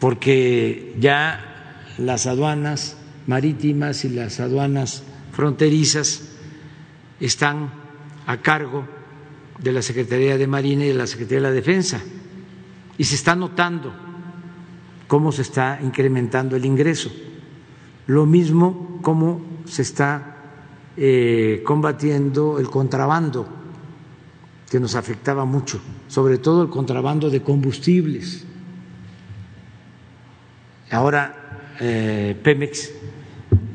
porque 0.00 0.96
ya 0.98 1.84
las 1.98 2.26
aduanas 2.26 2.96
marítimas 3.28 4.04
y 4.04 4.08
las 4.08 4.40
aduanas 4.40 5.04
fronterizas 5.30 6.32
están 7.20 7.70
a 8.26 8.38
cargo 8.38 8.88
de 9.60 9.70
la 9.70 9.82
Secretaría 9.82 10.36
de 10.36 10.48
Marina 10.48 10.84
y 10.84 10.88
de 10.88 10.94
la 10.94 11.06
Secretaría 11.06 11.38
de 11.38 11.48
la 11.48 11.52
Defensa 11.52 12.02
y 12.98 13.04
se 13.04 13.14
está 13.14 13.36
notando 13.36 13.94
cómo 15.06 15.32
se 15.32 15.42
está 15.42 15.78
incrementando 15.82 16.56
el 16.56 16.66
ingreso. 16.66 17.10
Lo 18.06 18.26
mismo 18.26 18.98
como 19.00 19.40
se 19.64 19.82
está 19.82 20.36
eh, 20.96 21.62
combatiendo 21.64 22.58
el 22.58 22.68
contrabando, 22.68 23.48
que 24.68 24.80
nos 24.80 24.96
afectaba 24.96 25.44
mucho, 25.44 25.80
sobre 26.08 26.38
todo 26.38 26.62
el 26.62 26.68
contrabando 26.68 27.30
de 27.30 27.40
combustibles. 27.40 28.44
Ahora 30.90 31.76
eh, 31.80 32.38
Pemex 32.42 32.90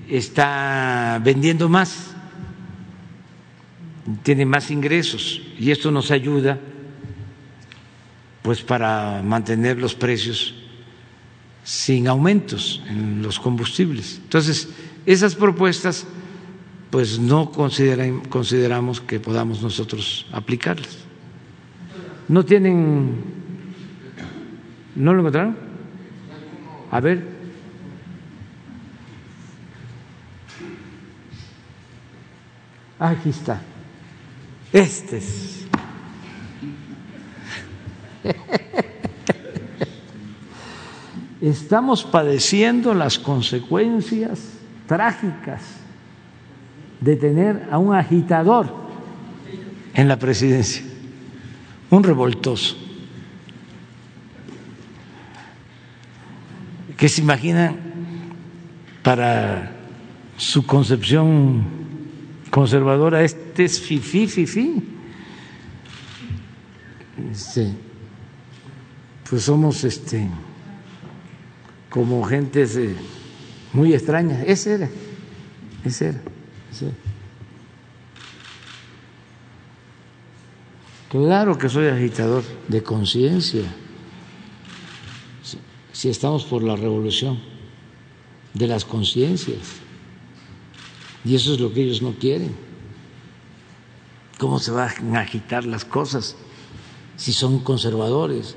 está 0.10 1.20
vendiendo 1.24 1.70
más, 1.70 2.14
tiene 4.22 4.46
más 4.46 4.70
ingresos 4.70 5.42
y 5.58 5.72
esto 5.72 5.90
nos 5.90 6.12
ayuda 6.12 6.60
pues 8.44 8.62
para 8.62 9.24
mantener 9.24 9.80
los 9.80 9.96
precios 9.96 10.54
sin 11.64 12.08
aumentos 12.08 12.84
en 12.88 13.24
los 13.24 13.40
combustibles. 13.40 14.20
Entonces, 14.22 14.70
esas 15.06 15.34
propuestas 15.34 16.06
pues 16.92 17.18
no 17.18 17.50
consideramos 17.50 19.02
que 19.02 19.20
podamos 19.20 19.64
nosotros 19.64 20.28
aplicarlas. 20.32 20.98
¿No 22.28 22.46
tienen... 22.46 23.24
¿No 24.96 25.14
lo 25.14 25.22
encontraron? 25.22 25.58
A 26.92 27.00
ver. 27.00 27.34
Aquí 33.00 33.30
está. 33.30 33.60
Este 34.72 35.18
es. 35.18 35.63
Estamos 41.42 42.04
padeciendo 42.04 42.94
las 42.94 43.20
consecuencias 43.20 44.40
trágicas 44.88 45.62
de 47.02 47.18
tener 47.18 47.68
a 47.70 47.78
un 47.78 47.94
agitador 47.94 48.74
en 49.94 50.08
la 50.08 50.18
presidencia, 50.18 50.84
un 51.90 52.04
revoltoso, 52.04 52.78
que 56.96 57.10
se 57.10 57.22
imaginan 57.22 57.76
para 59.04 59.74
su 60.38 60.66
concepción 60.66 61.66
conservadora, 62.50 63.24
este 63.24 63.66
es 63.66 63.82
fifí, 63.82 64.28
fifí. 64.28 64.82
Este, 67.32 67.74
pues 69.30 69.44
somos 69.44 69.84
este 69.84 70.28
como 71.90 72.24
gentes 72.24 72.80
muy 73.72 73.94
extrañas. 73.94 74.44
Ese 74.48 74.74
era, 74.74 74.90
ese 75.84 76.08
era, 76.08 76.22
ese 76.72 76.86
era. 76.86 76.96
Claro 81.10 81.58
que 81.60 81.70
soy 81.70 81.88
agitador 81.88 82.44
de 82.68 82.82
conciencia. 82.82 83.64
Si 85.92 86.10
estamos 86.10 86.44
por 86.46 86.64
la 86.64 86.76
revolución 86.76 87.40
de 88.54 88.68
las 88.68 88.84
conciencias. 88.84 89.60
Y 91.24 91.36
eso 91.36 91.54
es 91.54 91.60
lo 91.60 91.72
que 91.72 91.84
ellos 91.84 92.02
no 92.02 92.14
quieren. 92.14 92.56
¿Cómo 94.40 94.58
se 94.60 94.72
van 94.72 95.16
a 95.16 95.22
agitar 95.22 95.66
las 95.66 95.86
cosas 95.86 96.36
si 97.16 97.32
son 97.32 97.60
conservadores? 97.60 98.56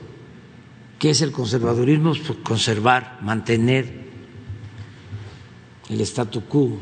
¿Qué 1.06 1.10
es 1.10 1.22
el 1.22 1.30
conservadurismo? 1.30 2.14
Conservar, 2.42 3.20
mantener 3.22 4.10
el 5.88 6.00
statu 6.00 6.46
quo, 6.46 6.80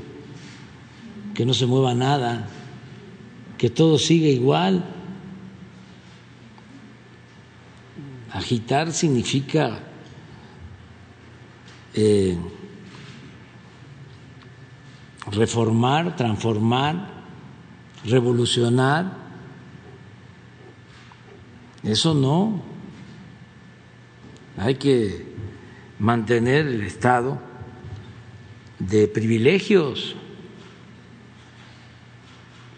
que 1.35 1.45
no 1.45 1.53
se 1.53 1.67
mueva 1.67 1.95
nada, 1.95 2.49
que 3.59 3.69
todo 3.69 3.99
siga 3.99 4.27
igual. 4.29 4.83
Agitar 8.33 8.95
significa 8.95 9.81
eh, 11.93 12.39
reformar, 15.33 16.17
transformar, 16.17 17.11
revolucionar. 18.07 19.19
Eso 21.83 22.15
no 22.15 22.74
hay 24.57 24.77
que 24.77 25.27
mantener 25.99 26.67
el 26.67 26.83
estado 26.83 27.41
de 28.79 29.09
privilegios, 29.09 30.17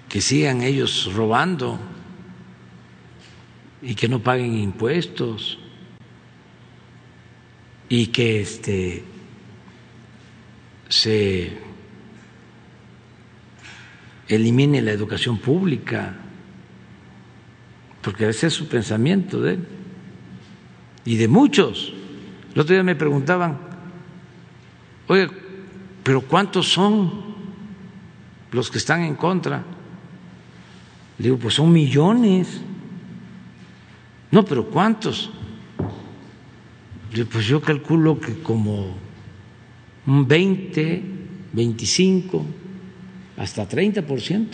que 0.09 0.21
sigan 0.21 0.63
ellos 0.63 1.13
robando 1.15 1.79
y 3.83 3.95
que 3.95 4.09
no 4.09 4.23
paguen 4.23 4.57
impuestos 4.57 5.59
y 7.89 8.07
que 8.09 8.41
este 8.41 9.05
se 10.89 11.53
elimine 14.29 14.81
la 14.81 14.93
educación 14.93 15.39
pública, 15.39 16.15
porque 18.03 18.29
ese 18.29 18.47
es 18.47 18.55
su 18.55 18.69
pensamiento 18.69 19.41
de 19.41 19.55
él 19.55 19.76
y 21.07 21.17
de 21.17 21.29
muchos. 21.29 21.93
El 22.53 22.61
otro 22.61 22.75
día 22.75 22.83
me 22.83 22.97
preguntaban, 22.97 23.59
oye, 25.07 25.29
pero 26.03 26.21
¿cuántos 26.21 26.69
son 26.69 27.25
los 28.51 28.71
que 28.71 28.79
están 28.79 29.03
en 29.03 29.15
contra? 29.15 29.65
Le 31.19 31.25
digo, 31.25 31.39
pues 31.39 31.55
son 31.55 31.73
millones. 31.73 32.61
No, 34.31 34.45
pero 34.45 34.67
¿cuántos? 34.67 35.31
Le 37.11 37.19
digo, 37.19 37.29
pues 37.31 37.47
yo 37.47 37.63
calculo 37.63 38.21
que 38.21 38.43
como 38.43 38.97
un 40.07 40.27
20, 40.27 41.03
25, 41.53 42.45
hasta 43.37 43.69
30% 43.69 44.47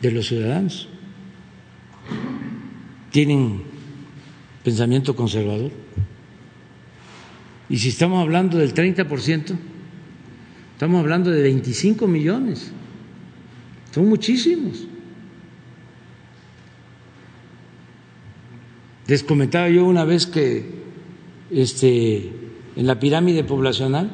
de 0.00 0.10
los 0.10 0.26
ciudadanos 0.26 0.88
tienen 3.10 3.71
pensamiento 4.62 5.16
conservador. 5.16 5.70
Y 7.68 7.78
si 7.78 7.88
estamos 7.88 8.20
hablando 8.20 8.58
del 8.58 8.74
30%, 8.74 9.56
estamos 10.72 11.00
hablando 11.00 11.30
de 11.30 11.42
25 11.42 12.06
millones. 12.06 12.72
Son 13.92 14.08
muchísimos. 14.08 14.86
Les 19.06 19.22
comentaba 19.22 19.68
yo 19.68 19.84
una 19.84 20.04
vez 20.04 20.26
que 20.26 20.82
este, 21.50 22.30
en 22.76 22.86
la 22.86 22.98
pirámide 23.00 23.44
poblacional, 23.44 24.10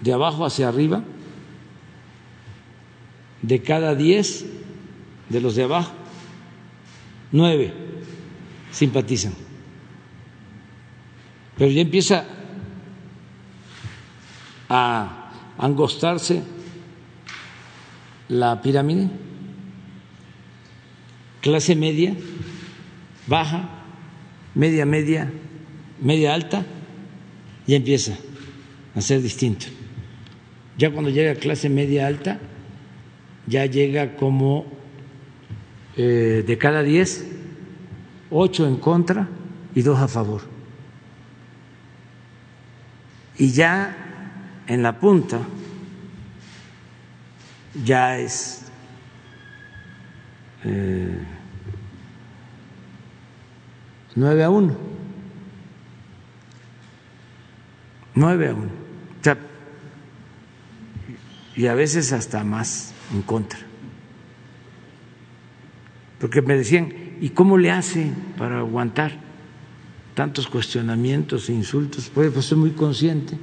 de 0.00 0.12
abajo 0.12 0.46
hacia 0.46 0.68
arriba, 0.68 1.04
de 3.42 3.62
cada 3.62 3.94
10 3.94 4.46
de 5.28 5.40
los 5.40 5.54
de 5.54 5.64
abajo, 5.64 5.92
nueve 7.32 7.89
simpatizan. 8.70 9.32
Pero 11.56 11.70
ya 11.70 11.82
empieza 11.82 12.24
a 14.68 15.32
angostarse 15.58 16.42
la 18.28 18.62
pirámide, 18.62 19.10
clase 21.40 21.74
media, 21.74 22.14
baja, 23.26 23.68
media 24.54 24.86
media, 24.86 25.30
media 26.00 26.34
alta, 26.34 26.64
ya 27.66 27.76
empieza 27.76 28.16
a 28.94 29.00
ser 29.00 29.20
distinto. 29.22 29.66
Ya 30.78 30.90
cuando 30.90 31.10
llega 31.10 31.32
a 31.32 31.34
clase 31.34 31.68
media 31.68 32.06
alta, 32.06 32.38
ya 33.46 33.66
llega 33.66 34.16
como 34.16 34.66
eh, 35.96 36.42
de 36.46 36.58
cada 36.58 36.82
diez, 36.82 37.29
ocho 38.30 38.66
en 38.66 38.76
contra 38.76 39.28
y 39.74 39.82
dos 39.82 39.98
a 39.98 40.08
favor. 40.08 40.42
Y 43.38 43.52
ya 43.52 43.96
en 44.66 44.82
la 44.82 44.98
punta 44.98 45.40
ya 47.84 48.18
es 48.18 48.70
eh, 50.64 51.18
nueve 54.14 54.44
a 54.44 54.50
uno. 54.50 54.76
Nueve 58.14 58.48
a 58.48 58.54
uno. 58.54 58.80
y 61.56 61.66
a 61.66 61.74
veces 61.74 62.12
hasta 62.12 62.42
más 62.42 62.94
en 63.12 63.20
contra. 63.20 63.58
Porque 66.18 66.40
me 66.40 66.56
decían, 66.56 66.90
¿y 67.20 67.30
cómo 67.30 67.58
le 67.58 67.70
hace 67.70 68.10
para 68.38 68.60
aguantar 68.60 69.12
tantos 70.14 70.48
cuestionamientos 70.48 71.48
e 71.48 71.52
insultos? 71.52 72.10
Pues, 72.12 72.32
pues 72.32 72.52
muy 72.54 72.70
consciente 72.70 73.36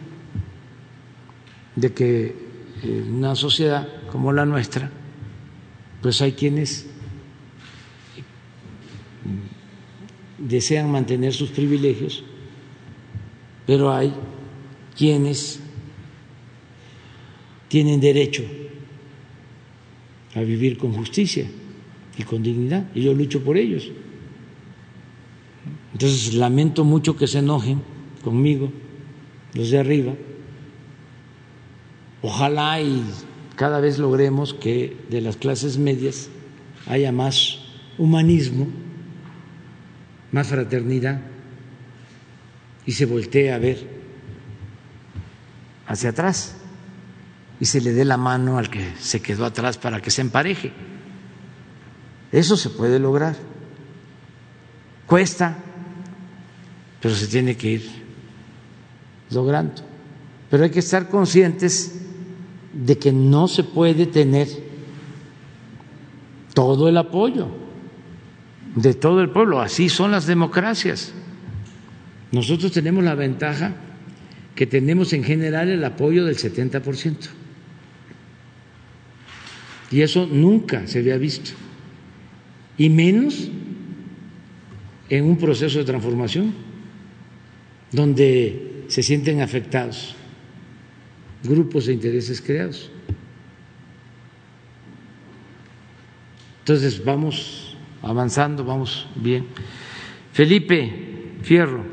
de 1.76 1.94
que 1.94 2.36
en 2.84 3.14
una 3.14 3.36
sociedad 3.36 3.88
como 4.12 4.34
la 4.34 4.46
nuestra, 4.46 4.90
pues 6.02 6.22
hay 6.22 6.34
quienes 6.34 6.88
desean 10.38 10.92
mantener 10.92 11.34
sus 11.34 11.50
privilegios, 11.50 12.24
pero 13.66 13.92
hay 13.94 14.14
quienes 14.96 15.60
tienen 17.68 18.00
derecho 18.00 18.44
a 20.36 20.40
vivir 20.42 20.78
con 20.78 20.94
justicia 20.94 21.48
y 22.18 22.24
con 22.24 22.44
dignidad, 22.44 22.86
y 22.96 23.04
yo 23.04 23.14
lucho 23.14 23.44
por 23.44 23.58
ellos. 23.58 23.92
Entonces 25.94 26.34
lamento 26.34 26.84
mucho 26.84 27.16
que 27.16 27.28
se 27.28 27.40
enojen 27.40 27.82
conmigo 28.24 28.72
los 29.54 29.70
de 29.70 29.80
arriba. 29.80 30.14
Ojalá 32.22 32.82
y 32.82 33.04
cada 33.56 33.80
vez 33.80 33.98
logremos 34.00 34.54
que 34.54 34.98
de 35.10 35.22
las 35.22 35.38
clases 35.38 35.78
medias 35.78 36.30
haya 36.88 37.12
más 37.12 37.60
humanismo, 37.98 38.68
más 40.32 40.48
fraternidad 40.48 41.22
y 42.86 42.92
se 42.94 43.06
voltee 43.06 43.52
a 43.52 43.58
ver 43.58 43.88
hacia 45.88 46.10
atrás 46.10 46.58
y 47.60 47.66
se 47.66 47.82
le 47.82 47.94
dé 47.94 48.06
la 48.06 48.18
mano 48.18 48.58
al 48.58 48.70
que 48.70 48.94
se 49.00 49.22
quedó 49.22 49.46
atrás 49.46 49.78
para 49.78 50.02
que 50.02 50.12
se 50.12 50.22
empareje. 50.22 50.72
Eso 52.32 52.58
se 52.58 52.70
puede 52.70 53.00
lograr. 53.00 53.36
Cuesta, 55.06 55.58
pero 57.02 57.16
se 57.16 57.28
tiene 57.28 57.56
que 57.56 57.72
ir 57.72 57.90
logrando. 59.32 59.82
Pero 60.50 60.64
hay 60.64 60.70
que 60.70 60.80
estar 60.80 61.10
conscientes 61.10 62.02
de 62.74 62.98
que 62.98 63.12
no 63.12 63.48
se 63.48 63.64
puede 63.64 64.06
tener 64.06 64.48
todo 66.54 66.90
el 66.90 66.98
apoyo 66.98 67.48
de 68.76 68.94
todo 68.94 69.22
el 69.22 69.30
pueblo. 69.30 69.62
Así 69.62 69.90
son 69.90 70.12
las 70.12 70.28
democracias. 70.28 71.14
Nosotros 72.32 72.72
tenemos 72.72 73.04
la 73.04 73.16
ventaja 73.16 73.74
que 74.56 74.68
tenemos 74.68 75.14
en 75.14 75.24
general 75.24 75.70
el 75.70 75.84
apoyo 75.84 76.26
del 76.26 76.36
70%. 76.36 77.16
Y 79.92 80.02
eso 80.02 80.28
nunca 80.28 80.86
se 80.88 81.00
había 81.00 81.18
visto. 81.18 81.52
Y 82.78 82.90
menos 82.90 83.50
en 85.10 85.26
un 85.26 85.38
proceso 85.38 85.80
de 85.80 85.86
transformación 85.86 86.54
donde 87.92 88.84
se 88.88 89.02
sienten 89.02 89.42
afectados 89.42 90.16
grupos 91.44 91.86
de 91.86 91.94
intereses 91.94 92.42
creados. 92.42 92.92
Entonces 96.60 97.04
vamos 97.04 97.78
avanzando, 98.02 98.64
vamos 98.66 99.08
bien. 99.16 99.46
Felipe 100.34 100.92
Fierro. 101.42 101.84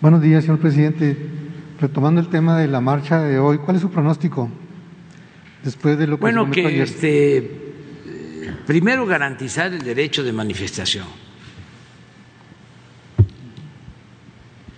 Buenos 0.00 0.20
días, 0.20 0.44
señor 0.44 0.58
presidente. 0.58 1.16
Retomando 1.84 2.18
el 2.18 2.28
tema 2.28 2.58
de 2.58 2.66
la 2.66 2.80
marcha 2.80 3.20
de 3.20 3.38
hoy, 3.38 3.58
¿cuál 3.58 3.76
es 3.76 3.82
su 3.82 3.90
pronóstico 3.90 4.50
después 5.62 5.98
de 5.98 6.06
lo 6.06 6.16
que 6.16 6.22
bueno 6.22 6.50
que 6.50 6.82
este 6.82 7.64
primero 8.66 9.04
garantizar 9.04 9.70
el 9.70 9.82
derecho 9.82 10.22
de 10.22 10.32
manifestación. 10.32 11.06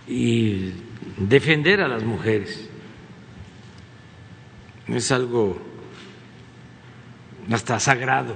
Y 0.08 0.72
defender 1.16 1.80
a 1.80 1.86
las 1.86 2.02
mujeres. 2.02 2.68
Es 4.88 5.12
algo 5.12 5.62
hasta 7.52 7.78
sagrado. 7.78 8.34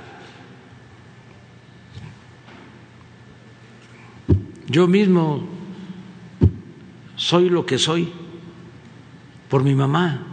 Yo 4.69 4.87
mismo 4.87 5.49
soy 7.17 7.51
lo 7.51 7.67
que 7.67 7.77
soy 7.77 8.30
por 9.51 9.65
mi 9.65 9.75
mamá. 9.75 10.25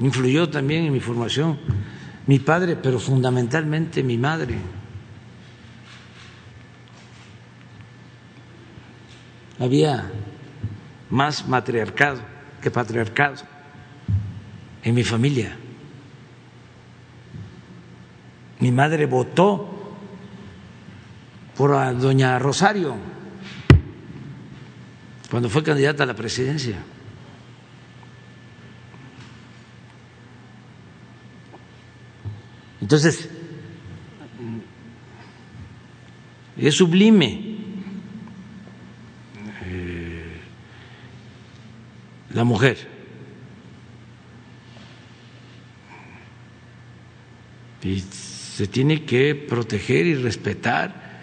Influyó 0.00 0.50
también 0.50 0.84
en 0.84 0.92
mi 0.92 1.00
formación 1.00 1.58
mi 2.26 2.40
padre, 2.40 2.76
pero 2.76 2.98
fundamentalmente 2.98 4.02
mi 4.02 4.18
madre. 4.18 4.58
Había 9.58 10.10
más 11.08 11.48
matriarcado 11.48 12.20
que 12.60 12.70
patriarcado 12.70 13.36
en 14.82 14.94
mi 14.94 15.04
familia. 15.04 15.56
Mi 18.58 18.72
madre 18.72 19.06
votó 19.06 19.94
por 21.56 21.72
a 21.74 21.92
doña 21.92 22.38
Rosario 22.38 23.15
cuando 25.30 25.48
fue 25.48 25.62
candidata 25.62 26.04
a 26.04 26.06
la 26.06 26.14
presidencia. 26.14 26.76
Entonces, 32.80 33.28
es 36.56 36.74
sublime 36.74 37.56
eh, 39.64 40.40
la 42.32 42.44
mujer. 42.44 42.94
Y 47.82 48.00
se 48.00 48.66
tiene 48.66 49.04
que 49.04 49.34
proteger 49.34 50.06
y 50.06 50.14
respetar 50.14 51.20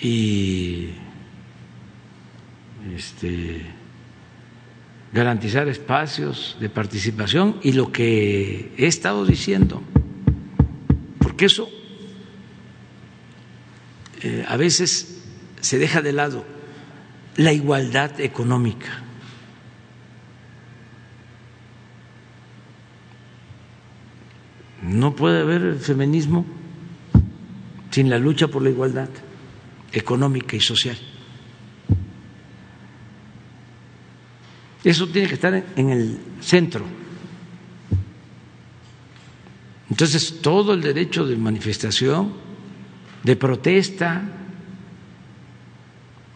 y 0.00 0.90
este, 2.94 3.62
garantizar 5.12 5.68
espacios 5.68 6.56
de 6.60 6.68
participación 6.68 7.56
y 7.62 7.72
lo 7.72 7.90
que 7.90 8.72
he 8.76 8.86
estado 8.86 9.24
diciendo, 9.24 9.82
porque 11.18 11.46
eso 11.46 11.68
eh, 14.22 14.44
a 14.46 14.56
veces 14.56 15.22
se 15.60 15.78
deja 15.78 16.02
de 16.02 16.12
lado 16.12 16.44
la 17.36 17.52
igualdad 17.52 18.20
económica. 18.20 19.02
No 24.82 25.16
puede 25.16 25.40
haber 25.40 25.76
feminismo 25.78 26.46
sin 27.90 28.10
la 28.10 28.18
lucha 28.18 28.48
por 28.48 28.62
la 28.62 28.70
igualdad 28.70 29.08
económica 29.92 30.54
y 30.56 30.60
social. 30.60 30.96
Eso 34.86 35.08
tiene 35.08 35.26
que 35.26 35.34
estar 35.34 35.52
en 35.74 35.90
el 35.90 36.16
centro. 36.40 36.84
Entonces, 39.90 40.40
todo 40.40 40.74
el 40.74 40.80
derecho 40.80 41.26
de 41.26 41.36
manifestación, 41.36 42.32
de 43.24 43.34
protesta, 43.34 44.22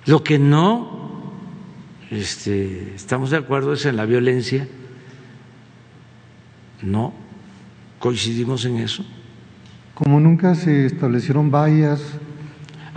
lo 0.07 0.25
que 0.25 0.41
no 0.41 1.31
este, 2.11 2.93
estamos 2.97 3.31
de 3.31 3.37
acuerdo 3.37 3.75
es 3.75 3.87
en 3.87 3.97
la 3.97 4.05
violencia, 4.05 4.67
no 6.83 7.15
coincidimos 8.01 8.65
en 8.65 8.79
eso. 8.79 9.05
Como 9.95 10.19
nunca 10.19 10.57
se 10.57 10.87
establecieron 10.87 11.53
vallas. 11.53 12.03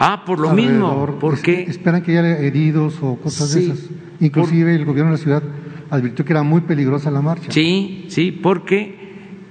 Ah, 0.06 0.26
por 0.26 0.38
lo 0.38 0.52
mismo, 0.52 1.18
porque 1.18 1.62
esperan 1.62 2.02
que 2.02 2.12
haya 2.18 2.38
heridos 2.40 2.96
o 3.02 3.16
cosas 3.16 3.54
de 3.54 3.64
esas. 3.64 3.90
Inclusive 4.20 4.76
el 4.76 4.84
gobierno 4.84 5.12
de 5.14 5.18
la 5.18 5.24
ciudad 5.24 5.44
advirtió 5.90 6.26
que 6.26 6.34
era 6.34 6.44
muy 6.44 6.60
peligrosa 6.60 7.10
la 7.10 7.22
marcha. 7.22 7.50
Sí, 7.54 8.08
sí, 8.10 8.34
porque 8.34 8.98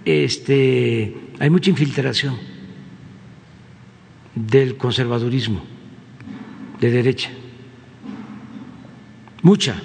este 0.04 1.16
hay 1.38 1.48
mucha 1.48 1.70
infiltración 1.70 2.36
del 4.34 4.76
conservadurismo 4.76 5.62
de 6.78 6.90
derecha. 6.90 7.30
Mucha 9.40 9.80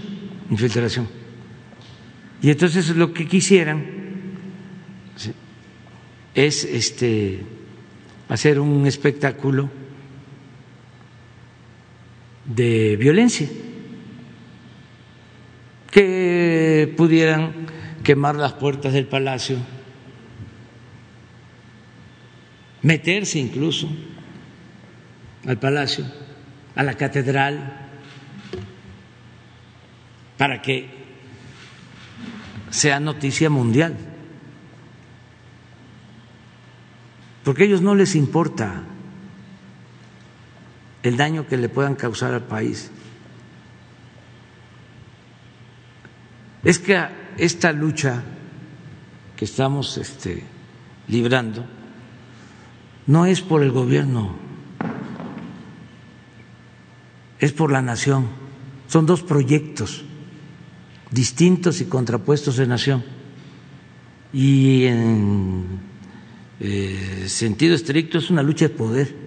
infiltración. 0.50 1.08
Y 2.42 2.50
entonces 2.50 2.94
lo 2.94 3.14
que 3.14 3.26
quisieran 3.26 3.86
es 6.36 6.66
este 6.66 7.40
hacer 8.28 8.60
un 8.60 8.86
espectáculo 8.86 9.87
de 12.48 12.96
violencia, 12.98 13.48
que 15.92 16.94
pudieran 16.98 17.68
quemar 18.04 18.36
las 18.36 18.54
puertas 18.54 18.94
del 18.94 19.06
palacio, 19.06 19.58
meterse 22.82 23.40
incluso 23.40 23.90
al 25.46 25.60
palacio, 25.60 26.06
a 26.76 26.84
la 26.84 26.96
catedral, 26.96 27.88
para 30.38 30.62
que 30.62 30.90
sea 32.70 33.00
noticia 33.00 33.50
mundial. 33.50 33.98
Porque 37.44 37.64
a 37.64 37.66
ellos 37.66 37.82
no 37.82 37.96
les 37.96 38.16
importa 38.16 38.84
el 41.08 41.18
daño 41.18 41.48
que 41.48 41.58
le 41.58 41.70
puedan 41.70 41.96
causar 41.96 42.34
al 42.34 42.44
país. 42.44 42.92
Es 46.64 46.80
que 46.80 47.00
esta 47.38 47.72
lucha 47.72 48.24
que 49.36 49.46
estamos 49.46 49.98
este, 49.98 50.44
librando 51.08 51.66
no 53.06 53.26
es 53.26 53.42
por 53.42 53.64
el 53.64 53.72
gobierno, 53.72 54.36
es 57.40 57.54
por 57.54 57.72
la 57.72 57.82
nación. 57.82 58.28
Son 58.88 59.06
dos 59.06 59.22
proyectos 59.22 60.04
distintos 61.12 61.82
y 61.82 61.86
contrapuestos 61.86 62.58
de 62.58 62.68
nación. 62.68 63.04
Y 64.34 64.86
en 64.86 65.80
eh, 66.60 67.26
sentido 67.28 67.76
estricto 67.76 68.18
es 68.18 68.30
una 68.30 68.44
lucha 68.44 68.68
de 68.68 68.74
poder, 68.74 69.27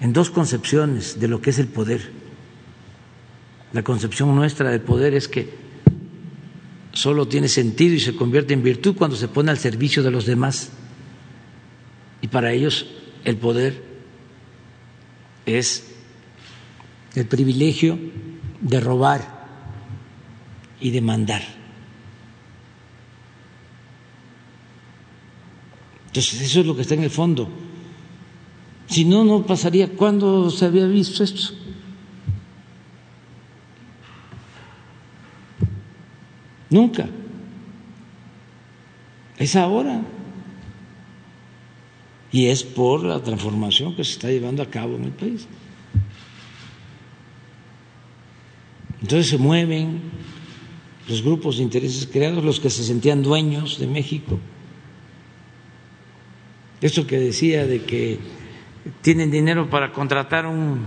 en 0.00 0.12
dos 0.12 0.30
concepciones 0.30 1.18
de 1.20 1.28
lo 1.28 1.40
que 1.40 1.50
es 1.50 1.58
el 1.58 1.68
poder. 1.68 2.10
La 3.72 3.82
concepción 3.82 4.34
nuestra 4.34 4.70
del 4.70 4.80
poder 4.80 5.14
es 5.14 5.28
que 5.28 5.52
solo 6.92 7.28
tiene 7.28 7.48
sentido 7.48 7.94
y 7.94 8.00
se 8.00 8.14
convierte 8.14 8.54
en 8.54 8.62
virtud 8.62 8.96
cuando 8.96 9.16
se 9.16 9.28
pone 9.28 9.50
al 9.50 9.58
servicio 9.58 10.02
de 10.02 10.10
los 10.10 10.26
demás. 10.26 10.70
Y 12.22 12.28
para 12.28 12.52
ellos 12.52 12.86
el 13.24 13.36
poder 13.36 13.82
es 15.46 15.84
el 17.14 17.26
privilegio 17.26 17.98
de 18.60 18.80
robar 18.80 19.46
y 20.80 20.90
de 20.90 21.00
mandar. 21.00 21.42
Entonces, 26.06 26.40
eso 26.40 26.60
es 26.60 26.66
lo 26.66 26.74
que 26.74 26.82
está 26.82 26.94
en 26.94 27.02
el 27.02 27.10
fondo. 27.10 27.48
Si 28.88 29.04
no, 29.04 29.22
no 29.22 29.44
pasaría. 29.44 29.88
¿Cuándo 29.88 30.50
se 30.50 30.64
había 30.64 30.86
visto 30.86 31.22
esto? 31.22 31.54
Nunca. 36.70 37.08
Es 39.36 39.56
ahora. 39.56 40.02
Y 42.32 42.46
es 42.46 42.62
por 42.62 43.04
la 43.04 43.22
transformación 43.22 43.94
que 43.94 44.04
se 44.04 44.12
está 44.12 44.28
llevando 44.28 44.62
a 44.62 44.66
cabo 44.66 44.96
en 44.96 45.04
el 45.04 45.12
país. 45.12 45.46
Entonces 49.00 49.28
se 49.28 49.38
mueven 49.38 50.00
los 51.08 51.22
grupos 51.22 51.56
de 51.58 51.62
intereses 51.62 52.06
creados, 52.06 52.44
los 52.44 52.60
que 52.60 52.68
se 52.68 52.84
sentían 52.84 53.22
dueños 53.22 53.78
de 53.78 53.86
México. 53.86 54.38
Eso 56.80 57.06
que 57.06 57.18
decía 57.18 57.66
de 57.66 57.82
que 57.82 58.18
tienen 59.02 59.30
dinero 59.30 59.68
para 59.68 59.92
contratar 59.92 60.46
un, 60.46 60.80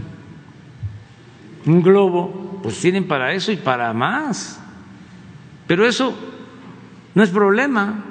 un 1.65 1.82
globo, 1.82 2.60
pues 2.64 2.80
tienen 2.80 3.07
para 3.07 3.34
eso 3.34 3.52
y 3.52 3.57
para 3.57 3.94
más. 3.94 4.60
Pero 5.68 5.88
eso 5.88 6.14
no 7.14 7.23
es 7.23 7.30
problema 7.30 8.06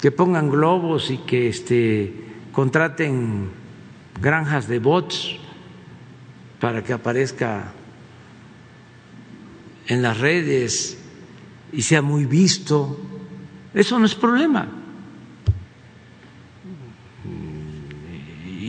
que 0.00 0.10
pongan 0.10 0.50
globos 0.50 1.10
y 1.10 1.18
que 1.18 1.48
este, 1.48 2.12
contraten 2.52 3.50
granjas 4.20 4.68
de 4.68 4.78
bots 4.78 5.36
para 6.60 6.84
que 6.84 6.92
aparezca 6.92 7.72
en 9.86 10.02
las 10.02 10.18
redes 10.18 10.98
y 11.72 11.82
sea 11.82 12.02
muy 12.02 12.26
visto. 12.26 13.00
Eso 13.72 13.98
no 13.98 14.06
es 14.06 14.14
problema. 14.14 14.83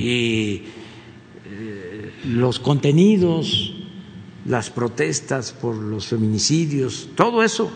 Y 0.05 0.61
eh, 1.45 2.13
los 2.25 2.59
contenidos, 2.59 3.73
las 4.45 4.69
protestas 4.69 5.51
por 5.51 5.75
los 5.75 6.05
feminicidios, 6.05 7.09
todo 7.15 7.41
eso 7.41 7.71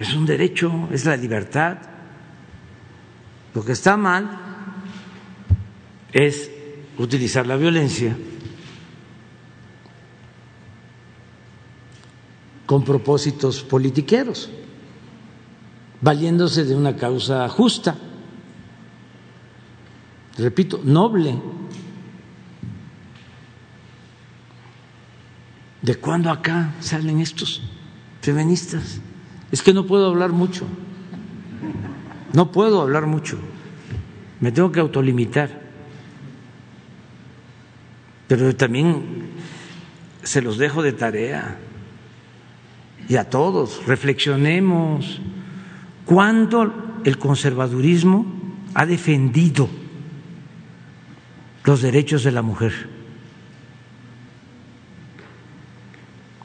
es 0.00 0.12
un 0.12 0.26
derecho, 0.26 0.88
es 0.90 1.04
la 1.04 1.16
libertad. 1.16 1.78
Lo 3.54 3.64
que 3.64 3.70
está 3.70 3.96
mal 3.96 4.28
es 6.12 6.50
utilizar 6.98 7.46
la 7.46 7.54
violencia 7.54 8.16
con 12.66 12.82
propósitos 12.82 13.62
politiqueros, 13.62 14.50
valiéndose 16.00 16.64
de 16.64 16.74
una 16.74 16.96
causa 16.96 17.48
justa, 17.48 17.96
repito, 20.38 20.80
noble. 20.84 21.40
¿De 25.82 25.94
cuándo 25.94 26.30
acá 26.30 26.74
salen 26.80 27.20
estos 27.20 27.62
feministas? 28.20 29.00
Es 29.52 29.62
que 29.62 29.72
no 29.72 29.86
puedo 29.86 30.08
hablar 30.08 30.32
mucho, 30.32 30.66
no 32.32 32.50
puedo 32.50 32.82
hablar 32.82 33.06
mucho, 33.06 33.38
me 34.40 34.50
tengo 34.50 34.72
que 34.72 34.80
autolimitar, 34.80 35.62
pero 38.26 38.54
también 38.56 39.30
se 40.24 40.42
los 40.42 40.58
dejo 40.58 40.82
de 40.82 40.92
tarea. 40.92 41.58
Y 43.08 43.16
a 43.16 43.30
todos, 43.30 43.86
reflexionemos. 43.86 45.20
Cuándo 46.04 47.00
el 47.04 47.18
conservadurismo 47.18 48.26
ha 48.74 48.84
defendido 48.84 49.68
los 51.66 51.82
derechos 51.82 52.22
de 52.22 52.30
la 52.30 52.42
mujer. 52.42 52.72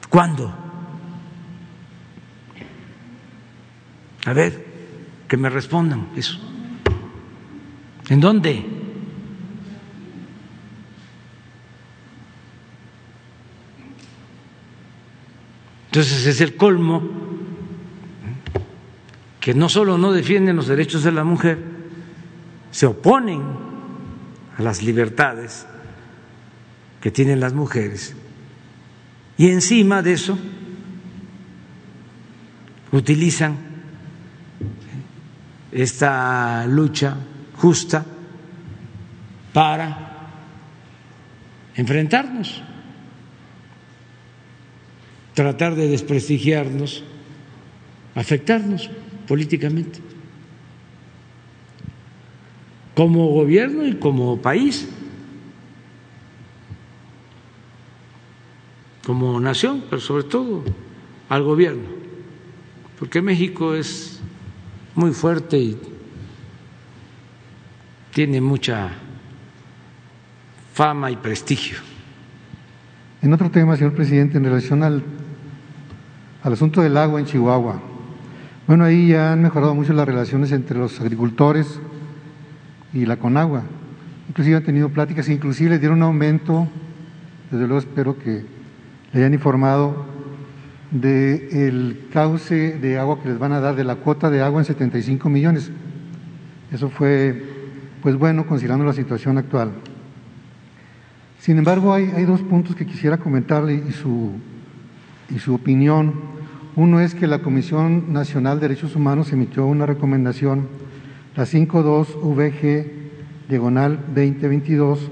¿Cuándo? 0.10 0.53
A 4.26 4.34
ver, 4.34 4.65
que 5.27 5.38
me 5.38 5.49
respondan 5.49 6.10
eso. 6.15 6.39
¿En 8.10 8.19
dónde? 8.19 8.65
Entonces 15.85 16.26
es 16.26 16.41
el 16.41 16.56
colmo 16.56 17.03
que 19.39 19.53
no 19.53 19.69
solo 19.69 19.98
no 19.98 20.11
defienden 20.14 20.56
los 20.56 20.68
derechos 20.68 21.03
de 21.03 21.11
la 21.11 21.23
mujer, 21.23 21.60
se 22.72 22.85
oponen 22.85 23.70
las 24.61 24.81
libertades 24.81 25.65
que 27.01 27.11
tienen 27.11 27.39
las 27.39 27.53
mujeres. 27.53 28.15
Y 29.38 29.49
encima 29.49 30.01
de 30.01 30.13
eso 30.13 30.38
utilizan 32.91 33.57
esta 35.71 36.65
lucha 36.67 37.15
justa 37.55 38.05
para 39.53 40.11
enfrentarnos, 41.75 42.61
tratar 45.33 45.75
de 45.75 45.88
desprestigiarnos, 45.88 47.03
afectarnos 48.15 48.89
políticamente, 49.27 49.99
como 52.95 53.27
gobierno 53.27 53.85
y 53.85 53.95
como 53.95 54.41
país, 54.41 54.88
como 59.05 59.39
nación, 59.39 59.84
pero 59.89 60.01
sobre 60.01 60.23
todo 60.23 60.63
al 61.30 61.43
gobierno, 61.43 61.88
porque 62.99 63.22
México 63.22 63.73
es 63.73 64.19
muy 64.95 65.11
fuerte 65.11 65.57
y 65.57 65.77
tiene 68.13 68.41
mucha 68.41 68.89
fama 70.73 71.09
y 71.11 71.15
prestigio. 71.15 71.77
En 73.22 73.34
otro 73.34 73.49
tema, 73.49 73.77
señor 73.77 73.93
presidente, 73.93 74.38
en 74.38 74.43
relación 74.43 74.84
al, 74.84 75.03
al 76.43 76.53
asunto 76.53 76.81
del 76.81 76.97
agua 76.97 77.19
en 77.19 77.26
Chihuahua, 77.26 77.81
bueno, 78.68 78.84
ahí 78.84 79.09
ya 79.09 79.34
han 79.34 79.41
mejorado 79.41 79.73
mucho 79.76 79.93
las 79.93 80.05
relaciones 80.05 80.51
entre 80.51 80.77
los 80.77 80.99
agricultores 80.99 81.80
y 82.93 83.05
la 83.05 83.18
Conagua. 83.18 83.63
Inclusive 84.30 84.57
han 84.57 84.63
tenido 84.63 84.89
pláticas, 84.89 85.30
inclusive 85.30 85.72
les 85.72 85.80
dieron 85.80 85.97
un 85.97 86.03
aumento, 86.03 86.68
desde 87.49 87.68
luego 87.68 87.80
espero 87.80 88.18
que 88.18 88.45
le 89.11 89.19
hayan 89.19 89.34
informado 89.34 90.05
del 90.91 92.07
cauce 92.11 92.77
de 92.77 92.99
agua 92.99 93.22
que 93.22 93.30
les 93.30 93.39
van 93.39 93.53
a 93.53 93.59
dar, 93.59 93.76
de 93.76 93.84
la 93.84 93.95
cuota 93.95 94.30
de 94.30 94.41
agua 94.41 94.61
en 94.61 94.65
75 94.65 95.30
millones. 95.30 95.72
Eso 96.72 96.89
fue, 96.89 97.43
pues 98.01 98.15
bueno, 98.15 98.45
considerando 98.45 98.85
la 98.85 98.93
situación 98.93 99.38
actual. 99.38 99.72
Sin 101.39 101.57
embargo, 101.57 101.93
hay, 101.93 102.11
hay 102.15 102.26
dos 102.26 102.41
puntos 102.41 102.76
que 102.76 102.85
quisiera 102.85 103.18
comentarle 103.18 103.73
y 103.73 103.91
su, 103.91 104.31
y 105.34 105.39
su 105.39 105.55
opinión. 105.55 106.13
Uno 106.76 107.01
es 107.01 107.15
que 107.15 107.27
la 107.27 107.39
Comisión 107.39 108.13
Nacional 108.13 108.59
de 108.59 108.68
Derechos 108.68 108.95
Humanos 108.95 109.34
emitió 109.34 109.65
una 109.65 109.85
recomendación, 109.85 110.68
la 111.36 111.45
52 111.45 112.18
VG 112.22 112.91
diagonal 113.48 113.99
2022, 114.08 115.12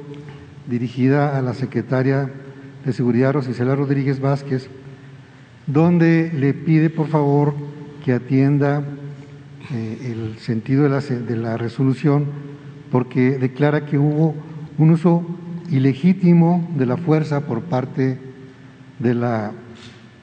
dirigida 0.68 1.38
a 1.38 1.42
la 1.42 1.54
secretaria 1.54 2.30
de 2.86 2.94
Seguridad 2.94 3.34
Rosicela 3.34 3.76
Rodríguez 3.76 4.20
Vázquez, 4.20 4.70
donde 5.66 6.32
le 6.34 6.54
pide 6.54 6.90
por 6.90 7.08
favor 7.08 7.54
que 8.04 8.14
atienda 8.14 8.84
eh, 9.72 10.12
el 10.12 10.40
sentido 10.40 10.84
de 10.84 10.90
la, 10.90 11.00
de 11.00 11.38
la 11.38 11.58
resolución 11.58 12.26
porque 12.92 13.38
declara 13.38 13.86
que 13.86 13.98
hubo 13.98 14.36
un 14.78 14.92
uso 14.92 15.26
ilegítimo 15.70 16.68
de 16.76 16.86
la 16.86 16.98
fuerza 16.98 17.42
por 17.42 17.62
parte 17.64 18.18
de 18.98 19.14
la 19.14 19.52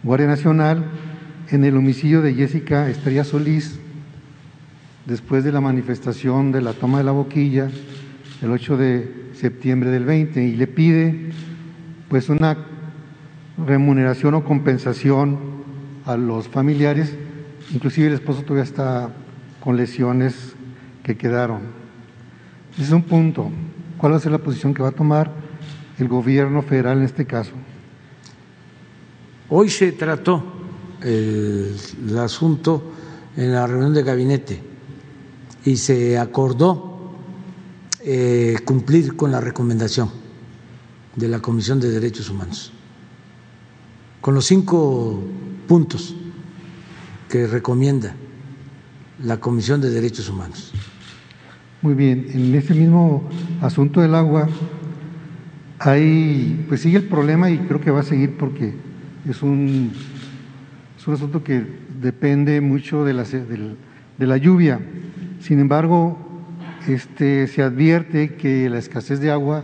Guardia 0.02 0.27
Nacional 0.27 0.85
en 1.51 1.64
el 1.64 1.77
homicidio 1.77 2.23
de 2.23 2.35
Jessica 2.35 2.89
Estrella 2.90 3.24
Solís 3.24 3.78
después 5.06 5.44
de 5.44 5.52
la 5.52 5.60
manifestación 5.60 6.52
de 6.52 6.60
la 6.60 6.72
toma 6.72 6.98
de 6.98 7.04
la 7.04 7.12
boquilla 7.12 7.70
el 8.42 8.50
8 8.50 8.76
de 8.76 9.30
septiembre 9.34 9.90
del 9.90 10.04
20 10.04 10.42
y 10.42 10.56
le 10.56 10.66
pide 10.66 11.30
pues 12.08 12.28
una 12.28 12.56
remuneración 13.64 14.34
o 14.34 14.44
compensación 14.44 15.38
a 16.04 16.16
los 16.16 16.48
familiares, 16.48 17.16
inclusive 17.72 18.08
el 18.08 18.14
esposo 18.14 18.42
todavía 18.42 18.64
está 18.64 19.10
con 19.60 19.76
lesiones 19.76 20.54
que 21.02 21.16
quedaron. 21.16 21.60
Ese 22.74 22.82
es 22.82 22.92
un 22.92 23.02
punto. 23.02 23.50
¿Cuál 23.96 24.12
va 24.12 24.16
a 24.16 24.20
ser 24.20 24.32
la 24.32 24.38
posición 24.38 24.74
que 24.74 24.82
va 24.82 24.90
a 24.90 24.92
tomar 24.92 25.32
el 25.98 26.08
gobierno 26.08 26.62
federal 26.62 26.98
en 26.98 27.04
este 27.04 27.24
caso? 27.24 27.52
Hoy 29.48 29.70
se 29.70 29.92
trató 29.92 30.44
el, 31.00 31.74
el 32.08 32.18
asunto 32.18 32.92
en 33.36 33.52
la 33.52 33.66
reunión 33.66 33.94
de 33.94 34.02
gabinete 34.02 34.75
y 35.66 35.76
se 35.76 36.16
acordó 36.16 37.12
eh, 38.02 38.56
cumplir 38.64 39.16
con 39.16 39.30
la 39.30 39.40
recomendación 39.43 40.10
de 41.14 41.28
la 41.28 41.40
Comisión 41.40 41.80
de 41.80 41.90
Derechos 41.90 42.30
Humanos 42.30 42.72
con 44.26 44.34
los 44.34 44.47
cinco 44.47 45.22
puntos 45.68 46.16
que 47.28 47.47
recomienda 47.47 48.16
la 49.22 49.38
Comisión 49.38 49.80
de 49.80 49.88
Derechos 49.88 50.28
Humanos. 50.28 50.72
Muy 51.80 51.94
bien, 51.94 52.26
en 52.32 52.52
este 52.56 52.74
mismo 52.74 53.22
asunto 53.60 54.01
del 54.01 54.16
agua, 54.16 54.48
hay, 55.78 56.64
pues 56.68 56.80
sigue 56.80 56.97
el 56.97 57.05
problema 57.05 57.51
y 57.51 57.59
creo 57.59 57.80
que 57.80 57.93
va 57.93 58.01
a 58.01 58.02
seguir 58.02 58.36
porque 58.36 58.74
es 59.28 59.44
un, 59.44 59.93
es 60.98 61.06
un 61.06 61.14
asunto 61.14 61.44
que 61.44 61.64
depende 62.01 62.60
mucho 62.60 63.05
de 63.05 63.12
la, 63.12 63.22
de 63.22 64.26
la 64.26 64.36
lluvia. 64.38 64.80
Sin 65.47 65.60
embargo, 65.60 66.18
este, 66.89 67.47
se 67.47 67.62
advierte 67.62 68.35
que 68.35 68.68
la 68.68 68.78
escasez 68.78 69.20
de 69.20 69.31
agua 69.31 69.62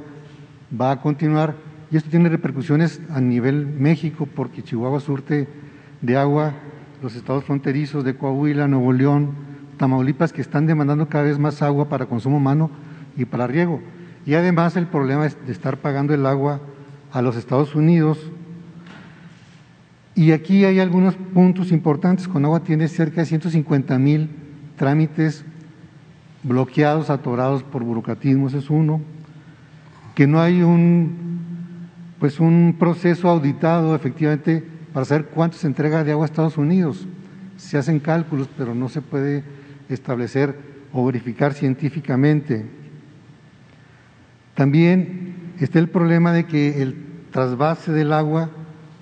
va 0.81 0.93
a 0.93 1.01
continuar 1.01 1.57
y 1.91 1.97
esto 1.97 2.09
tiene 2.09 2.29
repercusiones 2.29 3.01
a 3.11 3.21
nivel 3.21 3.67
México 3.67 4.29
porque 4.33 4.63
Chihuahua 4.63 5.01
surte 5.01 5.49
de 6.01 6.17
agua 6.17 6.55
los 7.03 7.17
estados 7.17 7.43
fronterizos 7.43 8.05
de 8.05 8.15
Coahuila, 8.15 8.69
Nuevo 8.69 8.93
León, 8.93 9.33
Tamaulipas, 9.77 10.33
que 10.33 10.41
están 10.41 10.69
demandando 10.69 11.09
cada 11.09 11.25
vez 11.25 11.41
más 11.41 11.63
agua 11.63 11.89
para 11.89 12.07
consumo 12.07 12.37
humano 12.37 12.71
y 13.17 13.25
para 13.25 13.49
riego. 13.49 13.83
Y 14.25 14.35
además 14.35 14.77
el 14.77 14.87
problema 14.87 15.27
es 15.27 15.37
de 15.45 15.51
estar 15.51 15.79
pagando 15.79 16.15
el 16.15 16.27
agua 16.27 16.61
a 17.11 17.23
los 17.23 17.35
Estados 17.35 17.75
Unidos. 17.75 18.21
Y 20.15 20.31
aquí 20.31 20.65
hay 20.65 20.79
algunos 20.79 21.17
puntos 21.17 21.73
importantes. 21.73 22.29
Conagua 22.29 22.63
tiene 22.63 22.87
cerca 22.87 23.23
de 23.23 23.27
150 23.27 23.99
mil 23.99 24.31
trámites 24.77 25.45
bloqueados, 26.43 27.11
atorados 27.11 27.63
por 27.63 27.85
burocratismo, 27.85 28.49
ese 28.49 28.59
es 28.59 28.71
uno. 28.71 29.01
Que 30.15 30.27
no 30.27 30.41
hay 30.41 30.63
un 30.63 31.33
pues 32.23 32.39
un 32.39 32.77
proceso 32.79 33.29
auditado 33.29 33.97
efectivamente 33.97 34.65
para 34.93 35.05
saber 35.05 35.27
cuánto 35.27 35.57
se 35.57 35.67
entrega 35.67 36.05
de 36.05 36.13
agua 36.13 36.25
a 36.25 36.27
Estados 36.27 36.57
Unidos. 36.57 37.09
Se 37.57 37.79
hacen 37.79 37.99
cálculos, 37.99 38.49
pero 38.57 38.77
no 38.77 38.89
se 38.89 39.01
puede 39.01 39.43
establecer 39.89 40.57
o 40.93 41.05
verificar 41.05 41.53
científicamente. 41.53 42.65
También 44.55 45.55
está 45.59 45.81
el 45.81 45.89
problema 45.89 46.33
de 46.33 46.45
que 46.45 46.81
el 46.81 46.95
trasvase 47.33 47.91
del 47.91 48.13
agua 48.13 48.51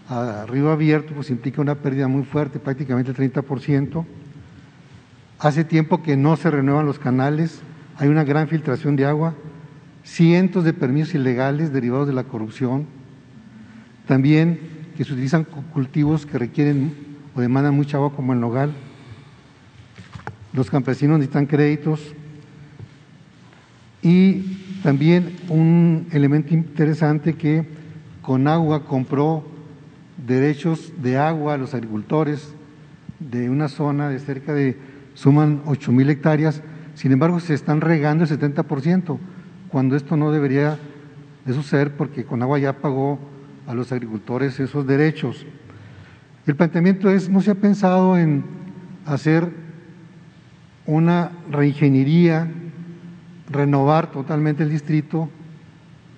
a 0.08 0.46
río 0.48 0.70
abierto 0.72 1.12
pues 1.14 1.28
implica 1.28 1.60
una 1.60 1.74
pérdida 1.74 2.08
muy 2.08 2.24
fuerte, 2.24 2.58
prácticamente 2.58 3.10
el 3.10 3.16
30%. 3.32 4.04
Hace 5.40 5.64
tiempo 5.64 6.02
que 6.02 6.16
no 6.16 6.36
se 6.36 6.50
renuevan 6.50 6.86
los 6.86 6.98
canales, 6.98 7.62
hay 7.96 8.08
una 8.08 8.24
gran 8.24 8.46
filtración 8.46 8.94
de 8.94 9.06
agua, 9.06 9.34
cientos 10.04 10.64
de 10.64 10.72
permisos 10.72 11.14
ilegales 11.14 11.72
derivados 11.72 12.06
de 12.06 12.12
la 12.12 12.24
corrupción 12.24 12.86
también 14.10 14.58
que 14.96 15.04
se 15.04 15.12
utilizan 15.12 15.44
cultivos 15.44 16.26
que 16.26 16.36
requieren 16.36 16.92
o 17.36 17.40
demandan 17.40 17.76
mucha 17.76 17.96
agua 17.96 18.12
como 18.12 18.32
el 18.32 18.40
nogal. 18.40 18.72
Los 20.52 20.68
campesinos 20.68 21.20
necesitan 21.20 21.46
créditos. 21.46 22.12
Y 24.02 24.80
también 24.82 25.36
un 25.48 26.08
elemento 26.10 26.54
interesante 26.54 27.34
que 27.34 27.68
Conagua 28.20 28.84
compró 28.84 29.44
derechos 30.26 30.92
de 31.00 31.16
agua 31.16 31.54
a 31.54 31.56
los 31.56 31.72
agricultores 31.72 32.52
de 33.20 33.48
una 33.48 33.68
zona 33.68 34.08
de 34.08 34.18
cerca 34.18 34.52
de, 34.52 34.76
suman 35.20 35.60
8 35.66 35.92
mil 35.92 36.08
hectáreas, 36.08 36.62
sin 36.94 37.12
embargo 37.12 37.40
se 37.40 37.52
están 37.52 37.82
regando 37.82 38.24
el 38.24 38.30
70%, 38.30 39.18
cuando 39.68 39.94
esto 39.94 40.16
no 40.16 40.32
debería 40.32 40.78
de 41.44 41.52
suceder 41.52 41.94
porque 41.94 42.24
Conagua 42.24 42.58
ya 42.58 42.78
pagó 42.78 43.18
a 43.66 43.74
los 43.74 43.92
agricultores 43.92 44.58
esos 44.58 44.86
derechos. 44.86 45.44
El 46.46 46.56
planteamiento 46.56 47.10
es, 47.10 47.28
no 47.28 47.42
se 47.42 47.50
ha 47.50 47.54
pensado 47.54 48.16
en 48.16 48.44
hacer 49.04 49.52
una 50.86 51.32
reingeniería, 51.50 52.50
renovar 53.50 54.10
totalmente 54.12 54.62
el 54.62 54.70
distrito, 54.70 55.28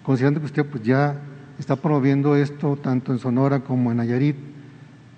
considerando 0.05 0.39
que 0.39 0.47
usted 0.47 0.65
pues, 0.65 0.85
ya 0.85 1.21
está 1.59 1.75
promoviendo 1.75 2.37
esto 2.37 2.77
tanto 2.77 3.11
en 3.11 3.19
Sonora 3.19 3.65
como 3.65 3.91
en 3.91 3.97
Nayarit, 3.97 4.37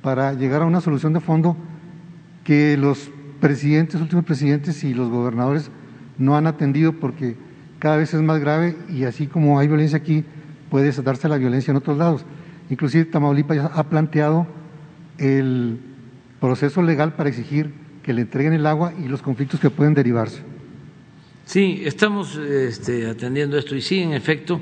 para 0.00 0.32
llegar 0.32 0.62
a 0.62 0.64
una 0.64 0.80
solución 0.80 1.12
de 1.12 1.20
fondo 1.20 1.54
que 2.44 2.78
los 2.78 3.10
presidentes, 3.44 4.00
últimos 4.00 4.24
presidentes 4.24 4.82
y 4.84 4.94
los 4.94 5.10
gobernadores 5.10 5.70
no 6.16 6.34
han 6.34 6.46
atendido 6.46 6.94
porque 6.94 7.36
cada 7.78 7.98
vez 7.98 8.14
es 8.14 8.22
más 8.22 8.40
grave 8.40 8.74
y 8.88 9.04
así 9.04 9.26
como 9.26 9.58
hay 9.58 9.68
violencia 9.68 9.98
aquí, 9.98 10.24
puede 10.70 10.86
desatarse 10.86 11.28
la 11.28 11.36
violencia 11.36 11.70
en 11.70 11.76
otros 11.76 11.98
lados. 11.98 12.24
Inclusive 12.70 13.04
Tamaulipas 13.04 13.58
ya 13.58 13.66
ha 13.66 13.84
planteado 13.90 14.46
el 15.18 15.78
proceso 16.40 16.80
legal 16.80 17.16
para 17.16 17.28
exigir 17.28 17.70
que 18.02 18.14
le 18.14 18.22
entreguen 18.22 18.54
el 18.54 18.64
agua 18.64 18.94
y 18.98 19.08
los 19.08 19.20
conflictos 19.20 19.60
que 19.60 19.68
pueden 19.68 19.92
derivarse. 19.92 20.40
Sí, 21.44 21.82
estamos 21.84 22.36
este, 22.36 23.06
atendiendo 23.10 23.58
esto 23.58 23.76
y 23.76 23.82
sí, 23.82 24.00
en 24.00 24.14
efecto, 24.14 24.58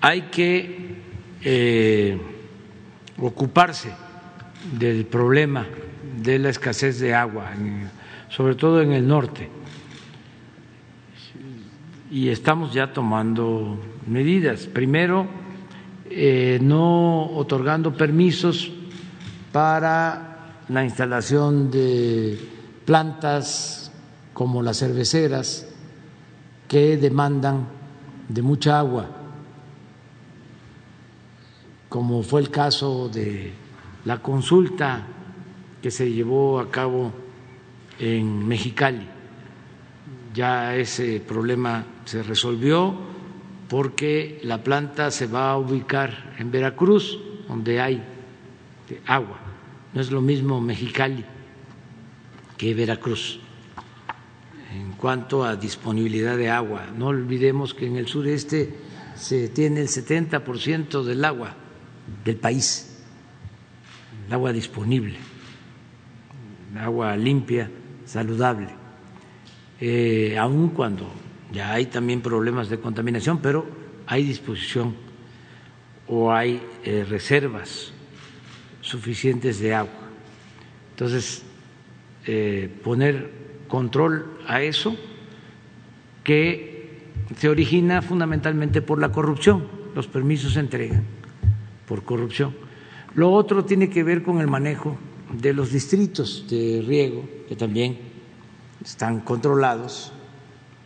hay 0.00 0.22
que 0.22 0.96
eh, 1.44 2.18
ocuparse 3.18 3.92
del 4.76 5.06
problema 5.06 5.64
de 6.20 6.40
la 6.40 6.48
escasez 6.48 6.98
de 6.98 7.14
agua, 7.14 7.52
sobre 8.30 8.54
todo 8.54 8.80
en 8.80 8.92
el 8.92 9.06
norte. 9.06 9.50
Y 12.10 12.28
estamos 12.28 12.72
ya 12.72 12.92
tomando 12.92 13.78
medidas. 14.06 14.66
Primero, 14.66 15.26
eh, 16.08 16.58
no 16.60 17.26
otorgando 17.36 17.94
permisos 17.94 18.72
para 19.52 20.54
la 20.68 20.84
instalación 20.84 21.70
de 21.70 22.38
plantas 22.84 23.92
como 24.32 24.62
las 24.62 24.78
cerveceras 24.78 25.68
que 26.66 26.96
demandan 26.96 27.66
de 28.28 28.42
mucha 28.42 28.78
agua, 28.78 29.08
como 31.88 32.22
fue 32.22 32.40
el 32.40 32.50
caso 32.50 33.08
de 33.08 33.52
la 34.04 34.22
consulta 34.22 35.04
que 35.82 35.90
se 35.90 36.12
llevó 36.12 36.60
a 36.60 36.70
cabo 36.70 37.12
en 38.00 38.48
Mexicali. 38.48 39.06
Ya 40.34 40.74
ese 40.76 41.20
problema 41.20 41.84
se 42.04 42.22
resolvió 42.22 42.94
porque 43.68 44.40
la 44.42 44.62
planta 44.62 45.10
se 45.10 45.26
va 45.26 45.52
a 45.52 45.58
ubicar 45.58 46.34
en 46.38 46.50
Veracruz, 46.50 47.18
donde 47.46 47.80
hay 47.80 48.02
agua. 49.06 49.38
No 49.92 50.00
es 50.00 50.10
lo 50.10 50.20
mismo 50.20 50.60
Mexicali 50.60 51.24
que 52.56 52.74
Veracruz 52.74 53.40
en 54.72 54.92
cuanto 54.92 55.44
a 55.44 55.56
disponibilidad 55.56 56.36
de 56.36 56.50
agua. 56.50 56.86
No 56.96 57.08
olvidemos 57.08 57.74
que 57.74 57.86
en 57.86 57.96
el 57.96 58.06
sureste 58.06 58.72
se 59.14 59.48
tiene 59.48 59.80
el 59.80 59.88
70% 59.88 61.02
del 61.02 61.24
agua 61.24 61.54
del 62.24 62.36
país, 62.36 63.04
el 64.26 64.32
agua 64.32 64.52
disponible 64.52 65.18
agua 66.78 67.16
limpia, 67.16 67.70
saludable, 68.10 68.68
eh, 69.80 70.36
aun 70.36 70.70
cuando 70.70 71.06
ya 71.52 71.72
hay 71.72 71.86
también 71.86 72.20
problemas 72.20 72.68
de 72.68 72.80
contaminación, 72.80 73.38
pero 73.38 73.64
hay 74.06 74.24
disposición 74.24 74.96
o 76.08 76.32
hay 76.32 76.60
eh, 76.84 77.06
reservas 77.08 77.92
suficientes 78.80 79.60
de 79.60 79.74
agua. 79.76 80.10
Entonces, 80.90 81.44
eh, 82.26 82.68
poner 82.82 83.30
control 83.68 84.38
a 84.48 84.60
eso 84.60 84.96
que 86.24 86.98
se 87.36 87.48
origina 87.48 88.02
fundamentalmente 88.02 88.82
por 88.82 88.98
la 89.00 89.12
corrupción. 89.12 89.68
Los 89.94 90.08
permisos 90.08 90.54
se 90.54 90.60
entregan 90.60 91.04
por 91.86 92.02
corrupción. 92.02 92.56
Lo 93.14 93.30
otro 93.30 93.64
tiene 93.64 93.88
que 93.88 94.02
ver 94.02 94.24
con 94.24 94.40
el 94.40 94.48
manejo 94.48 94.98
de 95.32 95.54
los 95.54 95.70
distritos 95.70 96.46
de 96.50 96.82
riego, 96.84 97.39
que 97.50 97.56
también 97.56 97.98
están 98.80 99.22
controlados 99.22 100.12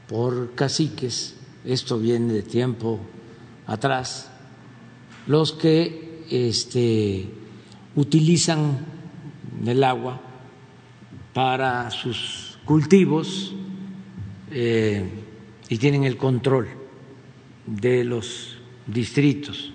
por 0.08 0.54
caciques, 0.54 1.36
esto 1.62 1.98
viene 1.98 2.32
de 2.32 2.42
tiempo 2.42 3.00
atrás, 3.66 4.30
los 5.26 5.52
que 5.52 6.24
este, 6.30 7.28
utilizan 7.94 8.78
el 9.66 9.84
agua 9.84 10.22
para 11.34 11.90
sus 11.90 12.58
cultivos 12.64 13.54
eh, 14.50 15.06
y 15.68 15.76
tienen 15.76 16.04
el 16.04 16.16
control 16.16 16.68
de 17.66 18.04
los 18.04 18.56
distritos 18.86 19.70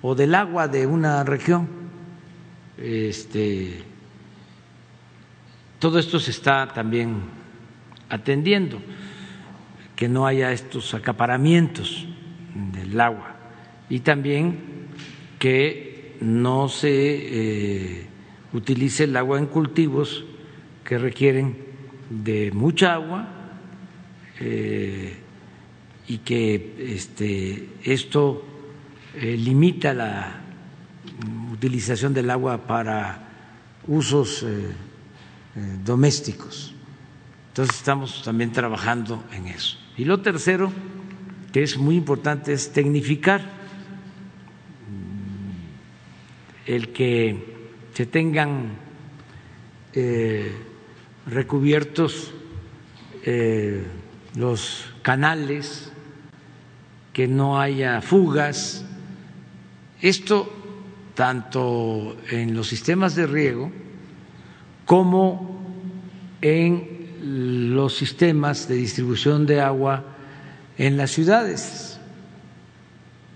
o 0.00 0.14
del 0.14 0.34
agua 0.34 0.66
de 0.66 0.86
una 0.86 1.24
región 1.24 1.68
este, 2.78 3.84
todo 5.86 6.00
esto 6.00 6.18
se 6.18 6.32
está 6.32 6.66
también 6.66 7.20
atendiendo, 8.08 8.82
que 9.94 10.08
no 10.08 10.26
haya 10.26 10.50
estos 10.50 10.94
acaparamientos 10.94 12.08
del 12.72 13.00
agua 13.00 13.36
y 13.88 14.00
también 14.00 14.58
que 15.38 16.16
no 16.20 16.68
se 16.68 16.90
eh, 16.90 18.06
utilice 18.52 19.04
el 19.04 19.16
agua 19.16 19.38
en 19.38 19.46
cultivos 19.46 20.24
que 20.82 20.98
requieren 20.98 21.56
de 22.10 22.50
mucha 22.50 22.94
agua 22.94 23.28
eh, 24.40 25.14
y 26.08 26.18
que 26.18 26.74
este, 26.80 27.68
esto 27.84 28.44
eh, 29.14 29.36
limita 29.36 29.94
la 29.94 30.40
utilización 31.52 32.12
del 32.12 32.28
agua 32.30 32.66
para 32.66 33.28
usos 33.86 34.44
domésticos. 35.84 36.74
Entonces 37.48 37.76
estamos 37.76 38.22
también 38.22 38.52
trabajando 38.52 39.24
en 39.32 39.46
eso. 39.46 39.78
Y 39.96 40.04
lo 40.04 40.20
tercero, 40.20 40.70
que 41.52 41.62
es 41.62 41.78
muy 41.78 41.96
importante, 41.96 42.52
es 42.52 42.72
tecnificar 42.72 43.40
mm, 43.40 43.50
el 46.66 46.92
que 46.92 47.56
se 47.94 48.06
tengan 48.06 48.76
eh, 49.94 50.52
recubiertos 51.26 52.32
los 54.36 54.84
canales, 55.02 55.90
que 57.12 57.26
no 57.26 57.58
haya 57.58 58.00
fugas. 58.00 58.84
Esto 60.00 60.52
tanto 61.14 62.16
en 62.30 62.54
los 62.54 62.68
sistemas 62.68 63.16
de 63.16 63.26
riego 63.26 63.72
como 64.86 65.60
en 66.40 67.74
los 67.74 67.96
sistemas 67.96 68.68
de 68.68 68.76
distribución 68.76 69.44
de 69.44 69.60
agua 69.60 70.04
en 70.78 70.96
las 70.96 71.10
ciudades, 71.10 71.98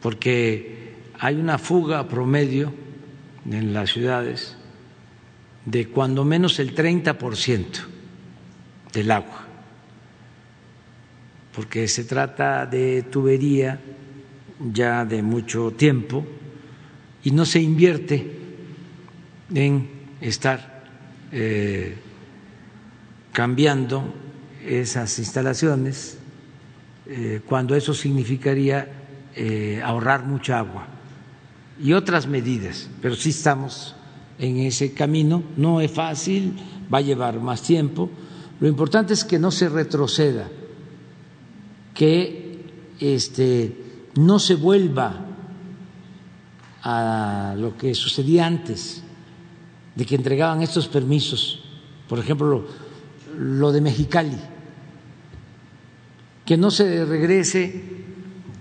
porque 0.00 0.94
hay 1.18 1.36
una 1.36 1.58
fuga 1.58 2.08
promedio 2.08 2.72
en 3.50 3.74
las 3.74 3.90
ciudades 3.90 4.56
de 5.64 5.88
cuando 5.88 6.24
menos 6.24 6.58
el 6.60 6.74
30% 6.74 7.64
del 8.92 9.10
agua, 9.10 9.44
porque 11.54 11.88
se 11.88 12.04
trata 12.04 12.64
de 12.64 13.02
tubería 13.02 13.80
ya 14.72 15.04
de 15.04 15.22
mucho 15.22 15.72
tiempo 15.72 16.24
y 17.24 17.32
no 17.32 17.44
se 17.44 17.60
invierte 17.60 18.38
en 19.52 19.88
estar 20.20 20.69
eh, 21.32 21.96
cambiando 23.32 24.12
esas 24.64 25.18
instalaciones 25.18 26.18
eh, 27.06 27.40
cuando 27.46 27.74
eso 27.74 27.94
significaría 27.94 28.88
eh, 29.34 29.80
ahorrar 29.84 30.26
mucha 30.26 30.58
agua 30.58 30.86
y 31.82 31.92
otras 31.92 32.26
medidas, 32.26 32.88
pero 33.00 33.14
sí 33.14 33.30
estamos 33.30 33.94
en 34.38 34.58
ese 34.58 34.92
camino, 34.92 35.42
no 35.56 35.80
es 35.80 35.90
fácil, 35.90 36.56
va 36.92 36.98
a 36.98 37.02
llevar 37.02 37.40
más 37.40 37.62
tiempo. 37.62 38.10
Lo 38.58 38.68
importante 38.68 39.14
es 39.14 39.24
que 39.24 39.38
no 39.38 39.50
se 39.50 39.68
retroceda, 39.68 40.48
que 41.94 42.64
este, 43.00 43.76
no 44.16 44.38
se 44.38 44.56
vuelva 44.56 45.26
a 46.82 47.54
lo 47.56 47.76
que 47.76 47.94
sucedía 47.94 48.46
antes 48.46 49.02
de 50.00 50.06
que 50.06 50.14
entregaban 50.14 50.62
estos 50.62 50.88
permisos, 50.88 51.60
por 52.08 52.18
ejemplo, 52.18 52.64
lo, 53.36 53.70
de 53.70 53.82
Mexicali, 53.82 54.38
que 56.46 56.56
no 56.56 56.70
se 56.70 57.04
regrese 57.04 57.84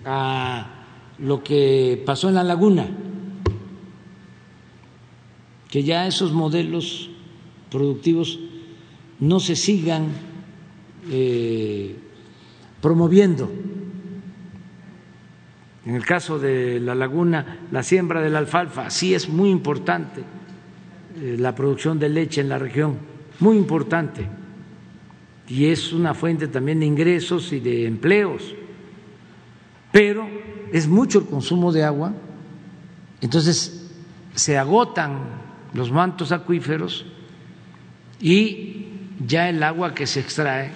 a 0.03 0.67
lo 1.17 1.41
que 1.41 2.03
pasó 2.05 2.27
en 2.27 2.35
la 2.35 2.43
laguna, 2.43 2.87
que 5.69 5.81
ya 5.81 6.07
esos 6.07 6.33
modelos 6.33 7.09
productivos 7.71 8.37
no 9.21 9.39
se 9.39 9.55
sigan 9.55 10.09
eh, 11.09 11.95
promoviendo. 12.81 13.49
En 15.85 15.95
el 15.95 16.05
caso 16.05 16.37
de 16.37 16.81
la 16.81 16.95
laguna, 16.95 17.59
la 17.71 17.81
siembra 17.81 18.19
de 18.19 18.29
la 18.29 18.39
alfalfa, 18.39 18.89
sí 18.89 19.13
es 19.13 19.29
muy 19.29 19.49
importante 19.49 20.38
la 21.15 21.55
producción 21.55 21.99
de 21.99 22.09
leche 22.09 22.41
en 22.41 22.49
la 22.49 22.59
región, 22.59 22.97
muy 23.39 23.57
importante. 23.57 24.27
Y 25.47 25.65
es 25.65 25.93
una 25.93 26.13
fuente 26.13 26.47
también 26.47 26.79
de 26.79 26.85
ingresos 26.85 27.51
y 27.53 27.59
de 27.59 27.87
empleos. 27.87 28.53
Pero 29.91 30.27
es 30.71 30.87
mucho 30.87 31.19
el 31.19 31.25
consumo 31.25 31.71
de 31.71 31.83
agua, 31.83 32.13
entonces 33.21 33.91
se 34.35 34.57
agotan 34.57 35.19
los 35.73 35.91
mantos 35.91 36.31
acuíferos 36.31 37.05
y 38.19 38.87
ya 39.25 39.49
el 39.49 39.61
agua 39.63 39.93
que 39.93 40.07
se 40.07 40.19
extrae 40.19 40.71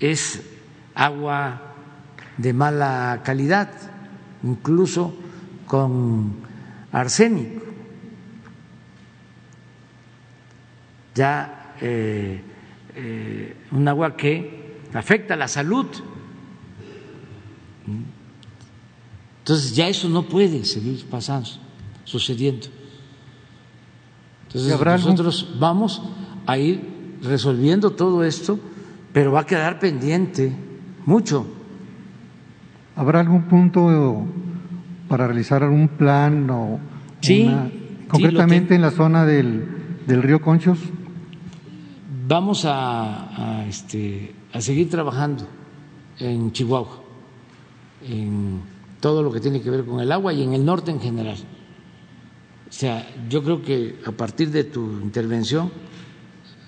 es 0.00 0.42
agua 0.94 1.60
de 2.36 2.52
mala 2.52 3.20
calidad, 3.24 3.70
incluso 4.42 5.14
con 5.66 6.36
arsénico. 6.92 7.67
Ya 11.18 11.74
eh, 11.80 12.40
eh, 12.94 13.56
un 13.72 13.88
agua 13.88 14.16
que 14.16 14.78
afecta 14.94 15.34
la 15.34 15.48
salud. 15.48 15.86
Entonces 19.40 19.74
ya 19.74 19.88
eso 19.88 20.08
no 20.08 20.22
puede 20.22 20.64
seguir 20.64 21.04
pasando, 21.10 21.48
sucediendo. 22.04 22.68
Entonces 24.46 24.80
nosotros 24.80 25.56
vamos 25.58 26.02
a 26.46 26.56
ir 26.56 27.18
resolviendo 27.22 27.90
todo 27.90 28.22
esto, 28.22 28.60
pero 29.12 29.32
va 29.32 29.40
a 29.40 29.46
quedar 29.46 29.80
pendiente 29.80 30.52
mucho. 31.04 31.46
¿Habrá 32.94 33.20
algún 33.20 33.42
punto 33.42 34.26
para 35.08 35.26
realizar 35.26 35.62
algún 35.62 35.88
plan 35.88 36.48
o 36.50 36.78
sí, 37.20 37.50
concretamente 38.08 38.74
en 38.74 38.82
la 38.82 38.90
zona 38.90 39.24
del, 39.24 39.64
del, 40.06 40.22
río 40.22 40.40
Conchos? 40.40 40.78
Vamos 42.28 42.66
a, 42.66 43.64
este, 43.66 44.34
a 44.52 44.60
seguir 44.60 44.90
trabajando 44.90 45.44
en 46.18 46.52
Chihuahua, 46.52 47.00
en 48.06 48.60
todo 49.00 49.22
lo 49.22 49.32
que 49.32 49.40
tiene 49.40 49.62
que 49.62 49.70
ver 49.70 49.86
con 49.86 50.00
el 50.00 50.12
agua 50.12 50.34
y 50.34 50.42
en 50.42 50.52
el 50.52 50.62
norte 50.62 50.90
en 50.90 51.00
general. 51.00 51.38
O 52.68 52.70
sea, 52.72 53.08
yo 53.30 53.42
creo 53.42 53.62
que 53.62 53.96
a 54.04 54.12
partir 54.12 54.50
de 54.50 54.64
tu 54.64 55.00
intervención 55.00 55.72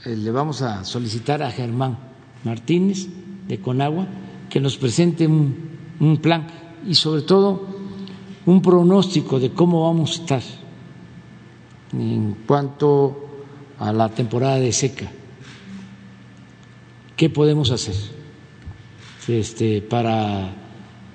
eh, 0.07 0.17
le 0.17 0.31
vamos 0.31 0.63
a 0.63 0.83
solicitar 0.83 1.43
a 1.43 1.51
Germán 1.51 1.99
Martínez 2.43 3.09
de 3.47 3.61
Conagua 3.61 4.07
que 4.49 4.61
nos 4.61 4.79
presente 4.79 5.27
un 5.27 6.19
plan 6.23 6.47
y 6.87 6.95
sobre 6.95 7.21
todo 7.21 7.67
un 8.47 8.63
pronóstico 8.63 9.39
de 9.39 9.51
cómo 9.51 9.85
vamos 9.85 10.13
a 10.13 10.23
estar 10.23 10.43
en 11.93 12.35
cuanto 12.47 13.29
a 13.79 13.93
la 13.93 14.09
temporada 14.09 14.57
de 14.57 14.73
seca. 14.73 15.20
¿Qué 17.21 17.29
podemos 17.29 17.71
hacer 17.71 17.95
este, 19.29 19.83
para 19.83 20.55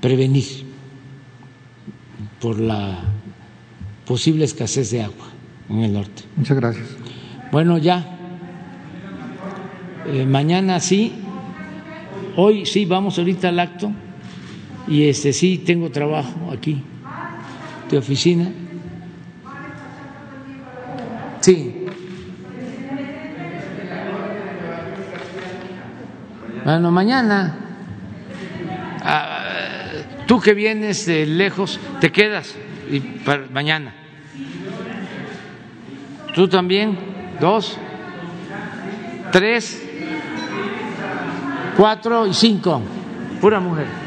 prevenir 0.02 0.45
por 2.40 2.60
la 2.60 2.99
posible 4.06 4.45
escasez 4.45 4.91
de 4.91 5.02
agua 5.02 5.26
en 5.68 5.80
el 5.80 5.94
norte? 5.94 6.22
Muchas 6.36 6.57
gracias. 6.57 6.86
Bueno, 7.52 7.80
ya. 7.80 8.19
Eh, 10.06 10.27
mañana 10.27 10.80
sí. 10.80 11.11
Hoy 12.36 12.68
sí, 12.68 12.86
vamos 12.86 13.18
ahorita 13.18 13.49
al 13.49 13.60
acto. 13.60 13.91
Y 14.88 15.06
este 15.06 15.34
sí 15.34 15.57
tengo 15.57 15.90
trabajo 15.90 16.51
aquí 16.51 16.84
de 17.90 17.98
oficina. 17.98 18.51
Sí. 21.42 21.85
Bueno, 26.66 26.90
mañana. 26.90 27.53
Ah, 29.03 29.44
tú 30.26 30.42
que 30.42 30.56
vienes 30.56 31.06
de 31.06 31.27
lejos, 31.27 31.80
te 32.02 32.11
quedas 32.11 32.56
y 32.90 33.00
para 33.00 33.45
mañana. 33.53 33.94
Tú 36.34 36.48
también, 36.48 36.98
dos, 37.40 37.77
tres, 39.32 39.80
cuatro 41.77 42.26
y 42.26 42.34
cinco. 42.34 42.82
Pura 43.40 43.60
mujer. 43.60 44.05